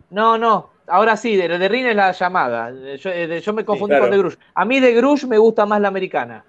No, 0.09 0.37
no. 0.37 0.69
Ahora 0.87 1.15
sí, 1.15 1.35
de, 1.37 1.47
de 1.57 1.67
Rin 1.69 1.85
es 1.87 1.95
la 1.95 2.11
llamada. 2.11 2.69
Yo, 2.97 3.09
eh, 3.09 3.27
de- 3.27 3.39
yo 3.39 3.53
me 3.53 3.63
confundí 3.63 3.91
claro. 3.91 4.03
con 4.05 4.11
The 4.11 4.17
Grush. 4.17 4.35
A 4.53 4.65
mí 4.65 4.79
de 4.81 4.93
Grush 4.93 5.25
me 5.25 5.37
gusta 5.37 5.65
más 5.65 5.79
la 5.79 5.87
americana. 5.87 6.43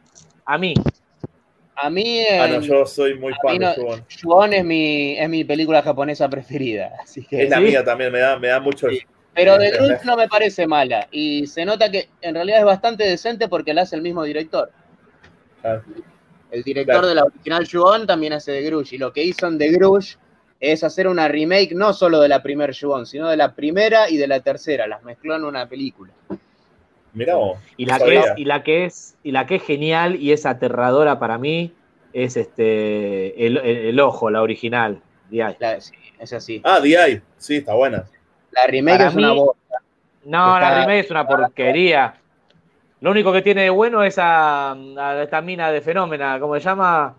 A 0.44 0.58
mí. 0.58 0.74
A 1.76 1.90
mí, 1.90 2.20
Ah, 2.30 2.46
no, 2.48 2.54
eh, 2.56 2.60
yo 2.62 2.86
soy 2.86 3.18
muy 3.18 3.32
fan 3.42 3.58
de 3.58 3.66
Shogun. 3.76 4.04
Ju-On 4.22 4.52
es 4.52 4.64
mi, 4.64 5.18
es 5.18 5.28
mi 5.28 5.44
película 5.44 5.82
japonesa 5.82 6.28
preferida. 6.28 6.92
Así 7.02 7.24
que, 7.24 7.42
Es 7.44 7.50
la 7.50 7.58
¿Sí? 7.58 7.64
mía 7.64 7.84
también, 7.84 8.12
me 8.12 8.20
da, 8.20 8.38
me 8.38 8.48
da 8.48 8.60
mucho. 8.60 8.88
Sí. 8.88 9.00
pero 9.34 9.58
de 9.58 9.70
Sí, 9.72 9.78
Grush 9.78 10.04
no 10.04 10.16
me 10.16 10.28
parece 10.28 10.66
mala. 10.68 11.08
Y 11.10 11.46
se 11.48 11.64
nota 11.64 11.90
que 11.90 12.08
en 12.20 12.34
realidad 12.34 12.60
es 12.60 12.64
bastante 12.64 13.04
decente 13.04 13.48
porque 13.48 13.74
la 13.74 13.82
hace 13.82 13.96
el 13.96 14.02
mismo 14.02 14.22
director. 14.22 14.70
Ah, 15.64 15.80
El 16.52 16.62
director 16.62 16.94
Claro. 16.94 17.08
de 17.08 17.14
la 17.16 17.24
original 17.24 17.66
Ju-On 17.68 18.06
también 18.06 18.32
hace 18.34 18.52
de 18.52 18.62
Grush. 18.62 18.94
Y 18.94 18.98
lo 18.98 19.12
que 19.12 19.24
hizo 19.24 19.48
en 19.48 19.58
The 19.58 19.70
Grush 19.72 20.14
es 20.60 20.84
hacer 20.84 21.08
una 21.08 21.26
remake 21.26 21.72
no 21.74 21.92
solo 21.92 22.20
de 22.20 22.28
la 22.28 22.40
primera 22.42 22.72
Ju-On, 22.72 23.04
sino 23.06 23.28
de 23.28 23.36
la 23.36 23.52
primera 23.56 24.08
y 24.08 24.16
de 24.16 24.28
la 24.28 24.38
tercera. 24.38 24.86
Las 24.86 25.02
mezcló 25.02 25.34
en 25.34 25.42
una 25.44 25.68
película. 25.68 26.12
Mirá 27.14 27.36
vos. 27.36 27.58
Y 27.76 27.86
la, 27.86 27.98
que 27.98 28.18
es, 28.18 28.26
y 28.36 28.44
la 28.44 28.62
que 28.62 28.84
es, 28.84 29.16
y 29.22 29.30
la 29.32 29.46
que 29.46 29.54
es 29.56 29.62
genial 29.62 30.16
y 30.16 30.32
es 30.32 30.44
aterradora 30.46 31.18
para 31.18 31.38
mí 31.38 31.72
es 32.12 32.36
este 32.36 33.46
el, 33.46 33.56
el- 33.58 33.66
el 33.86 34.00
ojo, 34.00 34.30
la 34.30 34.42
original. 34.42 35.00
DI. 35.30 35.38
La- 35.58 35.80
sí, 35.80 35.94
es 36.18 36.32
así. 36.32 36.60
Ah, 36.64 36.80
DI. 36.80 37.20
Sí, 37.38 37.56
está 37.56 37.74
buena. 37.74 38.04
La 38.50 38.66
remake 38.66 38.98
Para 38.98 39.08
es 39.10 39.14
una 39.16 39.32
mí- 39.32 39.38
bosta. 39.40 39.78
No, 40.24 40.58
la 40.60 40.80
remake 40.80 41.00
es 41.04 41.10
una 41.10 41.26
porquería. 41.26 42.14
Lo 43.00 43.10
único 43.10 43.32
que 43.32 43.42
tiene 43.42 43.62
de 43.62 43.70
bueno 43.70 44.02
es 44.02 44.16
a, 44.18 44.72
a 44.72 45.22
esta 45.22 45.40
mina 45.40 45.70
de 45.70 45.80
fenómena, 45.82 46.38
¿cómo 46.40 46.54
se 46.54 46.60
llama? 46.60 47.14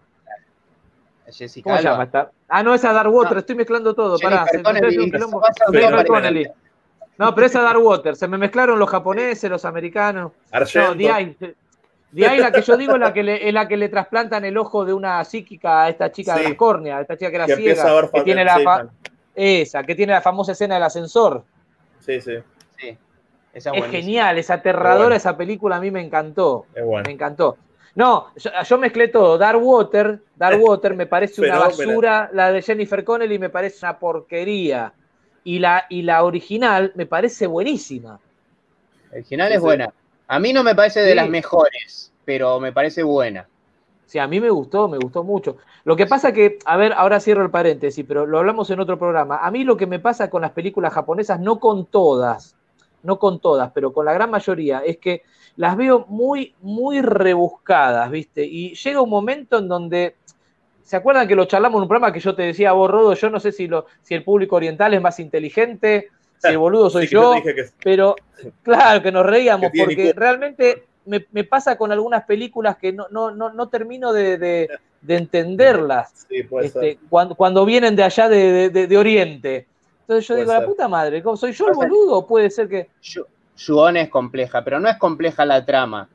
Jessica 1.31 1.63
¿Cómo 1.69 1.77
se 1.77 1.83
llama? 1.83 2.03
esta? 2.03 2.31
Ah, 2.47 2.63
no, 2.63 2.73
esa 2.73 2.93
Dark 2.93 3.11
Water, 3.13 3.33
No. 3.33 3.39
estoy 3.39 3.55
mezclando 3.55 3.93
todo. 3.93 4.17
Jennifer 4.17 4.39
Pará, 4.39 4.51
se- 4.51 4.63
Connelly, 6.07 6.43
se. 6.45 6.51
No, 7.17 7.33
pero 7.33 7.47
esa 7.47 7.61
Dark 7.61 7.81
Water, 7.83 8.15
se 8.15 8.27
me 8.27 8.37
mezclaron 8.37 8.77
los 8.77 8.89
japoneses, 8.89 9.49
los 9.49 9.63
americanos. 9.65 10.31
No, 10.33 10.57
Argento. 10.57 10.95
DI. 10.95 11.37
DI 12.11 12.37
la 12.37 12.51
que 12.51 12.61
yo 12.61 12.77
digo 12.77 12.97
la 12.97 13.13
que 13.13 13.23
le, 13.23 13.47
es 13.47 13.53
la 13.53 13.67
que 13.67 13.77
le 13.77 13.89
trasplantan 13.89 14.43
el 14.45 14.57
ojo 14.57 14.85
de 14.85 14.93
una 14.93 15.23
psíquica 15.23 15.83
a 15.83 15.89
esta 15.89 16.11
chica 16.11 16.33
de 16.35 16.43
Sí. 16.43 16.49
las 16.49 16.57
córneas, 16.57 16.97
a 16.99 17.01
esta 17.01 17.17
chica 17.17 17.29
que 17.29 17.35
era 17.37 17.45
que 17.45 17.53
a 17.53 17.55
ciega, 17.57 17.93
ver 17.93 18.09
que 18.13 18.21
tiene 18.21 18.43
la 18.45 18.59
fa- 18.59 18.87
esa, 19.33 19.83
que 19.83 19.95
tiene 19.95 20.13
la 20.13 20.21
famosa 20.21 20.51
escena 20.53 20.75
del 20.75 20.83
ascensor. 20.83 21.43
sí, 21.99 22.21
sí, 22.21 22.33
Sí, 22.77 22.97
esa 23.53 23.71
Es 23.71 23.85
genial, 23.85 24.37
es 24.37 24.49
aterradora 24.49 24.97
Bueno. 25.05 25.15
esa 25.15 25.35
película, 25.37 25.77
a 25.77 25.79
mí 25.81 25.89
me 25.91 26.01
encantó. 26.01 26.65
es 26.75 26.83
bueno. 26.85 27.03
Me 27.05 27.13
encantó. 27.13 27.57
No, 27.95 28.27
yo, 28.35 28.51
yo 28.67 28.77
mezclé 28.77 29.07
todo. 29.07 29.37
Dark 29.37 29.61
Water, 29.61 30.19
Dark 30.35 30.57
Water 30.61 30.93
me 30.95 31.05
parece 31.05 31.41
una 31.41 31.59
basura. 31.59 32.29
La 32.33 32.51
de 32.51 32.61
Jennifer 32.61 33.03
Connelly 33.05 33.39
me 33.39 33.49
parece 33.49 33.85
una 33.85 33.97
porquería. 33.97 34.91
Y 35.45 35.59
la, 35.59 35.85
y 35.89 36.01
la 36.01 36.25
original 36.25 36.91
me 36.95 37.05
parece 37.05 37.47
buenísima. 37.47 38.19
El 39.11 39.19
original 39.19 39.51
es 39.53 39.61
buena. 39.61 39.93
A 40.27 40.39
mí 40.39 40.51
no 40.51 40.63
me 40.63 40.75
parece 40.75 41.01
de 41.01 41.11
Sí. 41.11 41.15
las 41.15 41.29
mejores, 41.29 42.11
pero 42.25 42.59
me 42.59 42.73
parece 42.73 43.03
buena. 43.03 43.47
Sí, 44.07 44.19
a 44.19 44.27
mí 44.27 44.39
me 44.41 44.49
gustó, 44.49 44.87
me 44.87 44.97
gustó 44.97 45.23
mucho. 45.23 45.57
Lo 45.83 45.95
que 45.95 46.05
pasa 46.07 46.31
que, 46.33 46.57
a 46.65 46.77
ver, 46.77 46.93
ahora 46.93 47.19
cierro 47.19 47.43
el 47.43 47.51
paréntesis, 47.51 48.03
pero 48.07 48.25
lo 48.25 48.39
hablamos 48.39 48.69
en 48.71 48.79
otro 48.79 48.97
programa. 48.99 49.37
A 49.37 49.49
mí 49.51 49.63
lo 49.63 49.77
que 49.77 49.85
me 49.87 49.99
pasa 49.99 50.29
con 50.29 50.41
las 50.41 50.51
películas 50.51 50.93
japonesas, 50.93 51.39
no 51.39 51.59
con 51.59 51.85
todas, 51.85 52.55
no 53.03 53.19
con 53.19 53.39
todas, 53.39 53.71
pero 53.71 53.93
con 53.93 54.05
la 54.05 54.13
gran 54.13 54.29
mayoría, 54.31 54.79
es 54.79 54.97
que 54.97 55.21
las 55.57 55.77
veo 55.77 56.05
muy, 56.09 56.55
muy 56.61 57.01
rebuscadas, 57.01 58.09
¿viste? 58.09 58.43
Y 58.45 58.73
llega 58.75 59.01
un 59.01 59.09
momento 59.09 59.59
en 59.59 59.67
donde, 59.67 60.15
¿se 60.85 60.95
acuerdan 60.95 61.27
que 61.27 61.35
lo 61.35 61.43
charlamos 61.45 61.79
en 61.79 61.81
un 61.83 61.87
programa 61.89 62.13
que 62.13 62.19
yo 62.21 62.33
te 62.33 62.43
decía 62.43 62.69
a 62.69 62.73
vos, 62.73 62.89
Rodo? 62.89 63.13
Yo 63.15 63.29
no 63.29 63.39
sé 63.41 63.51
si, 63.51 63.67
lo, 63.67 63.87
si 64.03 64.13
el 64.13 64.23
público 64.23 64.55
oriental 64.55 64.93
es 64.93 65.01
más 65.01 65.19
inteligente, 65.19 66.09
si 66.37 66.47
el 66.49 66.57
boludo 66.59 66.89
soy 66.89 67.07
Sí, 67.07 67.13
yo 67.13 67.33
que- 67.43 67.65
pero 67.83 68.15
claro 68.63 69.01
que 69.01 69.11
nos 69.11 69.25
reíamos, 69.25 69.71
Que 69.71 69.83
porque 69.83 70.13
realmente 70.15 70.83
me, 71.05 71.25
me 71.31 71.43
pasa 71.43 71.77
con 71.77 71.91
algunas 71.91 72.23
películas 72.25 72.77
que 72.77 72.93
no, 72.93 73.07
no, 73.09 73.31
no, 73.31 73.51
no 73.51 73.67
termino 73.67 74.13
de, 74.13 74.37
de- 74.37 74.69
de 75.01 75.17
entenderlas 75.17 76.25
Sí, 76.29 76.43
puede 76.43 76.67
este, 76.67 76.79
ser. 76.79 76.97
cuando, 77.09 77.35
cuando 77.35 77.65
vienen 77.65 77.95
de 77.95 78.03
allá 78.03 78.29
de, 78.29 78.51
de- 78.51 78.69
de- 78.69 78.87
de 78.87 78.97
Oriente. 78.97 79.67
Entonces 80.01 80.27
yo 80.27 80.35
Puede 80.35 80.45
digo, 80.45 80.53
la 80.53 80.65
puta 80.65 80.87
madre, 80.87 81.23
¿cómo 81.23 81.35
¿soy 81.35 81.51
yo 81.51 81.67
el 81.67 81.73
boludo 81.73 82.17
o 82.17 82.27
puede 82.27 82.49
ser 82.51 82.69
que... 82.69 82.89
Yu- 83.01 83.25
Yu-On 83.57 83.97
es 83.97 84.09
compleja, 84.09 84.63
pero 84.63 84.79
no 84.79 84.87
es 84.89 84.97
compleja 84.97 85.45
la 85.45 85.65
trama. 85.65 86.07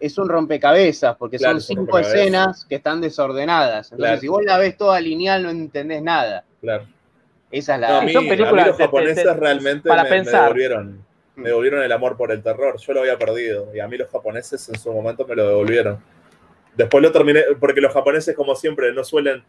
Es 0.00 0.16
un 0.18 0.28
rompecabezas, 0.28 1.16
porque 1.16 1.38
Claro, 1.38 1.58
son 1.60 1.76
cinco 1.76 1.98
escenas 1.98 2.64
que 2.64 2.76
están 2.76 3.00
desordenadas. 3.00 3.86
Entonces, 3.92 3.98
Claro. 4.06 4.20
si 4.20 4.28
vos 4.28 4.44
la 4.44 4.56
ves 4.58 4.76
toda 4.76 5.00
lineal, 5.00 5.42
no 5.42 5.50
entendés 5.50 6.02
nada. 6.02 6.44
Claro. 6.60 6.86
Esa 7.50 7.74
es 7.74 7.80
No, 7.80 7.86
la. 7.88 7.98
a 7.98 8.02
mí, 8.02 8.12
son 8.12 8.20
a 8.20 8.22
mí 8.22 8.28
películas 8.28 8.66
los 8.68 8.76
de- 8.76 8.82
de- 8.82 8.86
japoneses 8.86 9.24
de- 9.24 9.34
realmente 9.34 9.88
para 9.88 10.04
me, 10.04 10.10
me 10.10 10.30
devolvieron. 10.30 11.04
Me 11.34 11.48
devolvieron 11.48 11.82
el 11.82 11.92
amor 11.92 12.16
por 12.16 12.30
el 12.32 12.42
terror. 12.42 12.76
Yo 12.78 12.92
lo 12.92 13.00
había 13.00 13.16
perdido. 13.18 13.68
Y 13.74 13.80
a 13.80 13.88
mí 13.88 13.96
los 13.96 14.08
japoneses 14.10 14.68
en 14.68 14.78
su 14.78 14.92
momento 14.92 15.26
me 15.26 15.34
lo 15.36 15.46
devolvieron. 15.48 15.98
Después 16.76 17.02
lo 17.02 17.10
terminé, 17.10 17.42
porque 17.58 17.80
los 17.80 17.92
japoneses, 17.92 18.36
como 18.36 18.54
siempre, 18.54 18.92
no 18.92 19.02
suelen 19.04 19.42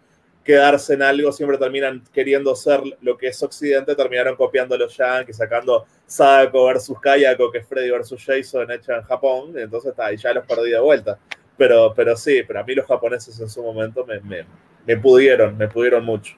quedarse 0.49 0.95
en 0.95 1.03
algo, 1.03 1.31
siempre 1.31 1.59
terminan 1.59 2.03
queriendo 2.11 2.55
ser 2.55 2.81
lo 3.01 3.15
que 3.19 3.27
es 3.27 3.43
Occidente, 3.43 3.95
terminaron 3.95 4.35
copiando 4.35 4.73
a 4.73 4.79
los 4.79 4.97
Yankees, 4.97 5.37
sacando 5.37 5.85
Sadako 6.07 6.65
versus 6.65 6.99
Kayako, 6.99 7.51
que 7.51 7.59
es 7.59 7.67
Freddy 7.67 7.91
versus 7.91 8.25
Jason 8.25 8.71
hecha 8.71 8.95
en 8.95 9.03
Japón, 9.03 9.53
entonces 9.55 9.91
está, 9.91 10.11
y 10.11 10.17
ya 10.17 10.33
los 10.33 10.43
perdí 10.47 10.71
de 10.71 10.79
vuelta. 10.79 11.19
Pero, 11.55 11.93
pero 11.95 12.15
sí, 12.17 12.41
pero 12.47 12.61
a 12.61 12.63
mí 12.63 12.73
los 12.73 12.87
japoneses 12.87 13.39
en 13.39 13.47
su 13.47 13.61
momento 13.61 14.03
me, 14.07 14.19
me, 14.21 14.43
me 14.87 14.97
pudieron, 14.97 15.55
me 15.55 15.67
pudieron 15.67 16.03
mucho. 16.03 16.35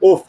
Uf, 0.00 0.22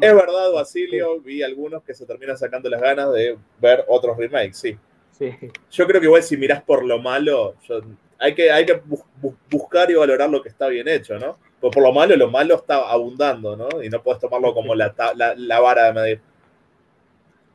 es 0.00 0.12
verdad, 0.12 0.50
Basilio, 0.52 1.20
vi 1.20 1.44
algunos 1.44 1.84
que 1.84 1.94
se 1.94 2.04
terminan 2.04 2.36
sacando 2.36 2.68
las 2.68 2.80
ganas 2.80 3.12
de 3.12 3.38
ver 3.60 3.84
otros 3.86 4.16
remakes, 4.16 4.56
sí. 4.58 4.76
Sí. 5.16 5.32
Yo 5.70 5.86
creo 5.86 6.00
que 6.00 6.06
igual 6.08 6.24
si 6.24 6.36
mirás 6.36 6.64
por 6.64 6.84
lo 6.84 6.98
malo, 6.98 7.54
yo- 7.68 7.80
hay 8.18 8.34
que, 8.34 8.50
hay 8.50 8.66
que 8.66 8.82
bu- 8.82 9.04
bu- 9.22 9.36
buscar 9.48 9.88
y 9.88 9.94
valorar 9.94 10.28
lo 10.28 10.42
que 10.42 10.48
está 10.48 10.66
bien 10.66 10.88
hecho, 10.88 11.16
¿no? 11.16 11.38
Porque 11.60 11.74
por 11.74 11.82
lo 11.82 11.92
malo, 11.92 12.16
lo 12.16 12.30
malo 12.30 12.56
está 12.56 12.76
abundando, 12.88 13.56
¿no? 13.56 13.82
Y 13.82 13.88
no 13.88 14.02
puedes 14.02 14.20
tomarlo 14.20 14.54
como 14.54 14.74
la, 14.74 14.94
la, 15.16 15.34
la 15.36 15.60
vara 15.60 15.86
de 15.86 15.92
medir. 15.92 16.20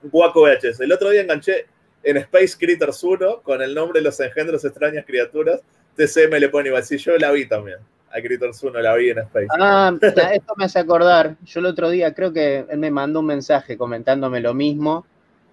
Guaco 0.04 0.42
VHS. 0.42 0.82
El 0.82 0.92
otro 0.92 1.10
día 1.10 1.22
enganché 1.22 1.68
en 2.04 2.18
Space 2.18 2.58
Critters 2.58 3.02
1 3.04 3.42
con 3.42 3.62
el 3.62 3.74
nombre 3.74 4.00
de 4.00 4.06
los 4.06 4.20
engendros 4.20 4.66
extrañas 4.66 5.06
criaturas. 5.06 5.62
TCM 5.96 6.34
le 6.40 6.50
pone 6.50 6.70
igual. 6.70 6.84
Sí, 6.84 6.98
yo 6.98 7.18
la 7.18 7.32
vi 7.32 7.48
también. 7.48 7.78
A 8.12 8.22
Critters 8.22 8.62
1 8.62 8.80
la 8.82 8.94
vi 8.96 9.10
en 9.10 9.20
Space. 9.20 9.48
Ah, 9.58 9.92
esto 10.02 10.54
me 10.58 10.66
hace 10.66 10.80
acordar. 10.80 11.36
Yo 11.46 11.60
el 11.62 11.66
otro 11.68 11.90
día 11.90 12.14
creo 12.14 12.34
que 12.34 12.66
él 12.70 12.78
me 12.78 12.92
mandó 12.92 13.22
un 13.22 13.28
mensaje 13.28 13.78
comentándome 13.78 14.42
lo 14.42 14.54
mismo. 14.54 15.06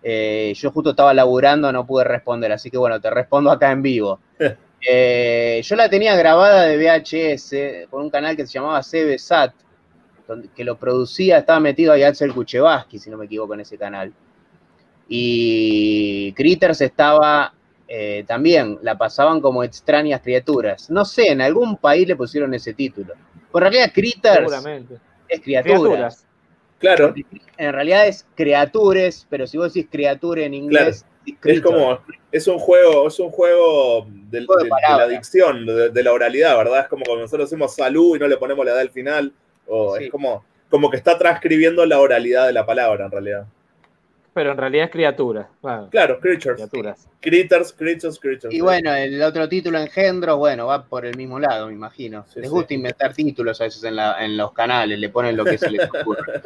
Eh, 0.02 0.54
yo 0.56 0.70
justo 0.70 0.90
estaba 0.90 1.12
laburando, 1.14 1.70
no 1.72 1.86
pude 1.86 2.04
responder, 2.04 2.52
así 2.52 2.70
que 2.70 2.78
bueno, 2.78 3.00
te 3.00 3.10
respondo 3.10 3.50
acá 3.50 3.70
en 3.70 3.82
vivo. 3.82 4.18
Eh, 4.88 5.60
yo 5.62 5.76
la 5.76 5.88
tenía 5.88 6.16
grabada 6.16 6.66
de 6.66 6.76
VHS 6.76 7.88
por 7.90 8.02
un 8.02 8.10
canal 8.10 8.36
que 8.36 8.46
se 8.46 8.54
llamaba 8.54 8.80
CBSAT, 8.80 9.52
donde, 10.26 10.48
que 10.48 10.64
lo 10.64 10.76
producía, 10.76 11.38
estaba 11.38 11.60
metido 11.60 11.92
ahí 11.92 12.02
Axel 12.02 12.32
Kuchevaski, 12.32 12.98
si 12.98 13.10
no 13.10 13.16
me 13.16 13.26
equivoco, 13.26 13.54
en 13.54 13.60
ese 13.60 13.76
canal. 13.76 14.12
Y 15.08 16.32
Critters 16.34 16.80
estaba 16.80 17.52
eh, 17.88 18.24
también, 18.26 18.78
la 18.82 18.96
pasaban 18.96 19.40
como 19.40 19.64
extrañas 19.64 20.20
criaturas. 20.20 20.88
No 20.90 21.04
sé, 21.04 21.32
en 21.32 21.40
algún 21.40 21.76
país 21.76 22.06
le 22.06 22.14
pusieron 22.14 22.54
ese 22.54 22.72
título. 22.72 23.14
Por 23.50 23.62
realidad, 23.62 23.90
Critters 23.92 24.36
Seguramente. 24.36 24.94
es 25.28 25.40
criaturas. 25.40 25.74
Criaturas. 25.80 26.26
Claro, 26.78 27.12
En 27.58 27.72
realidad 27.72 28.06
es 28.06 28.24
criatures, 28.34 29.26
pero 29.28 29.46
si 29.46 29.58
vos 29.58 29.74
decís 29.74 29.90
criature 29.90 30.44
en 30.46 30.54
inglés, 30.54 31.04
es 31.44 31.60
como, 31.60 32.00
es 32.32 32.46
un 32.48 32.58
juego, 32.58 33.08
es 33.08 33.18
un 33.20 33.30
juego 33.30 34.06
del- 34.30 34.46
Juego 34.46 34.62
de 34.64 34.68
de, 34.70 34.74
de 34.92 34.96
la 34.98 35.02
adicción, 35.04 35.66
de, 35.66 35.90
de 35.90 36.02
la 36.02 36.12
oralidad, 36.12 36.56
¿verdad? 36.56 36.80
Es 36.80 36.88
como 36.88 37.04
cuando 37.04 37.22
nosotros 37.24 37.50
decimos 37.50 37.74
salud 37.74 38.16
y 38.16 38.18
no 38.18 38.26
le 38.28 38.36
ponemos 38.36 38.64
la 38.64 38.72
edad 38.72 38.80
al 38.80 38.90
final, 38.90 39.32
o 39.66 39.96
Sí. 39.96 40.04
es 40.04 40.10
como, 40.10 40.44
como 40.68 40.90
que 40.90 40.96
está 40.96 41.18
transcribiendo 41.18 41.84
la 41.86 42.00
oralidad 42.00 42.46
de 42.46 42.52
la 42.52 42.64
palabra, 42.66 43.06
en 43.06 43.10
realidad. 43.10 43.46
Pero 44.32 44.52
en 44.52 44.58
realidad 44.58 44.84
es 44.86 44.90
criatura. 44.92 45.48
Claro, 45.60 45.88
Claro, 45.90 46.20
creatures. 46.20 46.54
criaturas. 46.56 47.08
Critters, 47.20 47.72
creatures, 47.72 48.18
creatures. 48.20 48.54
Y 48.54 48.60
bueno, 48.60 48.94
el 48.94 49.20
otro 49.22 49.48
título, 49.48 49.76
engendros, 49.78 50.38
bueno, 50.38 50.66
va 50.68 50.84
por 50.84 51.04
el 51.04 51.16
mismo 51.16 51.40
lado, 51.40 51.66
me 51.66 51.72
imagino. 51.72 52.24
Sí, 52.28 52.38
les 52.38 52.48
sí. 52.48 52.54
gusta 52.54 52.72
inventar 52.74 53.12
títulos 53.12 53.60
a 53.60 53.64
veces 53.64 53.82
en, 53.82 53.96
la- 53.96 54.24
en 54.24 54.36
los 54.36 54.52
canales, 54.52 54.98
le 55.00 55.08
ponen 55.08 55.36
lo 55.36 55.44
que 55.44 55.58
se 55.58 55.68
les 55.68 55.82
ocurre. 56.02 56.40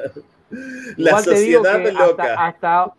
La 0.96 1.10
Igual 1.10 1.24
te 1.24 1.34
digo 1.34 1.62
sociedad 1.62 1.84
que 1.84 1.92
loca. 1.92 2.22
hasta, 2.22 2.46
hasta- 2.46 2.92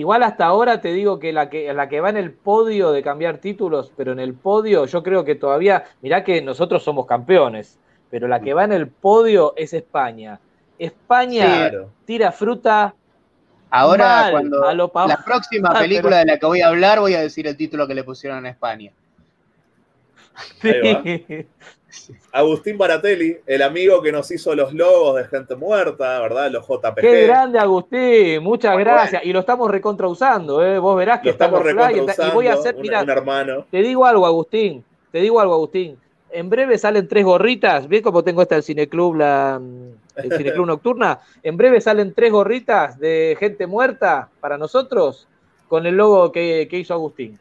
igual 0.00 0.22
hasta 0.22 0.44
ahora 0.46 0.80
te 0.80 0.92
digo 0.92 1.18
que 1.18 1.32
la 1.32 1.50
que 1.50 1.72
la 1.72 1.88
que 1.88 2.00
va 2.00 2.10
en 2.10 2.16
el 2.16 2.32
podio 2.32 2.92
de 2.92 3.02
cambiar 3.02 3.38
títulos, 3.38 3.92
pero 3.96 4.12
en 4.12 4.20
el 4.20 4.34
podio 4.34 4.86
yo 4.86 5.02
creo 5.02 5.24
que 5.24 5.34
todavía, 5.34 5.84
mirá 6.02 6.22
que 6.24 6.40
nosotros 6.42 6.82
somos 6.84 7.06
campeones, 7.06 7.78
pero 8.10 8.28
la 8.28 8.40
que 8.40 8.54
va 8.54 8.64
en 8.64 8.72
el 8.72 8.88
podio 8.88 9.54
es 9.56 9.72
España. 9.72 10.38
España 10.78 11.44
Claro. 11.70 11.90
tira 12.04 12.30
fruta 12.32 12.94
Ahora, 13.70 14.06
mal, 14.06 14.30
cuando 14.32 14.64
a 14.66 14.72
lo 14.72 14.88
pa- 14.90 15.06
la 15.08 15.22
próxima 15.24 15.68
Ah, 15.74 15.80
película 15.80 16.10
pero- 16.10 16.16
de 16.20 16.24
la 16.26 16.38
que 16.38 16.46
voy 16.46 16.60
a 16.62 16.68
hablar, 16.68 17.00
voy 17.00 17.14
a 17.14 17.20
decir 17.20 17.46
el 17.46 17.56
título 17.56 17.86
que 17.86 17.94
le 17.94 18.04
pusieron 18.04 18.38
en 18.38 18.46
España. 18.46 18.92
Agustín 22.32 22.76
Baratelli, 22.76 23.38
el 23.46 23.62
amigo 23.62 24.02
que 24.02 24.12
nos 24.12 24.30
hizo 24.30 24.54
los 24.54 24.72
logos 24.74 25.16
de 25.16 25.24
gente 25.24 25.56
muerta, 25.56 26.20
¿verdad? 26.20 26.50
Los 26.50 26.66
JPG. 26.66 27.00
Qué 27.00 27.26
grande 27.26 27.58
Agustín, 27.58 28.42
muchas 28.42 28.74
Muy 28.74 28.84
gracias. 28.84 29.24
Y 29.24 29.32
lo 29.32 29.40
estamos 29.40 29.70
recontra 29.70 30.06
usando, 30.06 30.64
¿eh? 30.64 30.78
vos 30.78 30.96
verás 30.96 31.20
que 31.20 31.26
Lo 31.26 31.32
estamos 31.32 31.60
estamos 31.60 31.86
fly, 31.86 31.94
recontra 32.00 32.28
y 32.28 32.30
voy 32.32 32.46
a 32.46 32.54
hacer, 32.54 32.76
mira, 32.76 33.02
un, 33.02 33.10
hermano. 33.10 33.66
Te 33.70 33.78
digo 33.78 34.04
algo, 34.04 34.26
Agustín. 34.26 34.84
Te 35.10 35.20
digo 35.20 35.40
algo, 35.40 35.54
Agustín. 35.54 35.96
En 36.30 36.50
breve 36.50 36.76
salen 36.76 37.08
tres 37.08 37.24
gorritas. 37.24 37.88
¿Ves 37.88 38.02
cómo 38.02 38.22
tengo 38.22 38.42
esta 38.42 38.56
el 38.56 38.62
Cineclub, 38.62 39.16
la, 39.16 39.58
el 40.16 40.32
Cineclub 40.36 40.66
Nocturna? 40.66 41.20
En 41.42 41.56
breve 41.56 41.80
salen 41.80 42.12
tres 42.12 42.30
gorritas 42.30 42.98
de 42.98 43.34
gente 43.40 43.66
muerta 43.66 44.28
para 44.40 44.58
nosotros 44.58 45.26
con 45.68 45.86
el 45.86 45.96
logo 45.96 46.30
que, 46.30 46.68
que 46.70 46.78
hizo 46.78 46.92
Agustín. 46.92 47.38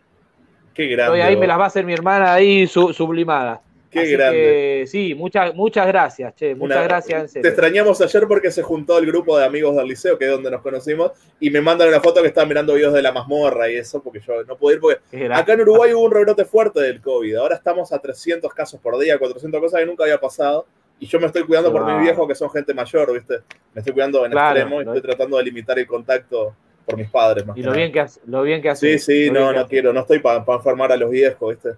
Qué 0.74 0.88
grande. 0.88 1.22
ahí 1.22 1.36
me 1.36 1.48
las 1.48 1.60
va 1.60 1.66
a 1.66 1.68
hacer 1.68 1.84
mi 1.86 1.94
hermana 1.94 2.34
ahí 2.34 2.68
su- 2.68 2.94
sublimada. 2.94 3.62
Qué 3.90 4.00
Así 4.02 4.12
grande. 4.12 4.38
que, 4.40 4.84
sí, 4.88 5.16
muchas, 5.16 5.56
muchas 5.56 5.88
gracias, 5.88 6.36
che. 6.36 6.56
Muchas 6.56 6.78
Una- 6.78 6.88
gracias, 6.88 7.36
en 7.36 7.42
Te 7.42 7.48
extrañamos 7.48 8.02
ayer 8.02 8.28
porque 8.28 8.52
se 8.52 8.62
juntó 8.62 8.98
el 9.00 9.06
grupo 9.06 9.38
de 9.38 9.46
amigos 9.46 9.76
del 9.76 9.88
liceo, 9.88 10.18
que 10.18 10.26
es 10.26 10.32
donde 10.32 10.52
nos 10.52 10.62
conocimos, 10.62 11.12
y 11.40 11.50
me 11.50 11.62
mandan 11.62 11.88
una 11.88 12.02
foto 12.02 12.22
que 12.22 12.28
estaba 12.28 12.46
mirando 12.46 12.74
videos 12.74 12.94
de 12.94 13.02
la 13.02 13.12
mazmorra 13.12 13.70
y 13.70 13.76
eso, 13.78 14.02
porque 14.04 14.20
yo 14.20 14.44
no 14.44 14.58
pude 14.58 14.76
ir, 14.76 14.80
porque 14.82 15.00
acá 15.34 15.54
en 15.54 15.62
Uruguay 15.62 15.94
hubo 15.94 16.04
un 16.04 16.12
rebrote 16.12 16.44
fuerte 16.46 16.82
del 16.82 17.00
COVID. 17.02 17.36
Ahora 17.36 17.56
estamos 17.56 17.92
a 17.94 18.00
300 18.00 18.54
casos 18.54 18.80
por 18.82 18.98
día, 19.00 19.18
400 19.18 19.60
cosas 19.62 19.80
que 19.80 19.86
nunca 19.86 20.04
había 20.04 20.20
pasado. 20.20 20.66
Y 21.00 21.06
yo 21.06 21.20
me 21.20 21.28
estoy 21.28 21.44
cuidando 21.44 21.72
por 21.72 21.86
mis 21.86 22.02
viejos, 22.02 22.28
que 22.28 22.34
son 22.36 22.50
gente 22.50 22.74
mayor, 22.74 23.14
¿viste? 23.14 23.36
Me 23.74 23.80
estoy 23.82 23.94
cuidando 23.94 24.26
en 24.26 24.32
Claro, 24.32 24.56
extremo 24.60 24.82
y 24.82 24.86
estoy 24.86 25.02
tratando 25.02 25.38
de 25.38 25.44
limitar 25.44 25.78
el 25.78 25.86
contacto 25.86 26.56
por 26.86 26.98
mis 26.98 27.08
padres. 27.10 27.46
Más 27.46 27.56
Y 27.56 27.62
lo 27.62 27.72
bien 27.74 27.92
que 27.92 28.04
lo 28.26 28.42
bien 28.42 28.62
que 28.62 28.76
Sí, 28.76 28.94
hace. 28.94 29.00
sí, 29.00 29.26
lo 29.28 29.34
bien 29.34 29.44
no, 29.44 29.54
no 29.54 29.68
quiero, 29.68 29.94
no 29.94 30.00
estoy 30.00 30.20
para 30.20 30.44
enfermar 30.48 30.92
a 30.92 30.98
los 30.98 31.12
viejos, 31.12 31.50
¿viste? 31.52 31.78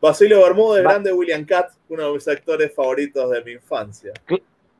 Basilio 0.00 0.42
Bermúdez, 0.42 0.82
grande 0.82 1.12
William 1.12 1.44
Cat, 1.44 1.72
uno 1.88 2.06
de 2.06 2.12
mis 2.14 2.26
actores 2.28 2.74
favoritos 2.74 3.30
de 3.30 3.44
mi 3.44 3.52
infancia. 3.52 4.12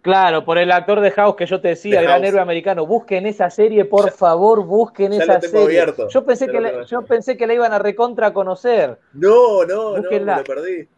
Claro, 0.02 0.44
por 0.46 0.56
el 0.56 0.72
actor 0.72 1.00
de 1.00 1.10
House 1.10 1.36
que 1.36 1.44
yo 1.44 1.60
te 1.60 1.68
decía, 1.68 1.98
De 2.00 2.06
gran 2.06 2.24
héroe 2.24 2.40
americano. 2.40 2.86
Busquen 2.86 3.26
esa 3.26 3.50
serie, 3.50 3.84
por 3.84 4.10
favor, 4.12 4.64
busquen 4.64 5.12
ya 5.12 5.22
esa 5.24 5.34
lo 5.34 5.40
tengo 5.40 5.52
serie. 5.64 5.80
abierto, 5.82 6.08
Yo 6.08 6.24
pensé 6.24 6.46
ya 6.46 6.52
que 6.52 6.60
la, 6.60 6.82
yo 6.84 7.02
pensé 7.02 7.36
que 7.36 7.46
la 7.46 7.52
iban 7.52 7.72
a 7.74 7.78
recontra 7.78 8.32
conocer. 8.32 8.96
No, 9.12 9.64
no, 9.66 9.96
no, 9.96 9.96
Búsquenla. 9.98 10.32
me 10.36 10.38
lo 10.40 10.44
perdí. 10.46 10.88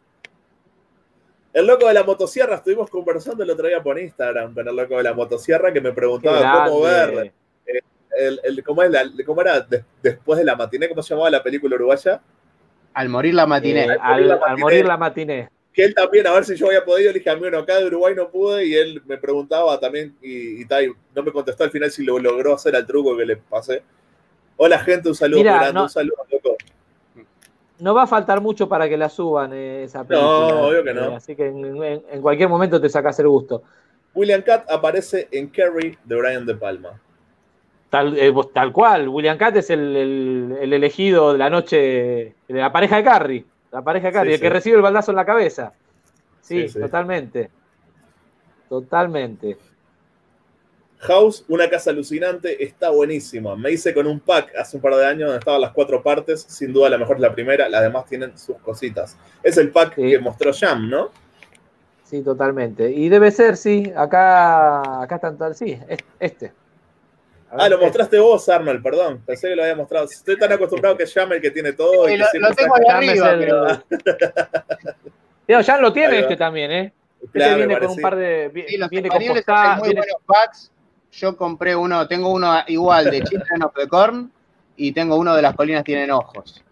El 1.53 1.67
loco 1.67 1.89
de 1.89 1.95
la 1.95 2.05
motosierra, 2.05 2.55
estuvimos 2.57 2.89
conversando 2.89 3.43
el 3.43 3.51
otro 3.51 3.67
día 3.67 3.83
por 3.83 3.99
Instagram 3.99 4.55
con 4.55 4.67
el 4.69 4.75
loco 4.77 4.97
de 4.97 5.03
la 5.03 5.13
motosierra 5.15 5.73
que 5.73 5.81
me 5.81 5.93
preguntaba 5.93 6.67
cómo 6.69 6.81
ver, 6.83 7.33
eh, 7.67 7.81
el, 8.17 8.41
el- 8.45 8.63
cómo, 8.65 8.83
es 8.85 8.91
la- 8.91 9.05
cómo 9.27 9.41
era 9.43 9.61
de- 9.61 9.85
después 10.01 10.39
de 10.39 10.45
la 10.45 10.55
matiné, 10.55 10.89
cómo 10.89 11.03
se 11.03 11.13
llamaba 11.13 11.29
la 11.29 11.43
película 11.43 11.75
uruguaya. 11.75 12.21
Al 12.95 13.09
morir 13.09 13.35
la 13.35 13.47
matiné. 13.47 13.85
Eh, 13.85 13.97
Al 14.01 14.13
morir 14.15 14.27
la 14.27 14.35
al 14.35 14.41
matiné. 14.41 14.61
morir 14.61 14.85
la 14.87 14.97
matiné. 14.97 15.49
Que 15.73 15.85
él 15.85 15.95
también, 15.95 16.27
a 16.27 16.33
ver 16.33 16.45
si 16.45 16.55
yo 16.55 16.67
había 16.67 16.85
podido, 16.85 17.11
le 17.13 17.19
dije 17.19 17.31
a 17.31 17.35
mí, 17.35 17.41
bueno, 17.41 17.59
acá 17.59 17.79
de 17.79 17.87
Uruguay 17.87 18.15
no 18.15 18.29
pude, 18.31 18.67
y 18.67 18.75
él 18.75 19.03
me 19.07 19.17
preguntaba 19.17 19.81
también, 19.81 20.15
y, 20.21 20.61
y 20.61 20.65
tal, 20.67 20.85
y 20.85 20.93
no 21.15 21.23
me 21.23 21.33
contestó 21.33 21.65
al 21.65 21.71
final 21.71 21.91
si 21.91 22.05
lo 22.05 22.19
logró 22.19 22.55
hacer 22.55 22.77
al 22.77 22.87
truco 22.87 23.17
que 23.17 23.25
le 23.25 23.37
pasé. 23.37 23.83
Hola 24.59 24.79
gente, 24.81 25.09
un 25.09 25.15
saludo 25.15 25.39
Mira, 25.39 25.55
grande, 25.55 25.73
no- 25.73 25.83
un 25.85 25.89
saludo, 25.89 26.17
loco. 26.31 26.57
No 27.79 27.95
va 27.95 28.03
a 28.03 28.07
faltar 28.07 28.41
mucho 28.43 28.69
para 28.69 28.89
que 28.89 28.97
la 28.99 29.09
suban 29.09 29.53
eh, 29.55 29.85
esa 29.85 30.05
película. 30.05 30.31
No, 30.31 30.69
obvio 30.69 30.85
que 30.85 30.93
no. 30.95 31.11
Eh, 31.13 31.15
así 31.17 31.35
que 31.35 31.47
en, 31.47 31.83
en- 31.83 32.03
en 32.11 32.23
cualquier 32.23 32.49
momento 32.51 32.81
te 32.81 32.89
sacas 32.91 33.19
el 33.19 33.29
gusto. 33.29 33.63
William 34.15 34.43
Cat 34.43 34.71
aparece 34.71 35.27
en 35.33 35.49
Carrie 35.49 35.99
de 36.05 36.15
Brian 36.17 36.45
De 36.47 36.55
Palma. 36.55 37.01
Tal, 37.93 38.17
eh, 38.17 38.33
tal 38.55 38.73
cual, 38.73 39.07
William 39.07 39.37
Cat 39.37 39.55
es 39.57 39.69
el, 39.69 39.95
el- 39.95 40.57
el 40.63 40.73
elegido 40.73 41.33
de 41.33 41.39
la 41.39 41.51
noche, 41.51 41.77
de 41.77 42.35
la 42.49 42.73
pareja 42.73 42.97
de 42.97 43.05
Carrie. 43.05 43.45
La 43.71 43.83
pareja 43.83 44.07
de 44.07 44.13
Carrie, 44.15 44.31
Sí, 44.33 44.35
el 44.37 44.41
que 44.41 44.49
recibe 44.49 44.77
el 44.77 44.83
baldazo 44.83 45.11
en 45.13 45.17
la 45.17 45.27
cabeza. 45.27 45.75
Sí, 46.41 46.69
totalmente. 46.73 47.51
Totalmente. 48.71 49.59
House, 51.01 51.45
una 51.49 51.69
casa 51.69 51.91
alucinante, 51.91 52.65
está 52.65 52.89
buenísima. 52.89 53.57
Me 53.57 53.73
hice 53.73 53.93
con 53.93 54.07
un 54.07 54.21
pack 54.21 54.55
hace 54.57 54.79
un 54.79 54.83
par 54.83 54.95
de 54.95 55.05
años 55.05 55.27
donde 55.27 55.41
estaban 55.41 55.61
las 55.61 55.73
cuatro 55.73 56.03
partes. 56.03 56.41
Sin 56.49 56.73
duda, 56.73 56.89
la 56.89 56.97
mejor 56.97 57.17
es 57.17 57.23
la 57.23 57.35
primera, 57.35 57.69
las 57.69 57.83
demás 57.83 58.07
tienen 58.07 58.39
sus 58.39 58.57
cositas. 58.59 59.19
Es 59.43 59.59
el 59.59 59.71
pack 59.71 59.97
Sí. 59.97 60.03
que 60.13 60.19
mostró 60.19 60.51
Jam, 60.59 60.89
¿no? 60.89 61.11
Sí, 62.05 62.23
totalmente. 62.23 62.91
Y 62.91 63.11
debe 63.11 63.31
ser, 63.33 63.59
sí, 63.59 63.93
acá, 63.95 65.03
acá 65.03 65.17
están 65.17 65.37
tal, 65.37 65.55
sí, 65.55 65.79
es- 65.89 65.99
este. 66.21 66.53
Ah, 67.55 67.69
lo 67.69 67.75
este. 67.75 67.87
mostraste 67.87 68.19
vos, 68.19 68.49
Arnold, 68.49 68.83
perdón. 68.83 69.23
Pensé 69.27 69.49
que 69.49 69.57
lo 69.57 69.63
había 69.63 69.77
mostrado. 69.77 70.07
Estoy 70.07 70.39
tan 70.39 70.51
acostumbrado 70.53 70.97
que 70.97 71.03
es 71.05 71.13
Jam 71.13 71.33
el 71.33 71.41
que 71.41 71.51
tiene 71.51 71.73
todo. 71.75 72.09
y 72.09 72.13
Sí, 72.17 72.23
que 72.33 72.39
lo, 72.39 72.49
lo 72.49 72.55
tengo 72.55 72.75
ahí 72.77 72.85
arriba, 72.89 73.31
el- 73.31 73.39
pero 73.41 73.67
Digo, 75.49 75.61
ya 75.61 75.77
lo 75.79 75.93
tiene 75.93 76.21
este 76.21 76.37
también, 76.37 76.71
¿eh? 76.73 76.93
Este 77.23 77.39
Claro, 77.39 77.53
me 77.53 77.67
viene 77.67 77.79
con 77.81 77.91
un 77.91 78.01
par 78.01 78.17
de. 78.17 78.65
sí, 78.69 78.77
los 78.77 78.89
viene 78.91 79.09
con 79.09 79.23
postada, 79.27 79.77
muy 79.77 79.89
viene- 79.89 80.01
buenos 80.01 80.17
packs. 80.27 80.73
Yo 81.13 81.37
compré 81.37 81.77
uno, 81.77 82.09
tengo 82.09 82.31
uno 82.33 82.63
igual 82.69 83.11
de 83.11 83.23
Children 83.23 83.63
of 83.65 83.75
the 83.75 83.87
Corn 83.87 84.33
y 84.77 84.93
tengo 84.93 85.17
uno 85.17 85.35
de 85.37 85.43
las 85.43 85.55
colinas 85.55 85.85
tienen 85.85 86.11
ojos. 86.11 86.65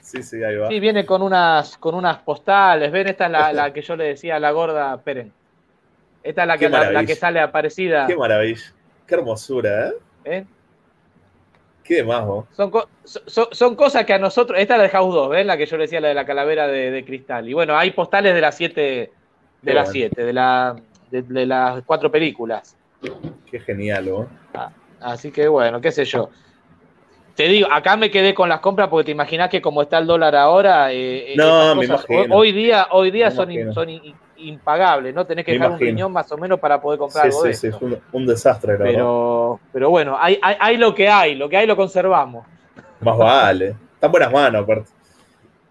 Sí, 0.00 0.22
sí, 0.22 0.40
ahí 0.44 0.56
va. 0.56 0.68
Sí, 0.68 0.78
viene 0.78 1.04
con 1.04 1.20
unas, 1.20 1.76
con 1.78 1.96
unas 1.96 2.18
postales. 2.18 2.92
Ven, 2.92 3.08
esta 3.08 3.24
es 3.26 3.32
la, 3.32 3.52
la 3.52 3.72
que 3.72 3.82
yo 3.82 3.96
le 3.96 4.04
decía 4.04 4.36
a 4.36 4.38
la 4.40 4.52
gorda 4.52 4.96
Peren. 4.98 5.32
Esta 6.22 6.42
es 6.42 6.48
la 6.48 6.58
que, 6.58 6.68
la, 6.68 6.90
la 6.92 7.04
que 7.04 7.16
sale 7.16 7.40
aparecida. 7.40 8.06
Qué 8.06 8.16
maravilla. 8.16 8.62
Qué 9.06 9.14
hermosura, 9.14 9.88
¿eh? 9.88 9.92
¿ven? 10.24 10.48
Qué 11.84 12.02
más, 12.02 12.26
vos. 12.26 12.44
Son, 12.56 12.70
co- 12.70 12.88
son, 13.04 13.46
son 13.52 13.76
cosas 13.76 14.04
que 14.04 14.12
a 14.12 14.18
nosotros. 14.18 14.58
Esta 14.58 14.74
es 14.74 14.78
la 14.78 14.82
de 14.84 14.90
House 14.90 15.14
2, 15.14 15.28
¿ven? 15.30 15.46
La 15.46 15.56
que 15.56 15.66
yo 15.66 15.78
decía, 15.78 16.00
la 16.00 16.08
de 16.08 16.14
la 16.14 16.26
calavera 16.26 16.66
de, 16.66 16.90
de 16.90 17.04
cristal. 17.04 17.48
Y 17.48 17.52
bueno, 17.54 17.76
hay 17.76 17.92
postales 17.92 18.34
de 18.34 18.40
las 18.40 18.56
siete. 18.56 19.12
De 19.62 19.74
las 19.74 19.90
siete, 19.90 20.24
de, 20.24 20.32
la, 20.32 20.76
de, 21.10 21.22
de 21.22 21.46
las 21.46 21.82
cuatro 21.84 22.10
películas. 22.10 22.76
Qué 23.50 23.58
genial, 23.60 24.08
vos. 24.10 24.26
Así 25.00 25.30
que 25.32 25.48
bueno, 25.48 25.80
qué 25.80 25.90
sé 25.90 26.04
yo. 26.04 26.30
Te 27.34 27.44
digo, 27.48 27.68
acá 27.70 27.96
me 27.96 28.10
quedé 28.10 28.32
con 28.32 28.48
las 28.48 28.60
compras 28.60 28.88
porque 28.88 29.06
te 29.06 29.10
imaginas 29.10 29.50
que 29.50 29.60
como 29.60 29.82
está 29.82 29.98
el 29.98 30.06
dólar 30.06 30.36
ahora, 30.36 30.92
eh, 30.92 31.32
eh, 31.32 31.36
No, 31.36 31.74
me 31.74 31.86
cosas 31.86 32.06
imagino. 32.08 32.34
hoy 32.36 32.52
día, 32.52 32.86
hoy 32.92 33.10
día 33.10 33.26
Me 33.30 33.34
son, 33.34 33.50
imagino. 33.52 33.72
son 33.72 33.88
impagables, 34.38 35.14
¿no? 35.14 35.26
Tenés 35.26 35.44
que 35.44 35.52
Me 35.52 35.58
dejar 35.58 35.72
un 35.72 35.78
riñón 35.80 36.12
más 36.12 36.30
o 36.32 36.38
menos 36.38 36.58
para 36.60 36.80
poder 36.80 36.98
comprar 36.98 37.24
Sí, 37.24 37.28
algo 37.30 37.42
de 37.44 37.54
sí, 37.54 37.60
sí, 37.60 37.66
esto. 37.68 37.78
fue 37.78 37.88
un, 37.88 37.98
un 38.12 38.26
desastre, 38.26 38.72
la 38.72 38.78
verdad. 38.78 38.92
Pero, 38.92 39.60
pero 39.72 39.90
bueno, 39.90 40.16
hay, 40.18 40.38
hay, 40.42 40.56
hay 40.60 40.76
lo 40.76 40.94
que 40.94 41.08
hay, 41.08 41.34
lo 41.34 41.48
que 41.48 41.56
hay 41.56 41.66
lo 41.66 41.76
conservamos. 41.76 42.46
Más 43.00 43.16
vale. 43.18 43.74
Están 43.94 44.10
buenas 44.10 44.32
manos, 44.32 44.62
aparte. 44.62 44.90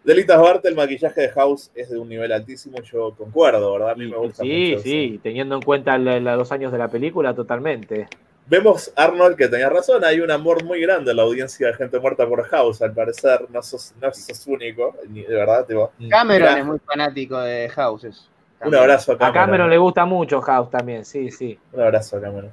Delitas 0.04 0.40
Bart, 0.40 0.64
el 0.66 0.76
maquillaje 0.76 1.22
de 1.22 1.30
House 1.30 1.72
es 1.74 1.90
de 1.90 1.98
un 1.98 2.08
nivel 2.08 2.32
altísimo, 2.32 2.80
yo 2.84 3.16
concuerdo, 3.18 3.74
¿verdad? 3.74 3.92
A 3.92 3.96
mí 3.96 4.06
me 4.08 4.18
gusta 4.18 4.44
Sí, 4.44 4.72
mucho. 4.74 4.84
sí, 4.84 5.20
teniendo 5.24 5.56
en 5.56 5.62
cuenta 5.64 5.98
la- 5.98 6.20
la- 6.20 6.36
los 6.36 6.52
años 6.52 6.72
de 6.72 6.78
la 6.78 6.88
película, 6.88 7.34
totalmente. 7.34 8.08
Vemos, 8.48 8.94
Arnold, 8.96 9.36
que 9.36 9.48
tenías 9.48 9.74
razón, 9.74 10.06
hay 10.06 10.20
un 10.20 10.30
amor 10.30 10.64
muy 10.64 10.80
grande 10.80 11.10
en 11.10 11.18
la 11.18 11.24
audiencia 11.24 11.66
de 11.66 11.74
gente 11.74 12.00
muerta 12.00 12.28
por 12.30 12.44
House, 12.44 12.84
al 12.84 12.94
parecer, 12.94 13.48
no 13.52 13.64
sos, 13.64 13.96
no 14.00 14.14
sos 14.14 14.46
único, 14.46 14.96
ni- 15.10 15.24
de 15.24 15.34
verdad, 15.34 15.66
tipo. 15.66 15.92
Cameron 16.12 16.50
Mirá, 16.50 16.60
es 16.60 16.66
muy 16.68 16.78
fanático 16.86 17.40
de 17.40 17.68
Houses. 17.70 18.30
Un 18.66 18.76
abrazo 18.76 19.12
a 19.12 19.16
A 19.16 19.18
Cameron. 19.18 19.34
Cameron 19.34 19.70
le 19.70 19.78
gusta 19.78 20.06
mucho 20.06 20.42
House 20.42 20.70
también, 20.70 21.06
sí, 21.06 21.32
sí. 21.32 21.58
Un 21.72 21.82
abrazo 21.82 22.18
a 22.18 22.22
Cameron. 22.22 22.52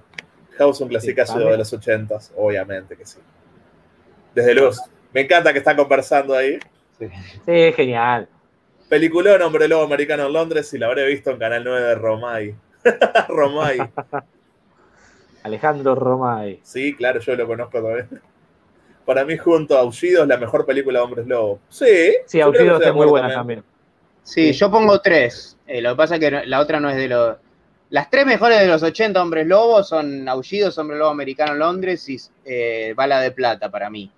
House, 0.58 0.80
un 0.80 0.88
clasicazo 0.88 1.38
de 1.38 1.56
los 1.56 1.72
ochentas, 1.72 2.32
obviamente 2.36 2.96
que 2.96 3.06
sí. 3.06 3.18
Desde 4.34 4.54
luz. 4.54 4.80
Me 5.12 5.22
encanta 5.22 5.52
que 5.52 5.58
están 5.58 5.76
conversando 5.76 6.34
ahí. 6.34 6.58
Sí, 6.98 7.72
genial. 7.74 8.28
Peliculón 8.88 9.40
Hombre 9.42 9.68
Lobo 9.68 9.84
Americano 9.84 10.26
en 10.26 10.32
Londres 10.32 10.72
y 10.74 10.78
la 10.78 10.86
habré 10.86 11.06
visto 11.06 11.30
en 11.30 11.38
Canal 11.38 11.64
9 11.64 11.80
de 11.80 11.94
Romay. 11.94 12.54
Romay. 13.28 13.78
Alejandro 15.42 15.94
Romay. 15.94 16.60
Sí, 16.62 16.94
claro, 16.94 17.20
yo 17.20 17.34
lo 17.34 17.46
conozco 17.46 17.82
también. 17.82 18.08
Para 19.04 19.24
mí, 19.24 19.36
junto 19.36 19.76
a 19.76 19.80
Aullidos, 19.80 20.28
la 20.28 20.36
mejor 20.36 20.64
película 20.64 21.00
de 21.00 21.04
Hombres 21.04 21.26
Lobo. 21.26 21.58
Sí. 21.68 22.14
Sí, 22.26 22.38
yo 22.38 22.50
creo 22.50 22.52
que 22.52 22.58
Aullidos 22.58 22.74
estoy 22.74 22.84
de 22.84 22.90
es 22.90 22.94
muy 22.94 23.06
buena 23.06 23.32
también. 23.32 23.64
Sí, 24.22 24.52
yo 24.52 24.70
pongo 24.70 25.00
tres. 25.00 25.58
Eh, 25.72 25.80
lo 25.80 25.90
que 25.92 25.96
pasa 25.96 26.14
es 26.16 26.20
que 26.20 26.30
no- 26.30 26.44
la 26.44 26.60
otra 26.60 26.80
no 26.80 26.90
es 26.90 26.96
de 26.96 27.08
los. 27.08 27.36
Las 27.88 28.10
tres 28.10 28.26
mejores 28.26 28.60
de 28.60 28.66
los 28.66 28.82
80 28.82 29.22
hombres 29.22 29.46
lobos 29.46 29.88
son 29.88 30.28
Aullidos, 30.28 30.76
Hombre 30.76 30.98
Lobo 30.98 31.10
Americano 31.10 31.54
Londres 31.54 32.06
y 32.10 32.18
eh, 32.44 32.92
Bala 32.94 33.20
de 33.20 33.30
Plata 33.30 33.70
para 33.70 33.88
mí. 33.88 34.10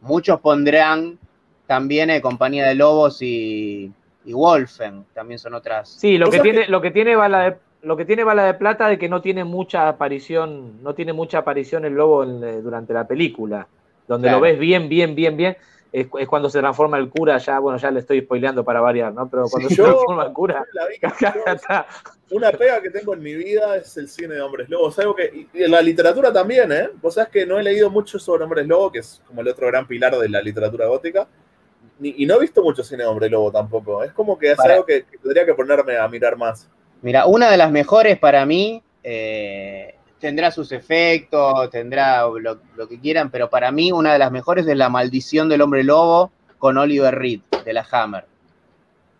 Muchos 0.00 0.40
pondrán 0.40 1.18
también 1.66 2.08
eh, 2.08 2.22
Compañía 2.22 2.66
de 2.66 2.74
Lobos 2.74 3.20
y, 3.20 3.92
y 4.24 4.32
Wolfen, 4.32 5.04
también 5.14 5.38
son 5.38 5.52
otras. 5.52 5.90
Sí, 5.90 6.16
lo 6.16 6.26
¿Vos 6.26 6.36
que 6.36 6.40
tiene, 6.40 6.66
lo 6.68 6.80
que 6.80 6.90
tiene 6.90 7.14
bala 7.14 7.42
de, 7.42 7.56
lo 7.82 7.96
que 7.96 8.06
tiene 8.06 8.24
bala 8.24 8.44
de 8.44 8.54
plata 8.54 8.88
de 8.88 8.98
que 8.98 9.08
no 9.08 9.20
tiene 9.20 9.44
mucha 9.44 9.86
aparición, 9.88 10.82
no 10.82 10.94
tiene 10.94 11.12
mucha 11.12 11.38
aparición 11.38 11.84
el 11.84 11.92
lobo 11.94 12.24
en, 12.24 12.62
durante 12.62 12.94
la 12.94 13.06
película. 13.06 13.66
Donde 14.08 14.28
Claro. 14.28 14.38
lo 14.38 14.42
ves 14.42 14.58
bien, 14.58 14.88
bien, 14.88 15.14
bien, 15.14 15.36
bien, 15.36 15.56
es, 15.92 16.06
es 16.18 16.28
cuando 16.28 16.48
se 16.48 16.58
transforma 16.60 16.98
el 16.98 17.08
cura, 17.10 17.36
ya, 17.38 17.58
bueno, 17.58 17.78
ya 17.78 17.90
le 17.90 18.00
estoy 18.00 18.20
spoileando 18.20 18.64
para 18.64 18.80
variar, 18.80 19.12
¿no? 19.12 19.28
Pero 19.28 19.44
cuando 19.50 19.68
Sí, 19.68 19.74
se 19.74 19.82
yo- 19.82 19.88
transforma 19.88 20.24
el 20.24 20.32
cura, 20.32 20.64
La 20.72 20.86
vi-. 20.86 20.98
Una 22.36 22.52
pega 22.52 22.80
que 22.80 22.90
tengo 22.90 23.14
en 23.14 23.22
mi 23.22 23.34
vida 23.34 23.76
es 23.76 23.96
el 23.96 24.08
cine 24.08 24.34
de 24.36 24.40
Hombres 24.40 24.68
Lobos. 24.68 24.96
Algo 25.00 25.16
que, 25.16 25.46
y 25.52 25.62
en 25.64 25.70
la 25.70 25.82
literatura 25.82 26.32
también, 26.32 26.70
¿eh? 26.70 26.90
Vos 27.02 27.14
sabés 27.14 27.30
que 27.30 27.44
no 27.44 27.58
he 27.58 27.62
leído 27.62 27.90
mucho 27.90 28.18
sobre 28.20 28.44
Hombres 28.44 28.66
Lobo, 28.68 28.92
que 28.92 29.00
es 29.00 29.20
como 29.26 29.40
el 29.40 29.48
otro 29.48 29.66
gran 29.66 29.86
pilar 29.86 30.16
de 30.16 30.28
la 30.28 30.40
literatura 30.40 30.86
gótica. 30.86 31.26
Ni- 31.98 32.14
y 32.18 32.26
no 32.26 32.36
he 32.36 32.40
visto 32.40 32.62
mucho 32.62 32.84
cine 32.84 33.02
de 33.02 33.08
Hombre 33.08 33.28
Lobo 33.28 33.50
tampoco. 33.50 34.02
Es 34.04 34.12
como 34.12 34.38
que 34.38 34.52
es 34.52 34.56
Para- 34.56 34.74
algo 34.74 34.86
que, 34.86 35.04
que 35.04 35.18
tendría 35.18 35.44
que 35.44 35.54
ponerme 35.54 35.98
a 35.98 36.06
mirar 36.08 36.36
más. 36.36 36.70
Mira, 37.02 37.26
una 37.26 37.50
de 37.50 37.56
las 37.56 37.72
mejores 37.72 38.18
para 38.18 38.46
mí 38.46 38.82
eh, 39.02 39.96
tendrá 40.20 40.50
sus 40.50 40.70
efectos, 40.72 41.70
tendrá 41.70 42.22
lo, 42.22 42.58
lo 42.76 42.88
que 42.88 43.00
quieran, 43.00 43.30
pero 43.30 43.50
para 43.50 43.72
mí 43.72 43.90
una 43.90 44.12
de 44.12 44.18
las 44.18 44.30
mejores 44.30 44.66
es 44.66 44.76
La 44.76 44.88
Maldición 44.88 45.48
del 45.48 45.62
Hombre 45.62 45.82
Lobo 45.82 46.30
con 46.58 46.76
Oliver 46.78 47.14
Reed 47.14 47.40
de 47.64 47.72
la 47.72 47.86
Hammer. 47.90 48.26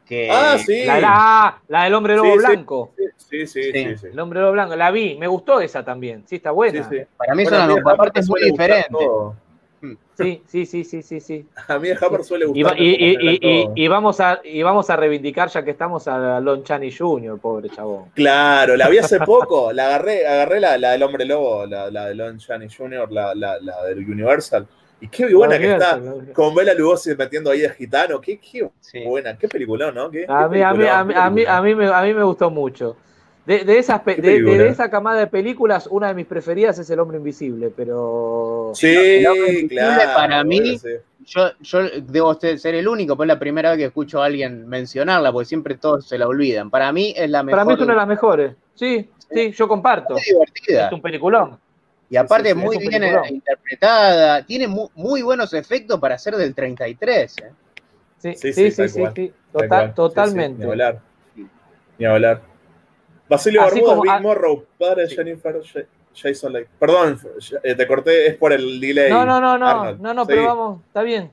Que, 0.07 0.29
Ah, 0.31 0.59
sí. 0.59 0.85
La, 0.85 1.01
la, 1.01 1.63
la 1.69 1.85
del 1.85 1.95
hombre 1.95 2.17
lobo 2.17 2.33
Sí, 2.33 2.39
blanco. 2.39 2.93
Sí, 2.97 3.05
sí, 3.17 3.47
sí, 3.47 3.73
sí. 3.73 3.97
sí. 3.97 4.07
El 4.09 4.19
hombre 4.19 4.41
lobo 4.41 4.53
blanco, 4.53 4.77
la 4.77 4.91
vi, 4.91 5.17
me 5.17 5.27
gustó 5.29 5.61
esa 5.61 5.85
también. 5.85 6.25
Sí, 6.27 6.37
está 6.37 6.51
buena. 6.51 6.83
Sí, 6.89 6.97
sí. 6.99 7.03
Para 7.17 7.35
mí 7.35 7.45
Bueno, 7.45 7.57
son 7.59 7.65
a 7.65 7.67
mí 7.69 7.75
las 7.77 7.85
Hammer 7.85 7.97
partes 7.97 8.29
me 8.29 8.33
muy 8.33 8.41
todo. 8.91 9.37
Sí, 10.23 10.43
sí, 10.47 10.67
sí, 10.67 10.85
sí, 10.85 11.03
sí, 11.03 11.21
sí. 11.21 11.47
A 11.69 11.79
mí 11.79 11.89
Hammer 11.91 12.25
suele 12.25 12.47
gustar. 12.47 12.81
y- 12.81 12.89
y- 12.95 13.17
y- 13.21 13.39
y- 13.43 13.69
y 13.85 13.89
vamos 13.89 14.21
a, 14.21 14.41
y 14.45 14.63
vamos 14.63 14.91
a 14.91 14.97
reivindicar, 14.97 15.49
ya 15.49 15.65
que 15.65 15.71
estamos, 15.71 16.07
a 16.09 16.41
Lon 16.41 16.63
Chaney 16.65 16.91
Jr., 16.93 17.39
pobre 17.39 17.69
chabón. 17.71 18.07
Claro, 18.15 18.77
la 18.77 18.89
vi 18.89 18.99
hace 18.99 19.19
poco, 19.21 19.73
la 19.73 19.87
agarré, 19.87 20.27
agarré 20.27 20.61
la, 20.61 20.79
la 20.79 20.93
del 20.93 21.03
hombre 21.03 21.25
lobo, 21.25 21.67
la, 21.67 21.91
la 21.91 22.07
de 22.07 22.15
Lon 22.15 22.39
Chaney 22.39 22.69
Jr., 22.69 23.11
la, 23.11 23.35
la, 23.35 23.59
la 23.61 23.85
del 23.85 23.99
Universal. 24.09 24.67
Y 25.03 25.09
qué 25.09 25.35
buena 25.35 25.59
que 25.59 25.73
está, 25.73 25.99
con 26.35 26.55
Bela 26.55 26.75
Lugosi 26.75 27.15
metiendo 27.17 27.51
ahí 27.51 27.61
de 27.61 27.71
gitano, 27.71 28.21
qué, 28.21 28.39
qué 28.39 28.69
buena, 29.07 29.37
qué 29.39 29.49
peliculón, 29.49 29.95
¿no? 29.95 30.11
¿Qué, 30.11 30.27
A 30.29 30.47
qué 30.49 30.57
mí, 30.57 30.63
a, 30.63 30.75
mí, 30.75 30.85
a, 30.87 31.05
mí, 31.05 31.15
a, 31.15 31.57
a, 31.57 31.63
mí 31.63 31.75
me, 31.75 31.87
a 31.87 32.03
mí 32.03 32.13
me 32.13 32.23
gustó 32.23 32.51
mucho. 32.51 32.97
De, 33.47 33.65
de, 33.65 33.79
esas, 33.79 34.05
de, 34.05 34.15
de- 34.17 34.69
esa 34.69 34.91
camada 34.91 35.19
de 35.21 35.27
películas, 35.27 35.89
una 35.91 36.09
de 36.09 36.15
mis 36.15 36.27
preferidas 36.27 36.79
es 36.79 36.89
El 36.91 37.01
Hombre 37.01 37.17
Invisible, 37.17 37.73
pero... 37.75 38.71
Sí, 38.75 38.87
El 38.95 39.27
Hombre 39.27 39.49
Invisible 39.61 39.69
claro. 39.81 40.11
para 40.15 40.45
mí, 40.45 40.61
bueno, 40.61 40.79
sí. 40.79 41.25
yo, 41.27 41.51
yo 41.61 41.81
debo 42.03 42.35
ser 42.39 42.75
el 42.75 42.87
único, 42.87 43.17
pues 43.17 43.27
es 43.27 43.35
la 43.35 43.39
primera 43.39 43.71
vez 43.71 43.79
que 43.79 43.85
escucho 43.87 44.23
a 44.23 44.27
alguien 44.27 44.69
mencionarla, 44.69 45.33
porque 45.33 45.47
siempre 45.47 45.77
todos 45.77 46.07
se 46.07 46.19
la 46.19 46.29
olvidan. 46.29 46.71
Para 46.71 46.93
mí 46.93 47.13
es 47.17 47.29
la 47.31 47.43
mejor. 47.43 47.59
Para 47.59 47.65
mí 47.67 47.75
es 47.75 47.81
una 47.81 47.93
de 47.95 47.99
las 47.99 48.09
mejores. 48.09 48.53
Sí, 48.75 49.09
sí, 49.33 49.51
yo 49.53 49.67
comparto. 49.67 50.17
Es 50.17 50.25
divertida. 50.27 50.87
Es 50.87 50.93
un 50.93 51.01
peliculón. 51.03 51.59
Y 52.11 52.17
aparte 52.17 52.51
sí, 52.51 52.55
sí, 52.55 52.61
muy 52.65 52.77
bien 52.79 52.91
peliculón. 52.93 53.25
interpretada, 53.35 54.45
tiene 54.45 54.69
mu- 54.69 54.91
muy, 54.95 55.23
buenos 55.23 55.55
efectos 55.55 55.99
para 55.99 56.19
ser 56.19 56.37
del 56.37 56.55
33. 56.55 57.37
¿eh? 57.39 57.45
Sí, 58.19 58.35
Sí, 58.37 58.53
sí, 58.53 58.71
sí, 58.71 58.77
total- 58.77 58.93
cual. 58.93 59.13
Sí, 59.17 59.23
sí, 59.89 59.93
totalmente. 59.95 60.65
ni 60.65 60.71
hablar. 60.71 60.99
Ni 61.99 62.05
hablar. 62.07 62.43
Basilio 63.31 63.63
Así 63.63 63.77
Bermúdez, 63.77 63.89
como- 63.97 64.03
Big 64.03 64.23
Morrow, 64.23 64.65
padre 64.79 65.03
de 65.07 65.15
Jennifer 65.15 65.63
Ja- 65.63 65.81
Jason 66.13 66.53
Leigh. 66.53 66.67
Perdón, 66.79 67.19
eh, 67.63 67.75
te 67.77 67.87
corté, 67.87 68.27
es 68.27 68.37
por 68.37 68.53
el 68.53 68.81
delay. 68.81 69.09
No, 69.11 69.25
no, 69.25 69.41
no, 69.41 69.57
no, 69.57 69.67
Arnold. 69.69 70.01
no, 70.01 70.13
no, 70.13 70.27
pero 70.27 70.45
vamos, 70.45 70.81
está 70.89 71.03
bien. 71.03 71.31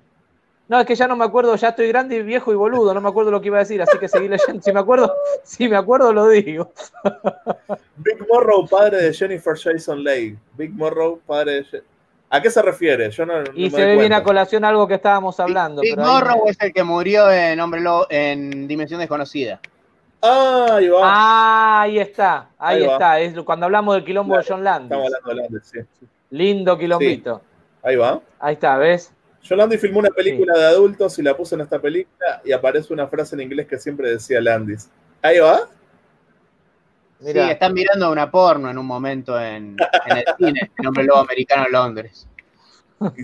No, 0.70 0.80
es 0.80 0.86
que 0.86 0.96
ya 0.96 1.08
no 1.08 1.16
me 1.16 1.26
acuerdo, 1.26 1.56
ya 1.56 1.70
estoy 1.70 1.88
grande 1.88 2.18
y 2.18 2.22
viejo 2.22 2.52
y 2.52 2.56
boludo, 2.56 2.94
no 2.94 3.02
me 3.02 3.10
acuerdo 3.10 3.32
lo 3.32 3.42
que 3.42 3.48
iba 3.48 3.58
a 3.58 3.62
decir, 3.62 3.82
así 3.82 3.98
que 3.98 4.08
seguí 4.08 4.28
leyendo. 4.28 4.62
Si 4.62 4.72
me 4.72 4.80
acuerdo, 4.80 5.12
si 5.44 5.68
me 5.68 5.76
acuerdo 5.78 6.14
lo 6.14 6.28
digo. 6.28 6.72
Big 7.98 8.28
Morrow, 8.30 8.68
padre 8.68 9.02
de 9.02 9.14
Jennifer 9.14 9.56
Jason 9.58 10.04
Leigh. 10.04 10.38
Big 10.56 10.72
Morrow, 10.74 11.20
padre 11.26 11.54
de. 11.54 11.64
Je- 11.66 11.84
¿A 12.30 12.42
qué 12.42 12.50
se 12.52 12.62
refiere? 12.62 13.10
Yo 13.10 13.26
no, 13.26 13.42
no 13.42 13.52
Y 13.56 13.64
me 13.64 13.70
se 13.72 13.86
ve 13.86 13.96
bien 13.96 14.12
a 14.12 14.22
colación 14.22 14.66
algo 14.66 14.86
que 14.88 14.96
estábamos 14.96 15.40
hablando. 15.40 15.82
Big 15.82 15.96
pero 15.96 16.06
ahí- 16.06 16.14
Morrow 16.14 16.44
es 16.48 16.58
el 16.60 16.74
que 16.74 16.84
murió 16.84 17.32
en 17.32 17.58
Hombre 17.62 17.82
en 18.10 18.68
Dimensión 18.68 19.00
Desconocida. 19.00 19.62
Ah, 20.22 20.68
ahí 20.72 20.90
va. 20.90 21.00
Ah, 21.04 21.82
ahí 21.82 22.00
está, 22.00 22.50
ahí, 22.58 22.84
está. 22.84 23.20
Es 23.20 23.40
cuando 23.42 23.66
hablamos 23.66 23.96
del 23.96 24.04
quilombo 24.04 24.38
de 24.38 24.44
John 24.48 24.64
Landis. 24.64 24.92
Estamos 24.92 25.06
hablando 25.06 25.30
de 25.30 25.36
Landis, 25.36 25.72
sí. 25.72 26.08
Lindo 26.32 26.78
quilombito. 26.78 27.42
Ahí 27.84 27.96
va. 27.96 28.20
Ahí 28.40 28.54
está, 28.54 28.78
¿ves? 28.78 29.14
John 29.48 29.60
Landis 29.60 29.80
filmó 29.80 30.00
una 30.00 30.10
película 30.10 30.58
de 30.58 30.66
adultos 30.66 31.18
y 31.20 31.24
la 31.24 31.38
puso 31.38 31.56
en 31.56 31.62
esta 31.62 31.80
película 31.80 32.42
y 32.44 32.52
aparece 32.52 32.92
una 32.92 33.08
frase 33.08 33.36
en 33.36 33.42
inglés 33.42 33.68
que 33.68 33.78
siempre 33.78 34.10
decía 34.10 34.42
Landis. 34.42 34.90
Ahí 35.22 35.40
va. 35.40 35.62
Mirá. 37.20 37.46
Sí, 37.46 37.52
están 37.52 37.74
mirando 37.74 38.12
una 38.12 38.30
porno 38.30 38.70
en 38.70 38.78
un 38.78 38.86
momento 38.86 39.40
en, 39.40 39.76
en 40.06 40.18
el 40.18 40.26
cine, 40.38 40.72
en 40.78 40.86
Hombre 40.86 41.04
Lobo 41.04 41.20
Americano 41.20 41.66
en 41.66 41.72
Londres. 41.72 42.28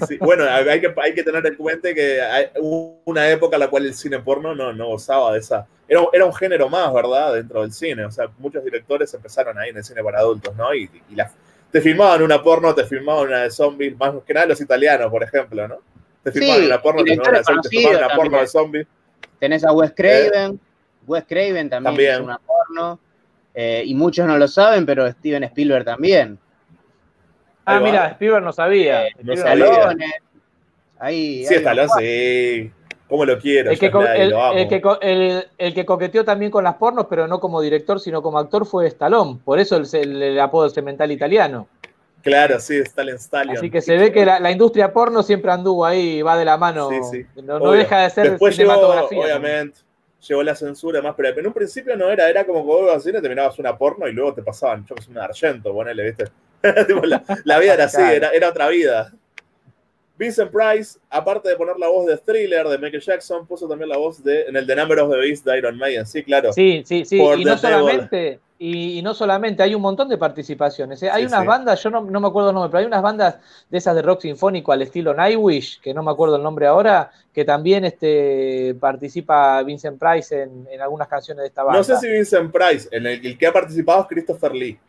Sí, 0.08 0.18
bueno, 0.20 0.44
hay 0.46 0.80
que, 0.82 0.94
hay 1.02 1.14
que 1.16 1.24
tener 1.24 1.46
en 1.46 1.56
cuenta 1.56 1.94
que 1.94 2.22
hay 2.22 2.48
una 3.06 3.30
época 3.30 3.56
en 3.56 3.60
la 3.62 3.70
cual 3.70 3.86
el 3.86 3.94
cine 3.94 4.20
porno 4.20 4.54
no, 4.56 4.72
no 4.74 4.88
gozaba 4.88 5.34
de 5.34 5.40
esa. 5.40 5.68
Era, 5.88 6.02
era 6.14 6.26
un 6.26 6.34
género 6.34 6.70
más, 6.70 6.94
¿verdad? 6.94 7.34
Dentro 7.34 7.62
del 7.62 7.72
cine. 7.74 8.06
O 8.06 8.12
sea, 8.12 8.28
muchos 8.38 8.64
directores 8.64 9.14
empezaron 9.14 9.58
ahí 9.58 9.70
en 9.70 9.78
el 9.78 9.84
cine 9.84 10.04
para 10.04 10.20
adultos, 10.20 10.56
¿no? 10.56 10.74
Y, 10.74 10.90
y 11.10 11.16
la- 11.16 11.32
te 11.72 11.82
filmaban 11.82 12.22
una 12.22 12.42
porno, 12.42 12.74
te 12.76 12.86
filmaban 12.86 13.28
una 13.28 13.42
de 13.44 13.50
zombies, 13.52 13.98
más 13.98 14.14
que 14.26 14.34
nada 14.34 14.46
los 14.48 14.62
italianos, 14.62 15.10
por 15.10 15.24
ejemplo, 15.24 15.68
¿no? 15.68 15.80
Te 16.24 16.32
filmaban 16.32 16.62
Sí, 16.62 16.68
una 16.68 16.82
porno, 16.82 17.04
te 17.04 17.10
filmaban 17.12 17.32
una, 17.34 17.42
te 17.62 17.70
filmaban 17.70 17.98
una 17.98 18.08
conocidos 18.08 18.16
porno 18.16 18.40
de 18.40 18.48
zombies. 18.48 18.88
Tenés 19.40 19.64
a 19.66 19.72
Wes 19.74 19.92
Craven, 19.96 20.60
Wes 21.08 21.24
Craven 21.28 21.70
también, 21.70 21.84
También. 21.96 22.12
es 22.14 22.20
una 22.20 22.38
porno. 22.40 23.00
eh, 23.56 23.84
y 23.86 23.94
muchos 23.96 24.26
no 24.28 24.38
lo 24.38 24.48
saben, 24.48 24.86
pero 24.86 25.10
Steven 25.12 25.44
Spielberg 25.44 25.86
también. 25.86 26.40
Ah, 27.66 27.80
mira, 27.80 28.08
Spielberg 28.10 28.44
no 28.44 28.52
sabía. 28.54 29.04
No 29.22 29.34
Spielberg 29.34 29.40
sabía. 29.40 29.96
Ahí, 31.00 31.46
Sí, 31.46 31.54
ahí 31.54 31.60
Stallone, 31.60 31.90
sí. 32.00 32.72
¿Cómo 33.10 33.26
lo 33.26 33.38
quiero? 33.38 33.70
El 33.72 33.78
que, 33.78 33.86
el, 33.88 34.30
lo 34.30 34.44
amo. 34.44 34.58
el 34.58 34.68
que 34.68 34.82
co- 34.82 35.00
el- 35.02 35.46
el 35.58 35.74
que 35.74 35.86
coqueteó 35.86 36.24
también 36.26 36.50
con 36.50 36.64
las 36.64 36.76
pornos, 36.76 37.06
pero 37.10 37.28
no 37.28 37.40
como 37.40 37.62
director, 37.62 38.00
sino 38.00 38.22
como 38.22 38.40
actor, 38.40 38.66
fue 38.66 38.88
Stallone. 38.88 39.40
Por 39.44 39.60
eso 39.60 39.76
el, 39.78 39.86
el- 39.94 40.22
el 40.22 40.40
apodo 40.40 40.70
cemental 40.70 41.12
italiano. 41.12 41.68
Claro, 42.22 42.58
sí, 42.60 42.78
Stalin 42.78 43.20
Stallion. 43.20 43.58
Así 43.58 43.70
que 43.70 43.82
se 43.82 43.98
ve 43.98 44.12
que 44.14 44.26
la, 44.26 44.40
la 44.40 44.50
industria 44.50 44.94
porno 44.94 45.22
siempre 45.24 45.52
anduvo 45.52 45.86
ahí, 45.86 46.22
va 46.22 46.38
de 46.38 46.46
la 46.46 46.58
mano. 46.58 46.90
Sí, 46.90 47.00
sí. 47.12 47.42
No, 47.44 47.60
no 47.60 47.72
deja 47.74 48.00
de 48.04 48.10
ser 48.10 48.32
Después 48.32 48.58
llegó, 48.58 48.72
cinematografía. 48.72 49.20
obviamente, 49.26 49.80
llegó 50.28 50.44
la 50.44 50.56
censura 50.56 51.02
más, 51.02 51.16
pero 51.16 51.30
en 51.40 51.48
un 51.48 51.54
principio 51.54 51.96
no 51.96 52.10
era, 52.10 52.30
era 52.30 52.46
como 52.46 52.62
que 52.62 52.68
vos 52.68 52.82
ibas 52.84 52.96
al 52.96 53.02
cine, 53.02 53.22
te 53.22 53.30
mirabas 53.30 53.58
una 53.60 53.78
porno 53.78 54.08
y 54.08 54.14
luego 54.14 54.34
te 54.34 54.42
pasaban, 54.44 54.86
yo 54.88 54.96
que 54.96 55.10
un 55.10 55.18
argento, 55.18 55.74
ponele, 55.74 56.04
¿viste? 56.04 56.26
La, 57.08 57.22
la 57.44 57.60
vida 57.60 57.74
era 57.74 57.84
así, 57.86 58.02
era, 58.02 58.30
era 58.30 58.50
otra 58.50 58.70
vida. 58.70 59.12
Vincent 60.18 60.52
Price, 60.52 60.98
aparte 61.10 61.50
de 61.50 61.56
poner 61.56 61.76
la 61.78 61.88
voz 61.88 62.06
de 62.06 62.18
Thriller 62.18 62.68
de 62.68 62.78
Michael 62.78 63.02
Jackson, 63.02 63.46
puso 63.48 63.68
también 63.68 63.90
la 63.90 63.98
voz 63.98 64.24
de, 64.24 64.44
en 64.44 64.56
el 64.56 64.66
The 64.66 64.76
Number 64.76 65.00
of 65.00 65.12
the 65.12 65.18
Beast 65.18 65.44
de 65.46 65.58
Iron 65.58 65.78
Maiden, 65.78 66.06
sí, 66.06 66.24
claro. 66.24 66.54
Sí, 66.54 66.84
sí, 66.86 67.04
sí. 67.04 67.18
Por 67.18 67.40
Y 67.40 67.44
no 67.44 67.56
Devil. 67.56 67.60
solamente, 67.62 68.40
y, 68.66 69.00
y 69.00 69.02
no 69.02 69.14
solamente, 69.14 69.62
hay 69.64 69.76
un 69.76 69.82
montón 69.82 70.08
de 70.08 70.18
participaciones. 70.18 71.04
¿eh? 71.04 71.10
Hay 71.10 71.24
Sí, 71.24 71.28
unas 71.28 71.42
sí. 71.42 71.48
bandas, 71.48 71.84
yo 71.84 71.90
no, 71.90 72.02
no 72.02 72.20
me 72.20 72.28
acuerdo 72.28 72.50
el 72.50 72.56
nombre, 72.56 72.70
pero 72.72 72.80
hay 72.80 72.86
unas 72.86 73.02
bandas 73.02 73.38
de 73.70 73.78
esas 73.78 73.96
de 73.96 74.02
rock 74.02 74.22
sinfónico 74.22 74.72
al 74.72 74.82
estilo 74.82 75.14
Nightwish, 75.14 75.82
que 75.82 75.94
no 75.94 76.02
me 76.04 76.12
acuerdo 76.12 76.38
el 76.38 76.44
nombre 76.44 76.66
ahora, 76.68 77.12
que 77.34 77.44
también 77.44 77.84
este, 77.86 78.76
participa 78.80 79.62
Vincent 79.64 80.00
Price 80.00 80.42
en, 80.44 80.68
en 80.72 80.82
algunas 80.82 81.08
canciones 81.08 81.42
de 81.42 81.48
esta 81.48 81.64
banda. 81.64 81.80
No 81.80 81.84
sé 81.84 81.98
si 81.98 82.08
Vincent 82.10 82.52
Price, 82.52 82.88
en 82.92 83.06
el, 83.06 83.26
el 83.26 83.38
que 83.38 83.48
ha 83.48 83.52
participado 83.52 84.02
es 84.04 84.08
Christopher 84.08 84.54
Lee. 84.56 84.80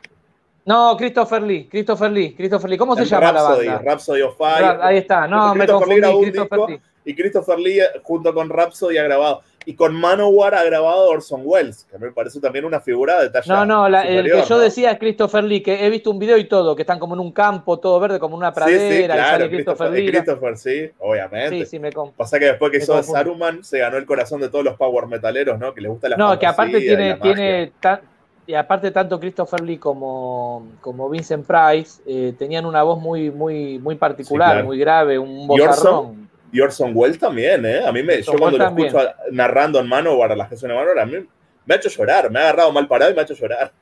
No, 0.66 0.96
Christopher 0.96 1.42
Lee, 1.42 1.68
Christopher 1.70 2.10
Lee, 2.10 2.34
Christopher 2.34 2.70
Lee. 2.70 2.78
¿Cómo 2.78 2.96
se 2.96 3.04
llama 3.04 3.32
Rhapsody, 3.32 3.66
la 3.66 3.72
banda? 3.74 3.90
Rhapsody 3.90 4.22
of 4.22 4.36
Fire. 4.38 4.78
Ahí 4.80 4.96
está, 4.98 5.26
no, 5.28 5.54
me 5.54 5.66
Christopher 5.66 6.00
confundí, 6.00 6.30
Christopher 6.30 6.70
Lee. 6.70 6.80
y 7.04 7.14
Christopher 7.14 7.58
Lee 7.58 7.80
eh, 7.80 7.84
junto 8.02 8.32
con 8.32 8.48
Rhapsody 8.48 8.96
ha 8.96 9.02
grabado. 9.02 9.42
Y 9.66 9.74
con 9.74 9.94
Manowar 9.94 10.54
ha 10.54 10.64
grabado 10.64 11.08
Orson 11.08 11.42
Welles, 11.44 11.86
que 11.90 11.98
me 11.98 12.10
parece 12.10 12.40
también 12.40 12.64
una 12.64 12.80
figura 12.80 13.20
de 13.22 13.30
talla 13.30 13.54
No, 13.54 13.64
no, 13.66 13.88
la- 13.88 14.02
el 14.02 14.24
que 14.30 14.42
yo 14.42 14.56
¿no? 14.56 14.58
decía 14.58 14.90
es 14.92 14.98
Christopher 14.98 15.44
Lee, 15.44 15.62
que 15.62 15.86
he 15.86 15.90
visto 15.90 16.10
un 16.10 16.18
video 16.18 16.36
y 16.36 16.46
todo, 16.48 16.76
que 16.76 16.82
están 16.82 16.98
como 16.98 17.14
en 17.14 17.20
un 17.20 17.32
campo, 17.32 17.78
todo 17.78 17.98
verde, 17.98 18.18
como 18.18 18.36
una 18.36 18.50
Sí, 18.50 18.54
pradera, 18.56 18.88
sí, 18.88 18.94
y 19.02 19.04
claro, 19.06 19.30
sale 19.30 19.48
Christopher 19.50 19.90
Lee. 19.90 20.06
Christopher, 20.06 20.56
sí, 20.58 20.90
obviamente. 20.98 21.58
Sí, 21.64 21.66
sí, 21.66 21.78
me 21.78 21.90
Pasa 22.16 22.38
que 22.38 22.46
después 22.46 22.70
que 22.70 22.78
hizo. 22.78 23.02
Saruman, 23.02 23.64
se 23.64 23.78
ganó 23.78 23.96
el 23.96 24.06
corazón 24.06 24.40
de 24.40 24.48
todos 24.48 24.64
los 24.64 24.76
power 24.76 25.06
metaleros, 25.06 25.58
¿no? 25.58 25.72
Que 25.72 25.80
les 25.80 25.90
gusta 25.90 26.08
la 26.08 26.16
No, 26.16 26.38
que 26.38 26.46
aparte 26.46 26.72
fantasía 26.72 26.92
y 26.92 26.96
tiene, 26.96 27.14
tiene 27.14 27.72
tan- 27.80 28.00
y 28.46 28.54
aparte 28.54 28.90
tanto 28.90 29.18
Christopher 29.18 29.62
Lee 29.62 29.78
como, 29.78 30.66
como 30.82 31.08
Vincent 31.08 31.46
Price 31.46 32.02
eh, 32.06 32.34
tenían 32.38 32.66
una 32.66 32.82
voz 32.82 33.00
muy, 33.00 33.30
muy, 33.30 33.78
muy 33.78 33.94
particular, 33.94 34.48
Sí, 34.48 34.52
claro. 34.54 34.66
muy 34.66 34.78
grave, 34.78 35.18
un. 35.18 35.46
Orson, 35.48 36.23
y 36.54 36.60
Orson 36.60 36.92
Welles 36.94 37.18
también, 37.18 37.66
¿eh? 37.66 37.84
A 37.84 37.90
mí 37.92 38.02
me, 38.02 38.22
yo 38.22 38.32
cuando 38.38 38.56
lo 38.58 38.64
escucho 38.68 39.12
narrando 39.32 39.80
en 39.80 39.88
Manowar, 39.88 40.36
las 40.36 40.48
canciones 40.48 40.76
de 40.76 40.80
Manowar, 40.84 40.98
a 41.02 41.06
mí 41.06 41.26
me 41.66 41.74
ha 41.74 41.76
hecho 41.78 41.88
llorar, 41.88 42.30
me 42.30 42.38
ha 42.38 42.42
agarrado 42.44 42.70
mal 42.72 42.86
parado 42.86 43.10
y 43.10 43.14
me 43.14 43.20
ha 43.20 43.24
hecho 43.24 43.34
llorar. 43.34 43.72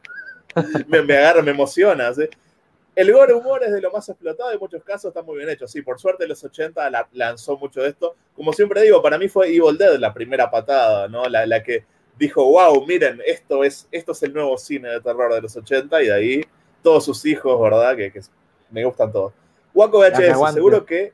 me, 0.89 1.03
me 1.03 1.16
agarra, 1.16 1.43
me 1.43 1.51
emociona, 1.51 2.12
¿sí? 2.15 2.23
El 2.94 3.12
gore 3.12 3.32
humor 3.35 3.62
es 3.65 3.73
de 3.73 3.81
lo 3.81 3.90
más 3.90 4.09
explotado, 4.09 4.53
en 4.53 4.59
muchos 4.59 4.82
casos 4.85 5.09
está 5.09 5.23
muy 5.23 5.36
bien 5.36 5.49
hecho. 5.51 5.66
Sí, 5.66 5.82
por 5.82 5.99
suerte 6.01 6.24
en 6.24 6.31
los 6.31 6.43
80 6.44 6.90
la- 6.90 7.09
lanzó 7.12 7.57
mucho 7.57 7.81
de 7.82 7.89
esto. 7.90 8.15
Como 8.35 8.53
siempre 8.53 8.82
digo, 8.82 9.01
para 9.03 9.16
mí 9.19 9.28
fue 9.28 9.49
Evil 9.49 9.78
Dead 9.78 9.97
la 9.99 10.12
primera 10.12 10.51
patada, 10.51 11.09
¿no? 11.09 11.27
La, 11.27 11.47
la 11.47 11.62
que 11.62 11.85
dijo, 12.19 12.44
wow, 12.44 12.85
miren, 12.86 13.20
esto 13.27 13.65
es, 13.65 13.89
esto 13.90 14.12
es 14.12 14.23
el 14.23 14.32
nuevo 14.35 14.57
cine 14.59 14.89
de 14.90 15.01
terror 15.01 15.32
de 15.35 15.40
los 15.40 15.57
80 15.57 16.03
y 16.03 16.07
de 16.07 16.12
ahí 16.15 16.44
todos 16.82 17.05
sus 17.05 17.24
hijos, 17.24 17.61
¿verdad? 17.61 17.97
Que, 17.97 18.12
que 18.12 18.20
me 18.70 18.85
gustan 18.85 19.11
todos. 19.12 19.32
Waco 19.74 19.99
VHS, 20.01 20.39
seguro 20.55 20.85
que 20.86 21.12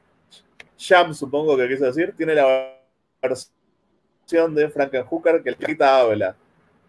Jam, 0.79 1.13
supongo 1.15 1.57
que 1.57 1.69
quiso 1.69 1.85
decir, 1.87 2.15
tiene 2.17 2.35
la 2.35 2.75
versión 3.21 4.55
de 4.55 4.69
Frankenhooker 4.69 5.43
que 5.43 5.51
el 5.51 5.57
quita 5.57 5.99
habla. 6.01 6.35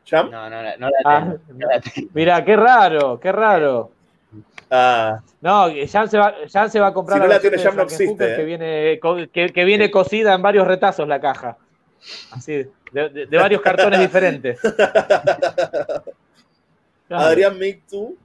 ¿Jam? 0.06 0.30
No, 0.30 0.50
no, 0.50 0.62
la- 0.62 0.78
no 0.78 0.90
la 0.90 0.98
Ah, 1.06 1.20
tengo. 1.22 1.40
no 1.60 1.68
la 1.68 1.80
tengo. 1.82 2.10
Mirá, 2.14 2.44
qué 2.46 2.56
raro, 2.56 3.20
qué 3.20 3.32
raro. 3.32 3.92
Ah, 4.70 5.20
No, 5.42 5.66
Jan 5.92 6.08
se 6.10 6.18
va, 6.20 6.36
se 6.70 6.80
va 6.80 6.88
a 6.88 6.94
comprar 6.94 7.18
Si 7.18 7.22
no 7.22 7.28
la 7.28 7.40
versión 7.40 7.54
tiene, 7.64 7.76
no 7.76 7.82
existe, 7.84 8.36
que 8.36 8.42
¿eh? 8.42 8.46
viene, 8.46 9.00
que, 9.34 9.50
que 9.52 9.66
viene 9.66 9.90
cosida 9.90 10.34
en 10.36 10.42
varios 10.44 10.68
retazos 10.68 11.08
la 11.08 11.20
caja. 11.20 11.58
Así, 12.32 12.54
de, 12.92 13.10
de- 13.10 13.26
de 13.26 13.38
varios 13.38 13.62
cartones 13.62 14.00
diferentes. 14.00 14.60
Claro. 17.08 17.24
Adrián 17.26 17.58
Mictu, 17.58 18.16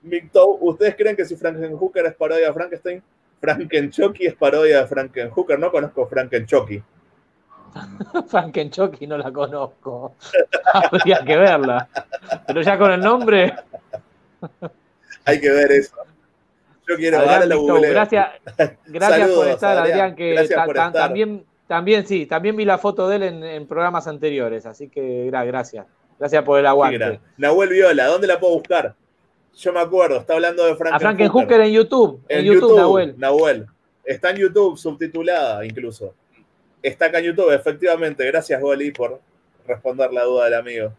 Mictou, 0.00 0.56
¿ustedes 0.62 0.94
creen 0.96 1.14
que 1.14 1.26
si 1.26 1.36
Frankenhooker 1.36 2.06
es 2.06 2.14
parodia 2.14 2.46
de 2.46 2.52
Frankenstein, 2.54 3.02
Frankenchucky 3.42 4.26
es 4.28 4.34
parodia 4.36 4.78
de 4.82 4.86
Frankenhooker? 4.86 5.58
No 5.58 5.70
conozco 5.70 6.06
Frankenchucky. 6.06 6.80
Frankenchucky 8.28 9.06
no 9.06 9.18
la 9.18 9.30
conozco. 9.32 10.14
Habría 10.72 11.24
que 11.24 11.36
verla. 11.36 11.88
Pero 12.46 12.62
ya 12.62 12.78
con 12.78 12.92
el 12.92 13.00
nombre. 13.00 13.52
Hay 15.24 15.40
que 15.40 15.50
ver 15.50 15.72
eso. 15.72 15.96
Yo 16.88 16.96
quiero 16.96 17.18
Adrián 17.18 17.42
Victor, 17.42 17.58
googleo. 17.58 17.90
gracias, 17.92 18.26
gracias 18.86 19.30
por 19.30 19.48
estar, 19.48 19.78
Adrián, 19.78 20.14
que 20.16 20.48
ta- 20.52 20.64
por 20.64 20.74
ta- 20.74 20.86
estar. 20.88 21.02
también, 21.04 21.44
también 21.68 22.06
sí, 22.06 22.26
también 22.26 22.56
vi 22.56 22.64
la 22.64 22.76
foto 22.78 23.08
de 23.08 23.16
él 23.16 23.22
en, 23.22 23.44
en 23.44 23.66
programas 23.68 24.08
anteriores, 24.08 24.66
así 24.66 24.88
que 24.88 25.30
gra- 25.30 25.46
gracias. 25.46 25.86
Gracias 26.18 26.42
por 26.44 26.58
el 26.58 26.64
Sí, 26.64 26.68
aguante. 26.68 26.98
gran. 26.98 27.20
Nahuel 27.36 27.68
Viola, 27.70 28.06
¿dónde 28.06 28.26
la 28.26 28.38
puedo 28.40 28.54
buscar? 28.54 28.94
Yo 29.54 29.72
me 29.72 29.80
acuerdo, 29.80 30.18
está 30.18 30.34
hablando 30.34 30.64
de 30.64 30.72
A 30.72 30.98
Frankenhooker. 30.98 31.60
En 31.60 31.72
YouTube, 31.72 32.20
en, 32.28 32.38
En 32.40 32.44
YouTube, 32.46 32.60
YouTube, 32.62 32.76
Nahuel. 32.78 33.14
Nahuel. 33.18 33.66
Está 34.04 34.30
en 34.30 34.36
YouTube, 34.38 34.78
subtitulada 34.78 35.64
incluso. 35.64 36.14
Está 36.82 37.06
acá 37.06 37.18
en 37.18 37.26
YouTube, 37.26 37.52
efectivamente. 37.52 38.24
Gracias, 38.26 38.60
Goli, 38.60 38.90
por 38.90 39.20
responder 39.66 40.12
la 40.12 40.24
duda 40.24 40.46
del 40.46 40.54
amigo. 40.54 40.92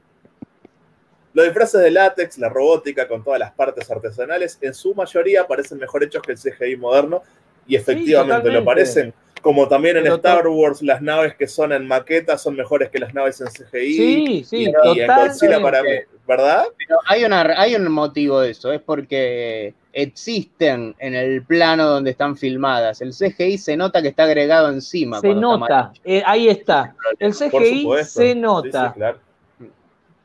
Los 1.33 1.45
disfraces 1.45 1.81
de 1.81 1.89
látex, 1.91 2.37
la 2.37 2.47
robótica 2.47 3.07
con 3.07 3.23
todas 3.23 3.39
las 3.39 3.51
partes 3.51 3.89
artesanales, 3.89 4.57
en 4.61 4.73
su 4.73 4.93
mayoría 4.93 5.47
parecen 5.47 5.79
mejor 5.79 6.03
hechos 6.03 6.21
que 6.21 6.33
el 6.33 6.37
CGI 6.37 6.75
moderno 6.77 7.23
y 7.67 7.75
efectivamente 7.75 8.33
lo 8.49 8.59
totalmente. 8.59 8.65
parecen. 8.65 9.13
Como 9.41 9.67
también 9.67 9.97
en 9.97 10.05
Total- 10.05 10.37
Star 10.37 10.47
Wars, 10.47 10.81
las 10.83 11.01
naves 11.01 11.35
que 11.35 11.47
son 11.47 11.73
en 11.73 11.85
maqueta 11.87 12.37
son 12.37 12.55
mejores 12.55 12.89
que 12.89 12.99
las 12.99 13.13
naves 13.13 13.41
en 13.41 13.47
CGI. 13.47 13.93
Sí, 13.93 14.43
sí, 14.47 14.57
y, 14.57 14.63
y 14.95 15.01
en 15.01 15.07
Godzilla 15.07 15.59
para 15.61 15.81
mí. 15.83 15.89
¿Verdad? 16.27 16.65
Pero 16.77 16.99
hay, 17.07 17.25
una, 17.25 17.41
hay 17.59 17.75
un 17.75 17.91
motivo 17.91 18.39
de 18.41 18.51
eso, 18.51 18.71
es 18.71 18.81
porque 18.81 19.73
existen 19.91 20.95
en 20.99 21.13
el 21.15 21.43
plano 21.43 21.85
donde 21.85 22.11
están 22.11 22.35
filmadas. 22.37 23.01
El 23.01 23.11
CGI 23.13 23.57
se 23.57 23.75
nota 23.77 24.01
que 24.01 24.07
está 24.09 24.23
agregado 24.23 24.69
encima. 24.69 25.19
Se 25.19 25.29
está 25.29 25.39
nota, 25.41 25.93
eh, 26.03 26.23
ahí 26.25 26.49
está. 26.49 26.95
El 27.19 27.33
CGI 27.33 27.87
se 28.05 28.35
nota, 28.35 28.87
sí, 28.89 28.93
claro. 28.95 29.19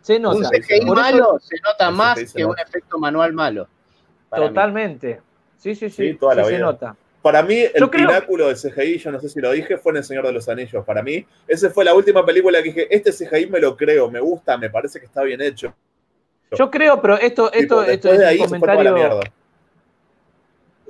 se 0.01 0.16
Un 0.16 0.23
nota. 0.23 0.49
CGI 0.51 0.87
Por 0.87 0.99
eso- 0.99 1.11
malo 1.11 1.39
se 1.41 1.57
nota 1.66 1.91
más 1.91 2.16
CGI 2.19 2.27
se 2.29 2.37
que 2.39 2.45
un 2.45 2.59
efecto 2.59 2.99
manual 2.99 3.33
malo. 3.33 3.69
mí. 4.33 4.39
Totalmente. 4.39 5.20
Sí, 5.57 5.75
sí, 5.75 5.91
sí, 5.91 6.11
Sí, 6.12 6.15
toda 6.15 6.35
la 6.37 6.45
sí 6.45 6.51
se 6.51 6.59
nota. 6.59 6.97
Para 7.20 7.43
mí, 7.43 7.57
el 7.59 7.73
Yo 7.81 7.91
creo- 7.91 8.07
pináculo 8.07 8.47
del 8.47 8.57
CGI, 8.57 8.99
yo 8.99 9.11
no 9.11 9.20
sé 9.20 9.29
si 9.29 9.41
lo 9.41 9.51
dije, 9.51 9.77
fue 9.77 9.91
en 9.93 9.97
El 9.99 10.05
Señor 10.05 10.25
de 10.27 10.33
los 10.33 10.49
Anillos. 10.49 10.85
Para 10.85 11.03
mí, 11.03 11.27
esa 11.49 11.69
fue 11.70 11.85
la 11.85 11.93
última 11.93 12.25
película 12.25 12.59
que 12.62 12.69
dije, 12.69 12.95
este 12.95 13.11
CGI 13.12 13.47
me 13.49 13.59
lo 13.61 13.77
creo, 13.77 14.09
me 14.11 14.20
gusta, 14.20 14.57
me 14.57 14.70
parece 14.70 15.01
que 15.01 15.07
está 15.07 15.23
bien 15.25 15.41
hecho. 15.43 15.75
Yo 16.57 16.70
creo, 16.70 17.01
pero 17.03 17.16
esto, 17.19 17.53
esto, 17.53 17.83
esto 17.83 18.12
es 18.12 18.19
de 18.20 18.27
ahí 18.27 18.39
un 18.39 18.41
se 18.41 18.47
fue 18.49 18.59
comentario. 18.59 19.20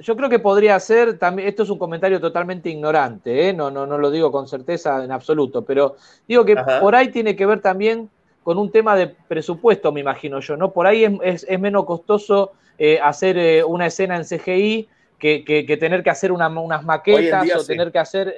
Yo 0.01 0.16
creo 0.16 0.28
que 0.28 0.39
podría 0.39 0.78
ser 0.78 1.18
también, 1.18 1.48
esto 1.48 1.64
es 1.64 1.70
un 1.70 1.78
comentario 1.78 2.20
totalmente 2.20 2.70
ignorante, 2.70 3.48
¿eh? 3.48 3.52
no, 3.52 3.68
no, 3.68 3.85
no 3.85 3.98
lo 3.98 4.12
digo 4.12 4.30
con 4.30 4.47
certeza 4.47 5.02
en 5.05 5.10
absoluto, 5.10 5.64
pero 5.64 5.97
digo 6.26 6.44
que 6.44 6.56
Ajá. 6.56 6.80
por 6.80 6.94
ahí 6.94 7.09
tiene 7.10 7.35
que 7.35 7.47
ver 7.47 7.60
también 7.60 8.09
con 8.44 8.59
un 8.59 8.70
tema 8.70 8.94
de 8.94 9.09
presupuesto, 9.26 9.90
me 9.90 10.01
imagino 10.01 10.39
yo, 10.39 10.56
¿no? 10.56 10.72
Por 10.72 10.86
ahí 10.86 11.05
es, 11.05 11.12
es- 11.22 11.47
es 11.48 11.59
menos 11.60 11.85
costoso 11.85 12.52
eh, 12.78 13.01
hacer 13.02 13.36
eh, 13.39 13.64
una 13.64 13.86
escena 13.86 14.16
en 14.16 14.24
CGI 14.24 14.89
que, 15.18 15.44
que- 15.44 15.66
que 15.66 15.76
tener 15.76 16.05
que 16.05 16.10
hacer 16.10 16.30
una- 16.30 16.48
unas 16.48 16.85
maquetas 16.85 17.43
día 17.43 17.56
o 17.56 17.60
sí. 17.60 17.72
tener 17.72 17.90
que 17.90 17.98
hacer. 17.98 18.35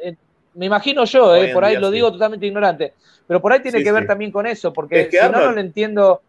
me 0.55 0.65
imagino 0.67 1.05
yo, 1.05 1.27
por 1.53 1.65
ahí 1.65 1.73
día 1.73 1.81
lo 1.81 1.89
sí. 1.89 1.95
digo 1.95 2.11
totalmente 2.11 2.47
ignorante, 2.47 2.95
pero 3.27 3.41
por 3.43 3.53
ahí 3.53 3.61
tiene 3.61 3.79
Sí, 3.79 3.85
que 3.85 3.93
ver 3.93 4.07
también 4.07 4.33
con 4.33 4.47
eso, 4.47 4.73
porque 4.73 5.01
Es 5.01 5.07
que 5.09 5.13
si 5.19 5.29
no, 5.29 5.33
no 5.33 5.53
lo 5.53 5.61
entiendo. 5.61 6.23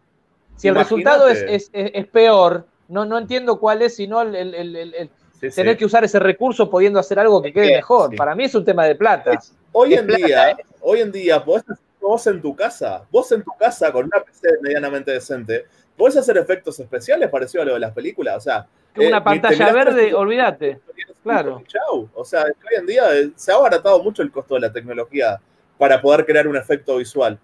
Si 0.56 0.68
el 0.68 0.74
resultado 0.74 1.28
es, 1.28 1.42
es- 1.42 1.70
es- 1.72 1.90
es 1.94 2.06
peor, 2.06 2.66
no, 2.88 3.04
no 3.04 3.18
entiendo 3.18 3.58
cuál 3.58 3.82
es, 3.82 3.96
sino 3.96 4.20
el- 4.22 4.34
el- 4.34 4.54
el- 4.54 4.76
el- 4.76 4.94
el, 4.94 5.10
Sí, 5.40 5.50
sí. 5.50 5.56
tener 5.56 5.76
que 5.76 5.84
usar 5.84 6.04
ese 6.04 6.18
recurso 6.20 6.70
pudiendo 6.70 7.00
hacer 7.00 7.18
algo 7.18 7.42
que 7.42 7.52
quede 7.52 7.68
que- 7.68 7.76
mejor. 7.76 8.10
sí. 8.10 8.16
Para 8.16 8.34
mí 8.34 8.44
es 8.44 8.54
un 8.54 8.64
tema 8.64 8.84
de 8.86 8.94
plata. 8.94 9.32
Hoy 9.72 9.94
Es 9.94 10.00
en 10.00 10.06
plata, 10.06 10.26
día, 10.26 10.50
¿eh? 10.50 10.56
hoy 10.82 11.00
en 11.00 11.10
día, 11.10 11.44
podés 11.44 11.64
hacer 11.68 11.84
vos 12.00 12.26
en 12.26 12.40
tu 12.42 12.54
casa, 12.54 13.04
vos 13.10 13.30
en 13.32 13.42
tu 13.42 13.50
casa 13.58 13.90
con 13.92 14.04
una 14.06 14.20
PC 14.22 14.48
medianamente 14.60 15.10
decente, 15.12 15.64
podés 15.96 16.16
hacer 16.16 16.36
efectos 16.36 16.78
especiales 16.80 17.28
parecidos 17.30 17.62
a 17.64 17.68
lo 17.68 17.74
de 17.74 17.80
las 17.80 17.92
películas. 17.92 18.36
O 18.36 18.40
sea, 18.40 18.66
una 18.96 19.18
eh, 19.18 19.22
pantalla 19.22 19.72
verde, 19.72 20.12
olvídate. 20.14 20.80
Claro. 21.22 21.62
Chau. 21.66 22.08
O 22.14 22.24
sea, 22.24 22.42
hoy 22.44 22.76
en 22.78 22.86
día 22.86 23.04
eh, 23.16 23.30
se 23.36 23.52
ha 23.52 23.54
abaratado 23.54 24.02
mucho 24.02 24.22
el 24.22 24.30
costo 24.32 24.54
de 24.56 24.60
la 24.62 24.72
tecnología 24.72 25.40
para 25.78 26.02
poder 26.02 26.26
crear 26.26 26.46
un 26.48 26.56
efecto 26.56 26.96
visual. 26.96 27.38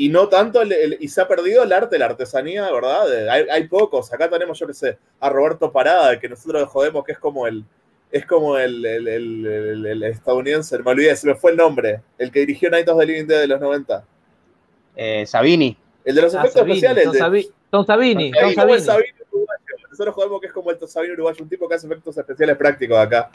Y 0.00 0.08
no 0.10 0.28
tanto, 0.28 0.62
el- 0.62 0.72
el- 0.72 0.96
y 1.00 1.08
se 1.08 1.20
ha 1.20 1.26
perdido 1.26 1.64
el 1.64 1.72
arte, 1.72 1.98
la 1.98 2.06
artesanía, 2.06 2.70
¿verdad? 2.72 3.08
De- 3.10 3.28
hay, 3.28 3.46
hay 3.50 3.66
pocos. 3.66 4.12
Acá 4.12 4.30
tenemos, 4.30 4.56
yo 4.56 4.66
qué 4.68 4.72
sé, 4.74 4.96
a 5.18 5.28
Roberto 5.28 5.72
Parada, 5.72 6.18
que 6.20 6.28
nosotros 6.28 6.68
jodemos 6.68 7.04
que 7.04 7.12
es 7.12 7.18
como 7.18 7.48
el, 7.48 7.64
es 8.12 8.24
como 8.24 8.56
el, 8.56 8.86
el, 8.86 9.08
el, 9.08 9.46
el- 9.46 9.86
el 9.86 10.02
estadounidense, 10.04 10.78
me 10.78 10.90
olvidé, 10.92 11.16
se 11.16 11.26
me 11.26 11.34
fue 11.34 11.50
el 11.50 11.56
nombre, 11.56 12.00
el 12.16 12.30
que 12.30 12.38
dirigió 12.40 12.70
Night 12.70 12.88
of 12.88 12.98
the 13.00 13.06
Living 13.06 13.26
Dead 13.26 13.40
de 13.40 13.46
los 13.48 13.60
90. 13.60 14.04
Eh, 14.94 15.26
Sabini. 15.26 15.76
El 16.04 16.14
de 16.14 16.22
los 16.22 16.34
Ah, 16.34 16.38
efectos 16.42 16.60
Sabini, 16.60 16.76
especiales. 16.76 17.04
Tom 17.04 17.12
de- 17.12 17.18
Sabi- 17.18 17.50
Tom 17.70 17.84
Sabini, 17.86 18.30
Tom 18.30 18.54
Sabini. 18.54 18.78
Uruguayo. 18.78 19.04
Nosotros 19.90 20.14
jugamos 20.14 20.40
que 20.40 20.46
es 20.46 20.52
como 20.52 20.70
el 20.70 20.88
Sabino 20.88 21.14
uruguayo, 21.14 21.42
un 21.42 21.48
tipo 21.48 21.68
que 21.68 21.74
hace 21.74 21.86
efectos 21.88 22.16
especiales 22.16 22.56
prácticos 22.56 22.96
acá. 22.98 23.30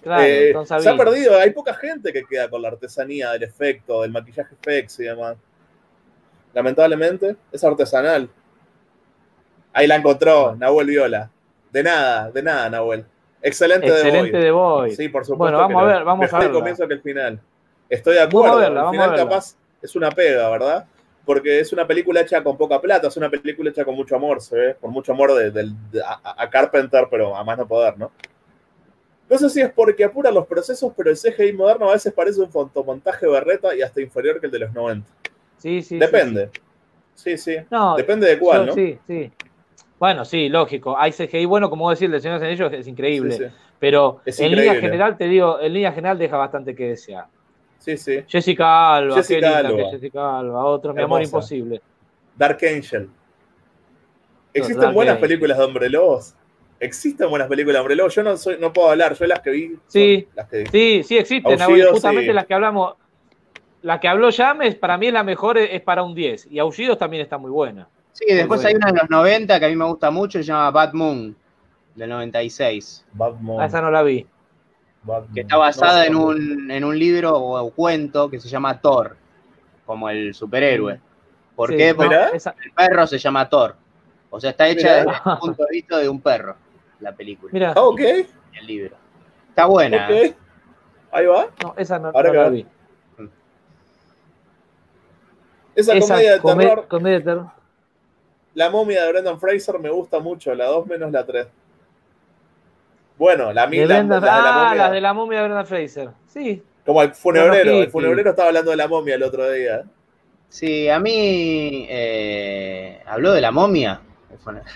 Claro, 0.00 0.22
Eh, 0.24 0.50
Tom 0.52 0.64
se 0.64 0.74
ha 0.74 0.80
Sabini. 0.80 1.04
perdido, 1.04 1.38
hay 1.38 1.50
poca 1.50 1.74
gente 1.74 2.12
que 2.12 2.22
queda 2.24 2.48
con 2.48 2.62
la 2.62 2.68
artesanía 2.68 3.32
del 3.32 3.42
efecto, 3.42 4.02
del 4.02 4.12
maquillaje 4.12 4.54
effects 4.54 5.00
y 5.00 5.04
demás. 5.04 5.36
Lamentablemente, 6.54 7.36
es 7.50 7.64
artesanal. 7.64 8.28
Ahí 9.72 9.86
la 9.86 9.96
encontró 9.96 10.54
Nahuel 10.56 10.86
Viola. 10.88 11.30
De 11.70 11.82
nada, 11.82 12.30
de 12.30 12.42
nada, 12.42 12.68
Nahuel. 12.68 13.04
Excelente, 13.40 13.86
Excelente 13.88 14.36
de 14.36 14.50
Void. 14.50 14.92
Sí, 14.94 15.08
por 15.08 15.24
supuesto. 15.24 15.56
Bueno, 15.56 15.58
vamos 15.58 15.82
que 15.82 15.90
a 15.90 15.94
ver, 15.96 16.04
vamos 16.04 16.20
mejor 16.24 16.40
a 16.40 16.42
el 16.42 16.48
verla. 16.48 16.60
comienzo 16.60 16.86
que 16.88 16.94
el 16.94 17.02
final. 17.02 17.40
Estoy 17.88 18.14
de 18.14 18.20
Vamos 18.20 18.34
a 18.34 18.38
acuerdo. 18.38 18.56
verla, 18.58 18.68
el 18.80 18.84
vamos 18.84 18.92
final 18.92 19.12
a 19.14 19.16
capaz 19.16 19.56
es 19.80 19.96
una 19.96 20.10
pega, 20.10 20.48
¿verdad? 20.50 20.86
Porque 21.24 21.60
es 21.60 21.72
una 21.72 21.86
película 21.86 22.20
hecha 22.20 22.42
con 22.44 22.56
poca 22.56 22.80
plata, 22.80 23.08
es 23.08 23.16
una 23.16 23.30
película 23.30 23.70
hecha 23.70 23.84
con 23.84 23.94
mucho 23.94 24.14
amor, 24.16 24.40
se 24.40 24.56
ve, 24.56 24.76
con 24.80 24.90
mucho 24.92 25.12
amor 25.12 25.32
de, 25.34 25.50
de- 25.50 25.72
a, 26.04 26.42
a 26.42 26.50
Carpenter, 26.50 27.06
pero 27.10 27.34
a 27.36 27.42
más 27.44 27.56
no 27.58 27.66
poder, 27.66 27.96
¿no? 27.98 28.10
No 29.30 29.38
sé 29.38 29.48
si 29.48 29.60
es 29.62 29.72
porque 29.72 30.04
apura 30.04 30.30
los 30.30 30.46
procesos, 30.46 30.92
pero 30.96 31.10
el 31.10 31.16
CGI 31.16 31.52
moderno 31.54 31.88
a 31.88 31.92
veces 31.94 32.12
parece 32.12 32.40
un 32.40 32.50
fotomontaje 32.50 33.26
berreta 33.26 33.74
y 33.74 33.80
hasta 33.82 34.00
inferior 34.00 34.38
que 34.40 34.46
el 34.46 34.52
de 34.52 34.58
los 34.58 34.72
90. 34.72 35.08
Sí, 35.62 35.80
sí. 35.82 35.96
Depende. 35.98 36.50
Sí, 37.14 37.38
sí. 37.38 37.56
No, 37.70 37.94
Depende 37.96 38.26
de 38.28 38.38
cuál, 38.38 38.60
yo- 38.62 38.66
¿no? 38.66 38.72
Sí, 38.74 38.98
sí. 39.06 39.30
Bueno, 40.00 40.24
sí, 40.24 40.48
lógico. 40.48 40.98
Hay 40.98 41.12
CGI 41.12 41.44
bueno, 41.44 41.70
como 41.70 41.88
decir, 41.88 42.12
el 42.12 42.20
Señor 42.20 42.40
de 42.40 42.46
los 42.56 42.60
Anillos 42.64 42.80
es 42.80 42.88
increíble. 42.88 43.36
Sí, 43.36 43.44
sí. 43.44 43.50
Pero 43.78 44.20
Es 44.24 44.40
en 44.40 44.46
increíble. 44.46 44.64
línea 44.74 44.80
general, 44.80 45.16
te 45.16 45.24
digo, 45.28 45.60
en 45.60 45.72
línea 45.72 45.92
general 45.92 46.18
deja 46.18 46.36
bastante 46.36 46.74
que 46.74 46.88
desear. 46.88 47.26
Sí, 47.78 47.96
sí. 47.96 48.24
Jessica 48.26 48.96
Alba, 48.96 49.14
Jessica 49.16 49.38
qué 49.40 49.46
linda 49.46 49.58
Alba. 49.58 49.76
que 49.76 49.82
es 49.84 49.90
Jessica 49.92 50.38
Alba, 50.40 50.64
otro, 50.64 50.92
mi 50.94 51.02
amor 51.02 51.22
imposible. 51.22 51.80
Dark 52.36 52.58
Angel. 52.64 53.08
Existen 54.54 54.80
Dark 54.82 54.94
buenas 54.94 55.14
Angel. 55.14 55.28
películas 55.28 55.58
de 55.58 55.64
hombre 55.64 55.88
lobos. 55.90 56.34
Existen 56.80 57.30
buenas 57.30 57.48
películas 57.48 57.74
de 57.76 57.80
hombre 57.80 57.94
lobos. 57.96 58.14
Yo 58.14 58.22
no 58.24 58.36
soy, 58.36 58.56
no 58.58 58.72
puedo 58.72 58.90
hablar. 58.90 59.14
Yo 59.14 59.26
las 59.26 59.40
que 59.40 59.50
vi. 59.50 59.76
Sí, 59.86 60.26
las 60.34 60.48
que 60.48 60.66
sí, 60.66 61.02
sí 61.04 61.16
existen. 61.18 61.60
Aullidos, 61.62 61.92
justamente 61.92 62.32
las 62.32 62.46
que 62.46 62.54
hablamos. 62.54 62.94
La 63.82 63.98
que 64.00 64.08
habló 64.08 64.30
James, 64.34 64.74
para 64.76 64.96
mí 64.96 65.08
es 65.08 65.12
la 65.12 65.22
mejor, 65.24 65.58
es 65.58 65.80
para 65.82 66.02
un 66.02 66.14
10. 66.14 66.46
Y 66.50 66.58
Aullidos 66.58 66.98
también 66.98 67.22
está 67.22 67.36
muy 67.38 67.50
buena. 67.50 67.88
Sí, 68.12 68.26
después 68.28 68.64
hay 68.64 68.74
una 68.74 68.86
de 68.92 68.98
los 69.00 69.10
90 69.10 69.58
que 69.58 69.66
a 69.66 69.68
mí 69.68 69.76
me 69.76 69.84
gusta 69.86 70.10
mucho, 70.10 70.38
se 70.38 70.44
llama 70.44 70.70
Bad 70.70 70.92
Moon, 70.92 71.34
del 71.94 72.08
96. 72.10 73.04
Batman. 73.12 73.56
Ah, 73.60 73.66
esa 73.66 73.80
no 73.80 73.90
la 73.90 74.02
vi. 74.02 74.26
Batman. 75.02 75.34
Que 75.34 75.40
está 75.40 75.56
basada 75.56 76.00
No, 76.00 76.04
en, 76.06 76.12
no. 76.12 76.24
un, 76.26 76.70
en 76.70 76.84
un 76.84 76.98
libro 76.98 77.34
o 77.34 77.70
cuento 77.72 78.30
que 78.30 78.38
se 78.38 78.48
llama 78.48 78.80
Thor, 78.80 79.16
como 79.84 80.08
el 80.10 80.32
superhéroe. 80.34 81.00
¿Por 81.56 81.70
Sí, 81.70 81.76
qué? 81.76 81.90
no, 81.90 81.96
Porque 81.96 82.16
esa- 82.34 82.54
el 82.64 82.72
perro 82.72 83.06
se 83.06 83.18
llama 83.18 83.48
Thor. 83.48 83.74
O 84.30 84.40
sea, 84.40 84.50
está 84.50 84.68
hecha 84.68 84.88
Mirá. 84.88 84.96
desde 85.12 85.30
el 85.32 85.38
punto 85.38 85.64
de 85.64 85.68
vista 85.72 85.98
de 85.98 86.08
un 86.08 86.20
perro, 86.20 86.56
la 87.00 87.12
película, 87.12 87.50
Mira, 87.52 87.72
Ah, 87.76 87.82
ok. 87.82 88.00
el 88.00 88.66
libro. 88.66 88.96
Está 89.48 89.66
buena. 89.66 90.08
Ok. 90.08 90.34
Ahí 91.14 91.26
va. 91.26 91.46
no, 91.62 91.74
esa 91.76 91.98
no, 91.98 92.08
Ahora 92.08 92.32
no 92.32 92.42
la 92.42 92.48
vi. 92.48 92.66
Esa, 95.74 95.94
Esa 95.94 96.06
comedia 96.14 96.32
de 96.34 96.40
come- 96.40 96.66
terror, 96.66 96.88
comedia 96.88 97.18
de 97.18 97.24
terror. 97.24 97.46
La 98.54 98.68
momia 98.70 99.02
de 99.04 99.12
Brendan 99.12 99.40
Fraser, 99.40 99.78
me 99.78 99.88
gusta 99.90 100.18
mucho. 100.18 100.54
La 100.54 100.66
2 100.66 100.86
menos 100.86 101.10
la 101.10 101.24
3. 101.24 101.46
Bueno, 103.18 103.52
la 103.52 103.66
De 103.66 103.84
Brendan- 103.86 104.20
de 104.20 104.26
la 104.26 104.36
ah, 104.38 104.64
momia. 104.68 104.82
las 104.82 104.92
de 104.92 105.00
la 105.00 105.12
momia 105.12 105.38
de 105.38 105.44
Brendan 105.44 105.66
Fraser. 105.66 106.10
Sí. 106.26 106.62
Como 106.84 107.02
el 107.02 107.14
funebrero. 107.14 107.52
Bueno, 107.54 107.70
sí, 107.72 107.78
el 107.80 107.90
funebrero 107.90 108.30
estaba 108.30 108.48
hablando 108.48 108.70
de 108.72 108.76
la 108.76 108.88
momia 108.88 109.14
el 109.14 109.22
otro 109.22 109.50
día. 109.50 109.84
Sí, 110.48 110.88
a 110.88 110.98
mí 110.98 111.86
eh, 111.88 113.00
habló 113.06 113.32
de 113.32 113.40
la 113.40 113.50
momia. 113.50 114.00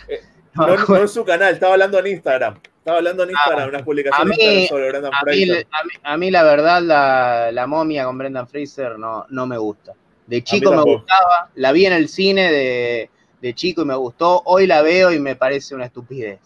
Eh, 0.08 0.20
No, 0.54 0.66
No, 0.68 0.76
no 0.88 0.96
en 0.96 1.08
su 1.08 1.22
canal, 1.24 1.52
estaba 1.52 1.72
hablando 1.74 1.98
en 1.98 2.06
Instagram. 2.06 2.58
Estaba 2.78 2.98
hablando 2.98 3.24
en 3.24 3.30
Instagram, 3.30 3.68
unas 3.68 3.82
a 3.82 3.84
publicaciones 3.84 4.38
mí, 4.38 4.44
en 4.44 4.50
Instagram 4.60 4.68
sobre 4.68 4.88
Brendan 4.90 5.12
a 5.14 5.22
mí, 5.24 5.44
Fraser. 5.44 5.66
a 5.72 5.84
mí- 5.84 5.90
a 6.04 6.16
mí 6.16 6.30
la 6.30 6.42
verdad 6.44 6.80
la, 6.82 7.50
la 7.52 7.66
momia 7.66 8.04
con 8.06 8.16
Brendan 8.16 8.46
Fraser 8.48 8.98
no, 8.98 9.26
no 9.28 9.46
me 9.46 9.58
gusta. 9.58 9.92
De 10.26 10.42
chico 10.42 10.72
me 10.72 10.82
gustaba, 10.82 11.50
la 11.54 11.72
vi 11.72 11.86
en 11.86 11.92
el 11.92 12.08
cine 12.08 12.50
de, 12.50 13.10
de 13.40 13.54
chico 13.54 13.82
y 13.82 13.84
me 13.84 13.94
gustó, 13.94 14.42
hoy 14.44 14.66
la 14.66 14.82
veo 14.82 15.12
y 15.12 15.20
me 15.20 15.36
parece 15.36 15.74
una 15.74 15.84
estupidez. 15.86 16.40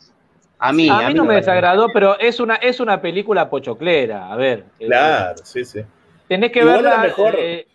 A 0.59 0.73
mí, 0.73 0.89
a 0.91 1.09
mí 1.09 1.15
no 1.15 1.25
me 1.25 1.37
desagradó, 1.37 1.89
pero 1.93 2.19
es 2.19 2.39
una, 2.41 2.57
es 2.57 2.81
una 2.81 3.01
película 3.01 3.49
pochoclera. 3.49 4.31
A 4.31 4.37
ver. 4.37 4.67
eh, 4.79 4.87
Claro, 4.87 5.37
sí, 5.43 5.65
sí. 5.65 5.81
Tenés 6.29 6.53
que 6.53 6.59
Igual 6.61 6.83
verla. 6.83 6.99
mejor. 6.99 7.35
eh, 7.39 7.67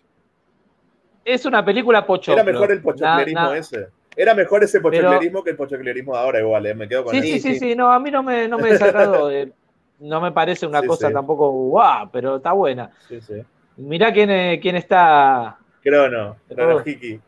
es 1.24 1.44
una 1.44 1.64
película 1.64 2.06
pochoclo. 2.06 2.34
Era 2.40 2.44
mejor 2.52 2.70
el 2.70 2.80
pochoclerismo 2.80 3.40
Na- 3.40 3.50
na- 3.50 3.56
ese. 3.58 3.88
Era 4.14 4.34
mejor 4.34 4.62
ese 4.62 4.80
Pero- 4.80 4.90
pochoclerismo 5.08 5.42
que 5.42 5.50
el 5.50 5.56
pochoclerismo 5.56 6.12
de 6.14 6.18
ahora, 6.20 6.38
igual, 6.40 6.64
eh, 6.66 6.74
me 6.74 6.88
quedo 6.88 7.04
con 7.04 7.12
Sí, 7.12 7.18
eso. 7.18 7.26
sí, 7.48 7.54
sí, 7.54 7.58
sí, 7.58 7.74
no, 7.74 7.92
a 7.92 7.98
mí 7.98 8.10
no 8.12 8.22
me, 8.22 8.46
no 8.46 8.58
me 8.58 8.70
desagradó. 8.70 9.30
eh, 9.32 9.52
no 9.98 10.20
me 10.20 10.30
parece 10.30 10.66
una 10.66 10.80
Sí, 10.82 10.86
cosa 10.86 11.08
sí. 11.08 11.12
tampoco 11.14 11.50
guau, 11.50 12.08
pero 12.12 12.36
está 12.36 12.52
buena. 12.52 12.90
Sí, 13.08 13.20
sí. 13.20 13.42
Mirá 13.78 14.12
quién, 14.12 14.60
quién 14.60 14.76
está. 14.76 15.58
Crono, 15.90 16.36
Crono 16.48 16.76
Oh. 16.76 16.82
Hiki. 16.84 17.20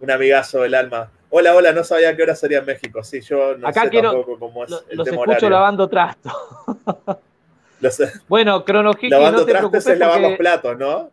Un 0.00 0.10
amigazo 0.12 0.60
del 0.62 0.74
alma. 0.76 1.10
Hola, 1.30 1.54
hola, 1.56 1.72
no 1.72 1.82
sabía 1.82 2.14
qué 2.16 2.22
hora 2.22 2.36
sería 2.36 2.58
en 2.58 2.66
México. 2.66 3.02
Sí, 3.02 3.20
yo 3.20 3.56
no 3.56 3.66
Acá 3.66 3.82
sé 3.84 3.90
quiero- 3.90 4.12
tampoco 4.12 4.38
cómo 4.38 4.64
es 4.64 4.70
lo- 4.70 4.82
el 4.88 4.96
los 4.96 5.04
tema 5.04 5.16
escucho 5.16 5.30
horario. 5.30 5.50
lavando 5.50 5.88
sé. 7.90 8.12
Bueno, 8.28 8.64
Cronohiki, 8.64 9.08
Lavando 9.08 9.40
no 9.40 9.46
te 9.46 9.52
trastes 9.52 9.86
es 9.94 9.98
lavar 9.98 10.20
los 10.20 10.30
porque- 10.30 10.38
platos, 10.38 10.78
¿no? 10.78 11.10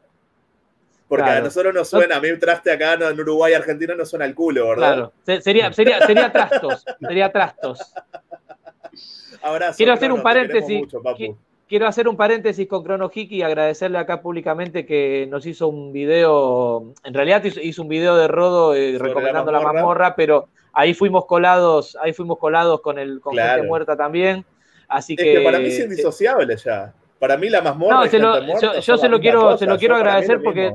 Porque 1.07 1.23
a 1.29 1.39
nosotros 1.41 1.73
nos 1.73 1.87
suena, 1.89 2.17
a 2.17 2.19
mí 2.19 2.29
un 2.29 2.37
traste 2.39 2.69
acá 2.71 2.93
en 2.93 3.19
Uruguay, 3.19 3.53
Argentina, 3.53 3.95
no 3.95 4.05
suena 4.05 4.25
el 4.25 4.35
culo, 4.35 4.67
¿verdad? 4.67 4.93
Claro, 4.93 5.13
se- 5.25 5.41
sería, 5.41 5.71
sería, 5.73 6.05
sería 6.05 6.31
trastos, 6.31 6.83
sería 6.99 7.31
trastos. 7.31 7.79
Abrazo, 9.41 9.77
Quiero 9.77 9.93
hacer 9.93 10.11
un 10.11 10.17
Crono, 10.17 10.23
paréntesis. 10.23 10.79
mucho, 10.79 11.01
papu. 11.01 11.37
Qui- 11.67 11.69
Quiero 11.69 11.87
hacer 11.87 12.07
un 12.07 12.15
paréntesis 12.17 12.67
con 12.67 12.83
Cronohiki 12.83 13.35
y 13.37 13.41
agradecerle 13.41 13.97
acá 13.97 14.21
públicamente 14.21 14.85
que 14.85 15.27
nos 15.29 15.45
hizo 15.45 15.67
un 15.67 15.91
video, 15.91 16.93
en 17.03 17.13
realidad 17.13 17.43
hizo, 17.43 17.81
un 17.81 17.89
video 17.89 18.15
de 18.15 18.27
Rodo 18.27 18.73
eh, 18.73 18.97
recomendando 18.97 19.51
la 19.51 19.59
la 19.59 19.73
mazmorra. 19.73 20.15
pero 20.15 20.47
ahí 20.73 20.93
fuimos 20.93 21.25
colados, 21.25 21.97
ahí 22.01 22.13
fuimos 22.13 22.37
colados 22.37 22.81
con 22.81 22.97
el 22.97 23.19
con 23.19 23.33
Claro. 23.33 23.55
gente 23.55 23.67
muerta 23.67 23.95
también. 23.97 24.45
Así 24.87 25.15
Es 25.17 25.23
que, 25.23 25.33
que 25.35 25.41
para 25.41 25.59
mí 25.59 25.65
es 25.67 25.79
indisociable 25.79 26.55
ya. 26.55 26.93
Para 27.19 27.35
mí 27.37 27.49
la 27.49 27.61
mazmorra 27.61 27.95
No, 27.97 28.05
se 28.07 28.19
lo- 28.19 28.41
muerta 28.43 28.79
yo- 28.79 28.97
se 28.97 29.09
lo 29.09 29.19
quiero- 29.19 29.41
cosa. 29.41 29.57
se 29.57 29.65
lo 29.65 29.77
quiero 29.77 29.95
Yo, 29.95 29.99
agradecer 29.99 30.37
lo 30.37 30.43
porque-. 30.43 30.73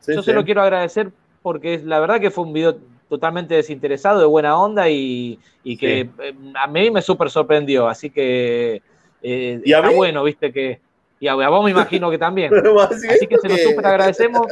Sí, 0.00 0.14
yo 0.14 0.22
sí. 0.22 0.26
se 0.26 0.32
lo 0.32 0.44
quiero 0.44 0.62
agradecer 0.62 1.10
porque 1.42 1.74
es- 1.74 1.84
la 1.84 2.00
verdad 2.00 2.20
que 2.20 2.30
fue 2.30 2.44
un 2.44 2.52
video 2.52 2.76
totalmente 3.08 3.54
desinteresado, 3.54 4.20
de 4.20 4.26
buena 4.26 4.58
onda 4.58 4.88
y, 4.88 5.38
y 5.64 5.76
que 5.76 6.02
Sí. 6.04 6.10
eh, 6.22 6.34
a 6.54 6.66
mí 6.66 6.90
me 6.90 7.02
súper 7.02 7.28
sorprendió. 7.30 7.88
Así 7.88 8.08
que 8.10 8.80
eh, 9.22 9.60
¿Y 9.64 9.72
a 9.72 9.78
está 9.78 9.88
mí? 9.90 9.94
bueno, 9.94 10.22
viste 10.24 10.52
que. 10.52 10.80
Y 11.20 11.26
a, 11.26 11.34
vos 11.34 11.64
me 11.64 11.70
imagino 11.70 12.10
que 12.10 12.18
también. 12.18 12.52
Así 12.90 13.26
que 13.26 13.38
se 13.38 13.48
lo 13.48 13.56
súper 13.56 13.86
agradecemos. 13.86 14.46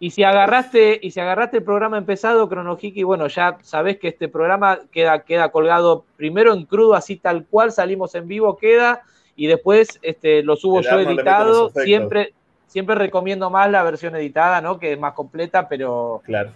Y 0.00 0.10
si 0.10 0.22
agarraste, 0.22 1.00
y 1.02 1.10
si 1.10 1.18
agarraste 1.18 1.56
el 1.56 1.64
programa 1.64 1.98
empezado, 1.98 2.48
Cronohiki, 2.48 3.02
bueno, 3.02 3.26
ya 3.26 3.58
sabés 3.62 3.98
que 3.98 4.08
este 4.08 4.28
programa 4.28 4.78
queda, 4.92 5.24
queda 5.24 5.50
colgado 5.50 6.04
primero 6.16 6.54
en 6.54 6.66
crudo, 6.66 6.94
así 6.94 7.16
tal 7.16 7.46
cual, 7.46 7.72
salimos 7.72 8.14
en 8.14 8.28
vivo, 8.28 8.56
queda, 8.56 9.02
y 9.34 9.48
después 9.48 9.98
este, 10.02 10.44
lo 10.44 10.54
subo 10.54 10.78
El 10.78 10.84
yo 10.84 11.00
editado. 11.00 11.70
Siempre, 11.70 12.32
siempre 12.68 12.94
recomiendo 12.94 13.50
más 13.50 13.68
la 13.72 13.82
versión 13.82 14.14
editada, 14.14 14.60
¿no? 14.60 14.78
Que 14.78 14.92
es 14.92 15.00
más 15.00 15.14
completa, 15.14 15.68
pero 15.68 16.22
Claro. 16.24 16.50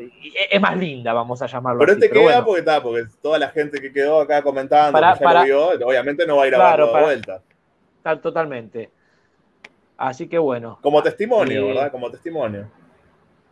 Y- 0.00 0.32
es 0.50 0.60
más 0.60 0.76
linda, 0.76 1.12
vamos 1.12 1.40
a 1.42 1.46
llamarlo 1.46 1.80
Pero 1.80 1.92
así. 1.92 1.98
este 2.00 2.08
pero 2.08 2.20
queda 2.22 2.30
bueno. 2.40 2.46
porque 2.46 2.58
está, 2.60 2.82
porque 2.82 3.04
toda 3.22 3.38
la 3.38 3.48
gente 3.50 3.80
que 3.80 3.92
quedó 3.92 4.20
acá 4.20 4.42
comentando, 4.42 4.92
Para- 4.92 5.14
que 5.14 5.20
ya 5.20 5.24
para- 5.24 5.40
lo 5.40 5.46
vio, 5.46 5.86
obviamente 5.88 6.26
no 6.26 6.36
va 6.36 6.44
a 6.44 6.46
ir 6.48 6.54
a 6.54 6.70
verlo 6.70 6.92
de 6.94 7.02
vuelta. 7.02 7.42
Tal- 8.02 8.20
totalmente. 8.20 8.90
Así 9.96 10.28
que 10.28 10.38
bueno, 10.38 10.78
Como 10.82 11.02
testimonio, 11.02 11.60
Eh, 11.64 11.68
¿verdad? 11.68 11.90
Como 11.90 12.10
testimonio. 12.10 12.70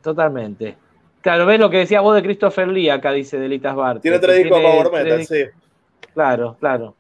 totalmente. 0.03 0.77
Claro, 1.21 1.45
ves 1.47 1.59
lo 1.59 1.69
que 1.71 1.79
decías 1.79 2.03
vos 2.03 2.15
de 2.15 2.23
Christopher 2.23 2.69
Lee 2.69 2.89
acá, 2.89 3.11
dice 3.11 3.37
Delitas 3.39 3.75
Bar. 3.75 4.01
Tiene 4.01 4.19
tres 4.21 4.37
discos 4.39 4.59
tiene 4.61 4.73
Power 4.73 4.93
Metal, 4.93 5.27
sí. 5.27 5.45
Claro, 6.15 6.57
claro. 6.61 6.95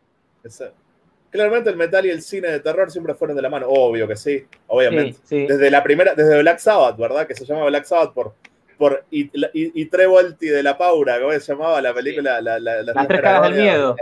Claramente 1.30 1.70
el 1.70 1.76
metal 1.76 2.06
y 2.06 2.10
el 2.10 2.22
cine 2.22 2.48
de 2.48 2.60
terror 2.60 2.90
siempre 2.90 3.14
fueron 3.14 3.36
de 3.36 3.42
la 3.42 3.50
mano, 3.50 3.66
obvio 3.68 4.08
que 4.08 4.16
sí, 4.16 4.44
obviamente. 4.68 5.12
Sí, 5.12 5.20
sí. 5.24 5.46
Desde 5.46 5.70
la 5.70 5.82
primera, 5.82 6.14
desde 6.14 6.40
Black 6.40 6.58
Sabbath, 6.58 6.96
¿verdad? 6.96 7.26
Que 7.26 7.34
se 7.34 7.44
llama 7.44 7.66
Black 7.66 7.84
Sabbath 7.84 8.12
por, 8.14 8.34
por 8.78 9.04
y, 9.10 9.24
y, 9.24 9.82
y 9.82 9.84
Trevolti 9.86 10.46
de 10.46 10.62
la 10.62 10.76
Paura, 10.76 11.18
¿cómo 11.20 11.32
se 11.32 11.40
llamaba 11.40 11.80
la 11.80 11.92
película? 11.94 12.40
La, 12.40 12.58
la- 12.58 12.82
las 12.82 12.94
Las 12.94 13.08
tres 13.08 13.20
caras 13.20 13.42
del 13.50 13.62
miedo. 13.62 13.96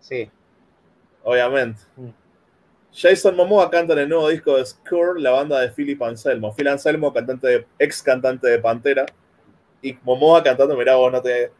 Sí. 0.00 0.30
Obviamente. 1.24 1.80
Mm. 1.96 2.08
Jason 2.92 3.36
Momoa 3.36 3.70
canta 3.70 3.92
en 3.92 3.98
el 4.00 4.08
nuevo 4.08 4.28
disco 4.30 4.56
de 4.56 4.64
Skur, 4.64 5.20
la 5.20 5.30
banda 5.32 5.60
de 5.60 5.68
Philip 5.68 6.02
Anselmo. 6.02 6.54
Phil 6.54 6.68
Anselmo, 6.68 7.12
cantante 7.12 7.46
de- 7.46 7.66
ex 7.78 8.02
cantante 8.02 8.48
de 8.48 8.58
Pantera. 8.58 9.04
Y 9.82 9.92
Momoa 10.02 10.42
cantando, 10.42 10.76
mirá 10.76 10.94
vos, 10.96 11.12
no 11.12 11.20
te. 11.20 11.52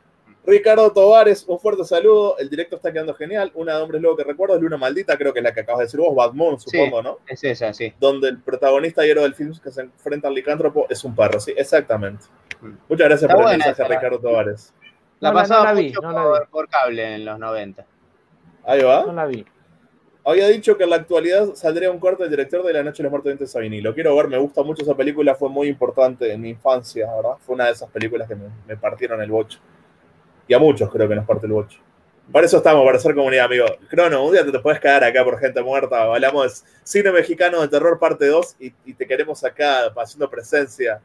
Ricardo 0.46 0.92
Tovares, 0.92 1.44
un 1.48 1.58
fuerte 1.58 1.84
saludo. 1.84 2.38
El 2.38 2.48
directo 2.48 2.76
está 2.76 2.92
quedando 2.92 3.14
genial. 3.14 3.50
Una 3.54 3.76
de 3.76 3.82
Hombres 3.82 4.00
Lobo 4.00 4.16
que 4.16 4.22
recuerdo 4.24 4.54
es 4.54 4.62
Luna 4.62 4.76
Maldita, 4.76 5.18
creo 5.18 5.32
que 5.32 5.40
es 5.40 5.44
la 5.44 5.52
que 5.52 5.60
acabas 5.60 5.80
de 5.80 5.84
decir 5.86 5.98
vos, 6.00 6.14
Bad 6.14 6.32
Moon, 6.34 6.60
supongo, 6.60 6.98
Sí, 6.98 7.04
¿no? 7.04 7.18
Es 7.26 7.42
esa, 7.42 7.74
sí. 7.74 7.92
Donde 7.98 8.28
el 8.28 8.38
protagonista 8.40 9.04
y 9.04 9.10
héroe 9.10 9.24
del 9.24 9.34
film 9.34 9.52
que 9.60 9.70
se 9.72 9.82
enfrenta 9.82 10.28
al 10.28 10.34
licántropo 10.34 10.86
es 10.88 11.02
un 11.04 11.14
perro, 11.16 11.40
sí, 11.40 11.52
exactamente. 11.56 12.26
Muchas 12.88 13.08
gracias 13.08 13.22
Está 13.22 13.34
por 13.34 13.44
el 13.44 13.58
mensaje, 13.58 13.82
esa. 13.82 13.88
Ricardo 13.88 14.18
Tovares. 14.20 14.72
La 15.18 15.30
No 15.30 15.34
la- 15.34 15.42
pasaba 15.42 15.60
no 15.60 15.74
la 15.74 15.80
vi, 15.80 15.88
mucho 15.88 16.00
no 16.02 16.12
la 16.12 16.22
por, 16.22 16.40
vi. 16.40 16.46
por 16.50 16.68
cable 16.68 17.14
en 17.16 17.24
los 17.24 17.38
90. 17.38 17.86
Ahí 18.64 18.82
va. 18.82 19.04
No 19.06 19.12
la 19.12 19.26
vi. 19.26 19.44
Había 20.24 20.48
dicho 20.48 20.76
que 20.76 20.84
en 20.84 20.90
la 20.90 20.96
actualidad 20.96 21.54
saldría 21.54 21.90
un 21.90 21.98
corte 22.00 22.22
del 22.24 22.30
director 22.30 22.64
de 22.64 22.72
La 22.72 22.82
Noche 22.82 22.98
de 22.98 23.04
los 23.04 23.10
Muertos 23.12 23.26
Vivientes 23.26 23.50
Sabini. 23.52 23.80
Lo 23.80 23.94
quiero 23.94 24.14
ver, 24.16 24.26
me 24.28 24.38
gusta 24.38 24.62
mucho 24.62 24.82
esa 24.82 24.96
película, 24.96 25.34
fue 25.36 25.48
muy 25.48 25.68
importante 25.68 26.32
en 26.32 26.40
mi 26.40 26.50
infancia, 26.50 27.06
¿verdad? 27.14 27.36
Fue 27.40 27.54
una 27.54 27.66
de 27.66 27.72
esas 27.72 27.88
películas 27.90 28.26
que 28.28 28.34
me, 28.34 28.48
me 28.66 28.76
partieron 28.76 29.20
el 29.22 29.30
bocho. 29.30 29.58
Y 30.48 30.54
a 30.54 30.58
muchos 30.58 30.90
creo 30.90 31.08
que 31.08 31.14
nos 31.14 31.26
parte 31.26 31.46
el 31.46 31.52
bocho. 31.52 31.80
Para 32.32 32.46
eso 32.46 32.56
estamos, 32.56 32.84
para 32.84 32.98
hacer 32.98 33.14
comunidad, 33.14 33.44
amigo. 33.44 33.66
Crono, 33.88 34.24
un 34.24 34.32
día 34.32 34.44
te, 34.44 34.50
te 34.50 34.58
puedes 34.58 34.80
quedar 34.80 35.04
acá 35.04 35.22
por 35.24 35.38
gente 35.38 35.62
muerta. 35.62 36.02
Hablamos 36.02 36.64
de 36.64 36.70
cine 36.82 37.12
mexicano 37.12 37.60
de 37.60 37.68
terror 37.68 37.98
parte 37.98 38.26
2 38.26 38.56
y, 38.58 38.94
te 38.94 39.06
queremos 39.06 39.44
acá 39.44 39.92
haciendo 39.96 40.28
presencia. 40.28 41.00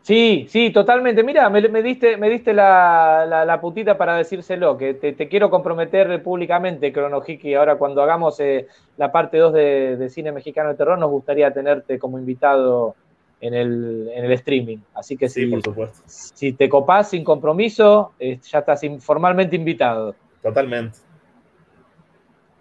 Sí, 0.00 0.46
sí, 0.48 0.70
totalmente. 0.70 1.22
Mira, 1.22 1.48
me, 1.50 1.66
me 1.68 1.82
diste, 1.82 2.16
me 2.16 2.28
diste 2.28 2.52
la, 2.52 3.44
la- 3.46 3.60
putita 3.60 3.96
para 3.96 4.16
decírselo, 4.16 4.76
que 4.76 4.94
te, 4.94 5.28
quiero 5.28 5.50
comprometer 5.50 6.22
públicamente, 6.22 6.92
Cronohiki. 6.92 7.54
Ahora 7.54 7.76
cuando 7.76 8.02
hagamos 8.02 8.38
eh, 8.40 8.66
la 8.96 9.12
parte 9.12 9.38
2 9.38 9.52
de, 9.52 9.96
de 9.96 10.08
cine 10.10 10.32
mexicano 10.32 10.70
de 10.70 10.74
terror, 10.74 10.98
nos 10.98 11.10
gustaría 11.10 11.52
tenerte 11.52 11.98
como 11.98 12.18
invitado 12.18 12.96
en 13.46 13.54
el, 13.54 14.10
en 14.14 14.24
el 14.24 14.32
streaming. 14.32 14.78
Así 14.94 15.16
que 15.16 15.28
Sí, 15.28 15.44
si, 15.44 15.50
por 15.50 15.62
supuesto. 15.62 16.02
si 16.06 16.52
te 16.54 16.68
copás 16.68 17.10
sin 17.10 17.22
compromiso, 17.24 18.12
eh, 18.18 18.38
ya 18.42 18.60
estás 18.60 18.80
formalmente 19.00 19.54
invitado. 19.56 20.14
Totalmente. 20.42 20.98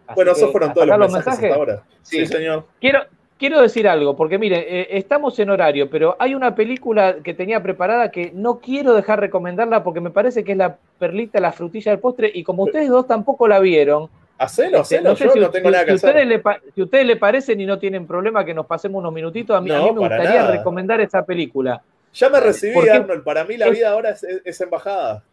Así 0.07 0.15
bueno, 0.15 0.31
esos 0.31 0.51
fueron 0.51 0.69
¿hasta 0.69 0.85
todos 0.85 0.99
los 0.99 1.07
acá 1.07 1.14
mensajes, 1.14 1.43
hasta 1.43 1.55
ahora. 1.55 1.84
Sí, 2.01 2.26
señor. 2.26 2.65
Quiero, 2.81 2.99
quiero 3.39 3.61
decir 3.61 3.88
algo, 3.88 4.18
porque 4.18 4.38
mire, 4.38 4.81
eh, 4.81 4.88
estamos 4.97 5.39
en 5.39 5.49
horario, 5.49 5.89
pero 5.89 6.18
hay 6.19 6.35
una 6.35 6.53
película 6.53 7.18
que 7.23 7.34
tenía 7.34 7.64
preparada 7.64 8.11
que 8.11 8.31
no 8.34 8.60
quiero 8.60 8.93
dejar 8.93 9.22
recomendarla 9.22 9.84
porque 9.84 10.01
me 10.01 10.11
parece 10.11 10.43
que 10.43 10.51
es 10.51 10.57
la 10.57 10.77
perlita, 10.99 11.39
la 11.39 11.53
frutilla 11.53 11.91
del 11.91 12.01
postre, 12.01 12.30
y 12.34 12.43
como 12.43 12.64
ustedes 12.64 12.89
dos 12.89 13.07
tampoco 13.07 13.47
la 13.47 13.60
vieron. 13.60 14.10
Hacelo, 14.44 14.82
este, 14.82 14.98
hacelo, 14.98 15.15
sé 15.15 15.24
yo 15.26 15.32
si- 15.32 15.40
no 15.40 15.49
tengo 15.49 15.70
si- 15.70 15.72
nada 15.74 15.86
que 15.86 15.91
si 15.91 15.95
hacer. 15.95 16.10
ustedes 16.10 16.28
le 16.28 16.44
si 16.76 16.82
a 16.82 16.84
ustedes 16.84 17.06
le 17.06 17.15
parecen 17.18 17.61
y 17.61 17.65
no 17.65 17.80
tienen 17.80 18.06
problema 18.07 18.44
que 18.44 18.53
nos 18.53 18.65
pasemos 18.65 18.99
unos 18.99 19.14
minutitos, 19.14 19.56
a 19.56 19.61
mí, 19.61 19.72
a 19.72 19.78
No, 19.78 19.86
mí 19.86 19.91
me 19.94 19.99
gustaría 19.99 20.41
nada. 20.41 20.52
recomendar 20.52 20.99
esa 21.02 21.26
película. 21.26 21.82
Ya 22.14 22.30
me 22.30 22.40
recibí. 22.40 22.90
Arnold. 22.90 23.24
Para 23.24 23.44
mí 23.45 23.57
la 23.57 23.68
Es- 23.68 23.72
vida 23.72 23.90
ahora 23.91 24.11
es, 24.45 24.61
embajada. 24.61 25.24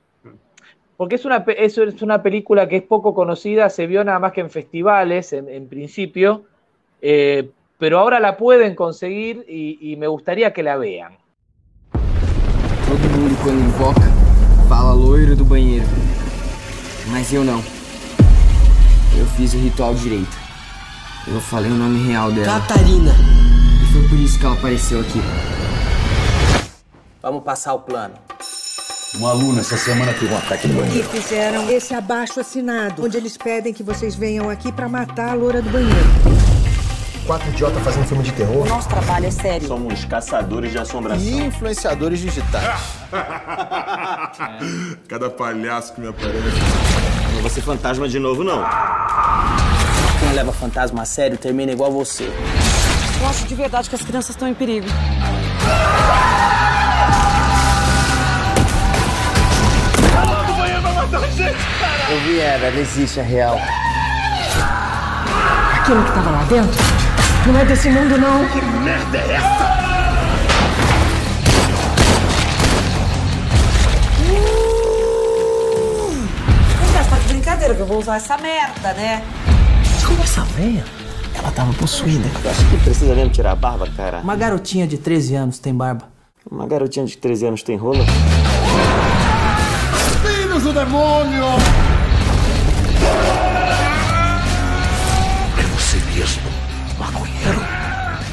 Porque 0.97 1.15
es 1.17 1.25
una, 1.25 1.45
es, 1.57 1.79
es 1.79 2.03
una 2.03 2.23
película 2.23 2.69
que 2.69 2.77
es 2.77 2.83
poco 2.83 3.15
conocida, 3.15 3.71
se 3.71 3.87
vio 3.87 4.05
nada 4.05 4.19
más 4.19 4.33
que 4.33 4.43
en 4.43 4.51
festivales, 4.51 5.33
en, 5.33 5.49
en 5.49 5.67
principio, 5.67 6.45
eh, 7.01 7.49
pero 7.79 7.99
ahora 7.99 8.21
la 8.21 8.37
pueden 8.37 8.75
conseguir 8.75 9.45
y, 9.49 9.79
y 9.93 9.97
me 9.97 10.07
gustaría 10.09 10.53
que 10.53 10.63
la 10.63 10.77
vean. 10.77 11.17
Todo 11.93 13.19
mundo, 13.19 13.35
quando 13.43 13.63
invoca, 13.65 14.09
fala 14.69 14.95
loiro 14.95 15.35
do 15.35 15.45
banheiro. 15.45 15.87
Mas 17.11 17.33
eu 17.33 17.43
não. 17.45 17.61
Eu 19.17 19.27
fiz 19.37 19.53
o 19.55 19.59
ritual 19.59 19.95
direito. 19.95 20.37
Eu 21.27 21.41
falei 21.41 21.71
o 21.71 21.75
nome 21.75 22.07
real 22.09 22.31
dela. 22.33 22.61
Catarina. 22.61 23.15
E 23.83 23.93
foi 23.93 24.09
por 24.09 24.19
isso 24.19 24.39
que 24.39 24.47
ela 24.47 24.55
apareceu 24.55 25.01
aqui. 25.01 25.21
Vamos 27.23 27.43
passar 27.45 27.75
o 27.75 27.81
plano. 27.81 28.15
Uma 29.15 29.31
aluna 29.31 29.61
essa 29.61 29.77
semana 29.77 30.13
teve 30.15 30.33
um 30.33 30.37
ataque 30.39 30.69
no 30.69 30.79
E 30.79 30.83
banheiro. 30.83 31.09
fizeram 31.09 31.69
esse 31.71 31.93
abaixo 31.93 32.39
assinado, 32.41 33.05
onde 33.05 33.17
eles 33.17 33.37
pedem 33.37 33.73
que 33.75 33.83
vocês 33.83 34.15
venham 34.15 34.49
aqui 34.49 34.71
pra 34.71 34.89
matar 34.89 35.31
a 35.31 35.35
loura 35.35 35.61
do 35.61 35.69
banheiro. 35.69 35.97
Quatro 37.27 37.49
idiotas 37.51 37.83
fazendo 37.83 38.07
filme 38.07 38.23
de 38.23 38.33
terror. 38.33 38.67
Nosso 38.67 38.89
trabalho 38.89 39.27
é 39.27 39.31
sério. 39.31 39.67
Somos 39.69 40.05
caçadores 40.05 40.71
de 40.73 40.79
assombração. 40.79 41.23
E 41.23 41.45
influenciadores 41.47 42.21
digitais. 42.21 42.81
Cada 45.09 45.29
palhaço 45.29 45.93
que 45.95 46.01
me 46.01 46.09
aparece. 46.09 47.20
Não 47.41 47.49
vou 47.49 47.51
ser 47.51 47.63
fantasma 47.63 48.07
de 48.07 48.19
novo, 48.19 48.45
não. 48.45 48.63
Quem 50.21 50.35
leva 50.35 50.53
fantasma 50.53 51.01
a 51.01 51.05
sério 51.07 51.39
termina 51.39 51.73
igual 51.73 51.91
você. 51.91 52.31
Eu 53.19 53.27
acho 53.27 53.47
de 53.47 53.55
verdade 53.55 53.89
que 53.89 53.95
as 53.95 54.03
crianças 54.03 54.37
estão 54.37 54.47
em 54.47 54.53
perigo. 54.53 54.87
Eu 62.11 62.21
vi, 62.27 62.41
era, 62.41 62.67
ela 62.67 62.79
existe, 62.79 63.21
é 63.21 63.23
real. 63.23 63.59
Aquilo 65.79 66.05
que 66.05 66.13
tava 66.13 66.31
lá 66.33 66.45
dentro 66.45 66.79
não 67.47 67.59
é 67.59 67.65
desse 67.65 67.89
mundo, 67.89 68.19
não. 68.19 68.47
Que 68.51 68.61
merda 68.61 69.17
é 69.17 69.33
essa? 69.37 69.80
Brincadeira 77.71 77.75
que 77.75 77.81
eu 77.81 77.87
vou 77.87 77.99
usar 77.99 78.17
essa 78.17 78.37
merda, 78.39 78.93
né? 78.95 79.23
Como 80.07 80.23
essa 80.23 80.43
velha? 80.43 80.85
Ela 81.35 81.51
tava 81.53 81.73
possuída. 81.75 82.29
Eu 82.45 82.51
acho 82.51 82.69
que 82.69 82.77
precisa 82.79 83.15
mesmo 83.15 83.31
tirar 83.31 83.53
a 83.53 83.57
barba, 83.57 83.89
cara. 83.97 84.21
Uma 84.21 84.37
garotinha 84.37 84.87
de 84.87 84.99
13 84.99 85.35
anos 85.37 85.59
tem 85.59 85.75
barba. 85.75 86.09
Uma 86.51 86.67
garotinha 86.67 87.07
de 87.07 87.17
13 87.17 87.47
anos 87.47 87.63
tem 87.63 87.77
rola? 87.77 88.05
Filhos 90.23 90.63
do 90.63 90.73
demônio! 90.73 91.45
É 95.59 95.63
você 95.63 95.97
mesmo, 96.15 96.43
maconheiro. 96.99 97.61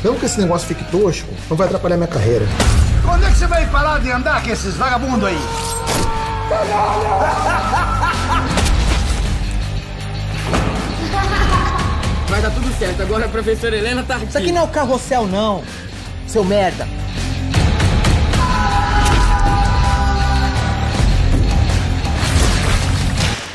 Não 0.03 0.15
que 0.15 0.25
esse 0.25 0.39
negócio 0.39 0.67
fique 0.67 0.83
tosco, 0.85 1.29
não 1.49 1.57
vai 1.57 1.67
atrapalhar 1.67 1.97
minha 1.97 2.07
carreira. 2.07 2.45
Quando 3.05 3.25
é 3.25 3.29
que 3.29 3.37
você 3.37 3.47
vai 3.47 3.65
parar 3.67 3.99
de 3.99 4.11
andar 4.11 4.43
com 4.43 4.49
esses 4.49 4.75
vagabundos 4.75 5.27
aí? 5.27 5.37
Vai 12.29 12.41
dar 12.41 12.51
tudo 12.51 12.71
certo. 12.77 13.01
Agora 13.01 13.25
a 13.25 13.29
professora 13.29 13.75
Helena 13.75 14.03
tá 14.03 14.15
aqui. 14.15 14.25
Isso 14.25 14.37
aqui 14.37 14.51
não 14.51 14.61
é 14.61 14.65
o 14.65 14.67
carrossel, 14.67 15.25
não. 15.27 15.63
Seu 16.27 16.43
merda. 16.43 16.87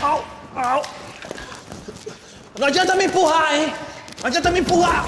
Au, 0.03 0.25
au. 0.57 0.83
Não 2.59 2.67
adianta 2.67 2.95
me 2.97 3.05
empurrar, 3.05 3.55
hein? 3.55 3.73
Não 4.21 4.27
adianta 4.29 4.51
me 4.51 4.61
empurrar. 4.61 5.05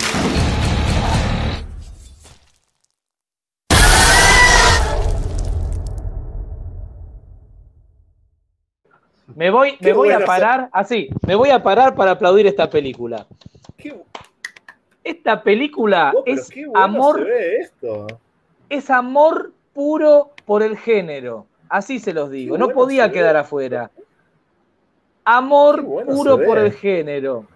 Me 9.34 9.50
voy, 9.50 9.76
me 9.80 9.92
voy 9.92 10.12
a 10.12 10.24
parar, 10.24 10.68
así, 10.72 11.08
me 11.26 11.34
voy 11.34 11.50
a 11.50 11.60
parar 11.60 11.94
para 11.96 12.12
aplaudir 12.12 12.46
esta 12.46 12.70
película. 12.70 13.26
Esta 15.02 15.42
película 15.42 16.12
Oh, 16.16 16.22
es 16.24 16.48
qué 16.48 16.66
bueno 16.66 16.82
amor, 16.82 17.28
esto. 17.30 18.06
es 18.70 18.88
amor 18.90 19.52
puro 19.74 20.30
por 20.46 20.62
el 20.62 20.76
género. 20.78 21.46
Así 21.68 21.98
se 21.98 22.12
los 22.14 22.30
digo, 22.30 22.54
Qué 22.54 22.58
no 22.58 22.66
bueno 22.66 22.74
podía 22.80 23.06
ve. 23.08 23.12
quedar 23.12 23.36
afuera. 23.36 23.90
Amor 25.24 25.82
bueno 25.82 26.12
puro 26.14 26.42
por 26.44 26.58
el 26.58 26.72
género. 26.72 27.46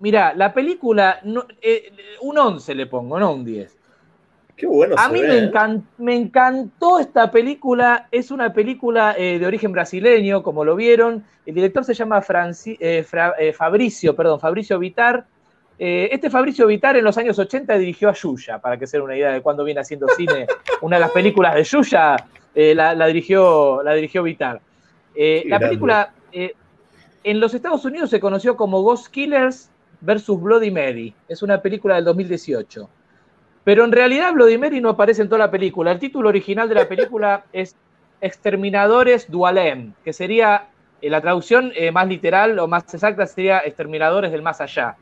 Mira, 0.00 0.34
la 0.34 0.52
película, 0.52 1.20
no- 1.24 1.46
eh, 1.60 1.92
un 2.22 2.36
11 2.38 2.74
le 2.74 2.86
pongo, 2.86 3.18
no 3.20 3.32
un 3.32 3.44
10. 3.44 3.76
Qué 4.56 4.66
bueno 4.66 4.94
A 4.98 5.08
mí 5.08 5.20
ve. 5.20 5.28
me, 5.28 5.38
¿eh? 5.38 5.80
me 5.98 6.14
encantó 6.16 6.98
esta 6.98 7.30
película. 7.30 8.08
Es 8.10 8.30
una 8.30 8.52
película 8.52 9.14
eh, 9.16 9.38
de 9.38 9.46
origen 9.46 9.72
brasileño, 9.72 10.42
como 10.42 10.64
lo 10.64 10.74
vieron. 10.76 11.24
El 11.46 11.54
director 11.54 11.84
se 11.84 11.94
llama 11.94 12.20
Franci- 12.22 13.04
Fra- 13.04 13.34
Fabricio, 13.56 14.14
perdón, 14.16 14.40
Fabricio 14.40 14.78
Vitar. 14.78 15.24
Eh, 15.78 16.08
este 16.12 16.30
Fabricio 16.30 16.66
Vitar 16.66 16.96
en 16.96 17.04
los 17.04 17.18
años 17.18 17.38
80 17.38 17.76
dirigió 17.78 18.08
a 18.08 18.14
Yuya, 18.14 18.58
para 18.58 18.78
que 18.78 18.86
se 18.86 18.96
den 18.96 19.04
una 19.04 19.16
idea 19.16 19.32
de 19.32 19.40
cuándo 19.40 19.64
viene 19.64 19.80
haciendo 19.80 20.06
cine. 20.08 20.46
Una 20.82 20.96
de 20.96 21.00
las 21.00 21.10
películas 21.10 21.54
de 21.54 21.64
Yuya 21.64 22.16
eh, 22.54 22.74
la, 22.74 22.94
la 22.94 23.06
dirigió, 23.06 23.82
la 23.82 23.94
dirigió 23.94 24.22
Vitar. 24.22 24.60
Eh, 25.14 25.44
la 25.46 25.58
película 25.58 26.12
eh, 26.32 26.54
en 27.24 27.40
los 27.40 27.54
Estados 27.54 27.84
Unidos 27.84 28.10
se 28.10 28.20
conoció 28.20 28.56
como 28.56 28.82
Ghost 28.82 29.08
Killers 29.08 29.70
versus 30.00 30.40
Bloody 30.40 30.70
Mary. 30.70 31.14
Es 31.28 31.42
una 31.42 31.62
película 31.62 31.96
del 31.96 32.04
2018. 32.04 32.88
Pero 33.64 33.84
en 33.84 33.92
realidad 33.92 34.32
Bloody 34.32 34.58
Mary 34.58 34.80
no 34.80 34.90
aparece 34.90 35.22
en 35.22 35.28
toda 35.28 35.38
la 35.38 35.50
película. 35.50 35.92
El 35.92 35.98
título 35.98 36.28
original 36.28 36.68
de 36.68 36.74
la 36.74 36.88
película 36.88 37.44
es 37.52 37.76
Exterminadores 38.20 39.30
Dualem, 39.30 39.94
que 40.04 40.12
sería, 40.12 40.68
la 41.00 41.20
traducción 41.20 41.72
más 41.92 42.06
literal 42.06 42.58
o 42.58 42.68
más 42.68 42.92
exacta 42.94 43.26
sería 43.26 43.60
Exterminadores 43.60 44.30
del 44.30 44.42
Más 44.42 44.60
Allá. 44.60 44.96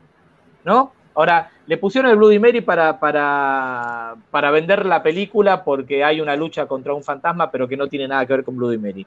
¿No? 0.63 0.93
Ahora, 1.13 1.49
le 1.65 1.77
pusieron 1.77 2.09
el 2.09 2.17
Bloody 2.17 2.39
Mary 2.39 2.61
para, 2.61 2.99
para, 2.99 4.15
para 4.29 4.51
vender 4.51 4.85
la 4.85 5.03
película 5.03 5.63
porque 5.63 6.03
hay 6.03 6.21
una 6.21 6.35
lucha 6.35 6.67
contra 6.67 6.93
un 6.93 7.03
fantasma, 7.03 7.51
pero 7.51 7.67
que 7.67 7.75
no 7.77 7.87
tiene 7.87 8.07
nada 8.07 8.25
que 8.25 8.33
ver 8.33 8.43
con 8.45 8.55
Bloody 8.55 8.77
Mary. 8.77 9.05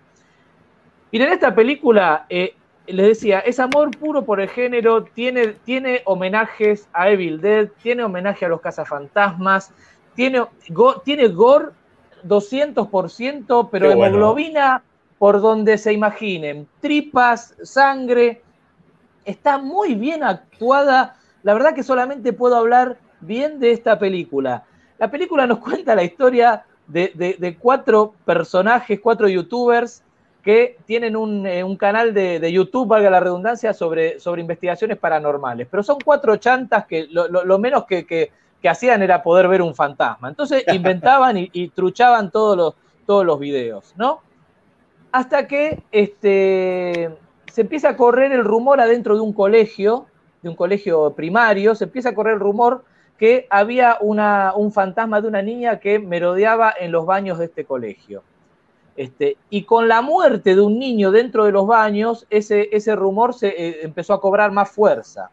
Miren, 1.13 1.33
esta 1.33 1.55
película, 1.55 2.27
eh, 2.29 2.55
les 2.87 3.07
decía, 3.07 3.41
es 3.41 3.59
amor 3.61 3.91
puro 3.97 4.25
por 4.25 4.41
el 4.41 4.49
género, 4.49 5.05
tiene, 5.05 5.49
tiene 5.65 6.03
homenajes 6.05 6.89
a 6.93 7.09
Evil 7.09 7.41
Dead, 7.41 7.69
tiene 7.83 8.03
homenaje 8.05 8.45
a 8.45 8.49
los 8.49 8.61
cazafantasmas, 8.61 9.73
tiene, 10.15 10.45
go- 10.69 11.01
tiene 11.03 11.29
gore 11.29 11.69
200%, 12.25 13.69
pero 13.71 13.89
Qué 13.89 13.95
bueno. 13.95 14.17
hemoglobina 14.17 14.83
por 15.19 15.41
donde 15.41 15.79
se 15.79 15.93
imaginen, 15.93 16.69
tripas, 16.81 17.55
sangre, 17.63 18.43
está 19.25 19.59
muy 19.59 19.95
bien 19.95 20.23
actuada. 20.25 21.17
La 21.45 21.55
verdad 21.55 21.75
que 21.75 21.83
solamente 21.85 22.33
puedo 22.33 22.57
hablar 22.57 22.99
bien 23.21 23.61
de 23.61 23.73
esta 23.73 23.99
película. 23.99 24.67
La 24.99 25.11
película 25.11 25.47
nos 25.47 25.59
cuenta 25.61 25.95
la 25.95 26.05
historia 26.05 26.67
de, 26.87 27.13
de- 27.15 27.37
de 27.39 27.59
cuatro 27.59 28.19
personajes, 28.25 29.01
cuatro 29.03 29.29
youtubers 29.29 30.05
que 30.43 30.83
tienen 30.87 31.17
un, 31.17 31.47
eh, 31.47 31.65
un 31.65 31.77
canal 31.77 32.13
de, 32.15 32.41
de 32.41 32.53
YouTube, 32.53 32.89
valga 32.89 33.11
la 33.11 33.21
redundancia, 33.21 33.73
sobre, 33.75 34.21
sobre 34.21 34.43
investigaciones 34.43 34.99
paranormales. 34.99 35.69
Pero 35.71 35.83
son 35.83 35.99
cuatro 36.05 36.37
chantas 36.37 36.87
que 36.87 37.07
lo, 37.11 37.29
lo- 37.29 37.45
lo 37.45 37.59
menos 37.59 37.87
que, 37.87 38.07
que- 38.07 38.33
que 38.61 38.69
hacían 38.71 39.03
era 39.03 39.23
poder 39.23 39.49
ver 39.49 39.63
un 39.63 39.75
fantasma. 39.75 40.29
Entonces 40.31 40.65
inventaban 40.69 41.37
y, 41.39 41.51
y 41.53 41.71
truchaban 41.71 42.31
todos 42.33 42.57
los, 42.57 42.75
todos 43.07 43.25
los 43.27 43.39
videos, 43.39 43.93
¿no? 43.97 44.25
Hasta 45.13 45.47
que 45.47 45.85
este, 45.93 47.11
se 47.47 47.61
empieza 47.63 47.91
a 47.91 47.97
correr 47.97 48.33
el 48.33 48.45
rumor 48.45 48.81
adentro 48.81 49.15
de 49.17 49.21
un 49.23 49.35
colegio, 49.35 50.13
de 50.45 50.51
un 50.51 50.55
colegio 50.57 51.11
primario, 51.15 51.75
se 51.75 51.85
empieza 51.85 52.11
a 52.11 52.15
correr 52.15 52.35
el 52.35 52.41
rumor 52.41 52.85
que 53.19 53.47
había 53.51 53.99
un 54.01 54.71
fantasma 54.73 55.21
de 55.21 55.29
una 55.29 55.43
niña 55.43 55.81
que 55.81 55.99
merodeaba 55.99 56.73
en 56.79 56.93
los 56.93 57.07
baños 57.07 57.39
de 57.39 57.47
este 57.47 57.65
colegio. 57.65 58.23
Este, 58.97 59.37
y 59.51 59.63
con 59.65 59.89
la 59.89 60.03
muerte 60.03 60.55
de 60.55 60.61
un 60.61 60.79
niño 60.79 61.11
dentro 61.11 61.45
de 61.45 61.53
los 61.53 61.67
baños, 61.67 62.27
ese, 62.31 62.69
ese 62.73 62.95
rumor 62.95 63.35
se 63.35 63.49
eh, 63.49 63.79
empezó 63.83 64.15
a 64.15 64.21
cobrar 64.21 64.53
más 64.53 64.71
fuerza. 64.71 65.31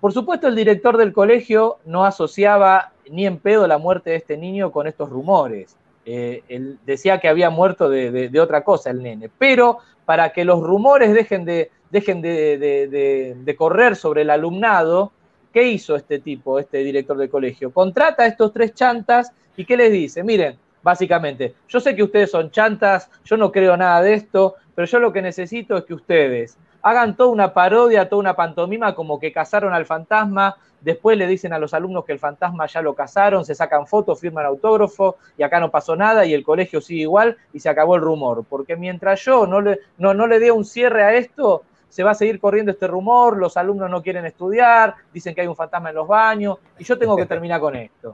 Por 0.00 0.12
supuesto, 0.12 0.46
el 0.48 0.54
director 0.54 0.96
del 0.96 1.12
colegio 1.12 1.78
no 1.84 2.04
asociaba 2.04 2.92
ni 3.10 3.26
en 3.26 3.38
pedo 3.38 3.66
la 3.66 3.78
muerte 3.78 4.10
de 4.10 4.16
este 4.16 4.36
niño 4.36 4.70
con 4.72 4.86
estos 4.86 5.10
rumores. 5.10 5.76
Eh, 6.06 6.42
él 6.48 6.78
decía 6.86 7.18
que 7.18 7.28
había 7.28 7.50
muerto 7.50 7.88
de, 7.90 8.10
de- 8.10 8.28
de 8.28 8.40
otra 8.40 8.62
cosa 8.62 8.90
el 8.90 9.02
nene. 9.02 9.28
Pero 9.38 9.78
para 10.04 10.32
que 10.32 10.44
los 10.44 10.60
rumores 10.62 11.12
dejen 11.12 11.44
de, 11.44 11.70
dejen 11.90 12.20
de, 12.22 12.58
de- 12.58 12.88
de- 12.88 13.34
de 13.38 13.56
correr 13.56 13.96
sobre 13.96 14.22
el 14.22 14.30
alumnado, 14.30 15.12
¿qué 15.52 15.62
hizo 15.64 15.96
este 15.96 16.18
tipo, 16.18 16.58
este 16.58 16.78
director 16.78 17.16
del 17.16 17.30
colegio? 17.30 17.70
Contrata 17.70 18.24
a 18.24 18.26
estos 18.26 18.52
tres 18.52 18.74
chantas 18.74 19.32
y 19.56 19.64
¿qué 19.64 19.76
les 19.76 19.90
dice? 19.92 20.22
Miren, 20.22 20.56
básicamente, 20.82 21.54
yo 21.68 21.80
sé 21.80 21.96
que 21.96 22.02
ustedes 22.02 22.30
son 22.30 22.50
chantas, 22.50 23.10
yo 23.24 23.36
no 23.36 23.50
creo 23.50 23.76
nada 23.76 24.02
de 24.02 24.14
esto, 24.14 24.54
pero 24.74 24.86
yo 24.86 24.98
lo 24.98 25.12
que 25.12 25.22
necesito 25.22 25.76
es 25.76 25.84
que 25.84 25.94
ustedes 25.94 26.58
hagan 26.82 27.16
toda 27.16 27.30
una 27.30 27.52
parodia, 27.52 28.08
toda 28.08 28.20
una 28.20 28.36
pantomima 28.36 28.94
como 28.94 29.18
que 29.18 29.32
cazaron 29.32 29.74
al 29.74 29.86
fantasma, 29.86 30.56
después 30.80 31.18
le 31.18 31.26
dicen 31.26 31.52
a 31.52 31.58
los 31.58 31.74
alumnos 31.74 32.04
que 32.04 32.12
el 32.12 32.20
fantasma 32.20 32.66
ya 32.66 32.80
lo 32.82 32.94
cazaron, 32.94 33.44
se 33.44 33.56
sacan 33.56 33.86
fotos, 33.88 34.20
firman 34.20 34.46
autógrafo 34.46 35.16
y 35.36 35.42
acá 35.42 35.58
no 35.58 35.70
pasó 35.70 35.96
nada 35.96 36.24
y 36.26 36.32
el 36.34 36.44
colegio 36.44 36.80
sigue 36.80 37.00
igual 37.02 37.36
y 37.52 37.58
se 37.58 37.68
acabó 37.68 37.96
el 37.96 38.02
rumor. 38.02 38.44
Porque 38.48 38.76
mientras 38.76 39.24
yo 39.24 39.46
no 39.48 39.60
le, 39.60 39.80
no, 39.98 40.14
no 40.14 40.28
le 40.28 40.38
dé 40.38 40.52
un 40.52 40.64
cierre 40.64 41.02
a 41.02 41.14
esto, 41.16 41.64
se 41.96 42.02
va 42.02 42.10
a 42.10 42.14
seguir 42.14 42.38
corriendo 42.38 42.72
este 42.72 42.86
rumor, 42.86 43.38
los 43.38 43.56
alumnos 43.56 43.88
no 43.88 44.02
quieren 44.02 44.26
estudiar, 44.26 44.96
dicen 45.14 45.34
que 45.34 45.40
hay 45.40 45.46
un 45.46 45.56
fantasma 45.56 45.88
en 45.88 45.94
los 45.94 46.06
baños 46.06 46.58
y 46.78 46.84
yo 46.84 46.98
tengo 46.98 47.16
que 47.16 47.24
terminar 47.24 47.58
con 47.58 47.74
esto. 47.74 48.12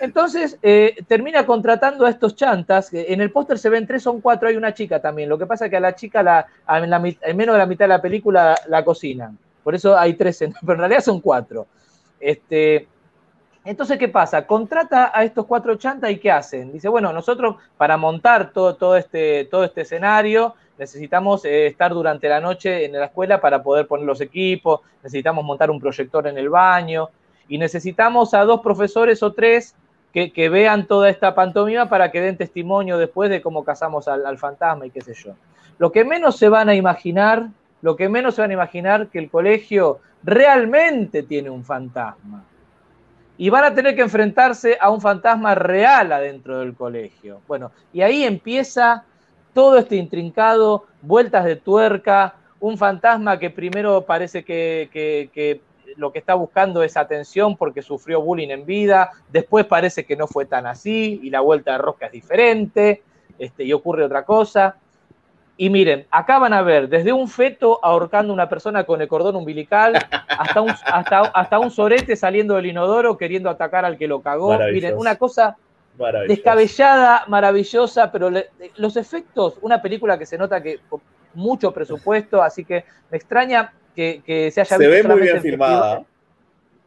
Entonces 0.00 0.58
eh, 0.60 0.96
termina 1.06 1.46
contratando 1.46 2.04
a 2.04 2.10
estos 2.10 2.34
chantas. 2.34 2.92
En 2.92 3.20
el 3.20 3.30
póster 3.30 3.60
se 3.60 3.68
ven 3.68 3.86
tres, 3.86 4.02
son 4.02 4.20
cuatro, 4.20 4.48
hay 4.48 4.56
una 4.56 4.74
chica 4.74 5.00
también. 5.00 5.28
Lo 5.28 5.38
que 5.38 5.46
pasa 5.46 5.66
es 5.66 5.70
que 5.70 5.76
a 5.76 5.80
la 5.80 5.94
chica 5.94 6.20
la, 6.20 6.48
en, 6.68 7.36
menos 7.36 7.54
de 7.54 7.58
la 7.60 7.66
mitad 7.66 7.84
de 7.84 7.90
la 7.90 8.02
película 8.02 8.56
la 8.66 8.84
cocinan. 8.84 9.38
Por 9.62 9.76
eso 9.76 9.96
hay 9.96 10.14
tres, 10.14 10.40
pero 10.60 10.72
en 10.72 10.78
realidad 10.80 11.02
son 11.02 11.20
cuatro. 11.20 11.68
Este, 12.18 12.88
entonces, 13.64 13.98
¿qué 13.98 14.08
pasa? 14.08 14.48
Contrata 14.48 15.12
a 15.16 15.22
estos 15.22 15.46
cuatro 15.46 15.76
chantas 15.76 16.10
y 16.10 16.18
¿qué 16.18 16.32
hacen? 16.32 16.72
Dice, 16.72 16.88
bueno, 16.88 17.12
nosotros 17.12 17.54
para 17.76 17.96
montar 17.96 18.52
todo, 18.52 18.74
todo, 18.74 18.96
este, 18.96 19.44
todo 19.44 19.62
este 19.62 19.82
escenario 19.82 20.56
necesitamos 20.78 21.44
eh, 21.44 21.66
estar 21.66 21.92
durante 21.92 22.28
la 22.28 22.40
noche 22.40 22.84
en 22.84 22.92
la 22.92 23.06
escuela 23.06 23.40
para 23.40 23.62
poder 23.62 23.86
poner 23.86 24.06
los 24.06 24.20
equipos, 24.20 24.80
necesitamos 25.02 25.44
montar 25.44 25.70
un 25.70 25.80
proyector 25.80 26.26
en 26.26 26.38
el 26.38 26.48
baño 26.48 27.10
y 27.48 27.58
necesitamos 27.58 28.34
a 28.34 28.44
dos 28.44 28.60
profesores 28.60 29.22
o 29.22 29.32
tres 29.32 29.74
que, 30.12 30.32
que 30.32 30.48
vean 30.48 30.86
toda 30.86 31.08
esta 31.08 31.34
pantomima 31.34 31.88
para 31.88 32.10
que 32.10 32.20
den 32.20 32.36
testimonio 32.36 32.98
después 32.98 33.30
de 33.30 33.40
cómo 33.40 33.64
cazamos 33.64 34.08
al, 34.08 34.26
al 34.26 34.38
fantasma 34.38 34.86
y 34.86 34.90
qué 34.90 35.00
sé 35.00 35.14
yo. 35.14 35.32
Lo 35.78 35.90
que 35.90 36.04
menos 36.04 36.36
se 36.36 36.48
van 36.48 36.68
a 36.68 36.74
imaginar, 36.74 37.48
lo 37.80 37.96
que 37.96 38.08
menos 38.08 38.34
se 38.34 38.42
van 38.42 38.50
a 38.50 38.54
imaginar 38.54 39.08
que 39.08 39.18
el 39.18 39.30
colegio 39.30 40.00
realmente 40.22 41.22
tiene 41.22 41.50
un 41.50 41.64
fantasma 41.64 42.44
y 43.38 43.50
van 43.50 43.64
a 43.64 43.74
tener 43.74 43.96
que 43.96 44.02
enfrentarse 44.02 44.78
a 44.80 44.90
un 44.90 45.00
fantasma 45.00 45.54
real 45.54 46.12
adentro 46.12 46.60
del 46.60 46.74
colegio. 46.74 47.40
Bueno, 47.48 47.72
y 47.92 48.02
ahí 48.02 48.24
empieza 48.24 49.04
todo 49.54 49.76
este 49.78 49.96
intrincado, 49.96 50.84
vueltas 51.02 51.44
de 51.44 51.56
tuerca, 51.56 52.34
un 52.60 52.78
fantasma 52.78 53.38
que 53.38 53.50
primero 53.50 54.02
parece 54.02 54.44
que, 54.44 54.88
que- 54.92 55.30
que 55.32 55.60
lo 55.96 56.10
que 56.10 56.18
está 56.20 56.34
buscando 56.34 56.82
es 56.82 56.96
atención 56.96 57.56
porque 57.56 57.82
sufrió 57.82 58.22
bullying 58.22 58.48
en 58.48 58.64
vida, 58.64 59.10
después 59.30 59.66
parece 59.66 60.04
que 60.06 60.16
no 60.16 60.26
fue 60.26 60.46
tan 60.46 60.66
así 60.66 61.20
y 61.22 61.28
la 61.28 61.40
vuelta 61.40 61.72
de 61.72 61.78
rosca 61.78 62.06
es 62.06 62.12
diferente 62.12 63.02
este, 63.38 63.64
y 63.64 63.72
ocurre 63.74 64.04
otra 64.04 64.24
cosa. 64.24 64.76
Y 65.58 65.68
miren, 65.68 66.06
acá 66.10 66.38
van 66.38 66.54
a 66.54 66.62
ver 66.62 66.88
desde 66.88 67.12
un 67.12 67.28
feto 67.28 67.78
ahorcando 67.82 68.32
a 68.32 68.34
una 68.34 68.48
persona 68.48 68.84
con 68.84 69.02
el 69.02 69.08
cordón 69.08 69.36
umbilical 69.36 69.94
hasta 70.28 70.62
un, 70.62 70.70
hasta, 70.70 71.20
hasta 71.20 71.58
un 71.58 71.70
sorete 71.70 72.16
saliendo 72.16 72.54
del 72.54 72.66
inodoro 72.66 73.18
queriendo 73.18 73.50
atacar 73.50 73.84
al 73.84 73.98
que 73.98 74.08
lo 74.08 74.22
cagó. 74.22 74.48
Miren, 74.72 74.92
una 75.00 75.16
cosa. 75.16 75.56
Descabellada, 76.28 77.24
maravillosa, 77.28 78.10
pero 78.10 78.30
le- 78.30 78.50
los 78.76 78.96
efectos, 78.96 79.58
una 79.62 79.80
película 79.82 80.18
que 80.18 80.26
se 80.26 80.38
nota 80.38 80.62
que 80.62 80.80
con 80.88 81.00
mucho 81.34 81.72
presupuesto, 81.72 82.42
así 82.42 82.64
que 82.64 82.84
me 83.10 83.16
extraña 83.18 83.72
que, 83.94 84.22
que 84.24 84.50
se 84.50 84.60
haya 84.62 84.76
Se 84.76 84.88
visto 84.88 85.08
ve 85.08 85.14
muy 85.14 85.22
bien 85.22 85.36
en 85.36 85.42
filmada. 85.42 86.02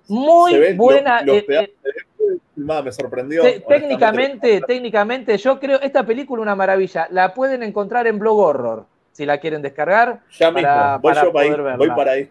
Muy 0.08 0.52
Se 0.54 0.74
buena. 0.74 1.22
los- 1.22 1.36
los 1.38 1.44
pedazos 1.46 1.70
eh, 1.70 1.76
se 1.82 1.88
ven 1.92 2.06
muy 2.20 2.28
bien 2.30 2.42
filmada, 2.56 2.82
me 2.84 2.92
sorprendió. 2.92 3.42
te- 3.42 3.60
técnicamente, 3.62 4.62
técnicamente, 4.62 5.38
yo 5.38 5.60
creo 5.60 5.80
esta 5.82 6.04
película 6.06 6.42
una 6.42 6.56
maravilla. 6.56 7.08
La 7.12 7.34
pueden 7.34 7.64
encontrar 7.64 8.06
en 8.08 8.20
Blog 8.20 8.38
Horror, 8.38 8.86
si 9.12 9.26
la 9.26 9.40
quieren 9.40 9.62
descargar. 9.62 10.22
Ya 10.32 10.52
mismo, 10.52 10.68
para, 10.70 10.98
voy 10.98 11.14
para 11.14 11.24
yo 11.26 11.34
para 11.34 11.46
ahí, 11.72 11.78
voy 11.78 11.90
para 11.90 12.12
ahí. 12.12 12.30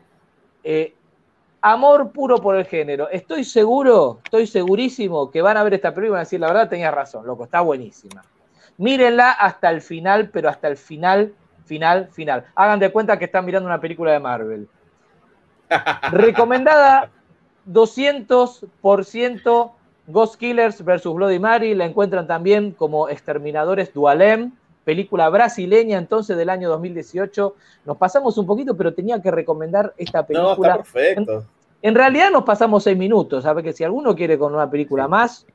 Eh, 0.63 0.95
amor 1.65 2.13
puro 2.13 2.41
por 2.43 2.55
el 2.57 2.67
género. 2.67 3.09
Estoy 3.09 3.43
seguro, 3.43 4.21
estoy 4.23 4.47
segurísimo 4.47 5.31
que 5.31 5.41
van 5.41 5.57
a 5.57 5.65
ver 5.65 5.73
esta 5.73 5.95
película 5.95 6.09
y 6.09 6.11
van 6.11 6.19
a 6.19 6.25
decir, 6.25 6.39
la 6.39 6.49
verdad 6.49 6.69
tenías 6.69 6.93
razón, 6.93 7.27
loco, 7.27 7.45
está 7.45 7.63
buenísima. 7.63 8.23
Mírenla 8.77 9.31
hasta 9.31 9.71
el 9.71 9.81
final, 9.81 10.29
pero 10.29 10.51
hasta 10.51 10.69
el 10.69 10.77
final, 10.77 11.33
final, 11.65 12.11
final. 12.13 12.45
Hagan 12.55 12.81
de 12.81 12.93
cuenta 12.93 13.19
que 13.19 13.25
están 13.25 13.47
mirando 13.47 13.67
una 13.67 13.81
película 13.81 14.13
de 14.13 14.21
Marvel. 14.21 14.69
Recomendada 16.13 17.09
200% 17.67 19.73
Ghost 20.09 20.37
Killers 20.37 20.85
versus 20.85 21.15
Bloody 21.15 21.39
Mary. 21.39 21.75
La 21.75 21.87
encuentran 21.87 22.27
también 22.27 22.73
como 22.73 23.09
Exterminadores 23.09 23.95
Dualem, 23.95 24.53
película 24.85 25.29
brasileña 25.29 25.99
entonces 25.99 26.37
del 26.37 26.49
año 26.51 26.69
2018. 26.69 27.55
Nos 27.87 27.97
pasamos 27.97 28.37
un 28.39 28.47
poquito, 28.47 28.77
pero 28.77 28.93
tenía 28.95 29.21
que 29.21 29.31
recomendar 29.31 29.93
esta 29.97 30.21
No, 30.21 30.27
película. 30.27 30.69
está 30.69 30.77
perfecto. 30.83 31.45
En 31.83 31.95
realidad 31.95 32.31
nos 32.31 32.45
pasamos 32.45 32.83
seis 32.85 32.97
minutos, 32.97 33.43
¿sabes? 33.45 33.65
Que 33.65 33.73
si 33.73 33.85
alguno 33.85 34.15
quiere 34.15 34.39
con 34.39 34.55
una 34.55 34.71
película 34.71 35.07
más, 35.09 35.47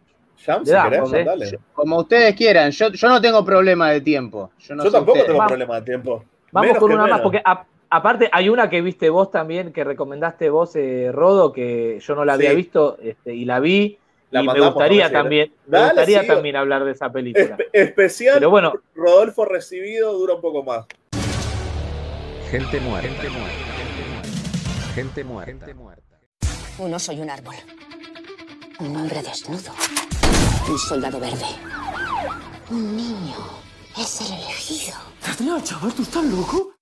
Jam, 0.46 0.60
le 0.62 0.66
si 0.68 0.72
damos, 0.72 1.12
querés, 1.12 1.14
¿eh? 1.14 1.24
dale. 1.26 1.60
Como 1.74 1.98
ustedes 2.00 2.36
quieran, 2.36 2.72
yo, 2.72 2.90
yo 2.90 3.10
no 3.10 3.20
tengo 3.20 3.44
problema 3.44 3.90
de 3.92 4.02
tiempo. 4.02 4.52
Yo, 4.60 4.76
no 4.76 4.84
tampoco 4.84 5.12
ustedes. 5.14 5.26
tengo 5.28 5.38
Vamos. 5.40 5.50
problema 5.52 5.76
de 5.80 5.82
tiempo. 5.82 6.24
Vamos 6.52 6.68
Menos 6.68 6.80
con 6.82 6.92
una 6.94 7.08
más, 7.08 7.22
porque 7.22 7.42
a- 7.44 7.66
aparte 7.90 8.30
hay 8.32 8.48
una 8.50 8.70
que 8.70 8.82
viste 8.82 9.10
vos 9.10 9.32
también, 9.32 9.74
que 9.74 9.84
recomendaste 9.84 10.50
vos, 10.50 10.76
eh, 10.76 11.12
Rodo, 11.12 11.52
que 11.52 12.00
yo 12.00 12.16
no 12.16 12.24
la 12.26 12.34
había 12.34 12.54
visto 12.54 12.98
este, 13.02 13.34
y 13.36 13.46
la 13.46 13.60
vi. 13.60 13.98
La 14.32 14.42
y 14.44 14.48
me 14.48 14.60
gustaría 14.60 15.12
también, 15.12 15.54
me 15.68 15.84
gustaría 15.86 16.26
también 16.28 16.56
hablar 16.56 16.84
de 16.86 16.92
esa 16.92 17.12
película. 17.12 17.58
Espe- 17.58 17.70
especial, 17.74 18.36
Pero 18.36 18.50
bueno. 18.52 18.74
Rodolfo 18.96 19.46
recibido 19.46 20.14
dura 20.14 20.36
un 20.36 20.42
poco 20.42 20.64
más. 20.64 20.86
Gente 22.52 22.80
muerta. 22.80 23.08
Gente 24.94 25.24
muerta. 25.24 25.46
Gente 25.52 25.74
muerta. 25.74 26.20
Uno 26.78 27.00
soy 27.00 27.20
un 27.22 27.30
árbol. 27.30 27.56
Un 28.80 28.96
hombre 28.96 29.22
desnudo. 29.22 29.72
Un 30.70 30.78
soldado 30.80 31.20
verde. 31.20 31.46
Un 32.70 32.96
niño. 32.96 33.36
Es 33.98 34.22
el 34.22 34.28
elegido. 34.38 34.96
Adrián, 35.28 35.64
chaval, 35.64 35.94
¿tú 35.94 36.04
estás 36.04 36.24
loco? 36.26 36.74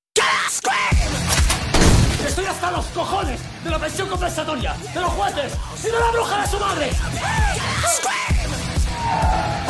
Estoy 2.27 2.45
hasta 2.45 2.71
los 2.71 2.85
cojones 2.87 3.39
de 3.63 3.69
la 3.69 3.79
pensión 3.79 4.09
compensatoria, 4.09 4.75
de 4.93 4.99
los 5.01 5.09
jueces 5.11 5.53
y 5.79 5.83
de 5.85 5.91
la 5.99 6.11
bruja 6.11 6.41
de 6.41 6.47
su 6.47 6.59
madre. 6.59 6.89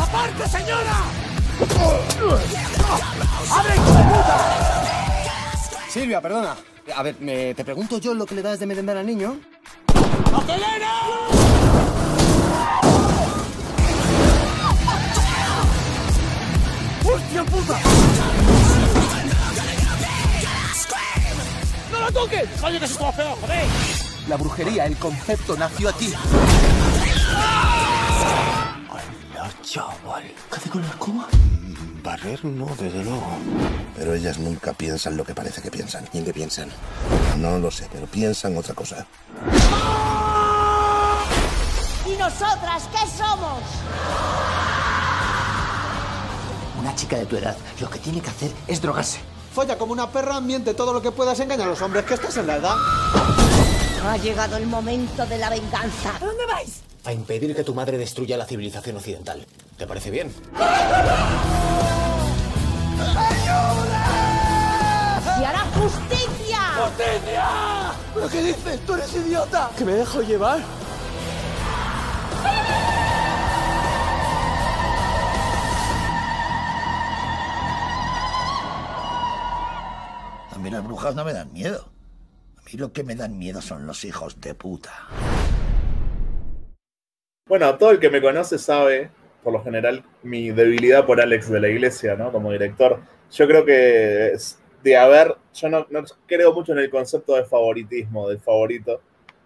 ¡Aparte, 0.00 0.48
señora! 0.48 0.96
¡Abre, 3.50 3.74
hijo 3.76 3.92
de 3.92 4.02
puta! 4.04 5.84
Silvia, 5.88 6.20
perdona. 6.20 6.56
A 6.94 7.02
ver, 7.02 7.16
me- 7.20 7.54
te 7.54 7.64
pregunto 7.64 7.98
yo 7.98 8.14
lo 8.14 8.26
que 8.26 8.34
le 8.34 8.42
das 8.42 8.58
de 8.58 8.66
merendar 8.66 8.96
al 8.96 9.06
niño. 9.06 9.38
¡Hostia 17.04 17.44
puta! 17.44 17.78
Lo 22.08 22.20
toques! 22.20 22.48
¡Coño, 22.60 22.80
que 22.80 22.88
se 22.88 22.98
te 22.98 23.12
feo, 23.12 23.36
joder! 23.40 23.66
La 24.28 24.36
brujería, 24.36 24.86
el 24.86 24.96
concepto, 24.96 25.56
nació 25.56 25.88
aquí. 25.88 26.12
Hola, 28.90 29.50
chaval. 29.62 30.24
¿Qué 30.50 30.56
hace 30.56 30.70
con 30.70 30.82
la 30.82 30.88
escoba? 30.88 31.26
Barrer 32.02 32.44
no, 32.44 32.66
desde 32.78 33.04
luego. 33.04 33.38
Pero 33.96 34.14
ellas 34.14 34.38
nunca 34.38 34.72
piensan 34.72 35.16
lo 35.16 35.24
que 35.24 35.34
parece 35.34 35.60
que 35.62 35.70
piensan. 35.70 36.08
¿Y 36.12 36.18
en 36.18 36.24
qué 36.24 36.32
piensan? 36.32 36.68
No 37.38 37.58
lo 37.58 37.70
sé, 37.70 37.88
pero 37.92 38.06
piensan 38.06 38.56
otra 38.56 38.74
cosa. 38.74 39.06
¿Y 42.06 42.16
nosotras 42.16 42.88
qué 42.92 43.06
somos? 43.16 43.62
Una 46.78 46.94
chica 46.94 47.16
de 47.16 47.26
tu 47.26 47.36
edad 47.36 47.56
lo 47.80 47.90
que 47.90 47.98
tiene 47.98 48.20
que 48.20 48.30
hacer 48.30 48.52
es 48.66 48.80
drogarse. 48.80 49.20
Folla 49.58 49.76
como 49.76 49.92
una 49.92 50.08
perra, 50.08 50.40
miente 50.40 50.72
todo 50.72 50.92
lo 50.92 51.02
que 51.02 51.10
puedas, 51.10 51.40
engaña 51.40 51.64
a 51.64 51.66
los 51.66 51.82
hombres, 51.82 52.04
que 52.04 52.14
estás 52.14 52.36
en 52.36 52.46
la 52.46 52.58
edad. 52.58 52.76
Ha 54.08 54.16
llegado 54.18 54.56
el 54.56 54.68
momento 54.68 55.26
de 55.26 55.36
la 55.36 55.50
venganza. 55.50 56.14
¿A 56.14 56.18
dónde 56.20 56.46
vais? 56.46 56.80
A 57.04 57.12
impedir 57.12 57.56
que 57.56 57.64
tu 57.64 57.74
madre 57.74 57.98
destruya 57.98 58.36
la 58.36 58.46
civilización 58.46 58.98
occidental. 58.98 59.44
¿Te 59.76 59.84
parece 59.84 60.12
bien? 60.12 60.32
¡Y 65.40 65.44
hará 65.44 65.64
justicia! 65.74 66.60
¡Justicia! 66.76 67.44
¿Pero 68.14 68.28
qué 68.28 68.42
dices? 68.42 68.86
¿Tú 68.86 68.94
eres 68.94 69.12
idiota? 69.12 69.70
¿Que 69.76 69.84
me 69.84 69.94
dejo 69.94 70.22
llevar? 70.22 70.60
A 80.58 80.60
mí 80.60 80.70
las 80.70 80.84
brujas 80.84 81.14
no 81.14 81.24
me 81.24 81.32
dan 81.32 81.52
miedo. 81.52 81.88
A 82.56 82.62
mí 82.62 82.72
lo 82.78 82.92
que 82.92 83.04
me 83.04 83.14
dan 83.14 83.38
miedo 83.38 83.62
son 83.62 83.86
los 83.86 84.04
hijos 84.04 84.40
de 84.40 84.56
puta. 84.56 84.90
Bueno, 87.46 87.78
todo 87.78 87.92
el 87.92 88.00
que 88.00 88.10
me 88.10 88.20
conoce 88.20 88.58
sabe, 88.58 89.08
por 89.44 89.52
lo 89.52 89.62
general, 89.62 90.02
mi 90.24 90.50
debilidad 90.50 91.06
por 91.06 91.20
Alex 91.20 91.48
de 91.48 91.60
la 91.60 91.68
Iglesia, 91.68 92.16
¿no? 92.16 92.32
Como 92.32 92.50
director. 92.50 92.98
Yo 93.30 93.46
creo 93.46 93.64
que 93.64 94.36
de 94.82 94.96
haber, 94.96 95.36
yo 95.54 95.68
no, 95.68 95.86
no 95.90 96.02
creo 96.26 96.52
mucho 96.52 96.72
en 96.72 96.80
el 96.80 96.90
concepto 96.90 97.36
de 97.36 97.44
favoritismo, 97.44 98.28
del 98.28 98.40
favorito. 98.40 99.00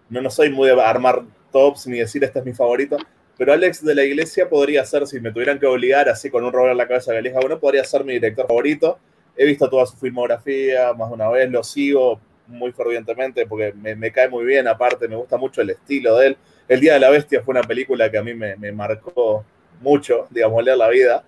No, 0.08 0.22
no 0.22 0.30
soy 0.30 0.48
muy 0.48 0.66
de 0.68 0.80
armar 0.80 1.24
tops 1.52 1.88
ni 1.88 1.98
decir 1.98 2.24
este 2.24 2.38
es 2.38 2.44
mi 2.46 2.54
favorito, 2.54 2.96
pero 3.36 3.52
Alex 3.52 3.84
de 3.84 3.94
la 3.94 4.02
Iglesia 4.02 4.48
podría 4.48 4.82
ser, 4.86 5.06
si 5.06 5.20
me 5.20 5.30
tuvieran 5.30 5.58
que 5.58 5.66
obligar 5.66 6.08
así 6.08 6.30
con 6.30 6.42
un 6.42 6.54
rol 6.54 6.70
en 6.70 6.78
la 6.78 6.88
cabeza 6.88 7.12
que 7.12 7.18
elija 7.18 7.38
uno, 7.44 7.60
podría 7.60 7.84
ser 7.84 8.02
mi 8.02 8.14
director 8.14 8.46
favorito. 8.46 8.98
He 9.36 9.46
visto 9.46 9.68
toda 9.68 9.86
su 9.86 9.96
filmografía 9.96 10.92
más 10.92 11.08
de 11.08 11.14
una 11.14 11.28
vez, 11.28 11.50
lo 11.50 11.62
sigo 11.62 12.20
muy 12.46 12.72
fervientemente 12.72 13.46
porque 13.46 13.72
me, 13.72 14.12
cae 14.12 14.28
muy 14.28 14.44
bien, 14.44 14.68
aparte 14.68 15.08
me 15.08 15.16
gusta 15.16 15.36
mucho 15.36 15.62
el 15.62 15.70
estilo 15.70 16.18
de 16.18 16.28
él. 16.28 16.36
El 16.68 16.80
Día 16.80 16.94
de 16.94 17.00
la 17.00 17.10
Bestia 17.10 17.42
fue 17.42 17.52
una 17.52 17.62
película 17.62 18.10
que 18.10 18.18
a 18.18 18.22
mí 18.22 18.34
me, 18.34 18.56
me 18.56 18.72
marcó 18.72 19.44
mucho, 19.80 20.26
digamos, 20.30 20.62
leer 20.64 20.78
la 20.78 20.88
vida. 20.88 21.24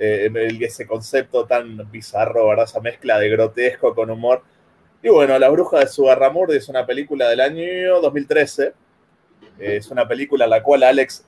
Eh, 0.00 0.30
ese 0.60 0.86
concepto 0.86 1.44
tan 1.44 1.90
bizarro, 1.90 2.48
¿verdad? 2.48 2.66
Esa 2.66 2.80
mezcla 2.80 3.18
de 3.18 3.28
grotesco 3.30 3.94
con 3.94 4.10
humor. 4.10 4.42
Y 5.02 5.08
bueno, 5.08 5.36
La 5.38 5.48
Bruja 5.48 5.80
de 5.80 5.88
Sugarramurdi 5.88 6.56
es 6.56 6.68
una 6.68 6.86
película 6.86 7.28
del 7.28 7.40
año 7.40 8.00
2013. 8.00 8.66
Eh, 9.58 9.76
es 9.76 9.90
una 9.90 10.06
película 10.06 10.44
a 10.44 10.48
la 10.48 10.62
cual 10.62 10.84
Alex 10.84 11.24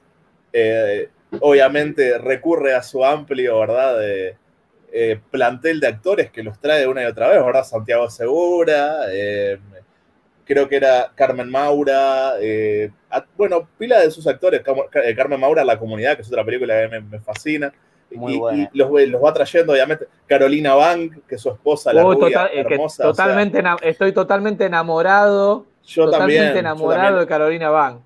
eh, 0.53 1.09
obviamente 1.41 2.19
recurre 2.19 2.75
a 2.75 2.83
su 2.83 3.05
amplio, 3.05 3.59
¿verdad? 3.59 3.99
De, 3.99 4.37
eh, 4.93 5.21
plantel 5.31 5.81
de 5.81 5.87
actores 5.87 6.31
que 6.31 6.43
los 6.43 6.59
trae 6.61 6.87
una 6.87 7.03
y 7.03 7.07
otra 7.07 7.29
vez, 7.29 7.45
¿verdad? 7.45 7.65
Santiago 7.65 8.09
Segura, 8.11 9.03
eh, 9.11 9.59
creo 10.45 10.69
que 10.69 10.77
era 10.77 11.13
Carmen 11.15 11.49
Maura, 11.49 12.35
eh, 12.41 12.91
a- 13.11 13.25
bueno, 13.37 13.69
pila 13.79 14.01
de 14.01 14.11
sus 14.11 14.27
actores, 14.27 14.63
eh, 15.05 15.15
Carmen 15.15 15.39
Maura, 15.41 15.65
La 15.65 15.79
Comunidad, 15.79 16.17
que 16.17 16.23
es 16.23 16.29
otra 16.29 16.45
película 16.45 16.81
que 16.83 16.89
me, 16.89 17.01
me 17.01 17.21
fascina, 17.21 17.73
Muy 18.13 18.35
y, 18.35 18.39
buena. 18.39 18.71
y 18.73 18.79
los, 18.79 18.91
los 19.09 19.23
va 19.25 19.33
trayendo, 19.33 19.73
obviamente, 19.73 20.09
Carolina 20.27 20.75
Bank, 20.75 21.19
que 21.29 21.37
es 21.37 21.41
su 21.41 21.51
esposa, 21.51 21.93
la 21.93 22.05
Oh, 22.05 22.13
rubia, 22.15 22.29
total- 22.29 22.51
que 22.51 22.61
hermosa, 22.61 23.09
o 23.09 23.15
sea, 23.15 23.25
totalmente 23.27 23.63
estoy 23.83 24.13
totalmente 24.13 24.65
enamorado. 24.65 25.67
Yo 25.87 26.05
totalmente 26.07 26.37
también, 26.37 26.53
yo 26.55 26.59
enamorado 26.61 27.03
también. 27.03 27.21
de 27.21 27.27
Carolina 27.27 27.71
Van. 27.71 28.01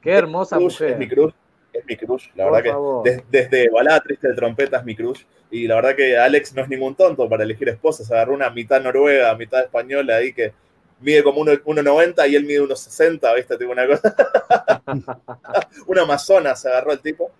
Qué 0.00 0.12
hermosa 0.12 0.58
mujer. 0.58 0.90
Es 0.92 0.98
mi 0.98 1.08
crush, 1.08 1.32
es 1.78 1.84
mi 1.86 1.96
crush, 1.96 2.28
la 2.34 2.44
Por 2.44 2.52
verdad 2.54 2.72
favor. 2.72 3.02
que 3.04 3.10
des- 3.10 3.22
desde 3.30 3.68
Balada 3.70 4.00
Triste 4.00 4.28
de 4.28 4.34
Trompeta 4.34 4.78
es 4.78 4.84
mi 4.84 4.94
crush. 4.96 5.22
Y 5.50 5.66
la 5.68 5.76
verdad 5.76 5.94
que 5.96 6.16
Alex 6.18 6.54
no 6.54 6.62
es 6.62 6.68
ningún 6.68 6.94
tonto 6.94 7.28
para 7.28 7.44
elegir 7.44 7.68
esposa. 7.68 8.04
Se 8.04 8.12
agarró 8.14 8.34
una 8.34 8.50
mitad 8.50 8.80
noruega, 8.82 9.34
mitad 9.36 9.60
española 9.62 10.16
ahí 10.16 10.32
que 10.32 10.52
mide 11.00 11.22
como 11.22 11.40
uno- 11.40 11.52
1,90 11.64 12.26
y 12.26 12.34
él 12.36 12.44
mide 12.44 12.60
1,60, 12.60 13.32
¿viste? 13.34 13.56
Tipo 13.58 13.70
una 13.72 13.86
cosa. 13.86 14.14
una 15.86 16.02
amazona 16.02 16.54
se 16.56 16.68
agarró 16.68 16.92
el 16.92 17.00
tipo. 17.00 17.30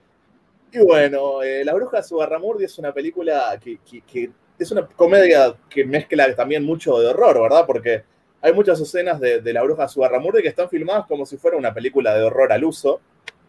Y 0.72 0.78
bueno, 0.78 1.42
eh, 1.42 1.64
La 1.64 1.72
Bruja 1.74 1.98
de 1.98 2.02
Sugarramurdi 2.02 2.64
es 2.64 2.78
una 2.78 2.92
película 2.92 3.58
que, 3.62 3.78
que- 3.88 4.02
que 4.02 4.30
es 4.58 4.70
una 4.70 4.86
comedia 4.86 5.54
que 5.68 5.84
mezcla 5.84 6.32
también 6.34 6.64
mucho 6.64 6.98
de 6.98 7.08
horror, 7.08 7.40
¿verdad? 7.42 7.64
Porque 7.66 8.02
hay 8.40 8.52
muchas 8.52 8.80
escenas 8.80 9.18
de, 9.20 9.40
de 9.40 9.52
La 9.52 9.62
Bruja 9.62 9.82
de 9.84 9.88
Sugarramurdi 9.88 10.42
que 10.42 10.48
están 10.48 10.68
filmadas 10.68 11.06
como 11.06 11.24
si 11.26 11.36
fuera 11.36 11.56
una 11.56 11.72
película 11.72 12.14
de 12.14 12.22
horror 12.24 12.52
al 12.52 12.64
uso. 12.64 13.00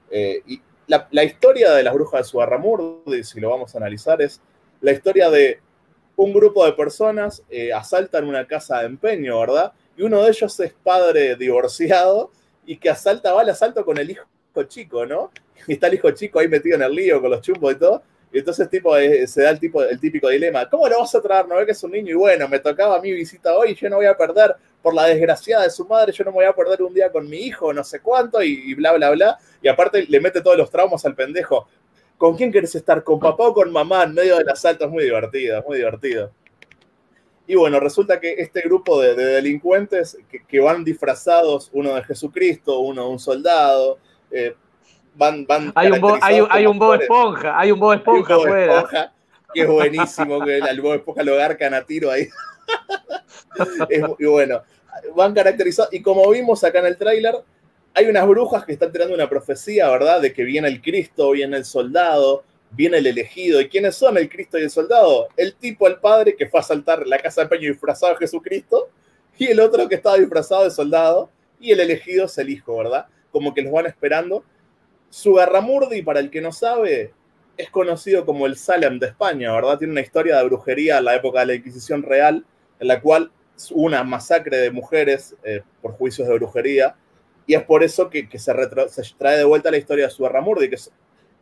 Eh, 0.09 0.41
y 0.47 0.61
la, 0.87 1.23
historia 1.23 1.71
de 1.71 1.83
las 1.83 1.93
brujas 1.93 2.21
de 2.21 2.23
Sugarramurdi, 2.25 3.23
si 3.23 3.39
lo 3.39 3.49
vamos 3.49 3.73
a 3.73 3.77
analizar, 3.77 4.21
es 4.21 4.41
la 4.81 4.91
historia 4.91 5.29
de 5.29 5.59
un 6.15 6.33
grupo 6.33 6.65
de 6.65 6.73
personas 6.73 7.43
eh, 7.49 7.73
asaltan 7.73 8.25
una 8.25 8.45
casa 8.47 8.79
de 8.79 8.85
empeño, 8.85 9.39
¿verdad? 9.39 9.73
Y 9.97 10.03
uno 10.03 10.23
de 10.23 10.29
ellos 10.29 10.59
es 10.59 10.73
padre 10.83 11.35
divorciado 11.35 12.31
y 12.65 12.77
que 12.77 12.89
asalta, 12.89 13.33
va 13.33 13.41
al 13.41 13.49
asalto 13.49 13.83
con 13.83 13.97
el 13.97 14.11
hijo 14.11 14.23
chico, 14.67 15.05
¿no? 15.05 15.31
Y 15.67 15.73
está 15.73 15.87
el 15.87 15.95
hijo 15.95 16.11
chico 16.11 16.39
ahí 16.39 16.47
metido 16.47 16.75
en 16.75 16.83
el 16.83 16.93
lío 16.93 17.21
con 17.21 17.31
los 17.31 17.41
chumbos 17.41 17.73
y 17.73 17.77
todo. 17.77 18.03
Y 18.31 18.39
entonces 18.39 18.69
tipo, 18.69 18.95
eh, 18.97 19.25
se 19.27 19.43
da 19.43 19.49
el, 19.49 19.59
tipo, 19.59 19.81
el 19.83 19.99
típico 19.99 20.27
dilema, 20.27 20.69
¿cómo 20.69 20.87
lo 20.89 20.99
vas 20.99 21.15
a 21.15 21.21
traer? 21.21 21.47
¿No 21.47 21.55
ve 21.55 21.65
que 21.65 21.71
es 21.71 21.83
un 21.83 21.91
niño? 21.91 22.11
Y 22.11 22.15
bueno, 22.15 22.47
me 22.49 22.59
tocaba 22.59 22.99
mi 23.01 23.11
visita 23.13 23.55
hoy, 23.55 23.75
yo 23.75 23.89
no 23.89 23.95
voy 23.97 24.07
a 24.07 24.17
perder 24.17 24.55
por 24.85 24.93
la 24.93 25.05
desgraciada 25.05 25.63
de 25.63 25.71
su 25.71 25.83
madre, 25.87 26.11
yo 26.13 26.23
no 26.23 26.29
me 26.29 26.35
voy 26.35 26.45
a 26.45 26.53
perder 26.53 26.83
un 26.83 26.93
día 26.93 27.11
con 27.11 27.27
mi 27.27 27.37
hijo, 27.37 27.73
no 27.73 27.83
sé 27.83 28.01
cuánto, 28.01 28.43
y, 28.43 28.51
y 28.67 28.75
bla, 28.75 28.93
bla, 28.93 29.09
bla. 29.09 29.35
Y 29.63 29.67
aparte 29.67 30.05
le 30.07 30.19
mete 30.19 30.41
todos 30.41 30.55
los 30.55 30.69
traumas 30.69 31.03
al 31.07 31.15
pendejo. 31.15 31.67
¿Con 32.19 32.37
quién 32.37 32.51
querés 32.51 32.75
estar? 32.75 33.03
¿Con 33.03 33.19
papá 33.19 33.47
o 33.47 33.53
con 33.55 33.71
mamá? 33.71 34.03
En 34.03 34.13
medio 34.13 34.37
del 34.37 34.47
asalto 34.47 34.85
es 34.85 34.91
muy 34.91 35.03
divertido, 35.03 35.57
es 35.57 35.65
muy 35.65 35.77
divertido. 35.77 36.31
Y 37.47 37.55
bueno, 37.55 37.79
resulta 37.79 38.19
que 38.19 38.33
este 38.33 38.61
grupo 38.61 39.01
de, 39.01 39.15
de 39.15 39.25
delincuentes 39.25 40.19
que, 40.29 40.45
que 40.45 40.59
van 40.59 40.83
disfrazados, 40.83 41.71
uno 41.73 41.95
de 41.95 42.03
Jesucristo, 42.03 42.77
uno 42.77 43.05
de 43.05 43.09
un 43.09 43.19
soldado, 43.19 43.97
eh, 44.29 44.53
van, 45.15 45.47
van 45.47 45.71
Hay 45.73 45.89
un, 45.89 45.99
Bo- 45.99 46.19
hay, 46.21 46.41
un- 46.41 46.47
hay 46.51 46.65
un 46.67 46.77
Bob. 46.77 47.01
Esponja, 47.01 47.59
hay 47.59 47.71
un 47.71 47.79
Bob 47.79 47.89
Hay 47.93 47.97
un 47.97 48.01
Esponja 48.21 48.35
Bob. 48.37 48.47
Esponja, 48.55 49.13
que 49.51 49.61
es 49.61 49.67
buenísimo, 49.67 50.45
que 50.45 50.57
el 50.59 50.79
Bob 50.81 50.93
Esponja 50.93 51.23
lo 51.23 51.35
garcan 51.37 51.73
a 51.73 51.81
tiro 51.83 52.11
ahí. 52.11 52.27
Es 53.89 54.03
y 54.19 54.25
bueno, 54.25 54.63
van 55.15 55.33
caracterizados. 55.33 55.93
Y 55.93 56.01
como 56.01 56.29
vimos 56.29 56.63
acá 56.63 56.79
en 56.79 56.87
el 56.87 56.97
tráiler, 56.97 57.35
hay 57.93 58.07
unas 58.07 58.27
brujas 58.27 58.65
que 58.65 58.73
están 58.73 58.91
tirando 58.91 59.13
una 59.13 59.29
profecía, 59.29 59.89
¿verdad? 59.89 60.21
De 60.21 60.33
que 60.33 60.43
viene 60.43 60.67
el 60.67 60.81
Cristo, 60.81 61.31
viene 61.31 61.57
el 61.57 61.65
soldado, 61.65 62.43
viene 62.71 62.97
el 62.97 63.07
elegido. 63.07 63.61
¿Y 63.61 63.69
quiénes 63.69 63.95
son 63.95 64.17
el 64.17 64.29
Cristo 64.29 64.59
y 64.59 64.63
el 64.63 64.69
soldado? 64.69 65.29
El 65.37 65.55
tipo, 65.55 65.87
el 65.87 65.97
padre, 65.97 66.35
que 66.35 66.47
fue 66.47 66.59
a 66.59 66.63
saltar 66.63 67.07
la 67.07 67.19
casa 67.19 67.41
de 67.41 67.45
empeño 67.45 67.71
disfrazado 67.71 68.13
de 68.13 68.19
Jesucristo, 68.19 68.89
y 69.37 69.47
el 69.47 69.59
otro 69.59 69.87
que 69.87 69.95
estaba 69.95 70.17
disfrazado 70.17 70.63
de 70.63 70.71
soldado, 70.71 71.29
y 71.59 71.71
el 71.71 71.79
elegido 71.79 72.25
es 72.25 72.37
el 72.37 72.49
hijo, 72.49 72.77
¿verdad? 72.77 73.07
Como 73.31 73.53
que 73.53 73.61
los 73.61 73.71
van 73.71 73.85
esperando. 73.85 74.43
Sugarramurdi, 75.09 76.01
para 76.01 76.19
el 76.19 76.29
que 76.29 76.41
no 76.41 76.51
sabe, 76.51 77.13
es 77.57 77.69
conocido 77.69 78.25
como 78.25 78.45
el 78.45 78.57
Salem 78.57 78.99
de 78.99 79.07
España, 79.07 79.53
¿verdad? 79.53 79.77
Tiene 79.77 79.93
una 79.93 80.01
historia 80.01 80.37
de 80.37 80.43
brujería 80.43 80.97
en 80.97 81.05
la 81.05 81.15
época 81.15 81.39
de 81.39 81.45
la 81.45 81.55
Inquisición 81.55 82.03
Real, 82.03 82.45
en 82.79 82.87
la 82.87 82.99
cual 82.99 83.31
una 83.71 84.03
masacre 84.03 84.57
de 84.57 84.71
mujeres 84.71 85.35
eh, 85.43 85.61
por 85.81 85.93
juicios 85.93 86.27
de 86.27 86.33
brujería, 86.35 86.95
y 87.47 87.53
es 87.53 87.63
por 87.63 87.83
eso 87.83 88.09
que, 88.09 88.27
se, 88.37 88.53
trae 89.17 89.37
de 89.37 89.43
vuelta 89.43 89.71
la 89.71 89.77
historia 89.77 90.05
de 90.05 90.11
Sugarramurdi, 90.11 90.69
que 90.69 90.75
es 90.75 90.91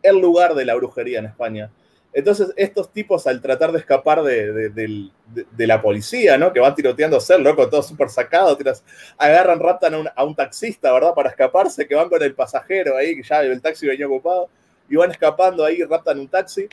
el 0.02 0.20
lugar 0.20 0.54
de 0.54 0.66
la 0.66 0.76
brujería 0.76 1.20
en 1.20 1.26
España. 1.26 1.72
Entonces, 2.12 2.54
estos 2.58 2.92
tipos, 2.92 3.26
al 3.26 3.42
tratar 3.42 3.72
de 3.72 3.80
escapar 3.80 4.22
de 4.22 5.10
la 5.58 5.82
policía, 5.82 6.38
¿no? 6.38 6.54
Que 6.54 6.60
van 6.60 6.76
tiroteando 6.76 7.18
a 7.18 7.20
ser, 7.20 7.40
loco, 7.40 7.68
todo 7.70 7.82
súper 7.82 8.10
sacado, 8.10 8.56
tiras- 8.56 8.84
agarran, 9.18 9.60
raptan 9.60 9.94
a 9.96 9.98
un, 9.98 10.10
a 10.14 10.24
un 10.24 10.36
taxista, 10.36 10.92
¿verdad? 10.92 11.14
Para 11.16 11.30
escaparse, 11.30 11.88
que 11.88 11.96
van 11.96 12.10
con 12.10 12.22
el 12.22 12.36
pasajero 12.36 12.98
ahí, 12.98 13.16
que 13.16 13.24
ya 13.24 13.42
el 13.42 13.62
taxi 13.62 13.88
venía 13.88 14.06
ocupado, 14.06 14.50
y 14.90 14.96
van 14.96 15.10
escapando 15.10 15.66
ahí, 15.66 15.82
raptan 15.84 16.20
un 16.20 16.28
taxi. 16.28 16.68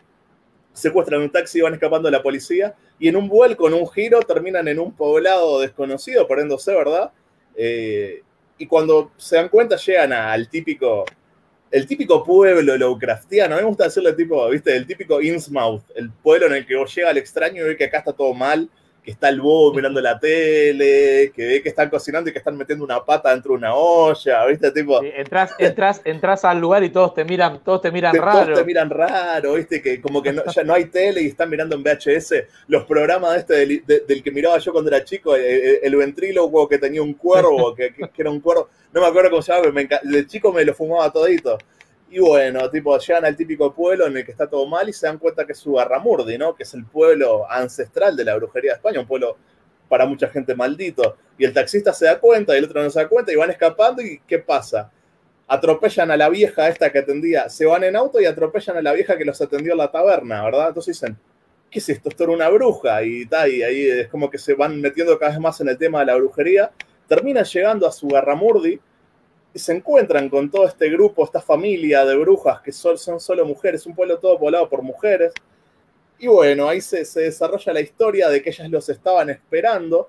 Secuestran 0.72 1.20
un 1.20 1.30
taxi 1.30 1.58
y 1.58 1.62
van 1.62 1.74
escapando 1.74 2.08
de 2.08 2.16
la 2.16 2.22
policía, 2.22 2.74
y 2.98 3.08
en 3.08 3.16
un 3.16 3.28
vuelco, 3.28 3.68
en 3.68 3.74
un 3.74 3.88
giro, 3.88 4.20
terminan 4.20 4.68
en 4.68 4.78
un 4.78 4.92
poblado 4.92 5.60
desconocido, 5.60 6.26
sé, 6.58 6.74
¿verdad? 6.74 7.10
Eh, 7.56 8.22
y 8.58 8.66
cuando 8.66 9.12
se 9.16 9.36
dan 9.36 9.48
cuenta 9.48 9.76
llegan 9.76 10.12
al 10.12 10.48
típico, 10.48 11.04
el 11.70 11.86
típico 11.86 12.22
pueblo 12.22 12.76
Lovecraftiano, 12.76 13.54
a 13.54 13.58
mí 13.58 13.62
me 13.62 13.68
gusta 13.68 13.84
decirle 13.84 14.12
tipo, 14.12 14.48
viste, 14.48 14.76
el 14.76 14.86
típico 14.86 15.20
Innsmouth, 15.20 15.82
el 15.94 16.10
pueblo 16.10 16.46
en 16.46 16.54
el 16.54 16.66
que 16.66 16.74
llega 16.84 17.10
al 17.10 17.18
extraño 17.18 17.64
y 17.64 17.68
ve 17.68 17.76
que 17.76 17.84
acá 17.84 17.98
está 17.98 18.12
todo 18.12 18.34
mal, 18.34 18.68
que 19.10 19.14
está 19.14 19.28
el 19.28 19.40
bobo 19.40 19.74
mirando 19.74 20.00
la 20.00 20.20
tele, 20.20 21.32
que 21.34 21.44
ve 21.44 21.62
que 21.62 21.68
están 21.68 21.90
cocinando 21.90 22.30
y 22.30 22.32
que 22.32 22.38
están 22.38 22.56
metiendo 22.56 22.84
una 22.84 23.04
pata 23.04 23.32
dentro 23.32 23.52
de 23.52 23.58
una 23.58 23.74
olla, 23.74 24.46
¿viste? 24.46 24.70
Tipo, 24.70 25.00
Sí, 25.00 25.10
entras, 25.16 25.52
entras, 25.58 26.00
entras 26.04 26.44
al 26.44 26.60
lugar 26.60 26.84
y 26.84 26.90
todos 26.90 27.14
te 27.14 27.24
miran, 27.24 27.60
todos 27.64 27.82
te 27.82 27.90
miran 27.90 28.12
te- 28.12 28.20
raro. 28.20 28.44
todos 28.46 28.58
te 28.60 28.64
miran 28.64 28.88
raro, 28.88 29.54
¿viste? 29.54 29.82
Que 29.82 30.00
como 30.00 30.22
que 30.22 30.32
no- 30.32 30.44
ya 30.46 30.62
no 30.62 30.74
hay 30.74 30.84
tele 30.86 31.22
y 31.22 31.26
están 31.26 31.50
mirando 31.50 31.74
en 31.74 31.82
VHS 31.82 32.44
los 32.68 32.84
programas 32.84 33.32
de 33.32 33.38
este 33.40 33.54
del, 33.54 33.84
de- 33.84 34.00
del 34.06 34.22
que 34.22 34.30
miraba 34.30 34.58
yo 34.58 34.72
cuando 34.72 34.90
era 34.90 35.04
chico, 35.04 35.34
el, 35.34 35.42
el- 35.44 35.78
el 35.82 35.96
ventrílocuo 35.96 36.68
que 36.68 36.78
tenía 36.78 37.02
un 37.02 37.14
cuervo, 37.14 37.74
que, 37.74 37.92
que- 37.92 38.08
que 38.08 38.22
era 38.22 38.30
un 38.30 38.40
cuervo, 38.40 38.68
no 38.92 39.00
me 39.00 39.06
acuerdo 39.08 39.30
cómo 39.30 39.42
se 39.42 39.50
llama, 39.50 39.62
pero 39.62 39.74
me 39.74 39.88
enca- 39.88 40.00
de 40.02 40.26
chico 40.26 40.52
me 40.52 40.64
lo 40.64 40.72
fumaba 40.74 41.10
todito. 41.10 41.58
Y 42.12 42.18
bueno, 42.18 42.68
tipo, 42.68 42.98
llegan 42.98 43.24
al 43.24 43.36
típico 43.36 43.72
pueblo 43.72 44.08
en 44.08 44.16
el 44.16 44.24
que 44.24 44.32
está 44.32 44.48
todo 44.48 44.66
mal 44.66 44.88
y 44.88 44.92
se 44.92 45.06
dan 45.06 45.18
cuenta 45.18 45.46
que 45.46 45.52
es 45.52 45.64
Ugarramurdi, 45.64 46.36
¿no? 46.36 46.56
Que 46.56 46.64
es 46.64 46.74
el 46.74 46.84
pueblo 46.84 47.48
ancestral 47.48 48.16
de 48.16 48.24
la 48.24 48.34
brujería 48.34 48.72
de 48.72 48.76
España, 48.78 48.98
un 48.98 49.06
pueblo 49.06 49.36
para 49.88 50.06
mucha 50.06 50.28
gente 50.28 50.56
maldito. 50.56 51.16
Y 51.38 51.44
el 51.44 51.52
taxista 51.52 51.92
se 51.92 52.06
da 52.06 52.18
cuenta 52.18 52.54
y 52.54 52.58
el 52.58 52.64
otro 52.64 52.82
no 52.82 52.90
se 52.90 52.98
da 52.98 53.08
cuenta 53.08 53.32
y 53.32 53.36
van 53.36 53.50
escapando 53.50 54.02
y 54.02 54.20
¿qué 54.26 54.40
pasa? 54.40 54.90
Atropellan 55.46 56.10
a 56.10 56.16
la 56.16 56.28
vieja 56.28 56.68
esta 56.68 56.90
que 56.90 56.98
atendía, 56.98 57.48
se 57.48 57.64
van 57.64 57.84
en 57.84 57.94
auto 57.94 58.20
y 58.20 58.26
atropellan 58.26 58.76
a 58.76 58.82
la 58.82 58.92
vieja 58.92 59.16
que 59.16 59.24
los 59.24 59.40
atendió 59.40 59.72
en 59.72 59.78
la 59.78 59.92
taberna, 59.92 60.44
¿verdad? 60.44 60.68
Entonces 60.68 61.00
dicen, 61.00 61.16
¿qué 61.70 61.78
es 61.78 61.88
esto? 61.88 62.08
Esto 62.08 62.24
era 62.24 62.32
una 62.32 62.48
bruja 62.48 63.04
y 63.04 63.24
tal, 63.26 63.52
y 63.52 63.62
ahí 63.62 63.88
es 63.88 64.08
como 64.08 64.28
que 64.28 64.38
se 64.38 64.54
van 64.54 64.80
metiendo 64.80 65.16
cada 65.16 65.30
vez 65.30 65.40
más 65.40 65.60
en 65.60 65.68
el 65.68 65.78
tema 65.78 66.00
de 66.00 66.06
la 66.06 66.16
brujería. 66.16 66.72
Terminan 67.06 67.44
llegando 67.44 67.86
a 67.86 67.92
su 67.92 68.08
Garramurdi 68.08 68.80
se 69.58 69.72
encuentran 69.72 70.28
con 70.28 70.50
todo 70.50 70.66
este 70.66 70.88
grupo, 70.88 71.24
esta 71.24 71.40
familia 71.40 72.04
de 72.04 72.16
brujas 72.16 72.60
que 72.60 72.72
son, 72.72 72.96
son 72.98 73.20
solo 73.20 73.44
mujeres, 73.44 73.86
un 73.86 73.94
pueblo 73.94 74.18
todo 74.18 74.38
poblado 74.38 74.68
por 74.68 74.82
mujeres. 74.82 75.32
Y 76.18 76.28
bueno, 76.28 76.68
ahí 76.68 76.80
se, 76.80 77.04
se 77.04 77.22
desarrolla 77.22 77.72
la 77.72 77.80
historia 77.80 78.28
de 78.28 78.42
que 78.42 78.50
ellas 78.50 78.70
los 78.70 78.88
estaban 78.88 79.30
esperando. 79.30 80.08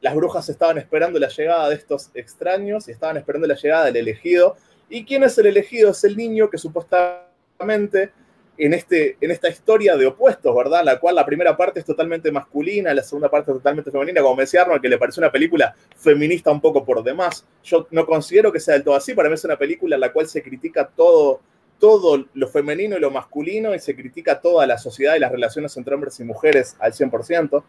Las 0.00 0.14
brujas 0.14 0.48
estaban 0.48 0.78
esperando 0.78 1.18
la 1.18 1.28
llegada 1.28 1.68
de 1.68 1.76
estos 1.76 2.10
extraños 2.14 2.88
y 2.88 2.92
estaban 2.92 3.16
esperando 3.16 3.46
la 3.46 3.54
llegada 3.54 3.86
del 3.86 3.96
elegido. 3.96 4.56
¿Y 4.88 5.04
quién 5.04 5.22
es 5.22 5.38
el 5.38 5.46
elegido? 5.46 5.90
Es 5.90 6.04
el 6.04 6.16
niño 6.16 6.50
que 6.50 6.58
supuestamente 6.58 8.12
en, 8.58 8.74
este, 8.74 9.16
en 9.20 9.30
esta 9.30 9.48
historia 9.48 9.96
de 9.96 10.06
opuestos, 10.06 10.54
¿verdad? 10.54 10.82
La 10.84 11.00
cual 11.00 11.14
la 11.14 11.24
primera 11.24 11.56
parte 11.56 11.80
es 11.80 11.86
totalmente 11.86 12.30
masculina, 12.30 12.92
la 12.92 13.02
segunda 13.02 13.30
parte 13.30 13.50
es 13.50 13.56
totalmente 13.56 13.90
femenina, 13.90 14.20
como 14.20 14.36
me 14.36 14.42
decía 14.42 14.62
Arnold, 14.62 14.82
que 14.82 14.88
le 14.88 14.98
pareció 14.98 15.20
una 15.22 15.32
película 15.32 15.74
feminista 15.96 16.50
un 16.50 16.60
poco 16.60 16.84
por 16.84 17.02
demás. 17.02 17.46
Yo 17.64 17.86
no 17.90 18.04
considero 18.04 18.52
que 18.52 18.60
sea 18.60 18.74
del 18.74 18.84
todo 18.84 18.94
así, 18.94 19.14
para 19.14 19.28
mí 19.28 19.34
es 19.34 19.44
una 19.44 19.56
película 19.56 19.94
en 19.96 20.00
la 20.00 20.12
cual 20.12 20.26
se 20.26 20.42
critica 20.42 20.86
todo, 20.94 21.40
todo 21.78 22.26
lo 22.34 22.48
femenino 22.48 22.96
y 22.98 23.00
lo 23.00 23.10
masculino 23.10 23.74
y 23.74 23.78
se 23.78 23.96
critica 23.96 24.40
toda 24.40 24.66
la 24.66 24.76
sociedad 24.76 25.16
y 25.16 25.20
las 25.20 25.32
relaciones 25.32 25.74
entre 25.78 25.94
hombres 25.94 26.20
y 26.20 26.24
mujeres 26.24 26.76
al 26.80 26.92
100%. 26.92 27.62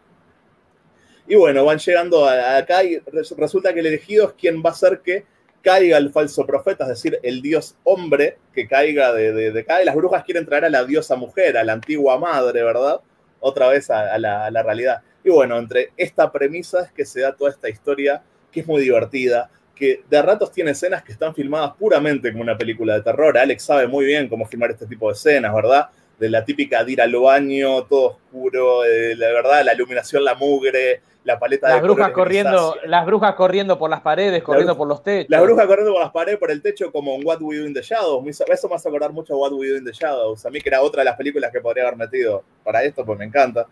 Y 1.27 1.35
bueno, 1.35 1.63
van 1.63 1.77
llegando 1.77 2.25
acá 2.27 2.83
y 2.83 2.97
res- 2.99 3.33
resulta 3.37 3.73
que 3.73 3.79
el 3.79 3.85
elegido 3.85 4.27
es 4.27 4.33
quien 4.33 4.61
va 4.61 4.71
a 4.71 4.73
hacer 4.73 4.99
que 4.99 5.23
caiga 5.61 5.97
el 5.97 6.11
falso 6.11 6.45
profeta, 6.45 6.85
es 6.85 6.89
decir, 6.89 7.19
el 7.23 7.41
dios 7.41 7.75
hombre 7.83 8.37
que 8.53 8.67
caiga 8.67 9.13
de, 9.13 9.31
de, 9.31 9.51
de 9.51 9.65
las 9.85 9.95
brujas 9.95 10.23
quieren 10.23 10.45
traer 10.45 10.65
a 10.65 10.69
la 10.69 10.83
diosa 10.83 11.15
mujer, 11.15 11.57
a 11.57 11.63
la 11.63 11.73
antigua 11.73 12.17
madre, 12.17 12.63
¿verdad? 12.63 12.99
Otra 13.39 13.69
vez 13.69 13.89
a, 13.89 14.13
a 14.13 14.17
la, 14.17 14.45
a 14.45 14.51
la 14.51 14.63
realidad. 14.63 15.01
Y 15.23 15.29
bueno, 15.29 15.57
entre 15.57 15.91
esta 15.97 16.31
premisa 16.31 16.83
es 16.83 16.91
que 16.91 17.05
se 17.05 17.21
da 17.21 17.35
toda 17.35 17.51
esta 17.51 17.69
historia 17.69 18.23
que 18.51 18.61
es 18.61 18.67
muy 18.67 18.81
divertida, 18.81 19.49
que 19.75 20.03
de 20.09 20.21
ratos 20.21 20.51
tiene 20.51 20.71
escenas 20.71 21.03
que 21.03 21.11
están 21.11 21.33
filmadas 21.33 21.73
puramente 21.77 22.31
como 22.31 22.43
una 22.43 22.57
película 22.57 22.95
de 22.95 23.01
terror. 23.01 23.37
Alex 23.37 23.63
sabe 23.63 23.87
muy 23.87 24.05
bien 24.05 24.29
cómo 24.29 24.45
filmar 24.45 24.71
este 24.71 24.85
tipo 24.85 25.07
de 25.07 25.13
escenas, 25.13 25.53
¿verdad? 25.53 25.89
De 26.21 26.29
la 26.29 26.45
típica 26.45 26.83
de 26.83 26.91
ir 26.91 27.01
al 27.01 27.15
baño, 27.15 27.83
todo 27.85 28.09
oscuro, 28.11 28.85
eh, 28.85 29.15
la 29.15 29.29
verdad, 29.29 29.65
la 29.65 29.73
iluminación, 29.73 30.23
la 30.23 30.35
mugre, 30.35 31.01
la 31.23 31.39
paleta 31.39 31.67
Las 31.67 31.77
de 31.77 31.81
brujas 31.87 32.11
corriendo, 32.11 32.75
las 32.85 33.05
brujas 33.07 33.33
corriendo 33.33 33.79
por 33.79 33.89
las 33.89 34.01
paredes, 34.01 34.43
corriendo 34.43 34.77
por 34.77 34.87
los 34.87 35.01
techos. 35.03 35.29
Las 35.31 35.41
brujas 35.41 35.65
corriendo 35.65 35.93
por 35.93 36.01
las 36.03 36.11
paredes, 36.11 36.37
por 36.39 36.51
el 36.51 36.61
techo, 36.61 36.91
como 36.91 37.15
en 37.15 37.25
What 37.25 37.41
We 37.41 37.57
Do 37.57 37.65
in 37.65 37.73
the 37.73 37.81
Shadows. 37.81 38.23
Eso 38.47 38.69
me 38.69 38.75
hace 38.75 38.87
acordar 38.87 39.11
mucho 39.11 39.33
a 39.33 39.37
What 39.37 39.53
We 39.53 39.69
Do 39.69 39.77
in 39.77 39.83
the 39.85 39.91
Shadows. 39.93 40.45
A 40.45 40.51
mí 40.51 40.61
que 40.61 40.69
era 40.69 40.83
otra 40.83 41.01
de 41.01 41.05
las 41.05 41.17
películas 41.17 41.51
que 41.51 41.59
podría 41.59 41.85
haber 41.87 41.97
metido 41.97 42.43
para 42.63 42.83
esto, 42.83 43.03
pues 43.03 43.17
me 43.17 43.25
encanta. 43.25 43.65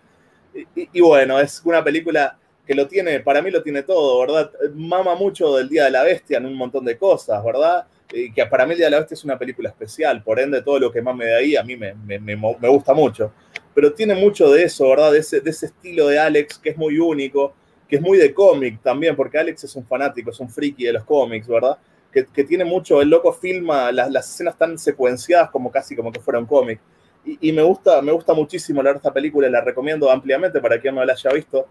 Y, 0.53 0.61
y- 0.81 0.89
y 0.93 1.01
bueno, 1.01 1.39
es 1.39 1.61
una 1.63 1.83
película 1.83 2.35
que 2.65 2.73
lo 2.73 2.87
tiene, 2.87 3.19
para 3.19 3.43
mí 3.43 3.51
lo 3.51 3.61
tiene 3.61 3.83
todo, 3.83 4.19
¿verdad? 4.21 4.51
Mama 4.73 5.13
mucho 5.13 5.55
del 5.55 5.69
Día 5.69 5.85
de 5.85 5.91
la 5.91 6.03
Bestia 6.03 6.39
en 6.39 6.47
un 6.47 6.55
montón 6.55 6.83
de 6.85 6.97
cosas, 6.97 7.43
¿verdad? 7.43 7.85
Y 8.11 8.31
que 8.31 8.45
para 8.47 8.65
mí 8.65 8.71
el 8.71 8.77
Día 8.77 8.87
de 8.87 8.91
la 8.91 8.99
Bestia 8.99 9.13
es 9.15 9.23
una 9.23 9.37
película 9.37 9.69
especial, 9.69 10.23
por 10.23 10.39
ende 10.39 10.61
todo 10.63 10.79
lo 10.79 10.91
que 10.91 11.01
mame 11.01 11.25
de 11.25 11.35
ahí 11.35 11.55
a 11.55 11.63
mí 11.63 11.75
me, 11.75 11.93
me- 11.93 12.19
me- 12.19 12.35
me 12.35 12.67
gusta 12.69 12.93
mucho. 12.93 13.31
Pero 13.73 13.93
tiene 13.93 14.15
mucho 14.15 14.49
de 14.51 14.63
eso, 14.63 14.89
¿verdad? 14.89 15.11
De 15.11 15.19
ese, 15.19 15.41
de 15.41 15.49
ese 15.51 15.67
estilo 15.67 16.07
de 16.07 16.17
Alex 16.19 16.57
que 16.57 16.69
es 16.71 16.77
muy 16.77 16.97
único, 16.97 17.53
que 17.87 17.97
es 17.97 18.01
muy 18.01 18.17
de 18.17 18.33
cómic 18.33 18.81
también, 18.81 19.15
porque 19.15 19.37
Alex 19.37 19.63
es 19.63 19.75
un 19.75 19.85
fanático, 19.85 20.31
es 20.31 20.39
un 20.39 20.49
friki 20.49 20.85
de 20.85 20.93
los 20.93 21.03
cómics, 21.05 21.47
¿verdad? 21.47 21.77
Que, 22.11 22.25
que 22.25 22.43
tiene 22.43 22.65
mucho, 22.65 22.99
el 23.01 23.09
loco 23.09 23.31
filma 23.31 23.91
las, 23.91 24.09
las 24.11 24.27
escenas 24.33 24.57
tan 24.57 24.77
secuenciadas 24.79 25.51
como 25.51 25.71
casi 25.71 25.95
como 25.95 26.11
que 26.11 26.19
fuera 26.19 26.39
un 26.39 26.47
cómic. 26.47 26.79
Y, 27.23 27.49
y 27.49 27.51
me, 27.51 27.61
gusta, 27.61 28.01
me 28.01 28.11
gusta 28.11 28.33
muchísimo 28.33 28.81
verdad, 28.81 28.97
esta 28.97 29.13
película, 29.13 29.47
la 29.49 29.61
recomiendo 29.61 30.09
ampliamente 30.09 30.59
para 30.59 30.79
quien 30.81 30.95
no 30.95 31.05
la 31.05 31.13
haya 31.13 31.29
visto. 31.31 31.67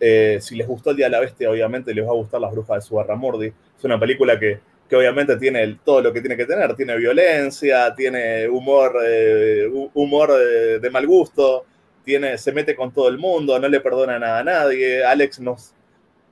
Eh, 0.00 0.38
si 0.40 0.54
les 0.56 0.66
gustó 0.66 0.90
El 0.90 0.96
Día 0.96 1.06
de 1.06 1.10
la 1.10 1.20
Bestia, 1.20 1.50
obviamente 1.50 1.92
les 1.92 2.04
va 2.06 2.10
a 2.10 2.14
gustar 2.14 2.40
Las 2.40 2.52
Brujas 2.52 2.76
de 2.84 2.88
Subarramurdi. 2.88 3.46
Es 3.76 3.84
una 3.84 3.98
película 3.98 4.38
que, 4.38 4.60
que 4.88 4.96
obviamente 4.96 5.36
tiene 5.36 5.62
el- 5.62 5.78
todo 5.80 6.00
lo 6.00 6.12
que 6.12 6.20
tiene 6.20 6.36
que 6.36 6.46
tener. 6.46 6.74
Tiene 6.74 6.96
violencia, 6.96 7.94
tiene 7.94 8.48
humor, 8.48 8.94
eh, 9.06 9.68
hu- 9.70 9.90
humor 9.94 10.30
eh, 10.40 10.78
de 10.80 10.90
mal 10.90 11.06
gusto, 11.06 11.64
tiene, 12.04 12.38
se 12.38 12.52
mete 12.52 12.74
con 12.74 12.90
todo 12.92 13.08
el 13.08 13.18
mundo, 13.18 13.58
no 13.58 13.68
le 13.68 13.80
perdona 13.80 14.18
nada 14.18 14.38
a 14.38 14.44
nadie. 14.44 15.04
Alex 15.04 15.40
nos 15.40 15.74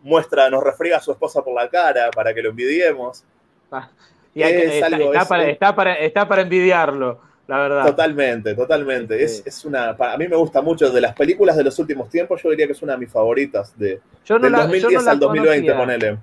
muestra, 0.02 0.48
nos 0.48 0.62
refriega 0.64 0.96
a 0.96 1.00
su 1.00 1.12
esposa 1.12 1.42
por 1.42 1.54
la 1.54 1.68
cara 1.68 2.10
para 2.14 2.32
que 2.32 2.40
lo 2.42 2.50
envidiemos. 2.50 3.24
Y 4.34 4.42
hay 4.42 4.52
que- 4.54 4.64
Es 4.66 4.74
está, 4.74 4.86
algo- 4.86 5.06
está 5.12 5.22
es- 5.22 5.28
para, 5.28 5.48
está, 5.50 5.74
para, 5.74 5.94
está 5.94 6.28
para 6.28 6.42
envidiarlo, 6.42 7.20
la 7.48 7.58
verdad. 7.58 7.86
Totalmente, 7.86 8.54
totalmente. 8.54 9.22
Es, 9.22 9.42
es 9.46 9.64
una, 9.64 9.96
para- 9.96 10.12
a 10.14 10.16
mí 10.16 10.28
me 10.28 10.36
gusta 10.36 10.62
mucho. 10.62 10.90
De 10.90 11.00
las 11.00 11.14
películas 11.14 11.56
de 11.56 11.64
los 11.64 11.78
últimos 11.78 12.08
tiempos, 12.08 12.42
yo 12.42 12.50
diría 12.50 12.66
que 12.66 12.72
es 12.72 12.82
una 12.82 12.92
de 12.94 12.98
mis 13.00 13.10
favoritas. 13.10 13.76
De, 13.78 14.00
Yo 14.24 14.38
no 14.38 14.44
del 14.44 14.52
la- 14.52 14.58
yo 14.58 14.64
2010 14.64 14.92
no 14.94 15.02
la 15.02 15.10
al 15.10 15.18
2020, 15.18 15.72
conocía. 15.72 15.98
ponele. 15.98 16.18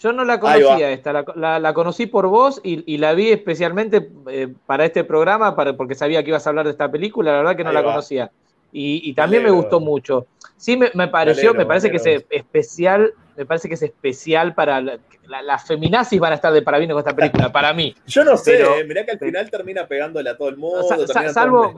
Yo 0.00 0.12
no 0.12 0.24
la 0.24 0.38
conocía 0.40 0.90
esta, 0.90 1.12
la, 1.12 1.24
la- 1.36 1.58
la 1.58 1.72
conocí 1.74 2.06
por 2.06 2.26
vos 2.28 2.60
y, 2.62 2.82
y 2.92 2.98
la 2.98 3.14
vi 3.14 3.30
especialmente 3.30 4.10
eh, 4.28 4.48
para 4.66 4.84
este 4.84 5.04
programa, 5.04 5.54
para, 5.56 5.76
porque 5.76 5.94
sabía 5.94 6.22
que 6.22 6.30
ibas 6.30 6.46
a 6.46 6.50
hablar 6.50 6.66
de 6.66 6.72
esta 6.72 6.90
película, 6.90 7.32
la 7.32 7.38
verdad 7.38 7.56
que 7.56 7.64
no 7.64 7.70
Ahí 7.70 7.74
la 7.76 7.80
va. 7.82 7.92
conocía. 7.92 8.30
Y, 8.72 9.08
y 9.08 9.14
también 9.14 9.42
me 9.44 9.50
gustó 9.50 9.78
mucho. 9.80 10.26
Sí, 10.56 10.76
me, 10.76 10.90
me 10.94 11.08
pareció, 11.08 11.50
alegro, 11.50 11.58
me 11.58 11.66
parece 11.66 11.90
que 11.90 11.96
es 11.98 12.24
especial, 12.28 13.12
me 13.36 13.46
parece 13.46 13.68
que 13.68 13.74
es 13.74 13.82
especial 13.82 14.54
para 14.54 14.80
la- 14.80 14.98
la- 15.26 15.42
las 15.42 15.64
feminazis 15.64 16.18
van 16.20 16.32
a 16.32 16.34
estar 16.34 16.52
de 16.52 16.60
parabienes 16.62 16.94
con 16.94 17.00
esta 17.00 17.14
película, 17.16 17.50
para 17.52 17.72
mí. 17.72 17.94
Yo 18.06 18.24
no 18.24 18.36
sé, 18.36 18.52
Pero- 18.58 18.74
eh, 18.74 18.84
mirá 18.84 19.04
que 19.06 19.12
al 19.12 19.18
final 19.18 19.48
termina 19.50 19.86
pegándole 19.86 20.28
a 20.28 20.36
todo 20.36 20.48
el 20.48 20.56
mundo, 20.56 20.82
Sa- 20.82 21.06
sa- 21.06 21.32
salvo- 21.32 21.74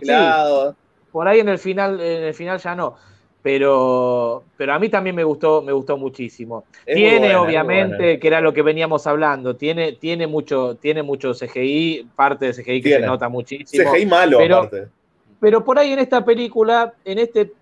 por 1.13 1.29
ahí 1.29 1.41
en 1.41 1.49
el 1.49 1.59
final, 1.59 2.01
en 2.01 2.25
el 2.25 2.35
final 2.35 2.59
ya 2.59 2.75
no. 2.75 2.97
Pero, 3.47 4.43
pero 4.57 4.73
a 4.75 4.79
mí 4.81 4.89
también 4.89 5.15
me 5.15 5.23
gustó, 5.23 5.63
me 5.63 5.71
gustó 5.71 5.97
muchísimo. 5.97 6.65
Es 6.85 6.97
tiene, 6.97 7.19
buena, 7.29 7.43
obviamente, 7.43 8.19
que 8.19 8.27
era 8.27 8.41
lo 8.41 8.53
que 8.53 8.63
veníamos 8.63 9.07
hablando, 9.07 9.55
tiene, 9.55 9.93
tiene 9.93 10.27
mucho, 10.27 10.75
tiene 10.75 11.05
mucho 11.05 11.33
CGI, 11.33 12.09
parte 12.17 12.47
de 12.47 12.55
CGI 12.55 12.83
que 12.83 12.89
Tiene. 12.89 13.03
se 13.03 13.07
nota 13.07 13.29
muchísimo. 13.29 13.89
CGI 13.89 14.07
malo, 14.07 14.39
pero, 14.39 14.57
aparte. 14.57 14.89
pero 15.39 15.65
por 15.65 15.79
ahí 15.79 15.93
en 15.93 16.01
esta 16.01 16.25
película, 16.25 16.93
en 17.05 17.21
este, 17.21 17.53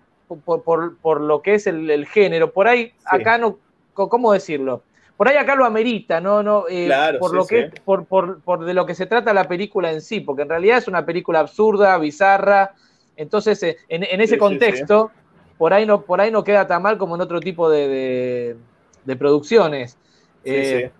por, 0.43 0.63
por- 0.63 0.97
por 0.97 1.21
lo 1.21 1.43
que 1.43 1.53
es 1.53 1.67
el, 1.67 1.87
el 1.91 2.07
género, 2.07 2.51
por 2.51 2.67
ahí 2.67 2.91
acá 3.05 3.37
no, 3.37 3.59
¿cómo 3.93 4.33
decirlo? 4.33 4.81
Por 5.15 5.27
ahí 5.27 5.37
acá 5.37 5.53
lo 5.53 5.65
amerita, 5.65 6.19
¿no? 6.19 6.41
no 6.41 6.65
eh, 6.67 6.85
Claro, 6.87 7.19
por 7.19 7.29
sí, 7.29 7.35
lo 7.35 7.43
sí. 7.43 7.55
que 7.57 7.71
por, 7.85 8.05
por, 8.07 8.41
por 8.41 8.65
de 8.65 8.73
lo 8.73 8.87
que 8.87 8.95
se 8.95 9.05
trata 9.05 9.35
la 9.35 9.47
película 9.47 9.91
en 9.91 10.01
sí, 10.01 10.19
porque 10.21 10.41
en 10.41 10.49
realidad 10.49 10.79
es 10.79 10.87
una 10.87 11.05
película 11.05 11.41
absurda, 11.41 11.95
bizarra. 11.99 12.71
Entonces, 13.15 13.61
eh, 13.61 13.77
en, 13.87 14.01
en 14.03 14.19
ese 14.19 14.39
contexto, 14.39 15.11
por 15.57 15.73
ahí 15.73 15.85
no, 15.85 16.05
por 16.05 16.21
ahí 16.21 16.31
no 16.31 16.43
queda 16.43 16.67
tan 16.67 16.81
mal 16.83 16.97
como 16.97 17.15
en 17.15 17.21
otro 17.21 17.41
tipo 17.41 17.69
de, 17.69 17.87
de- 17.87 18.57
de 19.03 19.15
producciones. 19.15 19.99
Sí, 20.43 20.49
Eh, 20.51 20.91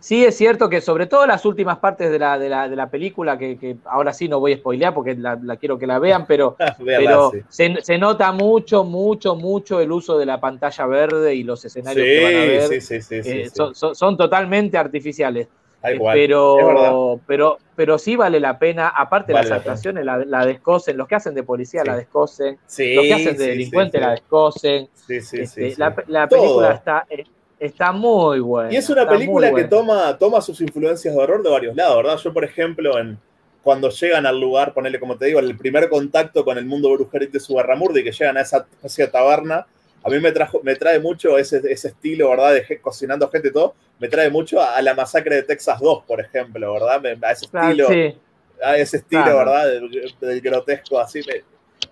Sí, 0.00 0.24
es 0.24 0.36
cierto 0.36 0.68
que 0.68 0.80
sobre 0.80 1.06
todo 1.08 1.26
las 1.26 1.44
últimas 1.44 1.78
partes 1.80 2.10
de 2.12 2.18
la, 2.20 2.38
de 2.38 2.48
la, 2.48 2.68
de 2.68 2.76
la 2.76 2.88
película, 2.90 3.36
que, 3.36 3.58
que 3.58 3.78
ahora 3.84 4.12
sí 4.12 4.28
no 4.28 4.38
voy 4.38 4.52
a 4.52 4.56
spoilear 4.58 4.94
porque 4.94 5.16
la, 5.16 5.36
la 5.42 5.56
quiero 5.56 5.76
que 5.78 5.88
la 5.88 5.98
vean, 5.98 6.24
pero, 6.26 6.56
pero 6.94 7.40
se, 7.48 7.82
se 7.82 7.98
nota 7.98 8.30
mucho, 8.32 8.84
mucho, 8.84 9.34
mucho 9.34 9.80
el 9.80 9.90
uso 9.90 10.16
de 10.16 10.26
la 10.26 10.40
pantalla 10.40 10.86
verde 10.86 11.34
y 11.34 11.42
los 11.42 11.64
escenarios 11.64 12.10
que 12.10 12.20
van 12.20 12.36
a 12.36 12.44
ver. 12.44 12.78
Sí, 12.80 12.80
sí, 12.80 13.02
sí, 13.02 13.22
sí, 13.24 13.30
eh, 13.30 13.44
sí. 13.44 13.50
Son, 13.56 13.74
son- 13.74 13.94
son 13.96 14.16
totalmente 14.16 14.78
artificiales. 14.78 15.48
Tal 15.80 15.94
Eh, 15.94 15.98
cual, 15.98 16.14
pero, 16.18 17.20
pero, 17.26 17.58
pero 17.76 17.98
sí 17.98 18.16
vale 18.16 18.40
la 18.40 18.58
pena, 18.58 18.88
aparte 18.88 19.32
Vale 19.32 19.48
las 19.48 19.58
actuaciones 19.58 20.04
la, 20.04 20.18
la 20.24 20.44
descosen, 20.44 20.96
los 20.96 21.06
que 21.06 21.14
hacen 21.14 21.34
de 21.34 21.42
policía 21.44 21.84
la 21.84 21.96
descosen, 21.96 22.58
Sí, 22.66 22.94
los 22.94 23.04
que 23.04 23.14
hacen 23.14 23.36
de 23.36 23.44
sí, 23.44 23.50
delincuente 23.50 23.98
sí, 23.98 24.02
sí. 24.02 24.04
la 24.06 24.10
descosen. 24.12 24.88
Sí, 24.94 25.20
sí, 25.20 25.40
Este, 25.42 25.70
sí, 25.70 25.76
la, 25.78 25.94
sí. 25.94 26.02
la 26.08 26.28
película 26.28 26.72
está, 26.72 27.06
eh, 27.08 27.24
está 27.60 27.92
muy 27.92 28.40
buena. 28.40 28.72
Y 28.72 28.76
es 28.76 28.90
una 28.90 29.08
película 29.08 29.52
que 29.54 29.64
toma, 29.64 30.16
toma 30.18 30.40
sus 30.40 30.60
influencias 30.60 31.14
de 31.14 31.20
horror 31.20 31.42
de 31.42 31.50
varios 31.50 31.76
lados, 31.76 31.96
¿verdad? 31.98 32.16
Yo, 32.18 32.32
por 32.32 32.44
ejemplo, 32.44 32.98
en, 32.98 33.18
cuando 33.62 33.90
llegan 33.90 34.26
al 34.26 34.40
lugar, 34.40 34.72
ponerle 34.74 34.98
como 34.98 35.16
te 35.16 35.26
digo, 35.26 35.38
el 35.38 35.56
primer 35.56 35.88
contacto 35.88 36.44
con 36.44 36.58
el 36.58 36.64
mundo 36.66 36.90
brujeril 36.92 37.30
de 37.30 37.38
Subarramurdi, 37.38 38.02
que 38.02 38.12
llegan 38.12 38.36
a 38.36 38.40
esa 38.40 38.58
especie 38.58 39.06
de 39.06 39.12
taberna, 39.12 39.66
a 40.04 40.08
mí 40.10 40.18
me, 40.20 40.32
trajo, 40.32 40.60
me 40.62 40.74
trae 40.76 40.98
mucho 41.00 41.38
ese, 41.38 41.60
ese 41.70 41.88
estilo, 41.88 42.30
¿verdad? 42.30 42.54
De 42.54 42.80
cocinando 42.80 43.28
gente 43.30 43.48
y 43.48 43.52
todo, 43.52 43.74
me 43.98 44.08
trae 44.08 44.30
mucho 44.30 44.60
a, 44.60 44.76
a 44.76 44.82
la 44.82 44.94
masacre 44.94 45.36
de 45.36 45.42
Texas 45.42 45.80
2, 45.80 46.04
por 46.06 46.20
ejemplo, 46.20 46.72
¿verdad? 46.72 47.00
Me- 47.00 47.18
a 47.26 47.32
ese 47.32 47.46
estilo, 47.46 47.88
sí. 47.88 48.14
a 48.62 48.76
ese 48.76 48.98
estilo, 48.98 49.22
Claro. 49.24 49.38
¿verdad? 49.38 49.66
Del, 49.68 50.14
del 50.20 50.40
grotesco, 50.40 50.98
así. 51.00 51.20
me- 51.26 51.42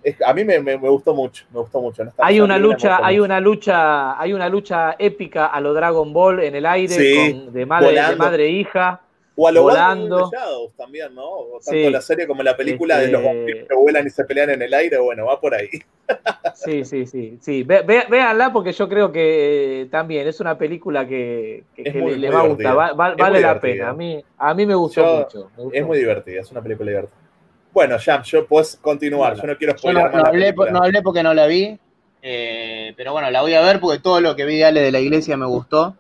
es- 0.03 0.23
a 0.23 0.33
mí 0.33 0.45
me, 0.45 0.61
me- 0.61 0.79
me 0.79 0.89
gustó 0.89 1.15
mucho, 1.15 1.45
me 1.53 1.61
gustó 1.61 1.81
mucho. 1.81 2.05
¿no? 2.05 2.11
Esta- 2.11 2.25
Hay 2.27 2.41
una 2.41 2.59
lucha, 2.59 2.99
hay 3.05 3.17
mucho. 3.17 3.25
una 3.25 3.41
lucha, 3.41 4.21
hay 4.21 4.33
una 4.33 4.49
lucha 4.49 4.97
épica 4.99 5.47
a 5.47 5.61
lo 5.61 5.75
Dragon 5.75 6.13
Ball 6.13 6.41
en 6.41 6.55
el 6.55 6.67
aire 6.67 6.95
Sí, 6.95 7.33
con- 7.45 7.53
de 7.53 7.67
madre, 7.67 7.87
de 7.89 7.93
volando. 7.95 8.19
madre 8.25 8.45
e 8.47 8.51
hija. 8.51 9.01
O 9.39 9.47
a 9.49 9.53
lo 9.53 9.63
volando. 9.65 10.31
Shadows 10.33 10.75
también, 10.77 11.15
¿no? 11.15 11.29
O 11.29 11.51
tanto 11.63 11.71
Sí. 11.73 11.91
la 11.91 12.01
serie 12.01 12.27
como 12.27 12.43
la 12.43 12.57
película 12.57 12.97
de 12.99 13.09
los 13.09 13.21
Este- 13.21 13.35
vampiros 13.35 13.69
que 13.69 13.75
vuelan 13.75 14.07
y 14.07 14.11
se 14.11 14.25
pelean 14.25 14.49
en 14.51 14.63
el 14.63 14.73
aire, 14.73 14.99
bueno, 14.99 15.27
va 15.27 15.39
por 15.41 15.55
ahí. 15.55 15.69
Sí, 16.55 16.85
sí, 16.85 17.07
sí, 17.07 17.37
sí. 17.43 17.63
Ve- 17.65 17.83
ve- 17.83 18.07
véanla 18.09 18.51
porque 18.53 18.73
yo 18.73 18.89
creo 18.89 19.13
que 19.13 19.83
eh, 19.83 19.87
también 19.87 20.27
es 20.27 20.41
una 20.41 20.57
película 20.57 21.07
que, 21.07 21.65
que- 21.75 21.83
Es 21.83 21.93
que 21.93 22.01
muy- 22.01 22.13
le, 22.13 22.19
le 22.19 22.27
muy 22.29 22.37
va 22.37 22.43
a 22.43 22.47
gustar, 22.49 22.79
va- 22.79 22.93
va- 22.93 23.15
vale 23.15 23.41
la 23.41 23.61
pena. 23.61 23.91
A 23.91 23.93
mí, 23.93 24.25
a 24.39 24.55
mí 24.55 24.65
me 24.67 24.75
gustó 24.75 25.03
Yo- 25.03 25.17
mucho. 25.19 25.51
me 25.57 25.63
gustó 25.65 25.79
Es 25.79 25.85
muy 25.87 25.99
divertida, 25.99 26.41
es 26.41 26.51
una 26.51 26.63
película 26.63 26.91
divertida. 26.91 27.19
Bueno, 27.75 27.97
Jam, 28.03 28.23
yo 28.23 28.47
puedes 28.47 28.77
continuar, 28.77 29.33
Bueno, 29.33 29.43
yo 29.43 29.49
no 29.53 29.59
quiero 29.59 29.73
Yo 29.75 29.79
spoiler 29.81 30.15
no, 30.15 30.25
hablé, 30.25 30.55
no 30.71 30.79
hablé 30.83 31.03
porque 31.03 31.23
no 31.23 31.35
la 31.35 31.47
vi, 31.47 31.79
eh, 32.23 32.95
pero 32.97 33.13
bueno, 33.13 33.31
la 33.31 33.43
voy 33.43 33.53
a 33.53 33.61
ver 33.61 33.81
porque 33.81 33.99
todo 33.99 34.21
lo 34.23 34.35
que 34.35 34.47
vi 34.47 34.57
de 34.57 34.65
Ale 34.65 34.81
de 34.81 34.93
la 34.93 35.01
iglesia 35.01 35.37
me 35.37 35.45
gustó. 35.47 35.95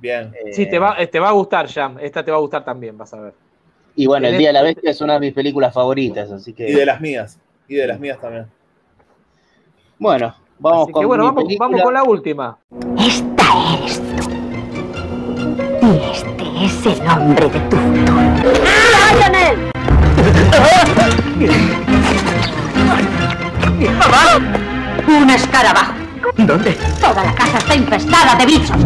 Bien. 0.00 0.32
Sí, 0.52 0.66
te 0.66 0.78
va, 0.78 0.96
te 1.06 1.18
va 1.18 1.28
a 1.28 1.32
gustar, 1.32 1.68
Jam. 1.68 1.98
Esta 2.00 2.24
te 2.24 2.30
va 2.30 2.36
a 2.36 2.40
gustar 2.40 2.64
también, 2.64 2.96
vas 2.96 3.12
a 3.14 3.20
ver. 3.20 3.34
Y 3.96 4.06
bueno, 4.06 4.28
El 4.28 4.38
Día 4.38 4.48
de 4.50 4.52
la 4.52 4.62
Bestia 4.62 4.92
es 4.92 5.00
una 5.00 5.14
de 5.14 5.20
mis 5.20 5.32
películas 5.32 5.74
favoritas, 5.74 6.30
así 6.30 6.52
que... 6.52 6.70
Y 6.70 6.72
de 6.72 6.86
las 6.86 7.00
mías, 7.00 7.40
y 7.66 7.74
de 7.74 7.86
las 7.86 7.98
mías 7.98 8.20
también. 8.20 8.46
Bueno, 9.98 10.36
vamos 10.60 10.84
Así 10.84 10.92
con 10.92 11.02
que 11.02 11.06
bueno, 11.06 11.32
mi 11.32 11.56
vamos, 11.56 11.82
con 11.82 11.94
la 11.94 12.04
última. 12.04 12.58
Esta 12.96 13.44
eres 13.76 14.00
tú. 14.00 14.38
Y 16.60 16.64
este 16.66 16.92
es 16.92 17.00
el 17.00 17.08
hombre 17.08 17.48
de 17.48 17.58
tu 17.58 17.76
futuro. 17.76 18.20
¡Lionel! 19.18 19.72
¡Mamá! 23.98 24.24
Un 25.08 25.30
escarabajo. 25.30 25.94
¿Dónde? 26.36 26.76
Toda 27.00 27.24
la 27.24 27.34
casa 27.34 27.58
está 27.58 27.74
infestada 27.74 28.36
de 28.36 28.46
bichos. 28.46 28.76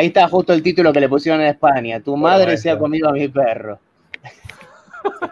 Ahí 0.00 0.06
está 0.08 0.26
justo 0.28 0.52
el 0.52 0.62
título 0.62 0.92
que 0.92 1.00
le 1.00 1.08
pusieron 1.08 1.40
en 1.42 1.48
España. 1.48 2.00
Tu 2.00 2.16
madre 2.16 2.56
se 2.56 2.70
ha 2.70 2.78
comido 2.78 3.08
a 3.08 3.12
mi 3.12 3.28
perro. 3.28 3.78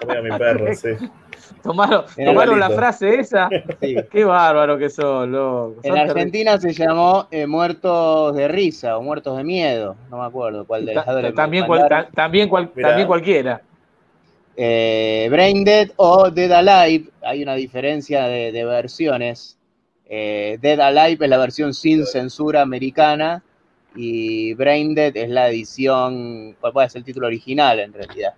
Comía 0.01 0.23
mi 0.23 0.31
perro, 0.39 0.75
sí. 0.75 0.91
Tomaron, 1.63 2.05
tomaron 2.17 2.61
la 2.61 2.71
frase 2.71 3.19
esa. 3.21 3.49
Sí. 3.81 3.97
Qué 4.11 4.25
bárbaro 4.25 4.79
que 4.79 4.89
son, 4.91 5.33
loco. 5.33 5.75
En 5.83 5.91
Son 5.95 5.99
Argentina 5.99 6.59
se 6.59 6.73
llamó 6.73 7.27
eh, 7.31 7.47
Muertos 7.47 8.35
de 8.37 8.49
Risa 8.49 8.97
o 8.97 9.03
Muertos 9.03 9.37
de 9.37 9.45
Miedo. 9.45 9.97
No 10.11 10.19
me 10.19 10.25
acuerdo 10.27 10.65
cuál 10.67 10.87
de 10.87 10.95
Ta- 10.95 11.13
las 11.21 11.35
también, 11.35 11.67
cual- 11.67 11.89
ta- 11.89 12.09
también, 12.15 12.49
cual- 12.49 12.71
también 12.71 13.07
cualquiera. 13.07 13.61
Eh, 14.57 15.29
Brain 15.31 15.65
Dead 15.65 15.91
o 15.97 16.31
Dead 16.31 16.51
Alive. 16.53 17.11
Hay 17.23 17.43
una 17.43 17.55
diferencia 17.55 18.27
de, 18.27 18.53
de 18.53 18.65
versiones. 18.65 19.57
Eh, 20.07 20.59
Dead 20.61 20.79
Alive 20.81 21.25
es 21.25 21.31
la 21.31 21.39
versión 21.39 21.75
sin 21.75 22.07
censura 22.07 22.63
americana 22.63 23.43
y 24.01 24.55
Brain 24.55 24.95
Dead 24.95 25.17
es 25.17 25.29
la 25.29 25.49
edición, 25.49 26.57
cuál 26.61 26.73
puede 26.73 26.89
ser 26.89 27.01
el 27.01 27.05
título 27.05 27.27
original 27.27 27.81
en 27.81 27.93
realidad, 27.93 28.35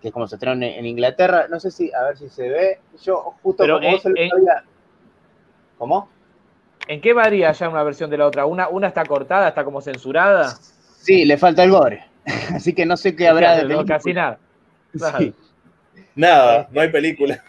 que 0.00 0.08
es 0.08 0.14
como 0.14 0.28
se 0.28 0.36
estrenó 0.36 0.54
en, 0.54 0.62
en 0.62 0.86
Inglaterra. 0.86 1.46
No 1.50 1.58
sé 1.58 1.70
si, 1.72 1.92
a 1.92 2.04
ver 2.04 2.16
si 2.16 2.28
se 2.28 2.48
ve. 2.48 2.78
Yo 3.02 3.34
justo 3.42 3.64
Pero 3.64 3.76
como 3.78 3.88
en- 3.88 3.94
vos 3.94 4.06
el 4.06 4.18
en- 4.18 4.30
¿Cómo? 5.76 6.08
¿En 6.86 7.00
qué 7.00 7.12
varía 7.12 7.52
ya 7.52 7.68
una 7.68 7.82
versión 7.82 8.10
de 8.10 8.18
la 8.18 8.26
otra? 8.26 8.46
¿Una, 8.46 8.68
una 8.68 8.88
está 8.88 9.04
cortada, 9.04 9.48
está 9.48 9.64
como 9.64 9.80
censurada? 9.80 10.48
Sí, 11.00 11.24
le 11.24 11.36
falta 11.36 11.64
el 11.64 11.70
gore. 11.70 12.04
Así 12.54 12.72
que 12.74 12.86
no 12.86 12.96
sé 12.96 13.16
qué 13.16 13.28
habrá 13.28 13.56
de 13.56 13.62
No, 13.62 13.68
película. 13.68 13.96
casi 13.96 14.12
nada. 14.12 14.38
Claro. 14.96 15.18
Sí. 15.18 15.34
Nada, 16.14 16.68
no 16.70 16.80
hay 16.80 16.90
película. 16.90 17.42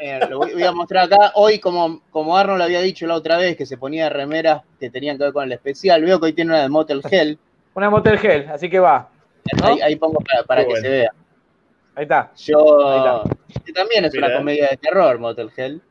Eh, 0.00 0.20
lo 0.30 0.38
voy, 0.38 0.52
voy 0.52 0.62
a 0.62 0.72
mostrar 0.72 1.04
acá. 1.04 1.32
Hoy, 1.34 1.58
como, 1.58 2.02
como 2.10 2.36
Arnold 2.36 2.62
había 2.62 2.80
dicho 2.80 3.06
la 3.06 3.14
otra 3.14 3.36
vez, 3.36 3.56
que 3.56 3.66
se 3.66 3.76
ponía 3.76 4.08
remeras 4.08 4.62
que 4.78 4.90
tenían 4.90 5.18
que 5.18 5.24
ver 5.24 5.32
con 5.32 5.44
el 5.44 5.52
especial, 5.52 6.04
veo 6.04 6.20
que 6.20 6.26
hoy 6.26 6.32
tiene 6.32 6.52
una 6.52 6.62
de 6.62 6.68
Motel 6.68 7.02
Hell. 7.10 7.38
Una 7.74 7.90
Motel 7.90 8.18
Hell, 8.22 8.48
así 8.48 8.70
que 8.70 8.78
va. 8.78 9.08
¿no? 9.60 9.66
Ahí, 9.66 9.80
ahí 9.80 9.96
pongo 9.96 10.20
para, 10.46 10.60
que 10.62 10.66
bueno. 10.66 10.82
se 10.82 10.88
vea. 10.88 11.12
Ahí 11.94 12.02
está. 12.04 12.30
Yo, 12.36 12.88
Ahí 12.88 13.30
que 13.64 13.72
también 13.72 14.04
es 14.04 14.14
una 14.14 14.36
comedia 14.36 14.68
de 14.68 14.76
terror, 14.76 15.18
Motel 15.18 15.50
Hell. 15.56 15.82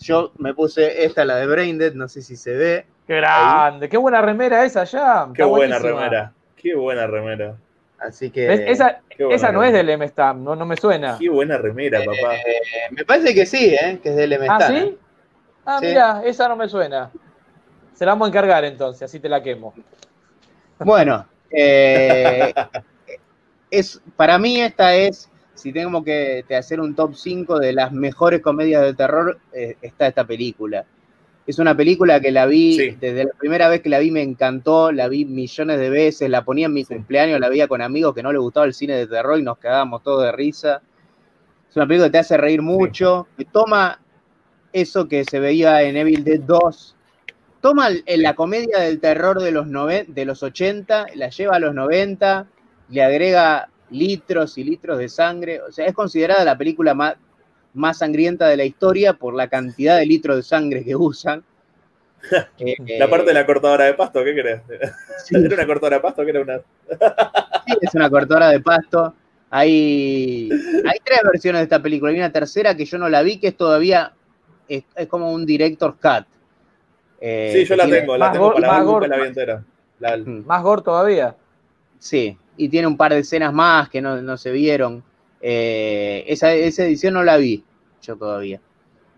Yo 0.00 0.32
me 0.38 0.54
puse 0.54 1.04
esta, 1.04 1.24
la 1.24 1.36
de 1.36 1.46
Braindead, 1.46 1.94
no 1.94 2.08
sé 2.08 2.22
si 2.22 2.36
se 2.36 2.52
ve. 2.52 2.86
Qué 3.06 3.16
grande. 3.16 3.88
Qué 3.88 3.96
buena 3.96 4.20
remera 4.20 4.64
esa 4.64 4.84
ya. 4.84 5.28
Qué 5.34 5.42
buena 5.42 5.78
buenísima. 5.78 6.00
remera. 6.00 6.32
Qué 6.56 6.74
buena 6.74 7.06
remera. 7.06 7.56
Así 7.98 8.30
que. 8.30 8.46
¿Ves? 8.46 8.60
Esa, 8.66 9.02
esa 9.30 9.52
no 9.52 9.62
es 9.64 9.72
del 9.72 9.90
M-Stam, 9.90 10.42
no, 10.44 10.54
no 10.54 10.64
me 10.64 10.76
suena. 10.76 11.16
Qué 11.18 11.28
buena 11.28 11.58
remera, 11.58 11.98
papá. 12.04 12.36
eh, 12.36 12.60
me 12.92 13.04
parece 13.04 13.34
que 13.34 13.44
sí, 13.44 13.74
¿eh? 13.74 13.98
que 14.02 14.10
es 14.10 14.16
del 14.16 14.32
¿Ah, 14.34 14.38
Mestana. 14.38 14.68
sí? 14.68 14.98
Ah, 15.64 15.78
Sí. 15.80 15.86
mira, 15.86 16.22
esa 16.24 16.48
no 16.48 16.56
me 16.56 16.68
suena. 16.68 17.10
Se 17.92 18.04
la 18.06 18.12
vamos 18.12 18.26
a 18.26 18.28
encargar 18.30 18.64
entonces, 18.64 19.02
así 19.02 19.18
te 19.18 19.28
la 19.28 19.42
quemo. 19.42 19.74
Bueno, 20.78 21.26
eh, 21.50 22.54
es, 23.70 24.00
para 24.16 24.38
mí 24.38 24.60
esta 24.60 24.94
es, 24.94 25.28
si 25.54 25.72
tengo 25.72 26.04
que 26.04 26.44
te 26.46 26.54
hacer 26.56 26.80
un 26.80 26.94
top 26.94 27.14
5 27.16 27.58
de 27.58 27.72
las 27.72 27.90
mejores 27.92 28.40
comedias 28.40 28.82
de 28.82 28.94
terror, 28.94 29.38
eh, 29.52 29.76
está 29.82 30.06
esta 30.06 30.24
película. 30.24 30.84
Es 31.48 31.58
una 31.58 31.74
película 31.74 32.20
que 32.20 32.30
la 32.30 32.44
vi, 32.44 32.74
Sí. 32.76 32.96
desde 33.00 33.24
la 33.24 33.30
primera 33.32 33.68
vez 33.70 33.80
que 33.80 33.88
la 33.88 33.98
vi 34.00 34.10
me 34.10 34.22
encantó, 34.22 34.92
la 34.92 35.08
vi 35.08 35.24
millones 35.24 35.80
de 35.80 35.88
veces, 35.88 36.28
la 36.28 36.44
ponía 36.44 36.66
en 36.66 36.74
mi 36.74 36.84
cumpleaños, 36.84 37.40
la 37.40 37.48
veía 37.48 37.66
con 37.66 37.80
amigos 37.80 38.14
que 38.14 38.22
no 38.22 38.30
les 38.32 38.40
gustaba 38.40 38.66
el 38.66 38.74
cine 38.74 38.94
de 38.94 39.06
terror 39.06 39.38
y 39.38 39.42
nos 39.42 39.56
cagábamos 39.56 40.02
todos 40.02 40.22
de 40.24 40.30
risa. 40.32 40.82
Es 41.70 41.74
una 41.76 41.86
película 41.86 42.08
que 42.08 42.12
te 42.12 42.18
hace 42.18 42.36
reír 42.36 42.60
mucho, 42.60 43.26
que 43.36 43.46
toma 43.46 43.98
eso 44.74 45.08
que 45.08 45.24
se 45.24 45.40
veía 45.40 45.80
en 45.82 45.96
Evil 45.96 46.22
Dead 46.22 46.40
2, 46.40 46.94
toma 47.62 47.88
la 48.06 48.34
comedia 48.34 48.78
del 48.80 49.00
terror 49.00 49.40
de 49.40 49.50
los, 49.50 49.66
noven- 49.66 50.06
de 50.08 50.24
los 50.26 50.42
80, 50.42 51.06
la 51.14 51.30
lleva 51.30 51.56
a 51.56 51.60
los 51.60 51.74
90, 51.74 52.46
le 52.90 53.02
agrega 53.02 53.70
litros 53.90 54.58
y 54.58 54.64
litros 54.64 54.98
de 54.98 55.08
sangre. 55.08 55.62
O 55.62 55.72
sea, 55.72 55.86
es 55.86 55.94
considerada 55.94 56.44
la 56.44 56.58
película 56.58 56.92
más, 56.92 57.14
más 57.78 57.98
sangrienta 57.98 58.48
de 58.48 58.56
la 58.56 58.64
historia 58.64 59.12
por 59.14 59.34
la 59.34 59.48
cantidad 59.48 59.96
de 59.98 60.06
litros 60.06 60.36
de 60.36 60.42
sangre 60.42 60.84
que 60.84 60.94
usan. 60.96 61.42
Eh, 62.58 62.74
La 62.98 63.08
parte 63.08 63.26
de 63.26 63.34
la 63.34 63.46
cortadora 63.46 63.84
de 63.84 63.94
pasto, 63.94 64.24
¿qué 64.24 64.32
crees? 64.34 64.60
Sí. 65.24 65.36
¿Era 65.36 65.54
una 65.54 65.66
cortadora 65.66 65.96
de 65.96 66.02
pasto 66.02 66.22
o 66.22 66.24
qué 66.24 66.30
era 66.32 66.40
una.? 66.42 66.58
Sí, 66.58 67.76
es 67.80 67.94
una 67.94 68.10
cortadora 68.10 68.48
de 68.50 68.60
pasto. 68.60 69.14
Hay, 69.50 70.48
hay 70.84 70.98
tres 71.04 71.20
versiones 71.24 71.60
de 71.60 71.62
esta 71.64 71.80
película. 71.80 72.10
Hay 72.12 72.18
una 72.18 72.30
tercera 72.32 72.76
que 72.76 72.84
yo 72.84 72.98
no 72.98 73.08
la 73.08 73.22
vi, 73.22 73.38
que 73.38 73.48
es 73.48 73.56
todavía, 73.56 74.12
es, 74.68 74.84
es 74.96 75.06
como 75.06 75.32
un 75.32 75.46
director's 75.46 75.94
cut. 76.00 76.26
Eh, 77.20 77.52
Sí, 77.54 77.64
yo 77.64 77.76
la 77.76 77.88
tengo, 77.88 78.16
la 78.16 78.26
más 78.26 78.32
tengo 78.32 78.52
para 78.52 78.66
más 78.68 78.76
ver, 78.78 78.86
nunca 78.86 79.06
gor- 79.06 79.08
la 79.08 79.16
vi 79.16 79.26
entera. 79.28 79.64
La- 80.00 80.16
Más 80.18 80.62
gore 80.62 80.82
todavía. 80.82 81.34
Sí, 81.98 82.36
y 82.56 82.68
tiene 82.68 82.86
un 82.86 82.96
par 82.96 83.12
de 83.12 83.20
escenas 83.20 83.52
más 83.52 83.88
que 83.88 84.00
no, 84.00 84.20
no 84.22 84.36
se 84.36 84.50
vieron. 84.50 85.02
Eh, 85.40 86.24
esa, 86.26 86.52
esa 86.52 86.84
edición 86.84 87.14
no 87.14 87.22
la 87.24 87.36
vi 87.36 87.64
yo 88.02 88.16
todavía. 88.16 88.60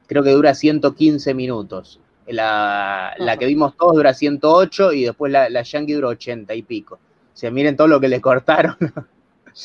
Creo 0.06 0.22
que 0.22 0.30
dura 0.30 0.54
115 0.54 1.34
minutos. 1.34 2.00
La, 2.26 3.14
la 3.18 3.36
que 3.36 3.46
vimos 3.46 3.76
todos 3.76 3.94
dura 3.96 4.14
108 4.14 4.92
y 4.92 5.04
después 5.04 5.32
la, 5.32 5.48
la 5.48 5.62
Yankee 5.62 5.94
dura 5.94 6.08
80 6.08 6.54
y 6.54 6.62
pico. 6.62 6.94
O 6.96 7.36
sea, 7.36 7.50
miren 7.50 7.76
todo 7.76 7.88
lo 7.88 7.98
que 8.00 8.08
le 8.08 8.20
cortaron. 8.20 8.76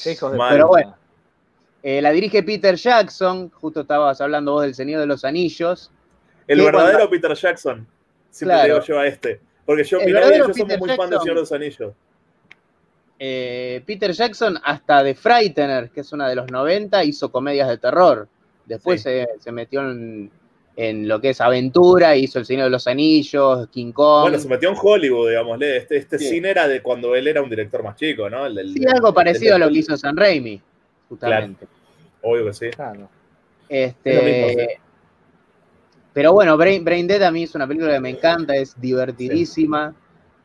Hijos 0.06 0.32
de. 0.32 0.40
Pero 0.50 0.68
bueno. 0.68 0.96
Eh, 1.84 2.02
la 2.02 2.12
dirige 2.12 2.42
Peter 2.42 2.76
Jackson, 2.76 3.52
justo 3.52 3.82
estabas 3.82 4.20
hablando 4.20 4.54
vos 4.54 4.64
del 4.64 4.74
Señor 4.74 5.00
de 5.02 5.06
los 5.06 5.24
Anillos. 5.24 5.92
El 6.48 6.62
verdadero 6.62 6.98
cuando- 6.98 7.10
Peter 7.12 7.34
Jackson. 7.36 7.88
Siempre 8.32 8.56
Claro. 8.58 8.74
digo 8.76 8.86
yo 8.86 9.00
a 9.00 9.08
este. 9.08 9.40
Porque 9.66 9.84
yo, 9.84 10.00
mi 10.00 10.12
novia 10.12 10.38
yo 10.38 10.44
somos 10.46 10.58
Peter 10.58 10.80
muy 10.80 10.90
fan 10.90 10.98
del 10.98 11.10
Jackson. 11.10 11.22
Señor 11.22 11.36
de 11.36 11.42
los 11.42 11.52
Anillos. 11.52 11.94
Eh, 13.18 13.84
Peter 13.86 14.12
Jackson, 14.12 14.60
hasta 14.64 15.04
de 15.04 15.16
Frightener, 15.16 15.90
que 15.90 16.02
es 16.02 16.12
una 16.12 16.28
de 16.28 16.36
los 16.36 16.52
90, 16.52 17.04
hizo 17.04 17.32
comedias 17.32 17.70
de 17.70 17.78
terror. 17.78 18.28
Después 18.66 19.02
Sí. 19.02 19.10
se, 19.10 19.28
se 19.40 19.52
metió 19.52 19.82
en, 19.90 20.32
en 20.76 21.08
lo 21.08 21.22
que 21.22 21.30
es 21.30 21.42
aventura, 21.42 22.16
hizo 22.16 22.40
El 22.40 22.46
Señor 22.46 22.66
de 22.66 22.70
los 22.72 22.88
Anillos, 22.88 23.68
King 23.70 23.92
Kong. 23.92 24.24
Bueno, 24.24 24.40
se 24.40 24.48
metió 24.48 24.70
en 24.70 24.76
Hollywood, 24.82 25.30
digámosle. 25.30 25.78
Este, 25.78 25.98
este 25.98 26.20
Sí. 26.20 26.26
cine 26.30 26.50
era 26.50 26.68
de 26.68 26.82
cuando 26.82 27.16
él 27.16 27.28
era 27.28 27.42
un 27.42 27.50
director 27.50 27.84
más 27.84 27.96
chico, 27.96 28.30
¿no? 28.30 28.46
El 28.46 28.74
sí, 28.74 28.84
algo 28.88 29.14
parecido 29.14 29.56
a 29.56 29.60
lo 29.60 29.70
que 29.70 29.80
hizo 29.80 29.96
San 29.98 30.18
Raimi, 30.18 30.62
justamente. 31.10 31.68
Obvio 32.22 32.46
que 32.46 32.54
sí. 32.54 32.70
Claro. 32.72 33.08
Este, 33.70 34.22
mismo, 34.22 34.62
sí. 34.62 34.68
Pero 36.14 36.34
bueno, 36.34 36.56
Brain, 36.58 36.84
Brain 36.84 37.08
Dead 37.08 37.22
a 37.24 37.32
mí 37.32 37.44
es 37.44 37.54
una 37.56 37.68
película 37.68 37.94
que 37.94 38.00
me 38.00 38.10
encanta, 38.10 38.56
es 38.56 38.80
divertidísima. 38.80 39.94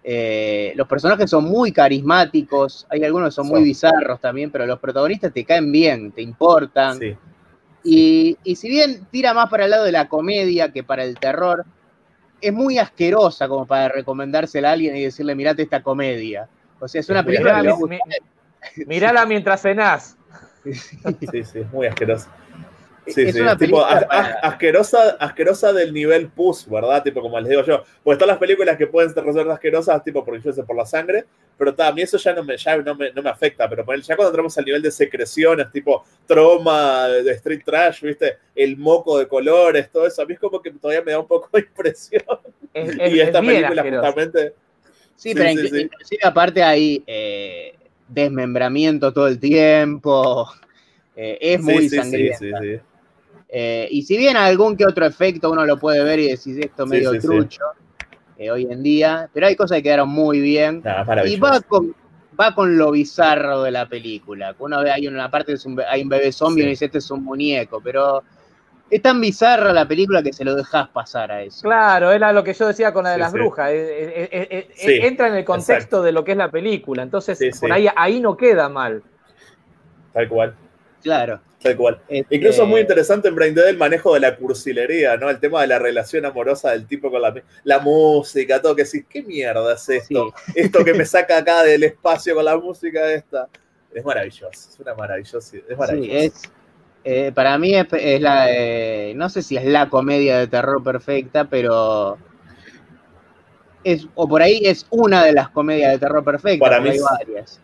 Eh, 0.02 0.72
los 0.76 0.88
personajes 0.88 1.28
son 1.30 1.44
muy 1.44 1.72
carismáticos, 1.72 2.86
hay 2.88 3.04
algunos 3.04 3.28
que 3.28 3.34
son 3.36 3.46
muy 3.48 3.62
bizarros 3.62 4.18
también, 4.20 4.50
pero 4.50 4.66
los 4.66 4.78
protagonistas 4.80 5.32
te 5.32 5.44
caen 5.44 5.70
bien, 5.70 6.10
te 6.12 6.22
importan. 6.22 6.98
Sí. 6.98 7.14
Y, 7.84 8.36
y 8.44 8.56
si 8.56 8.68
bien 8.68 9.06
tira 9.10 9.32
más 9.34 9.48
para 9.48 9.64
el 9.64 9.70
lado 9.70 9.84
de 9.84 9.92
la 9.92 10.08
comedia 10.08 10.70
que 10.72 10.82
para 10.82 11.04
el 11.04 11.18
terror, 11.18 11.64
es 12.40 12.52
muy 12.52 12.78
asquerosa 12.78 13.48
como 13.48 13.66
para 13.66 13.88
recomendársela 13.88 14.70
a 14.70 14.72
alguien 14.72 14.96
y 14.96 15.04
decirle, 15.04 15.34
mirate 15.34 15.62
esta 15.62 15.82
comedia. 15.82 16.48
O 16.78 16.88
sea, 16.88 17.00
es 17.00 17.08
una 17.08 17.24
película 17.24 17.54
Mirala, 17.62 17.72
gusta. 17.72 17.96
mi- 18.76 18.84
mirala 18.86 19.26
mientras 19.26 19.62
cenás. 19.62 20.16
Sí, 21.30 21.42
sí, 21.44 21.58
es 21.60 21.72
muy 21.72 21.86
asqueroso. 21.86 22.28
Sí, 23.14 23.22
Es 23.22 23.34
sí, 23.34 23.40
una 23.40 23.56
tipo 23.56 23.78
película 23.82 23.86
as- 23.98 24.04
para- 24.06 24.20
as- 24.20 24.38
asquerosa, 24.52 25.10
asquerosa 25.18 25.72
del 25.72 25.92
nivel 25.92 26.28
pus, 26.28 26.68
¿verdad? 26.68 27.02
Tipo, 27.02 27.20
como 27.20 27.38
les 27.40 27.48
digo 27.48 27.62
yo. 27.64 27.82
Porque 28.02 28.14
están 28.14 28.28
las 28.28 28.38
películas 28.38 28.76
que 28.76 28.86
pueden 28.86 29.10
ser 29.12 29.24
asquerosas, 29.50 30.02
tipo, 30.04 30.24
porque 30.24 30.40
yo 30.42 30.52
sé, 30.52 30.62
por 30.64 30.76
la 30.76 30.86
sangre, 30.86 31.24
pero 31.58 31.74
ta, 31.74 31.88
a 31.88 31.92
mí 31.92 32.02
eso 32.02 32.16
ya 32.18 32.32
no 32.32 32.42
me, 32.44 32.56
ya 32.56 32.76
no 32.78 32.94
me, 32.94 33.12
no 33.12 33.22
me 33.22 33.30
afecta. 33.30 33.68
Pero 33.68 33.84
por 33.84 33.94
el- 33.94 34.02
ya 34.02 34.16
cuando 34.16 34.30
entramos 34.30 34.56
al 34.58 34.64
nivel 34.64 34.82
de 34.82 34.90
secreciones, 34.90 35.70
tipo 35.70 36.04
trauma 36.26 37.08
de 37.08 37.32
street 37.32 37.62
trash, 37.64 38.02
¿viste? 38.02 38.38
El 38.54 38.76
moco 38.76 39.18
de 39.18 39.26
colores, 39.28 39.90
todo 39.90 40.06
eso, 40.06 40.22
a 40.22 40.26
mí 40.26 40.34
es 40.34 40.40
como 40.40 40.60
que 40.62 40.70
todavía 40.70 41.02
me 41.02 41.12
da 41.12 41.18
un 41.20 41.26
poco 41.26 41.48
de 41.52 41.60
impresión. 41.60 42.22
Es, 42.72 42.88
es- 42.98 43.12
y 43.12 43.20
es 43.20 43.26
esta 43.26 43.40
película 43.40 43.82
asqueroso. 43.82 44.06
justamente. 44.12 44.54
Sí, 45.16 45.30
Sí, 45.30 45.34
pero 45.34 45.48
sí, 45.50 45.56
inclu- 45.56 45.70
sí. 45.70 45.80
inclusive 45.82 46.20
aparte 46.24 46.62
hay 46.62 47.04
eh, 47.06 47.74
desmembramiento 48.08 49.12
todo 49.12 49.28
el 49.28 49.38
tiempo. 49.38 50.48
eh, 51.16 51.36
es 51.40 51.60
Sí, 51.60 51.66
muy 51.72 51.82
sí, 51.82 51.88
sí, 51.90 51.96
sangrienta. 51.96 52.60
Eh, 53.52 53.88
y 53.90 54.02
si 54.02 54.16
bien 54.16 54.36
algún 54.36 54.76
que 54.76 54.86
otro 54.86 55.04
efecto 55.04 55.50
uno 55.50 55.66
lo 55.66 55.76
puede 55.78 56.04
ver 56.04 56.20
y 56.20 56.28
decís 56.28 56.56
esto 56.58 56.86
medio 56.86 57.10
sí, 57.12 57.20
sí. 57.20 57.26
trucho 57.26 57.62
eh, 58.38 58.50
hoy 58.50 58.68
en 58.70 58.82
día, 58.82 59.28
pero 59.34 59.46
hay 59.48 59.56
cosas 59.56 59.78
que 59.78 59.82
quedaron 59.82 60.08
muy 60.08 60.40
bien. 60.40 60.82
Es 61.24 61.32
Y 61.32 61.36
va 61.40 61.60
con, 61.60 61.94
va 62.38 62.54
con 62.54 62.78
lo 62.78 62.92
bizarro 62.92 63.62
de 63.62 63.72
la 63.72 63.86
película. 63.88 64.54
que 64.54 64.62
Uno 64.62 64.82
ve, 64.82 64.92
hay 64.92 65.08
una 65.08 65.30
parte, 65.30 65.52
es 65.54 65.66
un 65.66 65.80
hay 65.88 66.02
un 66.02 66.08
bebé 66.08 66.30
zombie 66.32 66.62
y 66.64 66.68
dice, 66.68 66.84
este 66.86 66.98
es 66.98 67.10
un 67.10 67.24
muñeco, 67.24 67.80
pero 67.82 68.22
es 68.88 69.02
tan 69.02 69.20
bizarra 69.20 69.72
la 69.72 69.86
película 69.86 70.22
que 70.22 70.32
se 70.32 70.44
lo 70.44 70.54
dejas 70.54 70.88
pasar 70.88 71.30
a 71.32 71.42
eso. 71.42 71.62
Claro, 71.62 72.12
era 72.12 72.32
lo 72.32 72.42
que 72.44 72.54
yo 72.54 72.66
decía 72.68 72.92
con 72.92 73.04
la 73.04 73.10
de 73.10 73.16
Sí, 73.16 73.20
las 73.20 73.32
sí. 73.32 73.38
brujas. 73.38 73.70
eh, 73.70 73.74
eh, 73.76 74.28
eh, 74.32 74.48
eh, 74.50 74.68
Sí, 74.74 74.92
entra 75.02 75.28
en 75.28 75.34
el 75.34 75.44
contexto 75.44 75.74
exacto. 75.74 76.02
de 76.02 76.12
lo 76.12 76.24
que 76.24 76.32
es 76.32 76.38
la 76.38 76.50
película. 76.50 77.02
Entonces, 77.02 77.36
Sí, 77.38 77.50
por 77.50 77.68
sí. 77.68 77.72
ahí, 77.72 77.88
ahí 77.96 78.20
no 78.20 78.36
queda 78.36 78.68
mal. 78.68 79.02
Tal 80.12 80.28
cual. 80.28 80.54
Claro. 81.02 81.40
Tal 81.62 81.76
cual. 81.76 82.00
Este, 82.08 82.36
Incluso 82.36 82.62
es 82.62 82.68
muy 82.68 82.80
interesante 82.80 83.28
en 83.28 83.34
Brain 83.34 83.54
Dead 83.54 83.68
el 83.68 83.76
manejo 83.76 84.14
de 84.14 84.20
la 84.20 84.34
cursilería, 84.34 85.16
¿no? 85.18 85.28
El 85.28 85.38
tema 85.38 85.60
de 85.60 85.66
la 85.66 85.78
relación 85.78 86.24
amorosa 86.24 86.70
del 86.70 86.86
tipo 86.86 87.10
con 87.10 87.20
la, 87.20 87.34
la 87.64 87.78
música, 87.80 88.62
todo 88.62 88.74
que 88.74 88.84
decís, 88.84 89.04
¿qué 89.08 89.22
mierda 89.22 89.74
es 89.74 89.88
esto? 89.88 90.32
Esto 90.54 90.82
que 90.84 90.94
me 90.94 91.04
saca 91.06 91.38
acá 91.38 91.62
del 91.62 91.82
espacio 91.82 92.34
con 92.34 92.44
la 92.46 92.56
música 92.56 93.12
esta. 93.12 93.48
Es 93.92 94.04
maravilloso, 94.04 94.48
es 94.50 94.78
una 94.78 94.94
maravillosa, 94.94 95.56
es 95.68 95.76
maravilloso. 95.76 96.10
Sí, 96.10 96.26
es, 96.26 96.42
eh, 97.04 97.32
para 97.34 97.58
mí 97.58 97.74
es, 97.74 97.86
es 97.92 98.20
la, 98.20 98.46
eh, 98.50 99.12
no 99.16 99.28
sé 99.28 99.42
si 99.42 99.56
es 99.56 99.64
la 99.64 99.88
comedia 99.88 100.38
de 100.38 100.46
terror 100.46 100.82
perfecta, 100.82 101.44
pero 101.44 102.16
es, 103.84 104.06
o 104.14 104.28
por 104.28 104.42
ahí 104.42 104.60
es 104.64 104.86
una 104.90 105.24
de 105.24 105.32
las 105.32 105.48
comedias 105.50 105.92
de 105.92 105.98
terror 105.98 106.24
perfectas, 106.24 106.68
Para 106.68 106.80
mí 106.80 106.90
hay 106.90 107.00
varias. 107.00 107.60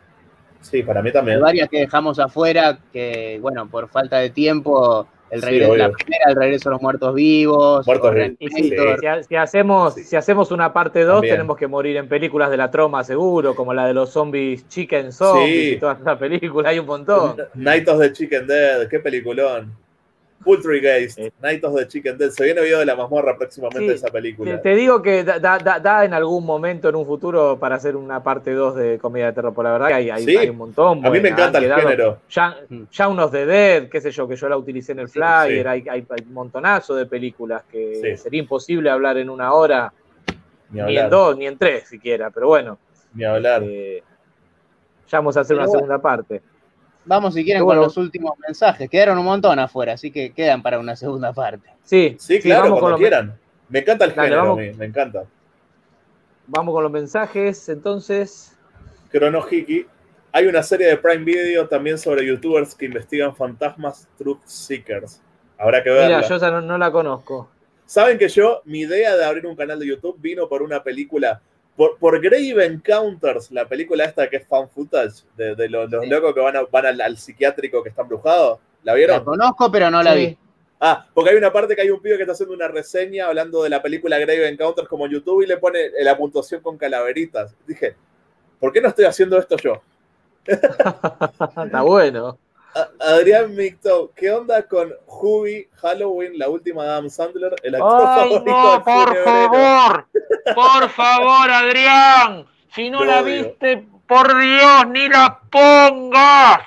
Sí, 0.70 0.82
para 0.82 1.00
mí 1.02 1.08
Hay 1.08 1.12
también. 1.12 1.40
varias 1.40 1.68
que 1.68 1.80
dejamos 1.80 2.18
afuera, 2.18 2.78
que 2.92 3.38
bueno, 3.40 3.68
por 3.68 3.88
falta 3.88 4.18
de 4.18 4.30
tiempo, 4.30 5.06
el 5.30 5.40
Sí, 5.40 5.46
regreso, 5.46 5.76
la 5.76 5.86
obvio. 5.86 5.96
primera, 5.96 6.24
el 6.30 6.36
regreso 6.36 6.68
a 6.68 6.72
los 6.72 6.82
muertos 6.82 7.14
vivos, 7.14 7.86
Muertos 7.86 8.14
vivos. 8.14 9.26
Si, 9.28 9.36
hacemos, 9.36 9.94
si 9.94 10.16
hacemos 10.16 10.50
una 10.50 10.72
parte 10.72 11.02
2, 11.04 11.14
También. 11.16 11.34
tenemos 11.34 11.56
que 11.56 11.66
morir 11.66 11.96
en 11.96 12.08
películas 12.08 12.50
de 12.50 12.56
la 12.56 12.70
troma, 12.70 13.02
seguro, 13.04 13.54
como 13.54 13.74
la 13.74 13.86
de 13.86 13.94
los 13.94 14.10
zombies, 14.10 14.68
Chicken 14.68 15.12
Zombies 15.12 15.48
Sí. 15.68 15.70
y 15.74 15.76
todas 15.78 16.00
las 16.00 16.18
películas. 16.18 16.70
Hay 16.70 16.78
un 16.78 16.86
montón. 16.86 17.36
Night 17.54 17.88
of 17.88 18.00
the 18.00 18.12
Chicken 18.12 18.46
Dead, 18.46 18.88
qué 18.88 18.98
peliculón. 19.00 19.72
Poltergeist, 20.46 21.18
Night 21.42 21.64
of 21.64 21.74
the 21.76 21.88
Chicken 21.88 22.16
Dead. 22.16 22.30
Se 22.30 22.44
viene 22.44 22.60
video 22.62 22.78
de 22.78 22.86
la 22.86 22.94
mazmorra 22.94 23.36
próximamente 23.36 23.88
Sí, 23.88 23.94
esa 23.96 24.06
película. 24.08 24.62
Te, 24.62 24.74
digo 24.76 25.02
que 25.02 25.24
da, 25.24 25.40
da- 25.40 25.58
da- 25.58 25.80
da 25.80 26.04
en 26.04 26.14
algún 26.14 26.46
momento, 26.46 26.88
en 26.88 26.94
un 26.94 27.04
futuro, 27.04 27.58
para 27.58 27.74
hacer 27.74 27.96
una 27.96 28.22
parte 28.22 28.52
2 28.52 28.76
de 28.76 28.98
comedia 28.98 29.26
de 29.26 29.32
terror. 29.32 29.52
Por 29.52 29.64
la 29.64 29.72
verdad 29.72 29.88
que 29.88 29.94
hay, 29.94 30.10
hay, 30.10 30.24
Sí. 30.24 30.36
hay 30.36 30.48
un 30.48 30.56
montón. 30.56 31.04
A 31.04 31.10
mí 31.10 31.18
me 31.20 31.30
encanta 31.30 31.58
el 31.58 31.74
género. 31.74 32.20
Ya, 32.30 32.56
ya 32.92 33.08
unos 33.08 33.32
de 33.32 33.44
Dead, 33.44 33.88
qué 33.88 34.00
sé 34.00 34.12
yo, 34.12 34.28
que 34.28 34.36
yo 34.36 34.48
la 34.48 34.56
utilicé 34.56 34.92
en 34.92 35.00
el 35.00 35.08
flyer. 35.08 35.62
sí. 35.64 35.68
Hay, 35.68 35.84
hay, 35.88 36.06
hay 36.08 36.22
un 36.26 36.32
montonazo 36.32 36.94
de 36.94 37.06
películas 37.06 37.64
que 37.70 37.96
Sí. 38.00 38.16
sería 38.16 38.38
imposible 38.40 38.88
hablar 38.88 39.18
en 39.18 39.28
una 39.28 39.52
hora, 39.52 39.92
Ni 40.70 40.80
ni, 40.82 40.96
en 40.96 41.10
dos, 41.10 41.36
ni 41.36 41.46
en 41.46 41.58
tres 41.58 41.88
siquiera. 41.88 42.30
Pero 42.30 42.46
bueno, 42.48 42.78
Ni 43.14 43.24
hablar. 43.24 43.62
eh, 43.64 44.02
ya 45.08 45.18
vamos 45.18 45.36
a 45.36 45.40
hacer 45.40 45.56
Pero 45.56 45.62
una 45.62 45.66
bueno. 45.68 45.78
segunda 45.80 45.98
parte. 46.02 46.42
Vamos 47.06 47.34
si 47.34 47.44
quieren 47.44 47.64
bueno. 47.64 47.80
con 47.80 47.86
los 47.86 47.96
últimos 47.96 48.38
mensajes. 48.38 48.90
Quedaron 48.90 49.18
un 49.18 49.24
montón 49.24 49.58
afuera, 49.58 49.92
así 49.94 50.10
que 50.10 50.32
quedan 50.32 50.62
para 50.62 50.78
una 50.78 50.96
segunda 50.96 51.32
parte. 51.32 51.70
Sí, 51.84 52.16
Sí, 52.18 52.40
claro, 52.40 52.62
vamos 52.64 52.74
con 52.74 52.80
cuando 52.80 52.90
los 52.90 53.00
quieran. 53.00 53.38
Me 53.68 53.78
encanta 53.80 54.04
el 54.04 54.14
Dale, 54.14 54.28
género, 54.28 54.42
vamos. 54.42 54.58
a 54.58 54.62
mí, 54.62 54.72
me 54.74 54.84
encanta. 54.86 55.24
Vamos 56.48 56.74
con 56.74 56.82
los 56.82 56.92
mensajes, 56.92 57.68
entonces. 57.68 58.56
Cronohiki. 59.10 59.86
Hay 60.32 60.46
una 60.46 60.62
serie 60.62 60.88
de 60.88 60.96
Prime 60.98 61.24
Video 61.24 61.66
también 61.66 61.96
sobre 61.96 62.26
youtubers 62.26 62.74
que 62.74 62.86
investigan 62.86 63.34
fantasmas 63.34 64.06
Truth 64.18 64.44
Seekers. 64.44 65.20
Habrá 65.58 65.82
que 65.82 65.90
verla. 65.90 66.16
Mira, 66.18 66.28
yo 66.28 66.34
esa 66.36 66.50
no, 66.50 66.60
no 66.60 66.76
la 66.76 66.90
conozco. 66.92 67.48
Saben 67.86 68.18
que 68.18 68.28
yo, 68.28 68.60
mi 68.64 68.80
idea 68.80 69.16
de 69.16 69.24
abrir 69.24 69.46
un 69.46 69.56
canal 69.56 69.78
de 69.78 69.86
YouTube 69.86 70.16
vino 70.20 70.48
por 70.48 70.62
una 70.62 70.82
película, 70.82 71.40
por, 71.76 71.98
por 71.98 72.20
Grave 72.20 72.64
Encounters, 72.66 73.50
la 73.50 73.66
película 73.68 74.04
esta 74.04 74.28
que 74.30 74.36
es 74.38 74.46
fan 74.46 74.68
footage, 74.68 75.24
de, 75.36 75.54
de 75.54 75.68
los, 75.68 75.90
los 75.90 76.06
locos 76.08 76.34
que 76.34 76.40
van, 76.40 76.56
a- 76.56 76.62
van 76.62 76.86
al, 76.86 77.00
al 77.00 77.16
psiquiátrico 77.18 77.82
que 77.82 77.90
está 77.90 78.02
embrujado. 78.02 78.60
¿La 78.82 78.94
vieron? 78.94 79.18
La 79.18 79.24
conozco, 79.24 79.70
pero 79.70 79.90
no 79.90 80.02
la 80.02 80.12
Sí. 80.14 80.18
vi. 80.18 80.38
Ah, 80.80 81.06
porque 81.14 81.30
hay 81.30 81.36
una 81.36 81.52
parte 81.52 81.74
que 81.74 81.82
hay 81.82 81.90
un 81.90 82.00
pibe 82.02 82.16
que 82.16 82.22
está 82.22 82.32
haciendo 82.34 82.54
una 82.54 82.68
reseña 82.68 83.26
hablando 83.26 83.62
de 83.62 83.70
la 83.70 83.80
película 83.82 84.18
Grave 84.18 84.48
Encounters 84.48 84.86
como 84.88 85.06
en 85.06 85.12
YouTube 85.12 85.42
y 85.42 85.46
le 85.46 85.56
pone 85.56 85.78
la 86.02 86.16
puntuación 86.16 86.60
con 86.60 86.76
calaveritas. 86.76 87.54
Dije, 87.66 87.96
¿por 88.60 88.72
qué 88.72 88.80
no 88.82 88.88
estoy 88.88 89.06
haciendo 89.06 89.38
esto 89.38 89.56
yo? 89.56 89.80
Está 90.46 91.82
bueno. 91.82 92.38
Adrián 93.00 93.54
Micto, 93.54 94.12
¿qué 94.14 94.30
onda 94.30 94.62
con 94.66 94.92
Hubi, 95.06 95.68
Halloween, 95.76 96.38
la 96.38 96.48
última 96.48 96.84
de 96.84 96.90
Adam 96.90 97.08
Sandler, 97.10 97.54
el 97.62 97.74
actor 97.74 98.02
¡Ay, 98.06 98.30
favorito 98.30 98.44
no, 98.50 98.84
por 98.84 99.16
favor! 99.24 100.06
¡Por 100.54 100.88
favor, 100.90 101.50
Adrián! 101.50 102.46
Si 102.74 102.90
no 102.90 103.00
Lo 103.00 103.04
la 103.06 103.22
odio. 103.22 103.44
viste, 103.44 103.86
por 104.06 104.38
Dios, 104.38 104.86
ni 104.88 105.08
la 105.08 105.40
pongas. 105.50 106.60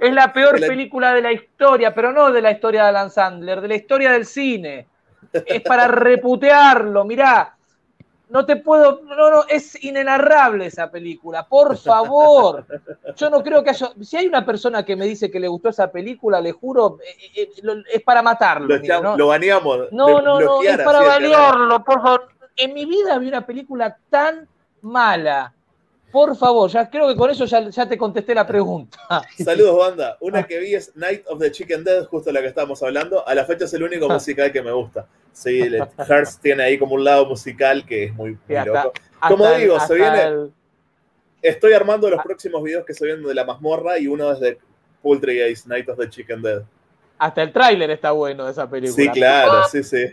Es 0.00 0.12
la 0.12 0.32
peor 0.32 0.58
La- 0.60 0.66
película 0.66 1.14
de 1.14 1.22
la 1.22 1.32
historia, 1.32 1.94
pero 1.94 2.12
no 2.12 2.32
de 2.32 2.42
la 2.42 2.50
historia 2.50 2.82
de 2.82 2.88
Alan 2.88 3.10
Sandler, 3.10 3.60
de 3.60 3.68
la 3.68 3.76
historia 3.76 4.10
del 4.12 4.26
cine. 4.26 4.86
Es 5.32 5.60
para 5.62 5.86
reputearlo, 5.86 7.04
mirá. 7.04 7.54
No 8.30 8.46
te 8.46 8.56
puedo, 8.56 9.02
no, 9.04 9.30
no, 9.30 9.44
es 9.48 9.82
inenarrable 9.84 10.66
esa 10.66 10.90
película, 10.90 11.46
por 11.46 11.76
favor. 11.76 12.64
Yo 13.16 13.28
no 13.28 13.42
creo 13.42 13.62
que 13.62 13.70
haya, 13.70 13.90
si 14.00 14.16
hay 14.16 14.26
una 14.26 14.46
persona 14.46 14.84
que 14.84 14.96
me 14.96 15.04
dice 15.04 15.30
que 15.30 15.40
le 15.40 15.48
gustó 15.48 15.68
esa 15.68 15.90
película, 15.90 16.40
le 16.40 16.52
juro, 16.52 16.98
eh, 17.06 17.30
eh, 17.42 17.48
lo- 17.62 17.74
es 17.92 18.02
para 18.02 18.22
matarlo. 18.22 18.74
Lo, 18.74 18.80
mira, 18.80 19.00
¿no? 19.00 19.16
lo 19.16 19.26
baneamos. 19.26 19.78
No, 19.92 20.20
no, 20.22 20.40
no, 20.40 20.62
es 20.62 20.78
para 20.84 20.98
balearlo, 21.08 21.84
por 21.84 22.02
favor. 22.02 22.28
En 22.56 22.74
mi 22.74 22.84
vida 22.84 23.18
vi 23.18 23.28
una 23.28 23.44
película 23.46 23.96
tan 24.08 24.46
mala. 24.82 25.52
Por 26.10 26.36
favor, 26.36 26.68
ya 26.70 26.88
creo 26.90 27.08
que 27.08 27.16
con 27.16 27.30
eso 27.30 27.44
ya, 27.44 27.68
ya 27.70 27.88
te 27.88 27.96
contesté 27.96 28.34
la 28.34 28.46
pregunta. 28.46 28.98
Saludos, 29.44 29.76
banda. 29.78 30.16
Una 30.20 30.42
que 30.44 30.58
vi 30.58 30.74
es 30.74 30.94
Night 30.96 31.24
of 31.28 31.38
the 31.38 31.50
Chicken 31.52 31.84
Dead, 31.84 32.04
justo 32.06 32.32
la 32.32 32.40
que 32.40 32.48
estábamos 32.48 32.82
hablando. 32.82 33.26
A 33.26 33.34
la 33.34 33.44
fecha 33.44 33.64
es 33.66 33.74
el 33.74 33.82
único 33.82 34.06
Ah. 34.10 34.14
musical 34.14 34.50
que 34.52 34.62
me 34.62 34.72
gusta. 34.72 35.06
Sí, 35.32 35.60
Hearst 36.08 36.40
tiene 36.42 36.64
ahí 36.64 36.78
como 36.78 36.94
un 36.96 37.04
lado 37.04 37.26
musical 37.26 37.86
que 37.86 38.04
es 38.04 38.14
muy, 38.14 38.30
muy 38.30 38.38
Sí, 38.48 38.54
hasta- 38.56 38.84
loco. 38.84 38.92
Como 39.28 39.50
digo, 39.52 39.78
se 39.80 39.94
viene. 39.94 40.22
el- 40.22 40.52
Estoy 41.42 41.72
armando 41.72 42.10
los 42.10 42.22
próximos 42.22 42.62
videos 42.62 42.84
que 42.84 42.92
se 42.92 43.06
vienen 43.06 43.24
de 43.24 43.34
la 43.34 43.44
mazmorra 43.44 43.98
y 43.98 44.06
uno 44.08 44.30
es 44.32 44.40
de 44.40 44.58
Poultrygaze, 45.02 45.66
Night 45.68 45.88
of 45.88 45.98
the 45.98 46.08
Chicken 46.10 46.42
Dead. 46.42 46.62
hasta 47.18 47.42
el 47.42 47.52
tráiler 47.52 47.90
está 47.90 48.10
bueno 48.12 48.44
de 48.46 48.52
esa 48.52 48.68
película. 48.68 48.94
Sí, 49.04 49.08
claro, 49.10 49.64
sí, 49.70 49.82
sí. 49.82 50.06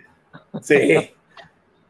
Sí. 0.61 1.13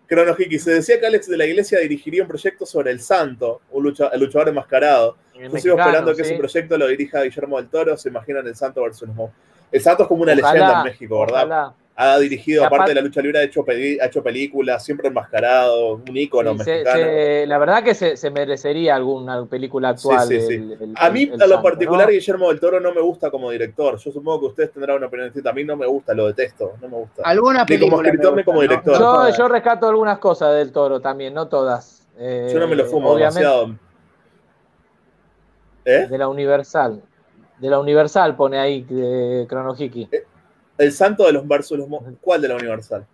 Crono 0.07 0.35
se 0.35 0.71
decía 0.71 0.99
que 0.99 1.05
Alex 1.05 1.27
de 1.27 1.37
la 1.37 1.45
Iglesia 1.45 1.79
dirigiría 1.79 2.21
un 2.23 2.27
proyecto 2.29 2.65
sobre 2.65 2.91
el 2.91 2.99
santo, 3.01 3.61
un 3.71 3.83
lucha- 3.83 4.09
el 4.13 4.19
luchador 4.21 4.49
enmascarado. 4.49 5.17
El 5.35 5.51
Yo 5.51 5.57
sigo 5.59 5.77
esperando 5.77 6.15
que 6.15 6.23
sí. 6.23 6.29
ese 6.31 6.39
proyecto 6.39 6.77
lo 6.77 6.87
dirija 6.87 7.21
Guillermo 7.21 7.57
del 7.57 7.67
Toro. 7.69 7.97
Se 7.97 8.09
imaginan 8.09 8.47
el 8.47 8.55
santo 8.55 8.81
versus 8.81 9.07
Mo. 9.09 9.31
El 9.71 9.81
santo 9.81 10.03
es 10.03 10.07
como 10.09 10.23
una 10.23 10.33
Ojalá, 10.33 10.53
leyenda 10.53 10.77
en 10.79 10.83
México, 10.85 11.19
¿verdad? 11.19 11.43
ojalá. 11.45 11.73
Ha 11.99 12.19
dirigido, 12.19 12.61
aparte 12.61 12.75
aparte- 12.75 12.91
de 12.91 12.95
la 12.95 13.01
lucha 13.01 13.21
libre, 13.23 13.39
ha 13.39 13.43
hecho, 13.43 13.65
ha 13.67 14.05
hecho 14.05 14.21
películas, 14.21 14.85
siempre 14.85 15.07
enmascarado, 15.07 15.95
un 15.95 16.15
ícono 16.15 16.51
Sí, 16.51 16.57
mexicano. 16.59 16.95
se- 16.99 17.47
la 17.47 17.57
verdad 17.57 17.83
que 17.83 17.95
se, 17.95 18.15
se 18.15 18.29
merecería 18.29 18.95
alguna 18.95 19.43
película 19.47 19.89
actual. 19.89 20.27
sí, 20.27 20.39
sí. 20.41 20.53
el- 20.53 20.71
el- 20.79 20.93
A 20.95 21.09
mí, 21.09 21.23
el 21.23 21.31
a 21.33 21.47
lo 21.47 21.55
santo, 21.55 21.63
particular, 21.63 22.05
¿no? 22.05 22.11
Guillermo 22.11 22.49
del 22.49 22.59
Toro 22.59 22.79
no 22.79 22.93
me 22.93 23.01
gusta 23.01 23.31
como 23.31 23.49
director. 23.49 23.97
Yo 23.97 24.11
supongo 24.11 24.41
que 24.41 24.45
ustedes 24.45 24.71
tendrán 24.73 24.97
una 24.97 25.07
opinión 25.07 25.29
distinta. 25.29 25.49
A 25.49 25.53
mí 25.53 25.63
no 25.63 25.75
me 25.75 25.87
gusta, 25.87 26.13
lo 26.13 26.27
detesto. 26.27 26.73
No 26.79 26.87
me 26.87 26.97
gusta. 26.97 27.23
Alguna 27.25 27.61
Ni 27.61 27.65
película 27.65 27.89
como 27.89 28.03
escritor 28.03 28.35
ni 28.37 28.43
como 28.43 28.61
director. 28.61 28.99
Yo, 28.99 29.29
yo 29.35 29.47
rescato 29.47 29.87
algunas 29.87 30.19
cosas 30.19 30.53
del 30.53 30.71
toro 30.71 30.99
también, 30.99 31.33
no 31.33 31.47
todas. 31.47 32.07
Eh, 32.19 32.51
Yo 32.53 32.59
no 32.59 32.67
me 32.67 32.75
lo 32.75 32.85
fumo 32.85 33.09
obviamente, 33.09 33.39
demasiado. 33.39 33.75
¿Eh? 35.83 36.05
De 36.07 36.17
la 36.19 36.27
Universal. 36.27 37.01
De 37.57 37.69
la 37.71 37.79
Universal 37.79 38.35
pone 38.35 38.59
ahí 38.59 38.83
de 38.83 39.47
Cronohiki. 39.49 40.07
El 40.77 40.91
santo 40.91 41.25
de 41.25 41.33
los 41.33 41.47
versus 41.47 41.77
los 41.77 41.87
¿Cuál 42.21 42.41
de 42.41 42.47
la 42.49 42.55
Universal? 42.55 43.05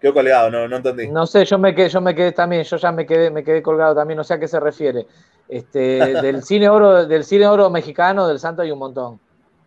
Quedó 0.00 0.14
colgado, 0.14 0.50
no, 0.50 0.66
no 0.68 0.76
entendí. 0.76 1.08
No 1.08 1.26
sé, 1.26 1.44
yo 1.44 1.58
me 1.58 1.74
quedé, 1.74 1.88
yo 1.88 2.00
me 2.00 2.14
quedé 2.14 2.32
también, 2.32 2.62
yo 2.62 2.76
ya 2.76 2.90
me 2.92 3.04
quedé, 3.04 3.30
me 3.30 3.44
quedé 3.44 3.62
colgado 3.62 3.94
también, 3.94 4.16
no 4.16 4.24
sé 4.24 4.34
a 4.34 4.40
qué 4.40 4.48
se 4.48 4.58
refiere. 4.60 5.06
Este, 5.48 5.78
del 6.22 6.42
cine 6.42 6.68
oro, 6.68 7.06
del 7.06 7.24
cine 7.24 7.46
oro 7.46 7.68
mexicano, 7.70 8.26
del 8.26 8.38
santo 8.38 8.62
hay 8.62 8.70
un 8.70 8.78
montón. 8.78 9.20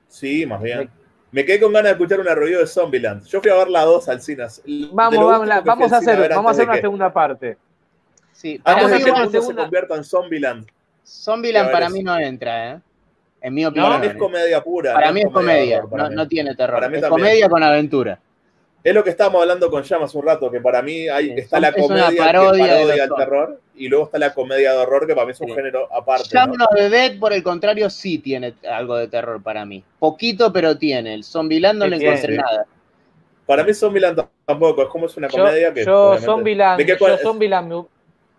Sí, 0.08 0.46
más 0.46 0.62
bien. 0.62 0.90
Me 1.32 1.44
quedé 1.46 1.60
con 1.60 1.74
ganas 1.74 1.86
de 1.86 1.92
escuchar 1.94 2.20
una 2.20 2.36
review 2.36 2.60
de 2.60 2.68
Zombieland. 2.68 3.26
Yo 3.26 3.42
fui 3.42 3.50
a 3.52 3.56
ver 3.56 3.68
la 3.68 3.84
2 3.86 4.08
al 4.10 4.22
cine. 4.22 4.46
Vamos, 4.92 5.26
vamos, 5.26 5.48
la- 5.48 5.62
vamos 5.62 5.92
a 5.92 5.98
hacer, 5.98 6.30
vamos 6.30 6.50
a 6.50 6.52
hacer 6.52 6.66
una 6.66 6.76
que- 6.76 6.82
segunda 6.82 7.12
parte. 7.14 7.58
Sí, 8.32 8.60
para 8.60 8.82
Antes 8.82 8.92
mí, 8.92 8.98
de 9.00 9.04
que 9.04 9.10
el 9.10 9.16
mundo 9.16 9.32
se 9.32 9.40
segunda- 9.40 9.62
convierta 9.64 9.96
en 9.96 10.04
Zombieland. 10.04 10.68
Zombieland 11.06 11.72
para 11.72 11.90
mí 11.90 12.02
no 12.04 12.18
entra, 12.18 12.72
¿eh? 12.74 12.80
En 13.44 13.54
mi 13.54 13.64
Para 13.66 13.70
opinión. 13.98 14.02
mí 14.02 14.08
es 14.08 14.16
comedia 14.16 14.64
pura. 14.64 14.94
Para 14.94 15.08
no 15.08 15.14
mí 15.14 15.22
es 15.22 15.28
comedia, 15.32 15.78
horror, 15.80 15.90
para 15.90 16.04
no, 16.04 16.10
mí. 16.10 16.16
no 16.16 16.28
tiene 16.30 16.56
terror. 16.56 16.76
Para 16.78 16.88
mí 16.90 16.96
Es 16.96 17.02
también. 17.02 17.20
comedia 17.28 17.50
con 17.50 17.62
aventura. 17.62 18.20
Es 18.82 18.94
lo 18.94 19.04
que 19.04 19.10
estábamos 19.12 19.42
hablando 19.42 19.70
con 19.70 19.84
Llama 19.84 20.06
hace 20.06 20.18
un 20.18 20.26
rato, 20.26 20.50
que 20.50 20.60
para 20.62 20.82
mí 20.82 21.08
hay, 21.10 21.32
está 21.38 21.58
es 21.58 21.62
la 21.62 21.72
comedia 21.74 22.10
que 22.10 22.16
parodia 22.18 22.66
de 22.76 22.86
zombies. 22.98 23.10
terror 23.18 23.62
y 23.76 23.88
luego 23.90 24.06
está 24.06 24.18
la 24.20 24.34
comedia 24.34 24.72
de 24.72 24.78
horror, 24.78 25.08
que 25.08 25.14
para 25.14 25.26
mí 25.26 25.32
es 25.34 25.42
un 25.42 25.48
Sí. 25.50 25.54
género 25.56 25.94
aparte. 25.94 26.30
¿no? 26.34 26.40
Shaun 26.48 26.62
of 26.62 26.68
the 26.76 26.90
Dead, 26.90 27.20
por 27.20 27.32
el 27.34 27.44
contrario, 27.44 27.90
sí 27.90 28.18
tiene 28.20 28.54
algo 28.70 28.96
de 28.98 29.08
terror 29.10 29.42
para 29.44 29.66
mí. 29.66 29.84
Poquito, 30.00 30.52
pero 30.52 30.78
tiene. 30.78 31.14
El 31.14 31.24
Zombieland 31.26 31.80
no 31.80 31.88
le 31.88 31.98
encontré 31.98 32.36
nada. 32.38 32.66
Para 33.46 33.64
mí 33.66 33.74
Zombieland 33.74 34.22
tampoco, 34.46 34.84
es 34.84 34.88
como 34.90 35.06
es 35.08 35.16
una 35.18 35.28
Yo, 35.28 35.38
comedia 35.44 35.74
que... 35.74 35.84
yo 35.86 36.12
¿De 36.14 36.18
qué 36.86 36.98
yo 37.00 37.18
Zombieland 37.18 37.70
me, 37.70 37.86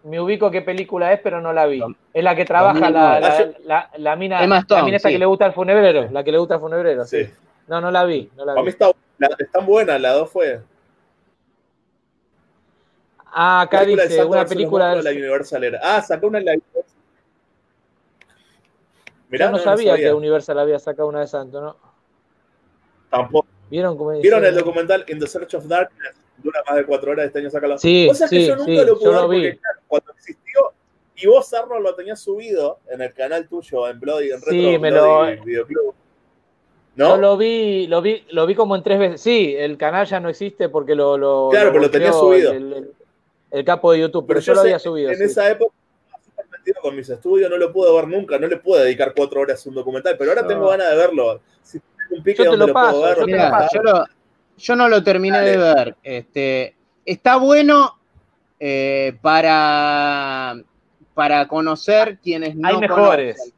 me 0.05 0.21
ubico 0.21 0.51
qué 0.51 0.63
película 0.63 1.13
es, 1.13 1.21
pero 1.21 1.41
no 1.41 1.53
la 1.53 1.67
vi. 1.67 1.83
Es 2.13 2.23
la 2.25 2.37
que 2.37 2.45
trabaja 2.45 2.91
la, 2.91 3.21
2009. 3.21 3.59
la, 3.65 3.75
la- 3.91 3.91
la 3.99 4.17
mina, 4.17 4.43
Emma 4.45 4.57
la 4.57 4.61
Stone, 4.61 4.83
mina 4.85 4.97
esta 4.99 5.09
sí. 5.09 5.15
que 5.15 5.19
le 5.19 5.27
gusta 5.27 5.47
al 5.47 5.53
funebrero, 5.55 6.09
la 6.11 6.23
que 6.23 6.33
le 6.33 6.39
gusta 6.39 6.55
al 6.55 6.61
funebrero, 6.61 7.05
sí. 7.05 7.25
Sí. 7.25 7.31
No, 7.67 7.81
no 7.81 7.91
la 7.91 8.05
vi, 8.05 8.31
no 8.37 8.45
la 8.45 8.53
Para 8.53 8.63
mí 8.63 8.67
vi. 8.67 8.71
está, 8.71 8.91
la, 9.19 9.29
están 9.39 9.67
buenas, 9.67 10.01
la 10.01 10.13
dos 10.13 10.31
fue... 10.31 10.61
Ah, 13.37 13.63
acá 13.63 13.81
película 13.81 14.05
dice 14.05 14.25
una 14.25 14.45
película 14.45 14.95
de 14.95 15.03
la 15.03 15.11
Universal 15.11 15.65
era. 15.65 15.81
Ah, 15.83 16.01
sacó 16.01 16.29
una 16.29 16.39
en 16.39 16.45
la 16.45 16.55
Mirá, 19.29 19.47
Yo 19.47 19.53
no, 19.53 19.59
sabía 19.59 19.97
que 19.97 20.13
Universal 20.13 20.59
había 20.61 20.79
sacado 20.79 21.09
una 21.09 21.21
de 21.21 21.27
Santo, 21.27 21.61
¿no? 21.61 21.77
Tampoco. 23.11 23.49
¿Vieron 23.71 23.97
cómo 23.97 24.13
dice? 24.13 24.23
¿Vieron 24.23 24.45
el 24.45 24.55
documental 24.55 25.05
In 25.09 25.19
the 25.19 25.27
Search 25.27 25.55
of 25.55 25.67
Darkness? 25.67 26.15
Dura 26.43 26.63
más 26.67 26.77
de 26.77 26.85
cuatro 26.85 27.13
horas, 27.13 27.27
este 27.27 27.39
año 27.39 27.51
saca 27.51 27.67
la... 27.67 27.79
Sí, 27.79 28.07
Vos 28.07 28.19
sabés 28.19 28.31
que 28.31 28.37
sí, 28.41 28.47
yo 28.47 28.57
nunca 28.57 28.71
sí, 28.73 28.87
lo 28.87 28.95
pude 28.99 29.05
yo 29.05 29.11
ver 29.13 29.21
lo 29.21 29.29
vi. 29.29 29.37
porque 29.37 29.59
claro, 29.59 29.81
cuando 29.89 30.13
existió 30.13 30.61
y 31.17 31.27
vos, 31.27 31.55
Arnold, 31.55 31.83
lo 31.85 31.95
tenías 31.95 32.21
subido 32.21 32.81
en 32.91 33.01
el 33.01 33.15
canal 33.15 33.49
tuyo, 33.49 33.89
en 33.89 34.01
Bloody, 34.01 34.27
en 34.31 34.41
Retro 34.41 34.51
Sí, 34.51 34.79
me 34.79 34.91
Bloody 34.91 35.37
lo- 35.37 35.45
Videoclub. 35.45 35.95
Yo 36.97 37.09
¿No? 37.09 37.17
lo 37.17 37.37
vi, 37.37 37.87
lo 37.87 38.03
vi, 38.03 38.25
lo 38.31 38.47
vi 38.47 38.55
como 38.55 38.77
en 38.77 38.83
tres 38.83 38.99
veces. 38.99 39.21
Sí, 39.21 39.55
el 39.57 39.77
canal 39.77 40.07
ya 40.07 40.21
no 40.21 40.29
existe 40.29 40.69
porque 40.69 40.95
lo, 40.95 41.17
lo 41.19 41.49
Claro, 41.51 41.71
pero 41.71 41.83
lo 41.83 41.91
tenía 41.91 42.13
subido. 42.13 42.53
El, 42.53 42.73
el- 42.73 42.93
el 43.51 43.65
capo 43.65 43.93
de 43.93 44.01
YouTube, 44.01 44.27
pero, 44.27 44.41
Pero 44.41 44.47
yo, 44.47 44.55
lo 44.55 44.61
sé, 44.63 44.67
había 44.69 44.79
subido. 44.81 45.11
En 45.11 45.17
sí. 45.19 45.25
esa 45.25 45.49
época 45.51 45.73
con 46.81 46.97
mis 46.97 47.09
estudios, 47.09 47.51
no 47.51 47.57
lo 47.59 47.73
pude 47.73 47.93
ver 47.95 48.09
nunca, 48.09 48.39
no 48.39 48.47
le 48.47 48.57
pude 48.57 48.83
dedicar 48.85 49.13
cuatro 49.15 49.41
horas 49.43 49.65
a 49.65 49.69
un 49.69 49.75
documental, 49.75 50.17
pero 50.19 50.31
ahora 50.31 50.43
No. 50.43 50.49
tengo 50.49 50.69
ganas 50.69 50.91
de 50.91 50.97
verlo. 50.97 51.41
Si 51.63 51.79
tengo 51.79 52.17
un 52.17 52.23
pique 52.23 52.39
Yo 52.45 52.51
te 52.51 52.57
donde 52.57 52.67
lo 52.67 52.67
lo, 52.69 52.73
puedo 52.73 53.03
ver, 53.03 53.15
yo 53.17 53.21
lo 53.21 53.27
te 53.27 53.83
lo. 53.83 54.05
Yo, 54.57 54.77
no 54.77 54.89
lo 54.89 55.03
terminé 55.03 55.39
Dale. 55.39 55.51
de 55.51 55.57
ver. 55.59 55.97
Este, 56.03 56.75
está 57.05 57.37
bueno 57.37 57.99
eh, 58.61 59.17
para, 59.21 60.57
para 61.15 61.47
conocer 61.49 62.19
quienes 62.23 62.57
no 62.57 62.69
Hay 62.69 62.77
mejores. 62.79 63.37
conocen. 63.37 63.55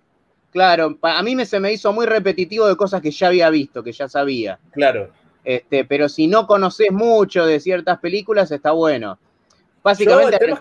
Claro, 0.53 0.99
a 1.03 1.23
mí 1.23 1.37
me, 1.37 1.45
se 1.45 1.61
me 1.61 1.71
hizo 1.73 1.93
muy 1.93 2.07
repetitivo 2.07 2.67
de 2.67 2.77
cosas 2.77 3.03
que 3.03 3.11
ya 3.11 3.27
había 3.27 3.51
visto, 3.51 3.83
que 3.83 3.93
ya 3.93 4.09
sabía. 4.09 4.59
Claro. 4.73 5.11
Este, 5.45 5.85
pero 5.85 6.09
si 6.09 6.27
no 6.27 6.47
conoces 6.47 6.91
mucho 6.91 7.45
de 7.45 7.61
ciertas 7.61 7.99
películas, 7.99 8.51
está 8.51 8.71
bueno. 8.73 9.19
Básicamente 9.83 10.39
que 10.39 10.55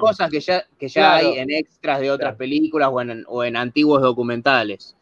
cosas 0.00 0.30
que 0.30 0.40
ya, 0.40 0.66
que 0.78 0.88
ya 0.88 1.12
Claro. 1.12 1.28
hay 1.28 1.38
en 1.38 1.50
extras 1.52 2.00
de 2.00 2.10
otras 2.10 2.30
Claro. 2.30 2.38
películas 2.38 2.88
o 2.92 3.00
en, 3.00 3.24
o 3.28 3.44
en 3.44 3.56
antiguos 3.56 4.02
documentales. 4.02 4.95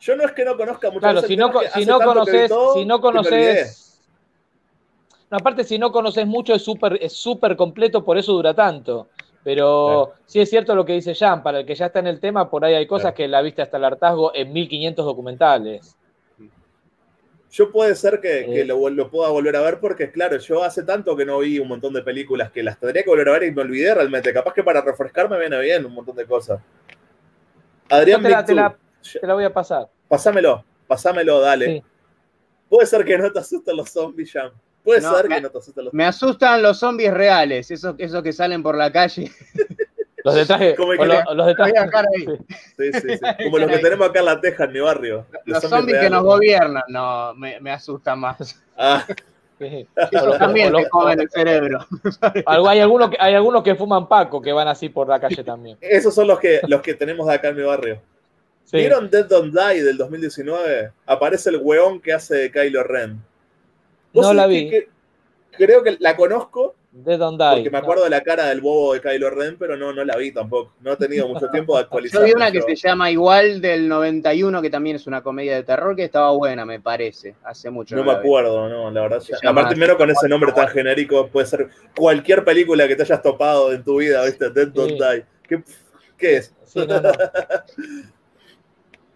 Yo 0.00 0.16
no 0.16 0.24
es 0.24 0.32
que 0.32 0.44
no 0.44 0.56
conozca 0.56 0.88
muchas 0.88 1.00
Claro, 1.00 1.14
veces, 1.16 1.28
si 1.28 1.36
no, 1.36 1.46
si 1.48 1.86
conoces, 1.86 2.48
todo 2.48 2.74
si 2.74 2.84
no 2.84 3.00
conoces. 3.00 4.00
No, 5.30 5.38
aparte, 5.38 5.64
si 5.64 5.78
no 5.78 5.90
conoces 5.90 6.26
mucho, 6.26 6.54
es 6.54 6.62
súper 6.62 6.98
es 7.02 7.12
súper 7.14 7.56
completo, 7.56 8.04
por 8.04 8.16
eso 8.18 8.32
dura 8.32 8.54
tanto. 8.54 9.08
Pero 9.42 10.12
sí 10.26 10.40
es 10.40 10.50
cierto 10.50 10.74
lo 10.74 10.84
que 10.84 10.92
dice 10.94 11.14
Jan, 11.14 11.42
para 11.42 11.60
el 11.60 11.66
que 11.66 11.74
ya 11.74 11.86
está 11.86 12.00
en 12.00 12.08
el 12.08 12.20
tema, 12.20 12.50
por 12.50 12.64
ahí 12.64 12.74
hay 12.74 12.86
cosas 12.86 13.02
Claro. 13.12 13.16
que 13.16 13.28
la 13.28 13.42
viste 13.42 13.62
hasta 13.62 13.76
el 13.76 13.84
hartazgo 13.84 14.32
en 14.34 14.52
1500 14.52 15.04
documentales. 15.04 15.96
Yo 17.50 17.70
puede 17.72 17.94
ser 17.94 18.20
que, 18.20 18.44
que 18.44 18.60
Eh. 18.62 18.64
lo, 18.64 18.88
lo 18.90 19.08
pueda 19.10 19.30
volver 19.30 19.56
a 19.56 19.62
ver 19.62 19.80
porque, 19.80 20.10
claro, 20.10 20.36
yo 20.38 20.62
hace 20.62 20.82
tanto 20.82 21.16
que 21.16 21.24
no 21.24 21.38
vi 21.38 21.58
un 21.58 21.68
montón 21.68 21.92
de 21.94 22.02
películas 22.02 22.50
que 22.50 22.62
las 22.62 22.78
tendría 22.78 23.02
que 23.02 23.08
volver 23.08 23.28
a 23.28 23.32
ver 23.32 23.44
y 23.44 23.52
me 23.52 23.62
olvidé 23.62 23.94
realmente. 23.94 24.32
Capaz 24.32 24.52
que 24.52 24.62
para 24.64 24.80
refrescarme 24.82 25.38
viene 25.38 25.58
bien 25.60 25.86
un 25.86 25.94
montón 25.94 26.16
de 26.16 26.26
cosas. 26.26 26.60
Adrián 27.88 28.22
te 28.22 28.28
la, 28.28 28.44
te, 28.44 28.52
Victor, 28.52 28.56
la, 28.56 28.76
te 29.20 29.26
la 29.26 29.34
voy 29.34 29.44
a 29.44 29.52
pasar. 29.52 29.88
pasámelo, 30.08 30.64
pasámelo, 30.86 31.40
dale. 31.40 31.66
Sí. 31.66 31.82
Puede 32.68 32.86
ser 32.86 33.04
que 33.04 33.16
no 33.18 33.30
te 33.32 33.38
asusten 33.38 33.76
los 33.76 33.90
zombies, 33.90 34.32
Jam. 34.32 34.50
Puede 34.82 35.00
No, 35.00 35.14
ser 35.16 35.28
me- 35.28 35.34
que 35.36 35.40
no 35.42 35.50
te 35.50 35.58
asusten 35.58 35.84
los 35.84 35.94
Me 35.94 36.04
asustan 36.04 36.62
los 36.62 36.78
zombies 36.78 37.12
reales, 37.12 37.70
esos, 37.70 37.94
esos 37.98 38.22
que 38.22 38.32
salen 38.32 38.62
por 38.62 38.76
la 38.76 38.90
calle. 38.92 39.30
Los 40.24 40.34
de 40.34 40.44
traje. 40.44 40.74
Como 40.74 40.90
que 40.90 41.06
los 41.06 41.46
de 41.46 41.54
traje- 41.54 41.70
Voy 41.70 41.78
a 41.78 41.84
dejar 41.84 42.04
ahí. 42.16 42.26
Sí, 42.76 42.92
sí, 43.00 43.08
sí. 43.16 43.20
Como 43.44 43.58
los 43.58 43.70
que 43.70 43.78
tenemos 43.78 44.08
acá 44.08 44.18
en 44.18 44.24
la 44.24 44.40
Teja, 44.40 44.64
en 44.64 44.72
mi 44.72 44.80
barrio. 44.80 45.24
Los 45.44 45.62
zombies 45.62 46.00
que 46.00 46.10
nos 46.10 46.24
gobiernan, 46.24 46.82
no, 46.88 47.32
me, 47.34 47.60
me 47.60 47.70
asustan 47.70 48.18
más. 48.18 48.60
Ah, 48.76 49.04
Sí. 49.60 49.86
Esos 50.10 50.22
O 50.22 50.26
los- 50.26 50.38
también 50.38 50.72
te 50.72 50.80
los- 50.82 50.88
comen 50.90 51.20
el 51.20 51.30
cerebro. 51.30 51.86
Algo- 52.44 52.68
hay, 52.68 52.80
algunos 52.80 53.10
que, 53.10 53.16
hay 53.20 53.34
algunos 53.34 53.62
que 53.62 53.76
fuman 53.76 54.08
Paco 54.08 54.42
que 54.42 54.52
van 54.52 54.66
así 54.66 54.88
por 54.88 55.06
la 55.08 55.20
calle 55.20 55.44
también. 55.44 55.78
esos 55.80 56.12
son 56.12 56.26
los 56.26 56.40
que, 56.40 56.60
los 56.66 56.82
que 56.82 56.94
tenemos 56.94 57.28
de 57.28 57.34
acá 57.34 57.48
en 57.50 57.56
mi 57.58 57.62
barrio. 57.62 58.00
Sí. 58.66 58.76
¿Vieron 58.78 59.08
Dead 59.08 59.24
Don't 59.26 59.54
Die 59.54 59.82
del 59.82 59.96
2019? 59.96 60.90
Aparece 61.06 61.50
el 61.50 61.56
weón 61.62 62.00
que 62.00 62.12
hace 62.12 62.34
de 62.36 62.50
Kylo 62.52 62.82
Ren. 62.82 63.22
¿Vos 64.12 64.26
No 64.26 64.34
la 64.34 64.46
vi. 64.46 64.68
que- 64.68 64.88
que- 65.52 65.66
creo 65.66 65.82
que 65.82 65.96
la 66.00 66.16
conozco, 66.16 66.74
Dead 66.90 67.18
Don't 67.18 67.38
Die. 67.40 67.48
Porque 67.56 67.70
me 67.70 67.78
acuerdo 67.78 68.04
de 68.04 68.10
la 68.10 68.22
cara 68.22 68.46
del 68.46 68.60
bobo 68.62 68.94
de 68.94 69.00
Kylo 69.02 69.28
Ren, 69.30 69.56
pero 69.58 69.76
no, 69.76 69.92
no 69.92 70.02
la 70.04 70.16
vi 70.16 70.32
tampoco. 70.32 70.72
No 70.80 70.92
he 70.94 70.96
tenido 70.96 71.28
mucho 71.28 71.48
tiempo 71.50 71.76
de 71.76 71.82
actualizar. 71.82 72.20
Yo 72.22 72.26
vi 72.26 72.32
una 72.32 72.50
que 72.50 72.60
se 72.62 72.74
llama 72.74 73.10
igual 73.10 73.60
del 73.60 73.86
91, 73.86 74.60
que 74.62 74.70
también 74.70 74.96
es 74.96 75.06
una 75.06 75.22
comedia 75.22 75.54
de 75.54 75.62
terror, 75.62 75.94
que 75.94 76.04
estaba 76.04 76.30
buena, 76.32 76.64
me 76.64 76.80
parece. 76.80 77.34
Hace 77.44 77.68
mucho. 77.70 77.94
No, 77.94 78.02
la 78.02 78.14
me 78.14 78.18
vi. 78.20 78.26
acuerdo, 78.26 78.68
no, 78.68 78.90
la 78.90 79.02
verdad. 79.02 79.20
Ya- 79.20 79.50
Aparte, 79.50 79.70
primero 79.74 79.96
con 79.98 80.10
ese 80.10 80.26
nombre 80.28 80.50
tan 80.52 80.68
genérico, 80.68 81.28
puede 81.28 81.46
ser 81.46 81.68
cualquier 81.96 82.42
película 82.44 82.88
que 82.88 82.96
te 82.96 83.02
hayas 83.02 83.22
topado 83.22 83.72
en 83.72 83.84
tu 83.84 83.98
vida, 83.98 84.24
¿viste? 84.24 84.48
Dead 84.50 84.68
Don't 84.68 84.92
Sí. 84.92 84.98
Die. 84.98 85.24
¿Qué, 85.46 85.62
qué 86.18 86.36
es? 86.38 86.54
Sí, 86.64 86.80
no, 86.86 87.00
no. 87.00 87.12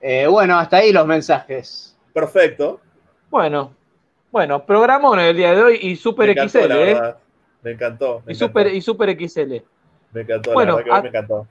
Eh, 0.01 0.27
bueno, 0.27 0.59
hasta 0.59 0.79
ahí 0.79 0.93
los 0.93 1.07
mensajes. 1.07 1.97
Perfecto. 2.13 2.81
Bueno, 3.31 3.73
bueno, 4.33 4.65
programón 4.65 5.19
el 5.21 5.37
día 5.37 5.53
de 5.55 5.63
hoy 5.63 5.79
y 5.83 5.97
Super 5.97 6.27
Me 6.27 6.33
encantó, 6.33 6.59
XL, 6.61 6.69
la 6.69 6.91
¿eh? 7.11 7.15
Me 7.63 7.71
encantó. 7.73 8.23
Me 8.27 8.33
Y 8.33 8.37
encantó. 8.37 8.47
Super, 8.47 8.67
y 8.75 8.81
Super 8.81 9.11
XL. 9.29 9.63
Me 10.13 10.21
encantó, 10.23 10.53
Bueno, 10.53 10.73
la 10.73 10.77
verdad 10.79 10.93
que 10.93 10.99
a- 10.99 11.03
me 11.03 11.09
encantó. 11.09 11.47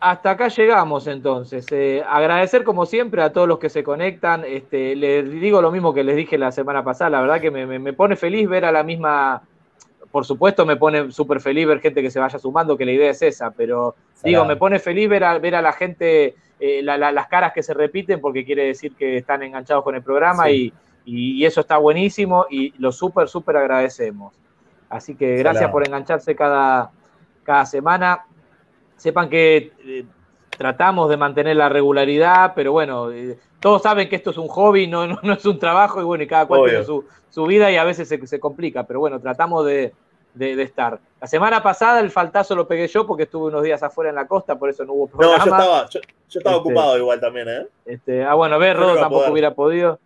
Hasta 0.00 0.30
acá 0.30 0.48
llegamos 0.48 1.06
entonces. 1.06 1.66
Eh, 1.70 2.02
agradecer 2.06 2.64
como 2.64 2.86
siempre 2.86 3.22
a 3.22 3.32
todos 3.32 3.46
los 3.46 3.58
que 3.58 3.68
se 3.70 3.84
conectan. 3.84 4.44
Este, 4.44 4.96
les 4.96 5.30
digo 5.30 5.62
lo 5.62 5.70
mismo 5.70 5.94
que 5.94 6.02
les 6.04 6.16
dije 6.16 6.36
la 6.38 6.50
semana 6.52 6.82
pasada. 6.82 7.10
La 7.10 7.20
verdad 7.20 7.40
que 7.40 7.50
me, 7.50 7.66
me- 7.66 7.78
me 7.78 7.92
pone 7.92 8.16
feliz 8.16 8.48
ver 8.48 8.64
a 8.64 8.72
la 8.72 8.82
misma. 8.82 9.42
Por 10.16 10.24
supuesto, 10.24 10.64
me 10.64 10.76
pone 10.76 11.12
súper 11.12 11.42
feliz 11.42 11.66
ver 11.66 11.78
gente 11.78 12.00
que 12.00 12.10
se 12.10 12.18
vaya 12.18 12.38
sumando, 12.38 12.74
que 12.74 12.86
la 12.86 12.92
idea 12.92 13.10
es 13.10 13.20
esa. 13.20 13.50
Pero 13.50 13.94
digo, 14.24 14.46
me 14.46 14.56
pone 14.56 14.78
feliz 14.78 15.10
ver 15.10 15.22
a, 15.24 15.38
ver 15.38 15.54
a 15.54 15.60
la 15.60 15.74
gente, 15.74 16.34
eh, 16.58 16.80
la- 16.82 16.96
la- 16.96 17.12
las 17.12 17.26
caras 17.28 17.52
que 17.52 17.62
se 17.62 17.74
repiten, 17.74 18.18
porque 18.18 18.42
quiere 18.42 18.64
decir 18.64 18.94
que 18.96 19.18
están 19.18 19.42
enganchados 19.42 19.84
con 19.84 19.94
el 19.94 20.02
programa 20.02 20.44
Sí. 20.46 20.72
y, 21.04 21.42
y- 21.42 21.44
eso 21.44 21.60
está 21.60 21.76
buenísimo 21.76 22.46
y 22.48 22.72
lo 22.78 22.92
súper, 22.92 23.28
súper 23.28 23.58
agradecemos. 23.58 24.32
Así 24.88 25.14
que 25.16 25.36
gracias 25.36 25.70
por 25.70 25.86
engancharse 25.86 26.34
cada, 26.34 26.90
cada 27.42 27.66
semana. 27.66 28.24
Sepan 28.96 29.28
que 29.28 29.72
eh, 29.84 30.04
tratamos 30.56 31.10
de 31.10 31.18
mantener 31.18 31.56
la 31.58 31.68
regularidad, 31.68 32.54
pero 32.56 32.72
bueno, 32.72 33.12
eh, 33.12 33.36
todos 33.60 33.82
saben 33.82 34.08
que 34.08 34.16
esto 34.16 34.30
es 34.30 34.38
un 34.38 34.48
hobby, 34.48 34.86
no, 34.86 35.06
no, 35.06 35.18
no 35.22 35.34
es 35.34 35.44
un 35.44 35.58
trabajo, 35.58 36.00
y 36.00 36.04
bueno, 36.04 36.24
y 36.24 36.26
cada 36.26 36.46
cual 36.46 36.60
Obvio. 36.60 36.70
tiene 36.70 36.84
su, 36.86 37.04
su 37.28 37.44
vida 37.44 37.70
y 37.70 37.76
a 37.76 37.84
veces 37.84 38.08
se, 38.08 38.26
se 38.26 38.40
complica, 38.40 38.84
pero 38.84 38.98
bueno, 39.00 39.20
tratamos 39.20 39.66
de, 39.66 39.92
de- 40.36 40.54
de 40.54 40.62
estar. 40.62 40.98
La 41.20 41.26
semana 41.26 41.62
pasada 41.62 42.00
el 42.00 42.10
faltazo 42.10 42.54
lo 42.54 42.68
pegué 42.68 42.86
yo 42.88 43.06
porque 43.06 43.24
estuve 43.24 43.48
unos 43.48 43.62
días 43.62 43.82
afuera 43.82 44.10
en 44.10 44.16
la 44.16 44.26
costa, 44.26 44.58
por 44.58 44.68
eso 44.68 44.84
no 44.84 44.92
hubo 44.92 45.06
No, 45.06 45.10
programa. 45.16 45.38
yo 45.44 45.50
estaba, 45.50 45.88
yo, 45.88 46.00
yo 46.28 46.38
estaba 46.40 46.56
Este, 46.56 46.68
ocupado 46.68 46.98
igual 46.98 47.20
también, 47.20 47.48
¿eh? 47.48 47.66
Este, 47.86 48.22
ah, 48.24 48.34
bueno, 48.34 48.58
ver, 48.58 48.76
no 48.76 48.82
Rodo 48.82 48.94
tampoco 48.96 49.20
poder. 49.20 49.32
hubiera 49.32 49.54
podido, 49.54 49.98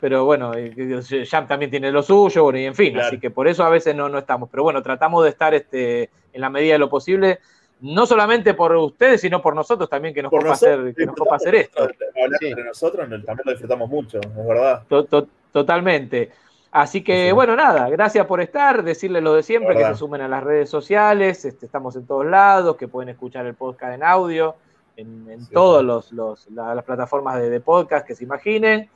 pero 0.00 0.24
bueno, 0.26 0.52
eh, 0.54 0.70
que- 0.74 1.26
Jam 1.26 1.46
también 1.48 1.70
tiene 1.70 1.90
lo 1.90 2.02
suyo, 2.02 2.44
bueno, 2.44 2.58
y 2.58 2.66
en 2.66 2.74
fin, 2.74 2.92
Claro. 2.92 3.08
así 3.08 3.18
que 3.18 3.30
por 3.30 3.48
eso 3.48 3.64
a 3.64 3.70
veces 3.70 3.94
no, 3.94 4.08
no 4.08 4.18
estamos. 4.18 4.48
Pero 4.50 4.62
bueno, 4.64 4.82
tratamos 4.82 5.24
de 5.24 5.30
estar 5.30 5.54
este, 5.54 6.10
en 6.32 6.40
la 6.40 6.50
medida 6.50 6.74
de 6.74 6.78
lo 6.78 6.90
posible, 6.90 7.38
no 7.80 8.04
solamente 8.04 8.52
por 8.52 8.76
ustedes, 8.76 9.22
sino 9.22 9.40
por 9.40 9.54
nosotros 9.56 9.88
también, 9.88 10.12
que 10.12 10.22
nos 10.22 10.30
Por 10.30 10.40
copa 10.40 10.50
nosotros, 10.50 10.78
hacer, 10.80 10.94
que 10.94 11.06
nos 11.06 11.16
hacer 11.32 11.54
esto. 11.54 11.82
Hablar 11.82 12.38
entre 12.42 12.64
nosotros 12.64 13.08
no- 13.08 13.22
también 13.24 13.42
lo 13.46 13.52
disfrutamos 13.52 13.88
mucho, 13.88 14.18
es 14.20 14.46
verdad. 14.46 14.82
To- 14.88 15.04
to- 15.04 15.26
totalmente. 15.50 16.30
Así 16.72 17.02
que, 17.02 17.28
Sí. 17.28 17.32
bueno, 17.32 17.56
nada, 17.56 17.88
gracias 17.88 18.26
por 18.26 18.40
estar, 18.40 18.84
decirles 18.84 19.22
lo 19.24 19.34
de 19.34 19.42
siempre, 19.42 19.74
que 19.74 19.84
se 19.84 19.94
sumen 19.96 20.20
a 20.20 20.28
las 20.28 20.44
redes 20.44 20.70
sociales, 20.70 21.44
este, 21.44 21.66
estamos 21.66 21.96
en 21.96 22.06
todos 22.06 22.24
lados, 22.26 22.76
que 22.76 22.86
pueden 22.86 23.08
escuchar 23.08 23.44
el 23.46 23.54
podcast 23.54 23.94
en 23.94 24.04
audio, 24.04 24.54
en, 24.96 25.28
en 25.30 25.46
todas 25.48 25.82
los, 25.84 26.12
los- 26.12 26.48
la- 26.50 26.74
las 26.74 26.84
plataformas 26.84 27.40
de, 27.40 27.50
de 27.50 27.60
podcast 27.60 28.06
que 28.06 28.14
se 28.14 28.22
imaginen. 28.22 28.88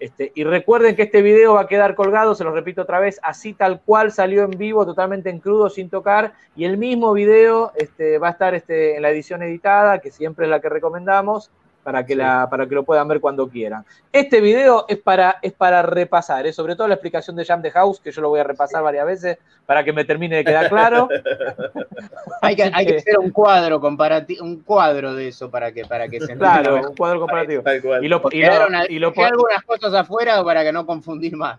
Este, 0.00 0.30
y 0.36 0.44
recuerden 0.44 0.94
que 0.94 1.02
este 1.02 1.22
video 1.22 1.54
va 1.54 1.62
a 1.62 1.66
quedar 1.66 1.96
colgado, 1.96 2.34
se 2.36 2.44
lo 2.44 2.52
repito 2.52 2.82
otra 2.82 3.00
vez, 3.00 3.18
así 3.22 3.52
tal 3.52 3.80
cual 3.84 4.12
salió 4.12 4.44
en 4.44 4.50
vivo, 4.52 4.86
totalmente 4.86 5.28
en 5.28 5.40
crudo, 5.40 5.68
sin 5.70 5.90
tocar. 5.90 6.32
Y 6.54 6.64
el 6.64 6.78
mismo 6.78 7.12
video 7.12 7.72
este, 7.74 8.18
va 8.18 8.28
a 8.28 8.30
estar 8.30 8.54
este, 8.54 8.94
en 8.96 9.02
la 9.02 9.10
edición 9.10 9.42
editada, 9.42 9.98
que 9.98 10.12
siempre 10.12 10.46
es 10.46 10.50
la 10.50 10.60
que 10.60 10.68
recomendamos, 10.68 11.50
para 11.82 12.04
que, 12.04 12.14
la, 12.14 12.46
para 12.50 12.66
que 12.66 12.74
lo 12.74 12.82
puedan 12.82 13.08
ver 13.08 13.18
cuando 13.20 13.48
quieran. 13.48 13.84
Este 14.12 14.40
video 14.40 14.84
es 14.88 14.98
para, 14.98 15.38
es 15.40 15.52
para 15.52 15.80
repasar, 15.82 16.46
¿eh? 16.46 16.52
sobre 16.52 16.76
todo 16.76 16.86
la 16.86 16.94
explicación 16.94 17.34
de 17.36 17.44
Jam 17.46 17.62
the 17.62 17.70
House, 17.70 17.98
que 18.00 18.10
yo 18.10 18.20
lo 18.20 18.28
voy 18.28 18.40
a 18.40 18.44
repasar 18.44 18.82
varias 18.82 19.06
veces 19.06 19.38
para 19.64 19.82
que 19.84 19.92
me 19.92 20.04
termine 20.04 20.36
de 20.36 20.44
quedar 20.44 20.68
claro. 20.68 21.08
Hay 22.42 22.54
que, 22.56 22.70
hay 22.72 22.86
que 22.86 22.96
hacer 22.96 23.18
un 23.18 23.30
cuadro 23.30 23.80
comparativo, 23.80 24.44
un 24.44 24.60
cuadro 24.60 25.14
de 25.14 25.28
eso 25.28 25.50
para 25.50 25.72
que, 25.72 25.84
para 25.84 26.08
que 26.08 26.18
se 26.20 26.32
entienda 26.32 26.60
Claro, 26.60 26.88
un 26.90 26.96
cuadro 26.96 27.20
comparativo. 27.20 27.62
Y 28.00 28.08
lo, 28.08 28.22
y 28.30 28.42
lo- 28.42 28.84
y 28.88 28.98
lo 28.98 29.12
algunas 29.16 29.62
cosas 29.64 29.92
afuera 29.94 30.42
para 30.44 30.62
que 30.62 30.72
no 30.72 30.86
confundir 30.86 31.36
más. 31.36 31.58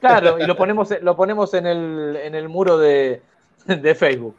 Claro, 0.00 0.38
y 0.38 0.46
lo 0.46 0.56
ponemos, 0.56 0.92
lo 1.02 1.16
ponemos 1.16 1.52
en 1.54 1.66
el, 1.66 2.16
en 2.16 2.34
el 2.34 2.48
muro 2.48 2.78
de, 2.78 3.22
de 3.66 3.94
Facebook. 3.94 4.36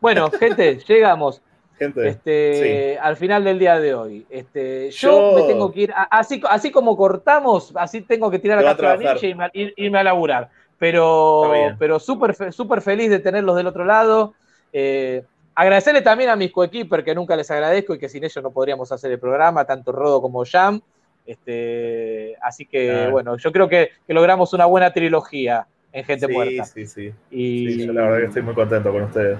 Bueno, 0.00 0.30
gente, 0.30 0.78
llegamos 0.86 1.40
Gente, 1.78 2.08
este, 2.08 2.98
al 2.98 3.16
final 3.16 3.42
del 3.44 3.58
día 3.58 3.80
de 3.80 3.94
hoy. 3.94 4.26
Este, 4.30 4.90
yo, 4.90 5.32
Yo- 5.32 5.36
me 5.36 5.42
tengo 5.46 5.72
que 5.72 5.80
ir, 5.82 5.92
así, 6.10 6.40
así 6.48 6.70
como 6.70 6.96
cortamos, 6.96 7.72
así 7.76 8.00
tengo 8.02 8.30
que 8.30 8.38
tirar 8.38 8.58
la 8.58 8.64
va 8.64 8.70
a 8.70 8.72
cápsula 8.76 8.96
trabajar. 8.96 9.22
ninja 9.22 9.26
y 9.26 9.30
irme, 9.30 9.44
a- 9.44 9.50
ir- 9.52 9.74
irme 9.76 9.98
a 9.98 10.04
laburar. 10.04 10.50
Pero, 10.78 11.52
pero 11.78 11.98
súper 11.98 12.52
súper 12.52 12.80
feliz 12.80 13.08
de 13.10 13.18
tenerlos 13.18 13.56
del 13.56 13.66
otro 13.66 13.84
lado. 13.84 14.34
Eh, 14.72 15.22
agradecerle 15.54 16.02
también 16.02 16.30
a 16.30 16.36
mis 16.36 16.50
coequiper, 16.52 17.02
que 17.04 17.14
nunca 17.14 17.36
les 17.36 17.50
agradezco 17.50 17.94
y 17.94 17.98
que 17.98 18.08
sin 18.08 18.24
ellos 18.24 18.42
no 18.42 18.50
podríamos 18.50 18.90
hacer 18.92 19.10
el 19.12 19.18
programa, 19.18 19.64
tanto 19.64 19.92
Rodo 19.92 20.20
como 20.20 20.44
Jam. 20.44 20.80
Este, 21.26 22.36
así 22.42 22.66
que, 22.66 22.88
Claro. 22.88 23.10
bueno, 23.12 23.36
yo 23.36 23.50
creo 23.52 23.68
que, 23.68 23.90
que 24.06 24.14
logramos 24.14 24.52
una 24.52 24.66
buena 24.66 24.92
trilogía 24.92 25.66
en 25.92 26.04
Gente 26.04 26.26
sí, 26.26 26.32
Muerta. 26.32 26.64
sí, 26.64 26.86
sí. 26.86 27.12
Y, 27.30 27.72
Sí, 27.72 27.86
yo 27.86 27.92
la 27.92 28.02
verdad 28.02 28.18
que 28.18 28.24
estoy 28.26 28.42
muy 28.42 28.54
contento 28.54 28.92
con 28.92 29.02
ustedes. 29.04 29.38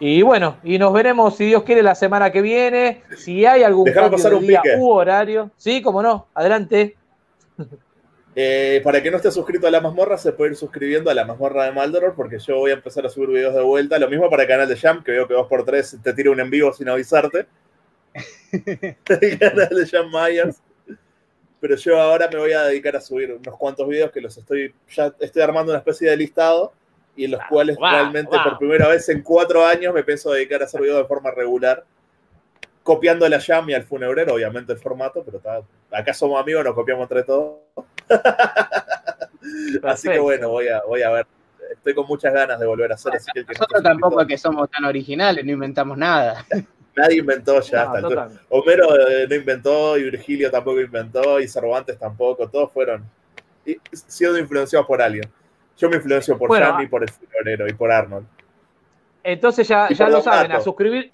Y 0.00 0.22
bueno, 0.22 0.56
y 0.64 0.78
nos 0.78 0.94
veremos, 0.94 1.36
si 1.36 1.44
Dios 1.44 1.62
quiere, 1.62 1.82
la 1.82 1.94
semana 1.94 2.32
que 2.32 2.40
viene. 2.40 3.02
Si 3.18 3.44
hay 3.44 3.62
algún 3.62 3.84
Dejame 3.84 4.04
cambio 4.04 4.16
pasar 4.16 4.30
de 4.32 4.38
un 4.38 4.46
día 4.46 4.62
pique. 4.62 4.76
u 4.78 4.88
horario. 4.88 5.50
Sí, 5.58 5.82
como 5.82 6.02
no, 6.02 6.28
adelante. 6.34 6.96
Eh, 8.34 8.80
para 8.82 9.02
que 9.02 9.10
no 9.10 9.18
esté 9.18 9.30
suscrito 9.30 9.66
a 9.66 9.70
la 9.70 9.82
mazmorra, 9.82 10.16
se 10.16 10.32
puede 10.32 10.52
ir 10.52 10.56
suscribiendo 10.56 11.10
a 11.10 11.14
la 11.14 11.26
mazmorra 11.26 11.66
de 11.66 11.72
Maldoror, 11.72 12.14
porque 12.14 12.38
yo 12.38 12.56
voy 12.56 12.70
a 12.70 12.74
empezar 12.74 13.04
a 13.04 13.10
subir 13.10 13.28
videos 13.28 13.54
de 13.54 13.60
vuelta. 13.60 13.98
Lo 13.98 14.08
mismo 14.08 14.30
para 14.30 14.44
el 14.44 14.48
canal 14.48 14.68
de 14.68 14.76
Jam, 14.76 15.04
que 15.04 15.12
veo 15.12 15.28
que 15.28 15.34
2x3 15.34 16.02
te 16.02 16.14
tira 16.14 16.30
un 16.30 16.40
en 16.40 16.48
vivo 16.48 16.72
sin 16.72 16.88
avisarte. 16.88 17.46
el 18.52 19.38
canal 19.38 19.68
de 19.68 19.86
Jam 19.86 20.10
Myers. 20.10 20.62
Pero 21.60 21.76
yo 21.76 22.00
ahora 22.00 22.26
me 22.32 22.38
voy 22.38 22.52
a 22.52 22.62
dedicar 22.62 22.96
a 22.96 23.02
subir 23.02 23.32
unos 23.32 23.56
cuantos 23.58 23.86
videos 23.86 24.10
que 24.10 24.22
los 24.22 24.34
estoy. 24.34 24.72
Ya 24.88 25.14
estoy 25.20 25.42
armando 25.42 25.72
una 25.72 25.80
especie 25.80 26.08
de 26.08 26.16
listado 26.16 26.72
y 27.20 27.24
en 27.26 27.32
los 27.32 27.40
cuales 27.50 27.76
wow, 27.76 27.90
realmente 27.90 28.34
wow. 28.34 28.44
por 28.44 28.58
primera 28.58 28.88
vez 28.88 29.06
en 29.10 29.20
cuatro 29.22 29.62
años 29.66 29.92
me 29.92 30.02
pienso 30.02 30.32
dedicar 30.32 30.62
a 30.62 30.64
hacer 30.64 30.80
videos 30.80 30.96
de 31.02 31.04
forma 31.04 31.30
regular. 31.30 31.84
Copiando 32.82 33.28
la 33.28 33.38
Jam 33.38 33.68
y 33.68 33.74
al 33.74 33.82
funebrero, 33.84 34.32
obviamente 34.32 34.72
el 34.72 34.78
formato, 34.78 35.22
pero 35.22 35.36
está- 35.36 35.60
acá 35.92 36.14
somos 36.14 36.40
amigos, 36.40 36.64
nos 36.64 36.74
copiamos 36.74 37.02
entre 37.02 37.22
todos. 37.24 37.58
Así 39.82 40.08
que 40.08 40.18
bueno, 40.18 40.48
voy 40.48 40.68
a, 40.68 40.80
voy 40.86 41.02
a 41.02 41.10
ver. 41.10 41.26
Estoy 41.70 41.94
con 41.94 42.06
muchas 42.06 42.32
ganas 42.32 42.58
de 42.58 42.66
volver 42.66 42.90
a 42.90 42.94
hacer. 42.94 43.14
Así 43.14 43.30
que 43.34 43.40
el 43.40 43.46
que 43.46 43.52
no 43.52 43.58
Nosotros 43.58 43.82
tampoco 43.82 44.22
es 44.22 44.26
que 44.26 44.38
somos 44.38 44.70
tan 44.70 44.86
originales, 44.86 45.44
no 45.44 45.52
inventamos 45.52 45.98
nada. 45.98 46.46
Nadie 46.96 47.18
inventó 47.18 47.60
ya. 47.60 47.84
No, 47.84 47.86
hasta 47.86 47.98
el- 47.98 48.04
totalmente. 48.04 48.44
Homero 48.48 49.08
eh, 49.10 49.26
no 49.28 49.34
inventó, 49.34 49.98
y 49.98 50.04
Virgilio 50.04 50.50
tampoco 50.50 50.80
inventó, 50.80 51.38
y 51.38 51.46
Cervantes 51.48 51.98
tampoco. 51.98 52.48
Todos 52.48 52.72
fueron 52.72 53.04
siendo 53.92 54.38
influenciados 54.38 54.86
por 54.86 55.02
alguien. 55.02 55.30
Yo 55.80 55.88
me 55.88 55.96
influencio 55.96 56.36
por 56.36 56.48
Bueno, 56.48 56.66
Jan 56.66 56.82
y 56.82 56.86
por 56.86 57.02
el 57.02 57.08
florero 57.08 57.66
y 57.66 57.72
por 57.72 57.90
Arnold. 57.90 58.26
Entonces 59.22 59.66
ya, 59.66 59.88
ya 59.88 60.08
lo 60.08 60.20
saben, 60.20 60.48
Gato. 60.48 60.60
a 60.60 60.64
suscribir. 60.64 61.10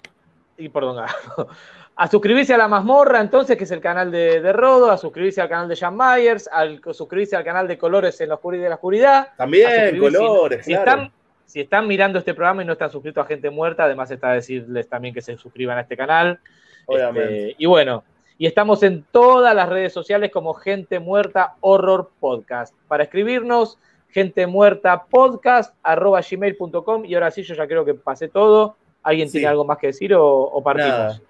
Y 0.57 0.69
perdón, 0.69 1.05
a 1.95 2.07
suscribirse 2.07 2.53
a 2.53 2.57
la 2.57 2.67
mazmorra, 2.67 3.21
entonces, 3.21 3.57
que 3.57 3.63
es 3.63 3.71
el 3.71 3.79
canal 3.79 4.11
de, 4.11 4.41
de 4.41 4.53
Rodo, 4.53 4.91
a 4.91 4.97
suscribirse 4.97 5.41
al 5.41 5.49
canal 5.49 5.67
de 5.67 5.75
Jan 5.75 5.95
Myers, 5.95 6.49
al 6.51 6.81
suscribirse 6.91 7.35
al 7.35 7.43
canal 7.43 7.67
de 7.67 7.77
Colores 7.77 8.19
en 8.21 8.29
la 8.29 8.35
oscuridad 8.35 8.63
de 8.63 8.69
la 8.69 8.75
oscuridad. 8.75 9.27
a 9.33 9.35
También, 9.37 9.97
colores, 9.99 10.65
si, 10.65 10.71
claro. 10.73 10.91
están, 10.91 11.11
si 11.45 11.61
están 11.61 11.87
mirando 11.87 12.19
este 12.19 12.33
programa 12.33 12.63
y 12.63 12.65
no 12.65 12.73
están 12.73 12.91
suscritos 12.91 13.23
a 13.23 13.27
Gente 13.27 13.49
Muerta, 13.49 13.85
además 13.85 14.11
está 14.11 14.31
decirles 14.31 14.89
también 14.89 15.13
que 15.13 15.21
se 15.21 15.37
suscriban 15.37 15.77
a 15.77 15.81
este 15.81 15.95
canal. 15.95 16.39
Obviamente. 16.87 17.49
Este, 17.49 17.55
y 17.57 17.65
bueno, 17.65 18.03
y 18.37 18.45
estamos 18.45 18.83
en 18.83 19.03
todas 19.11 19.55
las 19.55 19.67
redes 19.67 19.91
sociales 19.91 20.31
como 20.31 20.53
Gente 20.53 20.99
Muerta 20.99 21.55
Horror 21.61 22.11
Podcast. 22.19 22.75
Para 22.87 23.03
escribirnos, 23.03 23.79
gente 24.09 24.47
muerta 24.47 25.03
podcast 25.05 25.75
arroba 25.83 26.21
gmail.com 26.21 27.05
y 27.05 27.13
ahora 27.15 27.31
sí 27.31 27.43
yo 27.43 27.55
ya 27.55 27.67
creo 27.67 27.85
que 27.85 27.93
pasé 27.93 28.27
todo. 28.27 28.75
¿Alguien 29.03 29.27
Sí. 29.29 29.33
tiene 29.33 29.47
algo 29.47 29.63
más 29.65 29.77
que 29.77 29.87
decir 29.87 30.13
o, 30.13 30.25
o 30.25 30.61
partimos? 30.63 30.91
Nada. 30.91 31.21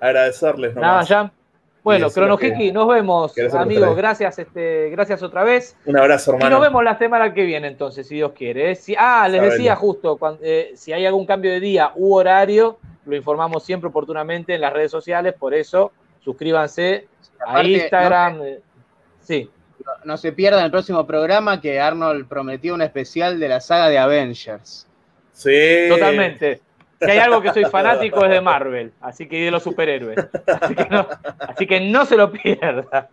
Agradecerles 0.00 0.74
Nada, 0.74 1.02
ya. 1.02 1.32
Bueno, 1.82 2.08
que- 2.38 2.72
nos 2.72 2.88
vemos, 2.88 3.32
amigos. 3.54 3.96
Gracias, 3.96 4.38
este, 4.40 4.90
gracias 4.90 5.22
otra 5.22 5.44
vez. 5.44 5.76
Un 5.86 5.96
abrazo, 5.96 6.32
Y 6.32 6.34
nos 6.34 6.42
hermano. 6.44 6.60
vemos 6.60 6.82
la 6.84 6.98
semana 6.98 7.32
que 7.32 7.44
viene, 7.44 7.68
entonces, 7.68 8.08
si 8.08 8.16
Dios 8.16 8.32
quiere. 8.32 8.72
¿eh? 8.72 8.74
Si- 8.74 8.96
ah, 8.98 9.28
les 9.28 9.36
Sabelo. 9.38 9.52
decía 9.54 9.76
justo, 9.76 10.16
cuan- 10.16 10.38
eh, 10.42 10.72
si 10.74 10.92
hay 10.92 11.06
algún 11.06 11.26
cambio 11.26 11.52
de 11.52 11.60
día 11.60 11.92
u 11.94 12.14
horario, 12.14 12.78
lo 13.04 13.14
informamos 13.14 13.62
siempre 13.62 13.88
oportunamente 13.88 14.54
en 14.56 14.62
las 14.62 14.72
redes 14.72 14.90
sociales, 14.90 15.34
por 15.38 15.54
eso 15.54 15.92
suscríbanse 16.24 17.06
a 17.46 17.62
Instagram. 17.62 18.40
eh, 18.42 18.60
sí, 19.20 19.48
No 20.04 20.16
se 20.16 20.32
pierdan 20.32 20.64
el 20.64 20.70
próximo 20.70 21.06
programa 21.06 21.60
que 21.60 21.80
Arnold 21.80 22.26
prometió 22.28 22.74
un 22.74 22.82
especial 22.82 23.38
de 23.40 23.48
la 23.48 23.60
saga 23.60 23.88
de 23.88 23.98
Avengers. 23.98 24.86
Sí. 25.32 25.86
Totalmente. 25.88 26.60
Si 27.00 27.10
hay 27.10 27.18
algo 27.18 27.42
que 27.42 27.52
soy 27.52 27.64
fanático 27.66 28.24
es 28.24 28.30
de 28.30 28.40
Marvel, 28.40 28.92
así 29.00 29.28
que 29.28 29.38
y 29.38 29.44
de 29.44 29.50
los 29.50 29.62
superhéroes. 29.62 30.18
Así 30.60 30.74
que 30.74 30.86
no, 30.88 31.06
así 31.40 31.66
que 31.66 31.80
no 31.80 32.06
se 32.06 32.16
lo 32.16 32.32
pierda. 32.32 33.08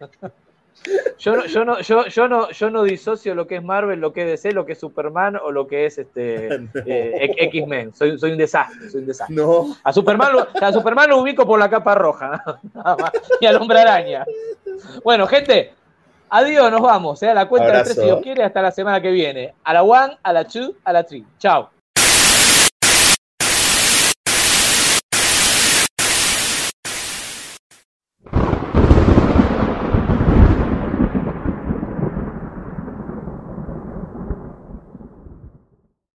Yo 1.17 1.35
no, 1.35 1.45
yo, 1.45 1.63
no, 1.63 1.79
yo, 1.79 2.07
yo, 2.07 2.27
no, 2.27 2.49
yo 2.49 2.69
no 2.69 2.83
disocio 2.83 3.35
lo 3.35 3.47
que 3.47 3.57
es 3.57 3.63
Marvel, 3.63 3.99
lo 3.99 4.11
que 4.11 4.21
es 4.21 4.43
DC, 4.43 4.53
lo 4.53 4.65
que 4.65 4.73
es 4.73 4.79
Superman 4.79 5.37
o 5.37 5.51
lo 5.51 5.67
que 5.67 5.85
es 5.85 5.97
este 5.97 6.47
eh, 6.85 7.31
X-Men. 7.37 7.93
Soy, 7.93 8.17
soy 8.17 8.31
un 8.31 8.37
desastre, 8.37 8.89
soy 8.89 9.01
un 9.01 9.07
desastre. 9.07 9.35
No. 9.35 9.75
A 9.83 9.93
Superman, 9.93 10.33
lo, 10.33 10.47
a 10.61 10.73
Superman 10.73 11.09
lo 11.09 11.19
ubico 11.19 11.45
por 11.45 11.59
la 11.59 11.69
capa 11.69 11.95
roja, 11.95 12.41
nada 12.73 12.97
más, 12.97 13.11
y 13.39 13.45
al 13.45 13.55
hombre 13.57 13.79
araña. 13.79 14.25
Bueno, 15.03 15.27
gente, 15.27 15.73
adiós, 16.33 16.71
nos 16.71 16.81
vamos. 16.81 17.21
¿eh? 17.23 17.29
A 17.29 17.33
la 17.33 17.47
cuenta 17.47 17.67
de 17.77 17.83
tres, 17.83 17.95
si 17.95 18.03
Dios 18.03 18.19
quiere, 18.21 18.43
hasta 18.43 18.61
la 18.61 18.71
semana 18.71 19.01
que 19.01 19.11
viene. 19.11 19.53
A 19.63 19.73
la 19.73 19.83
one, 19.83 20.17
a 20.21 20.33
la 20.33 20.45
two, 20.45 20.75
a 20.83 20.93
la 20.93 21.03
three. 21.03 21.25
Chao. 21.37 21.72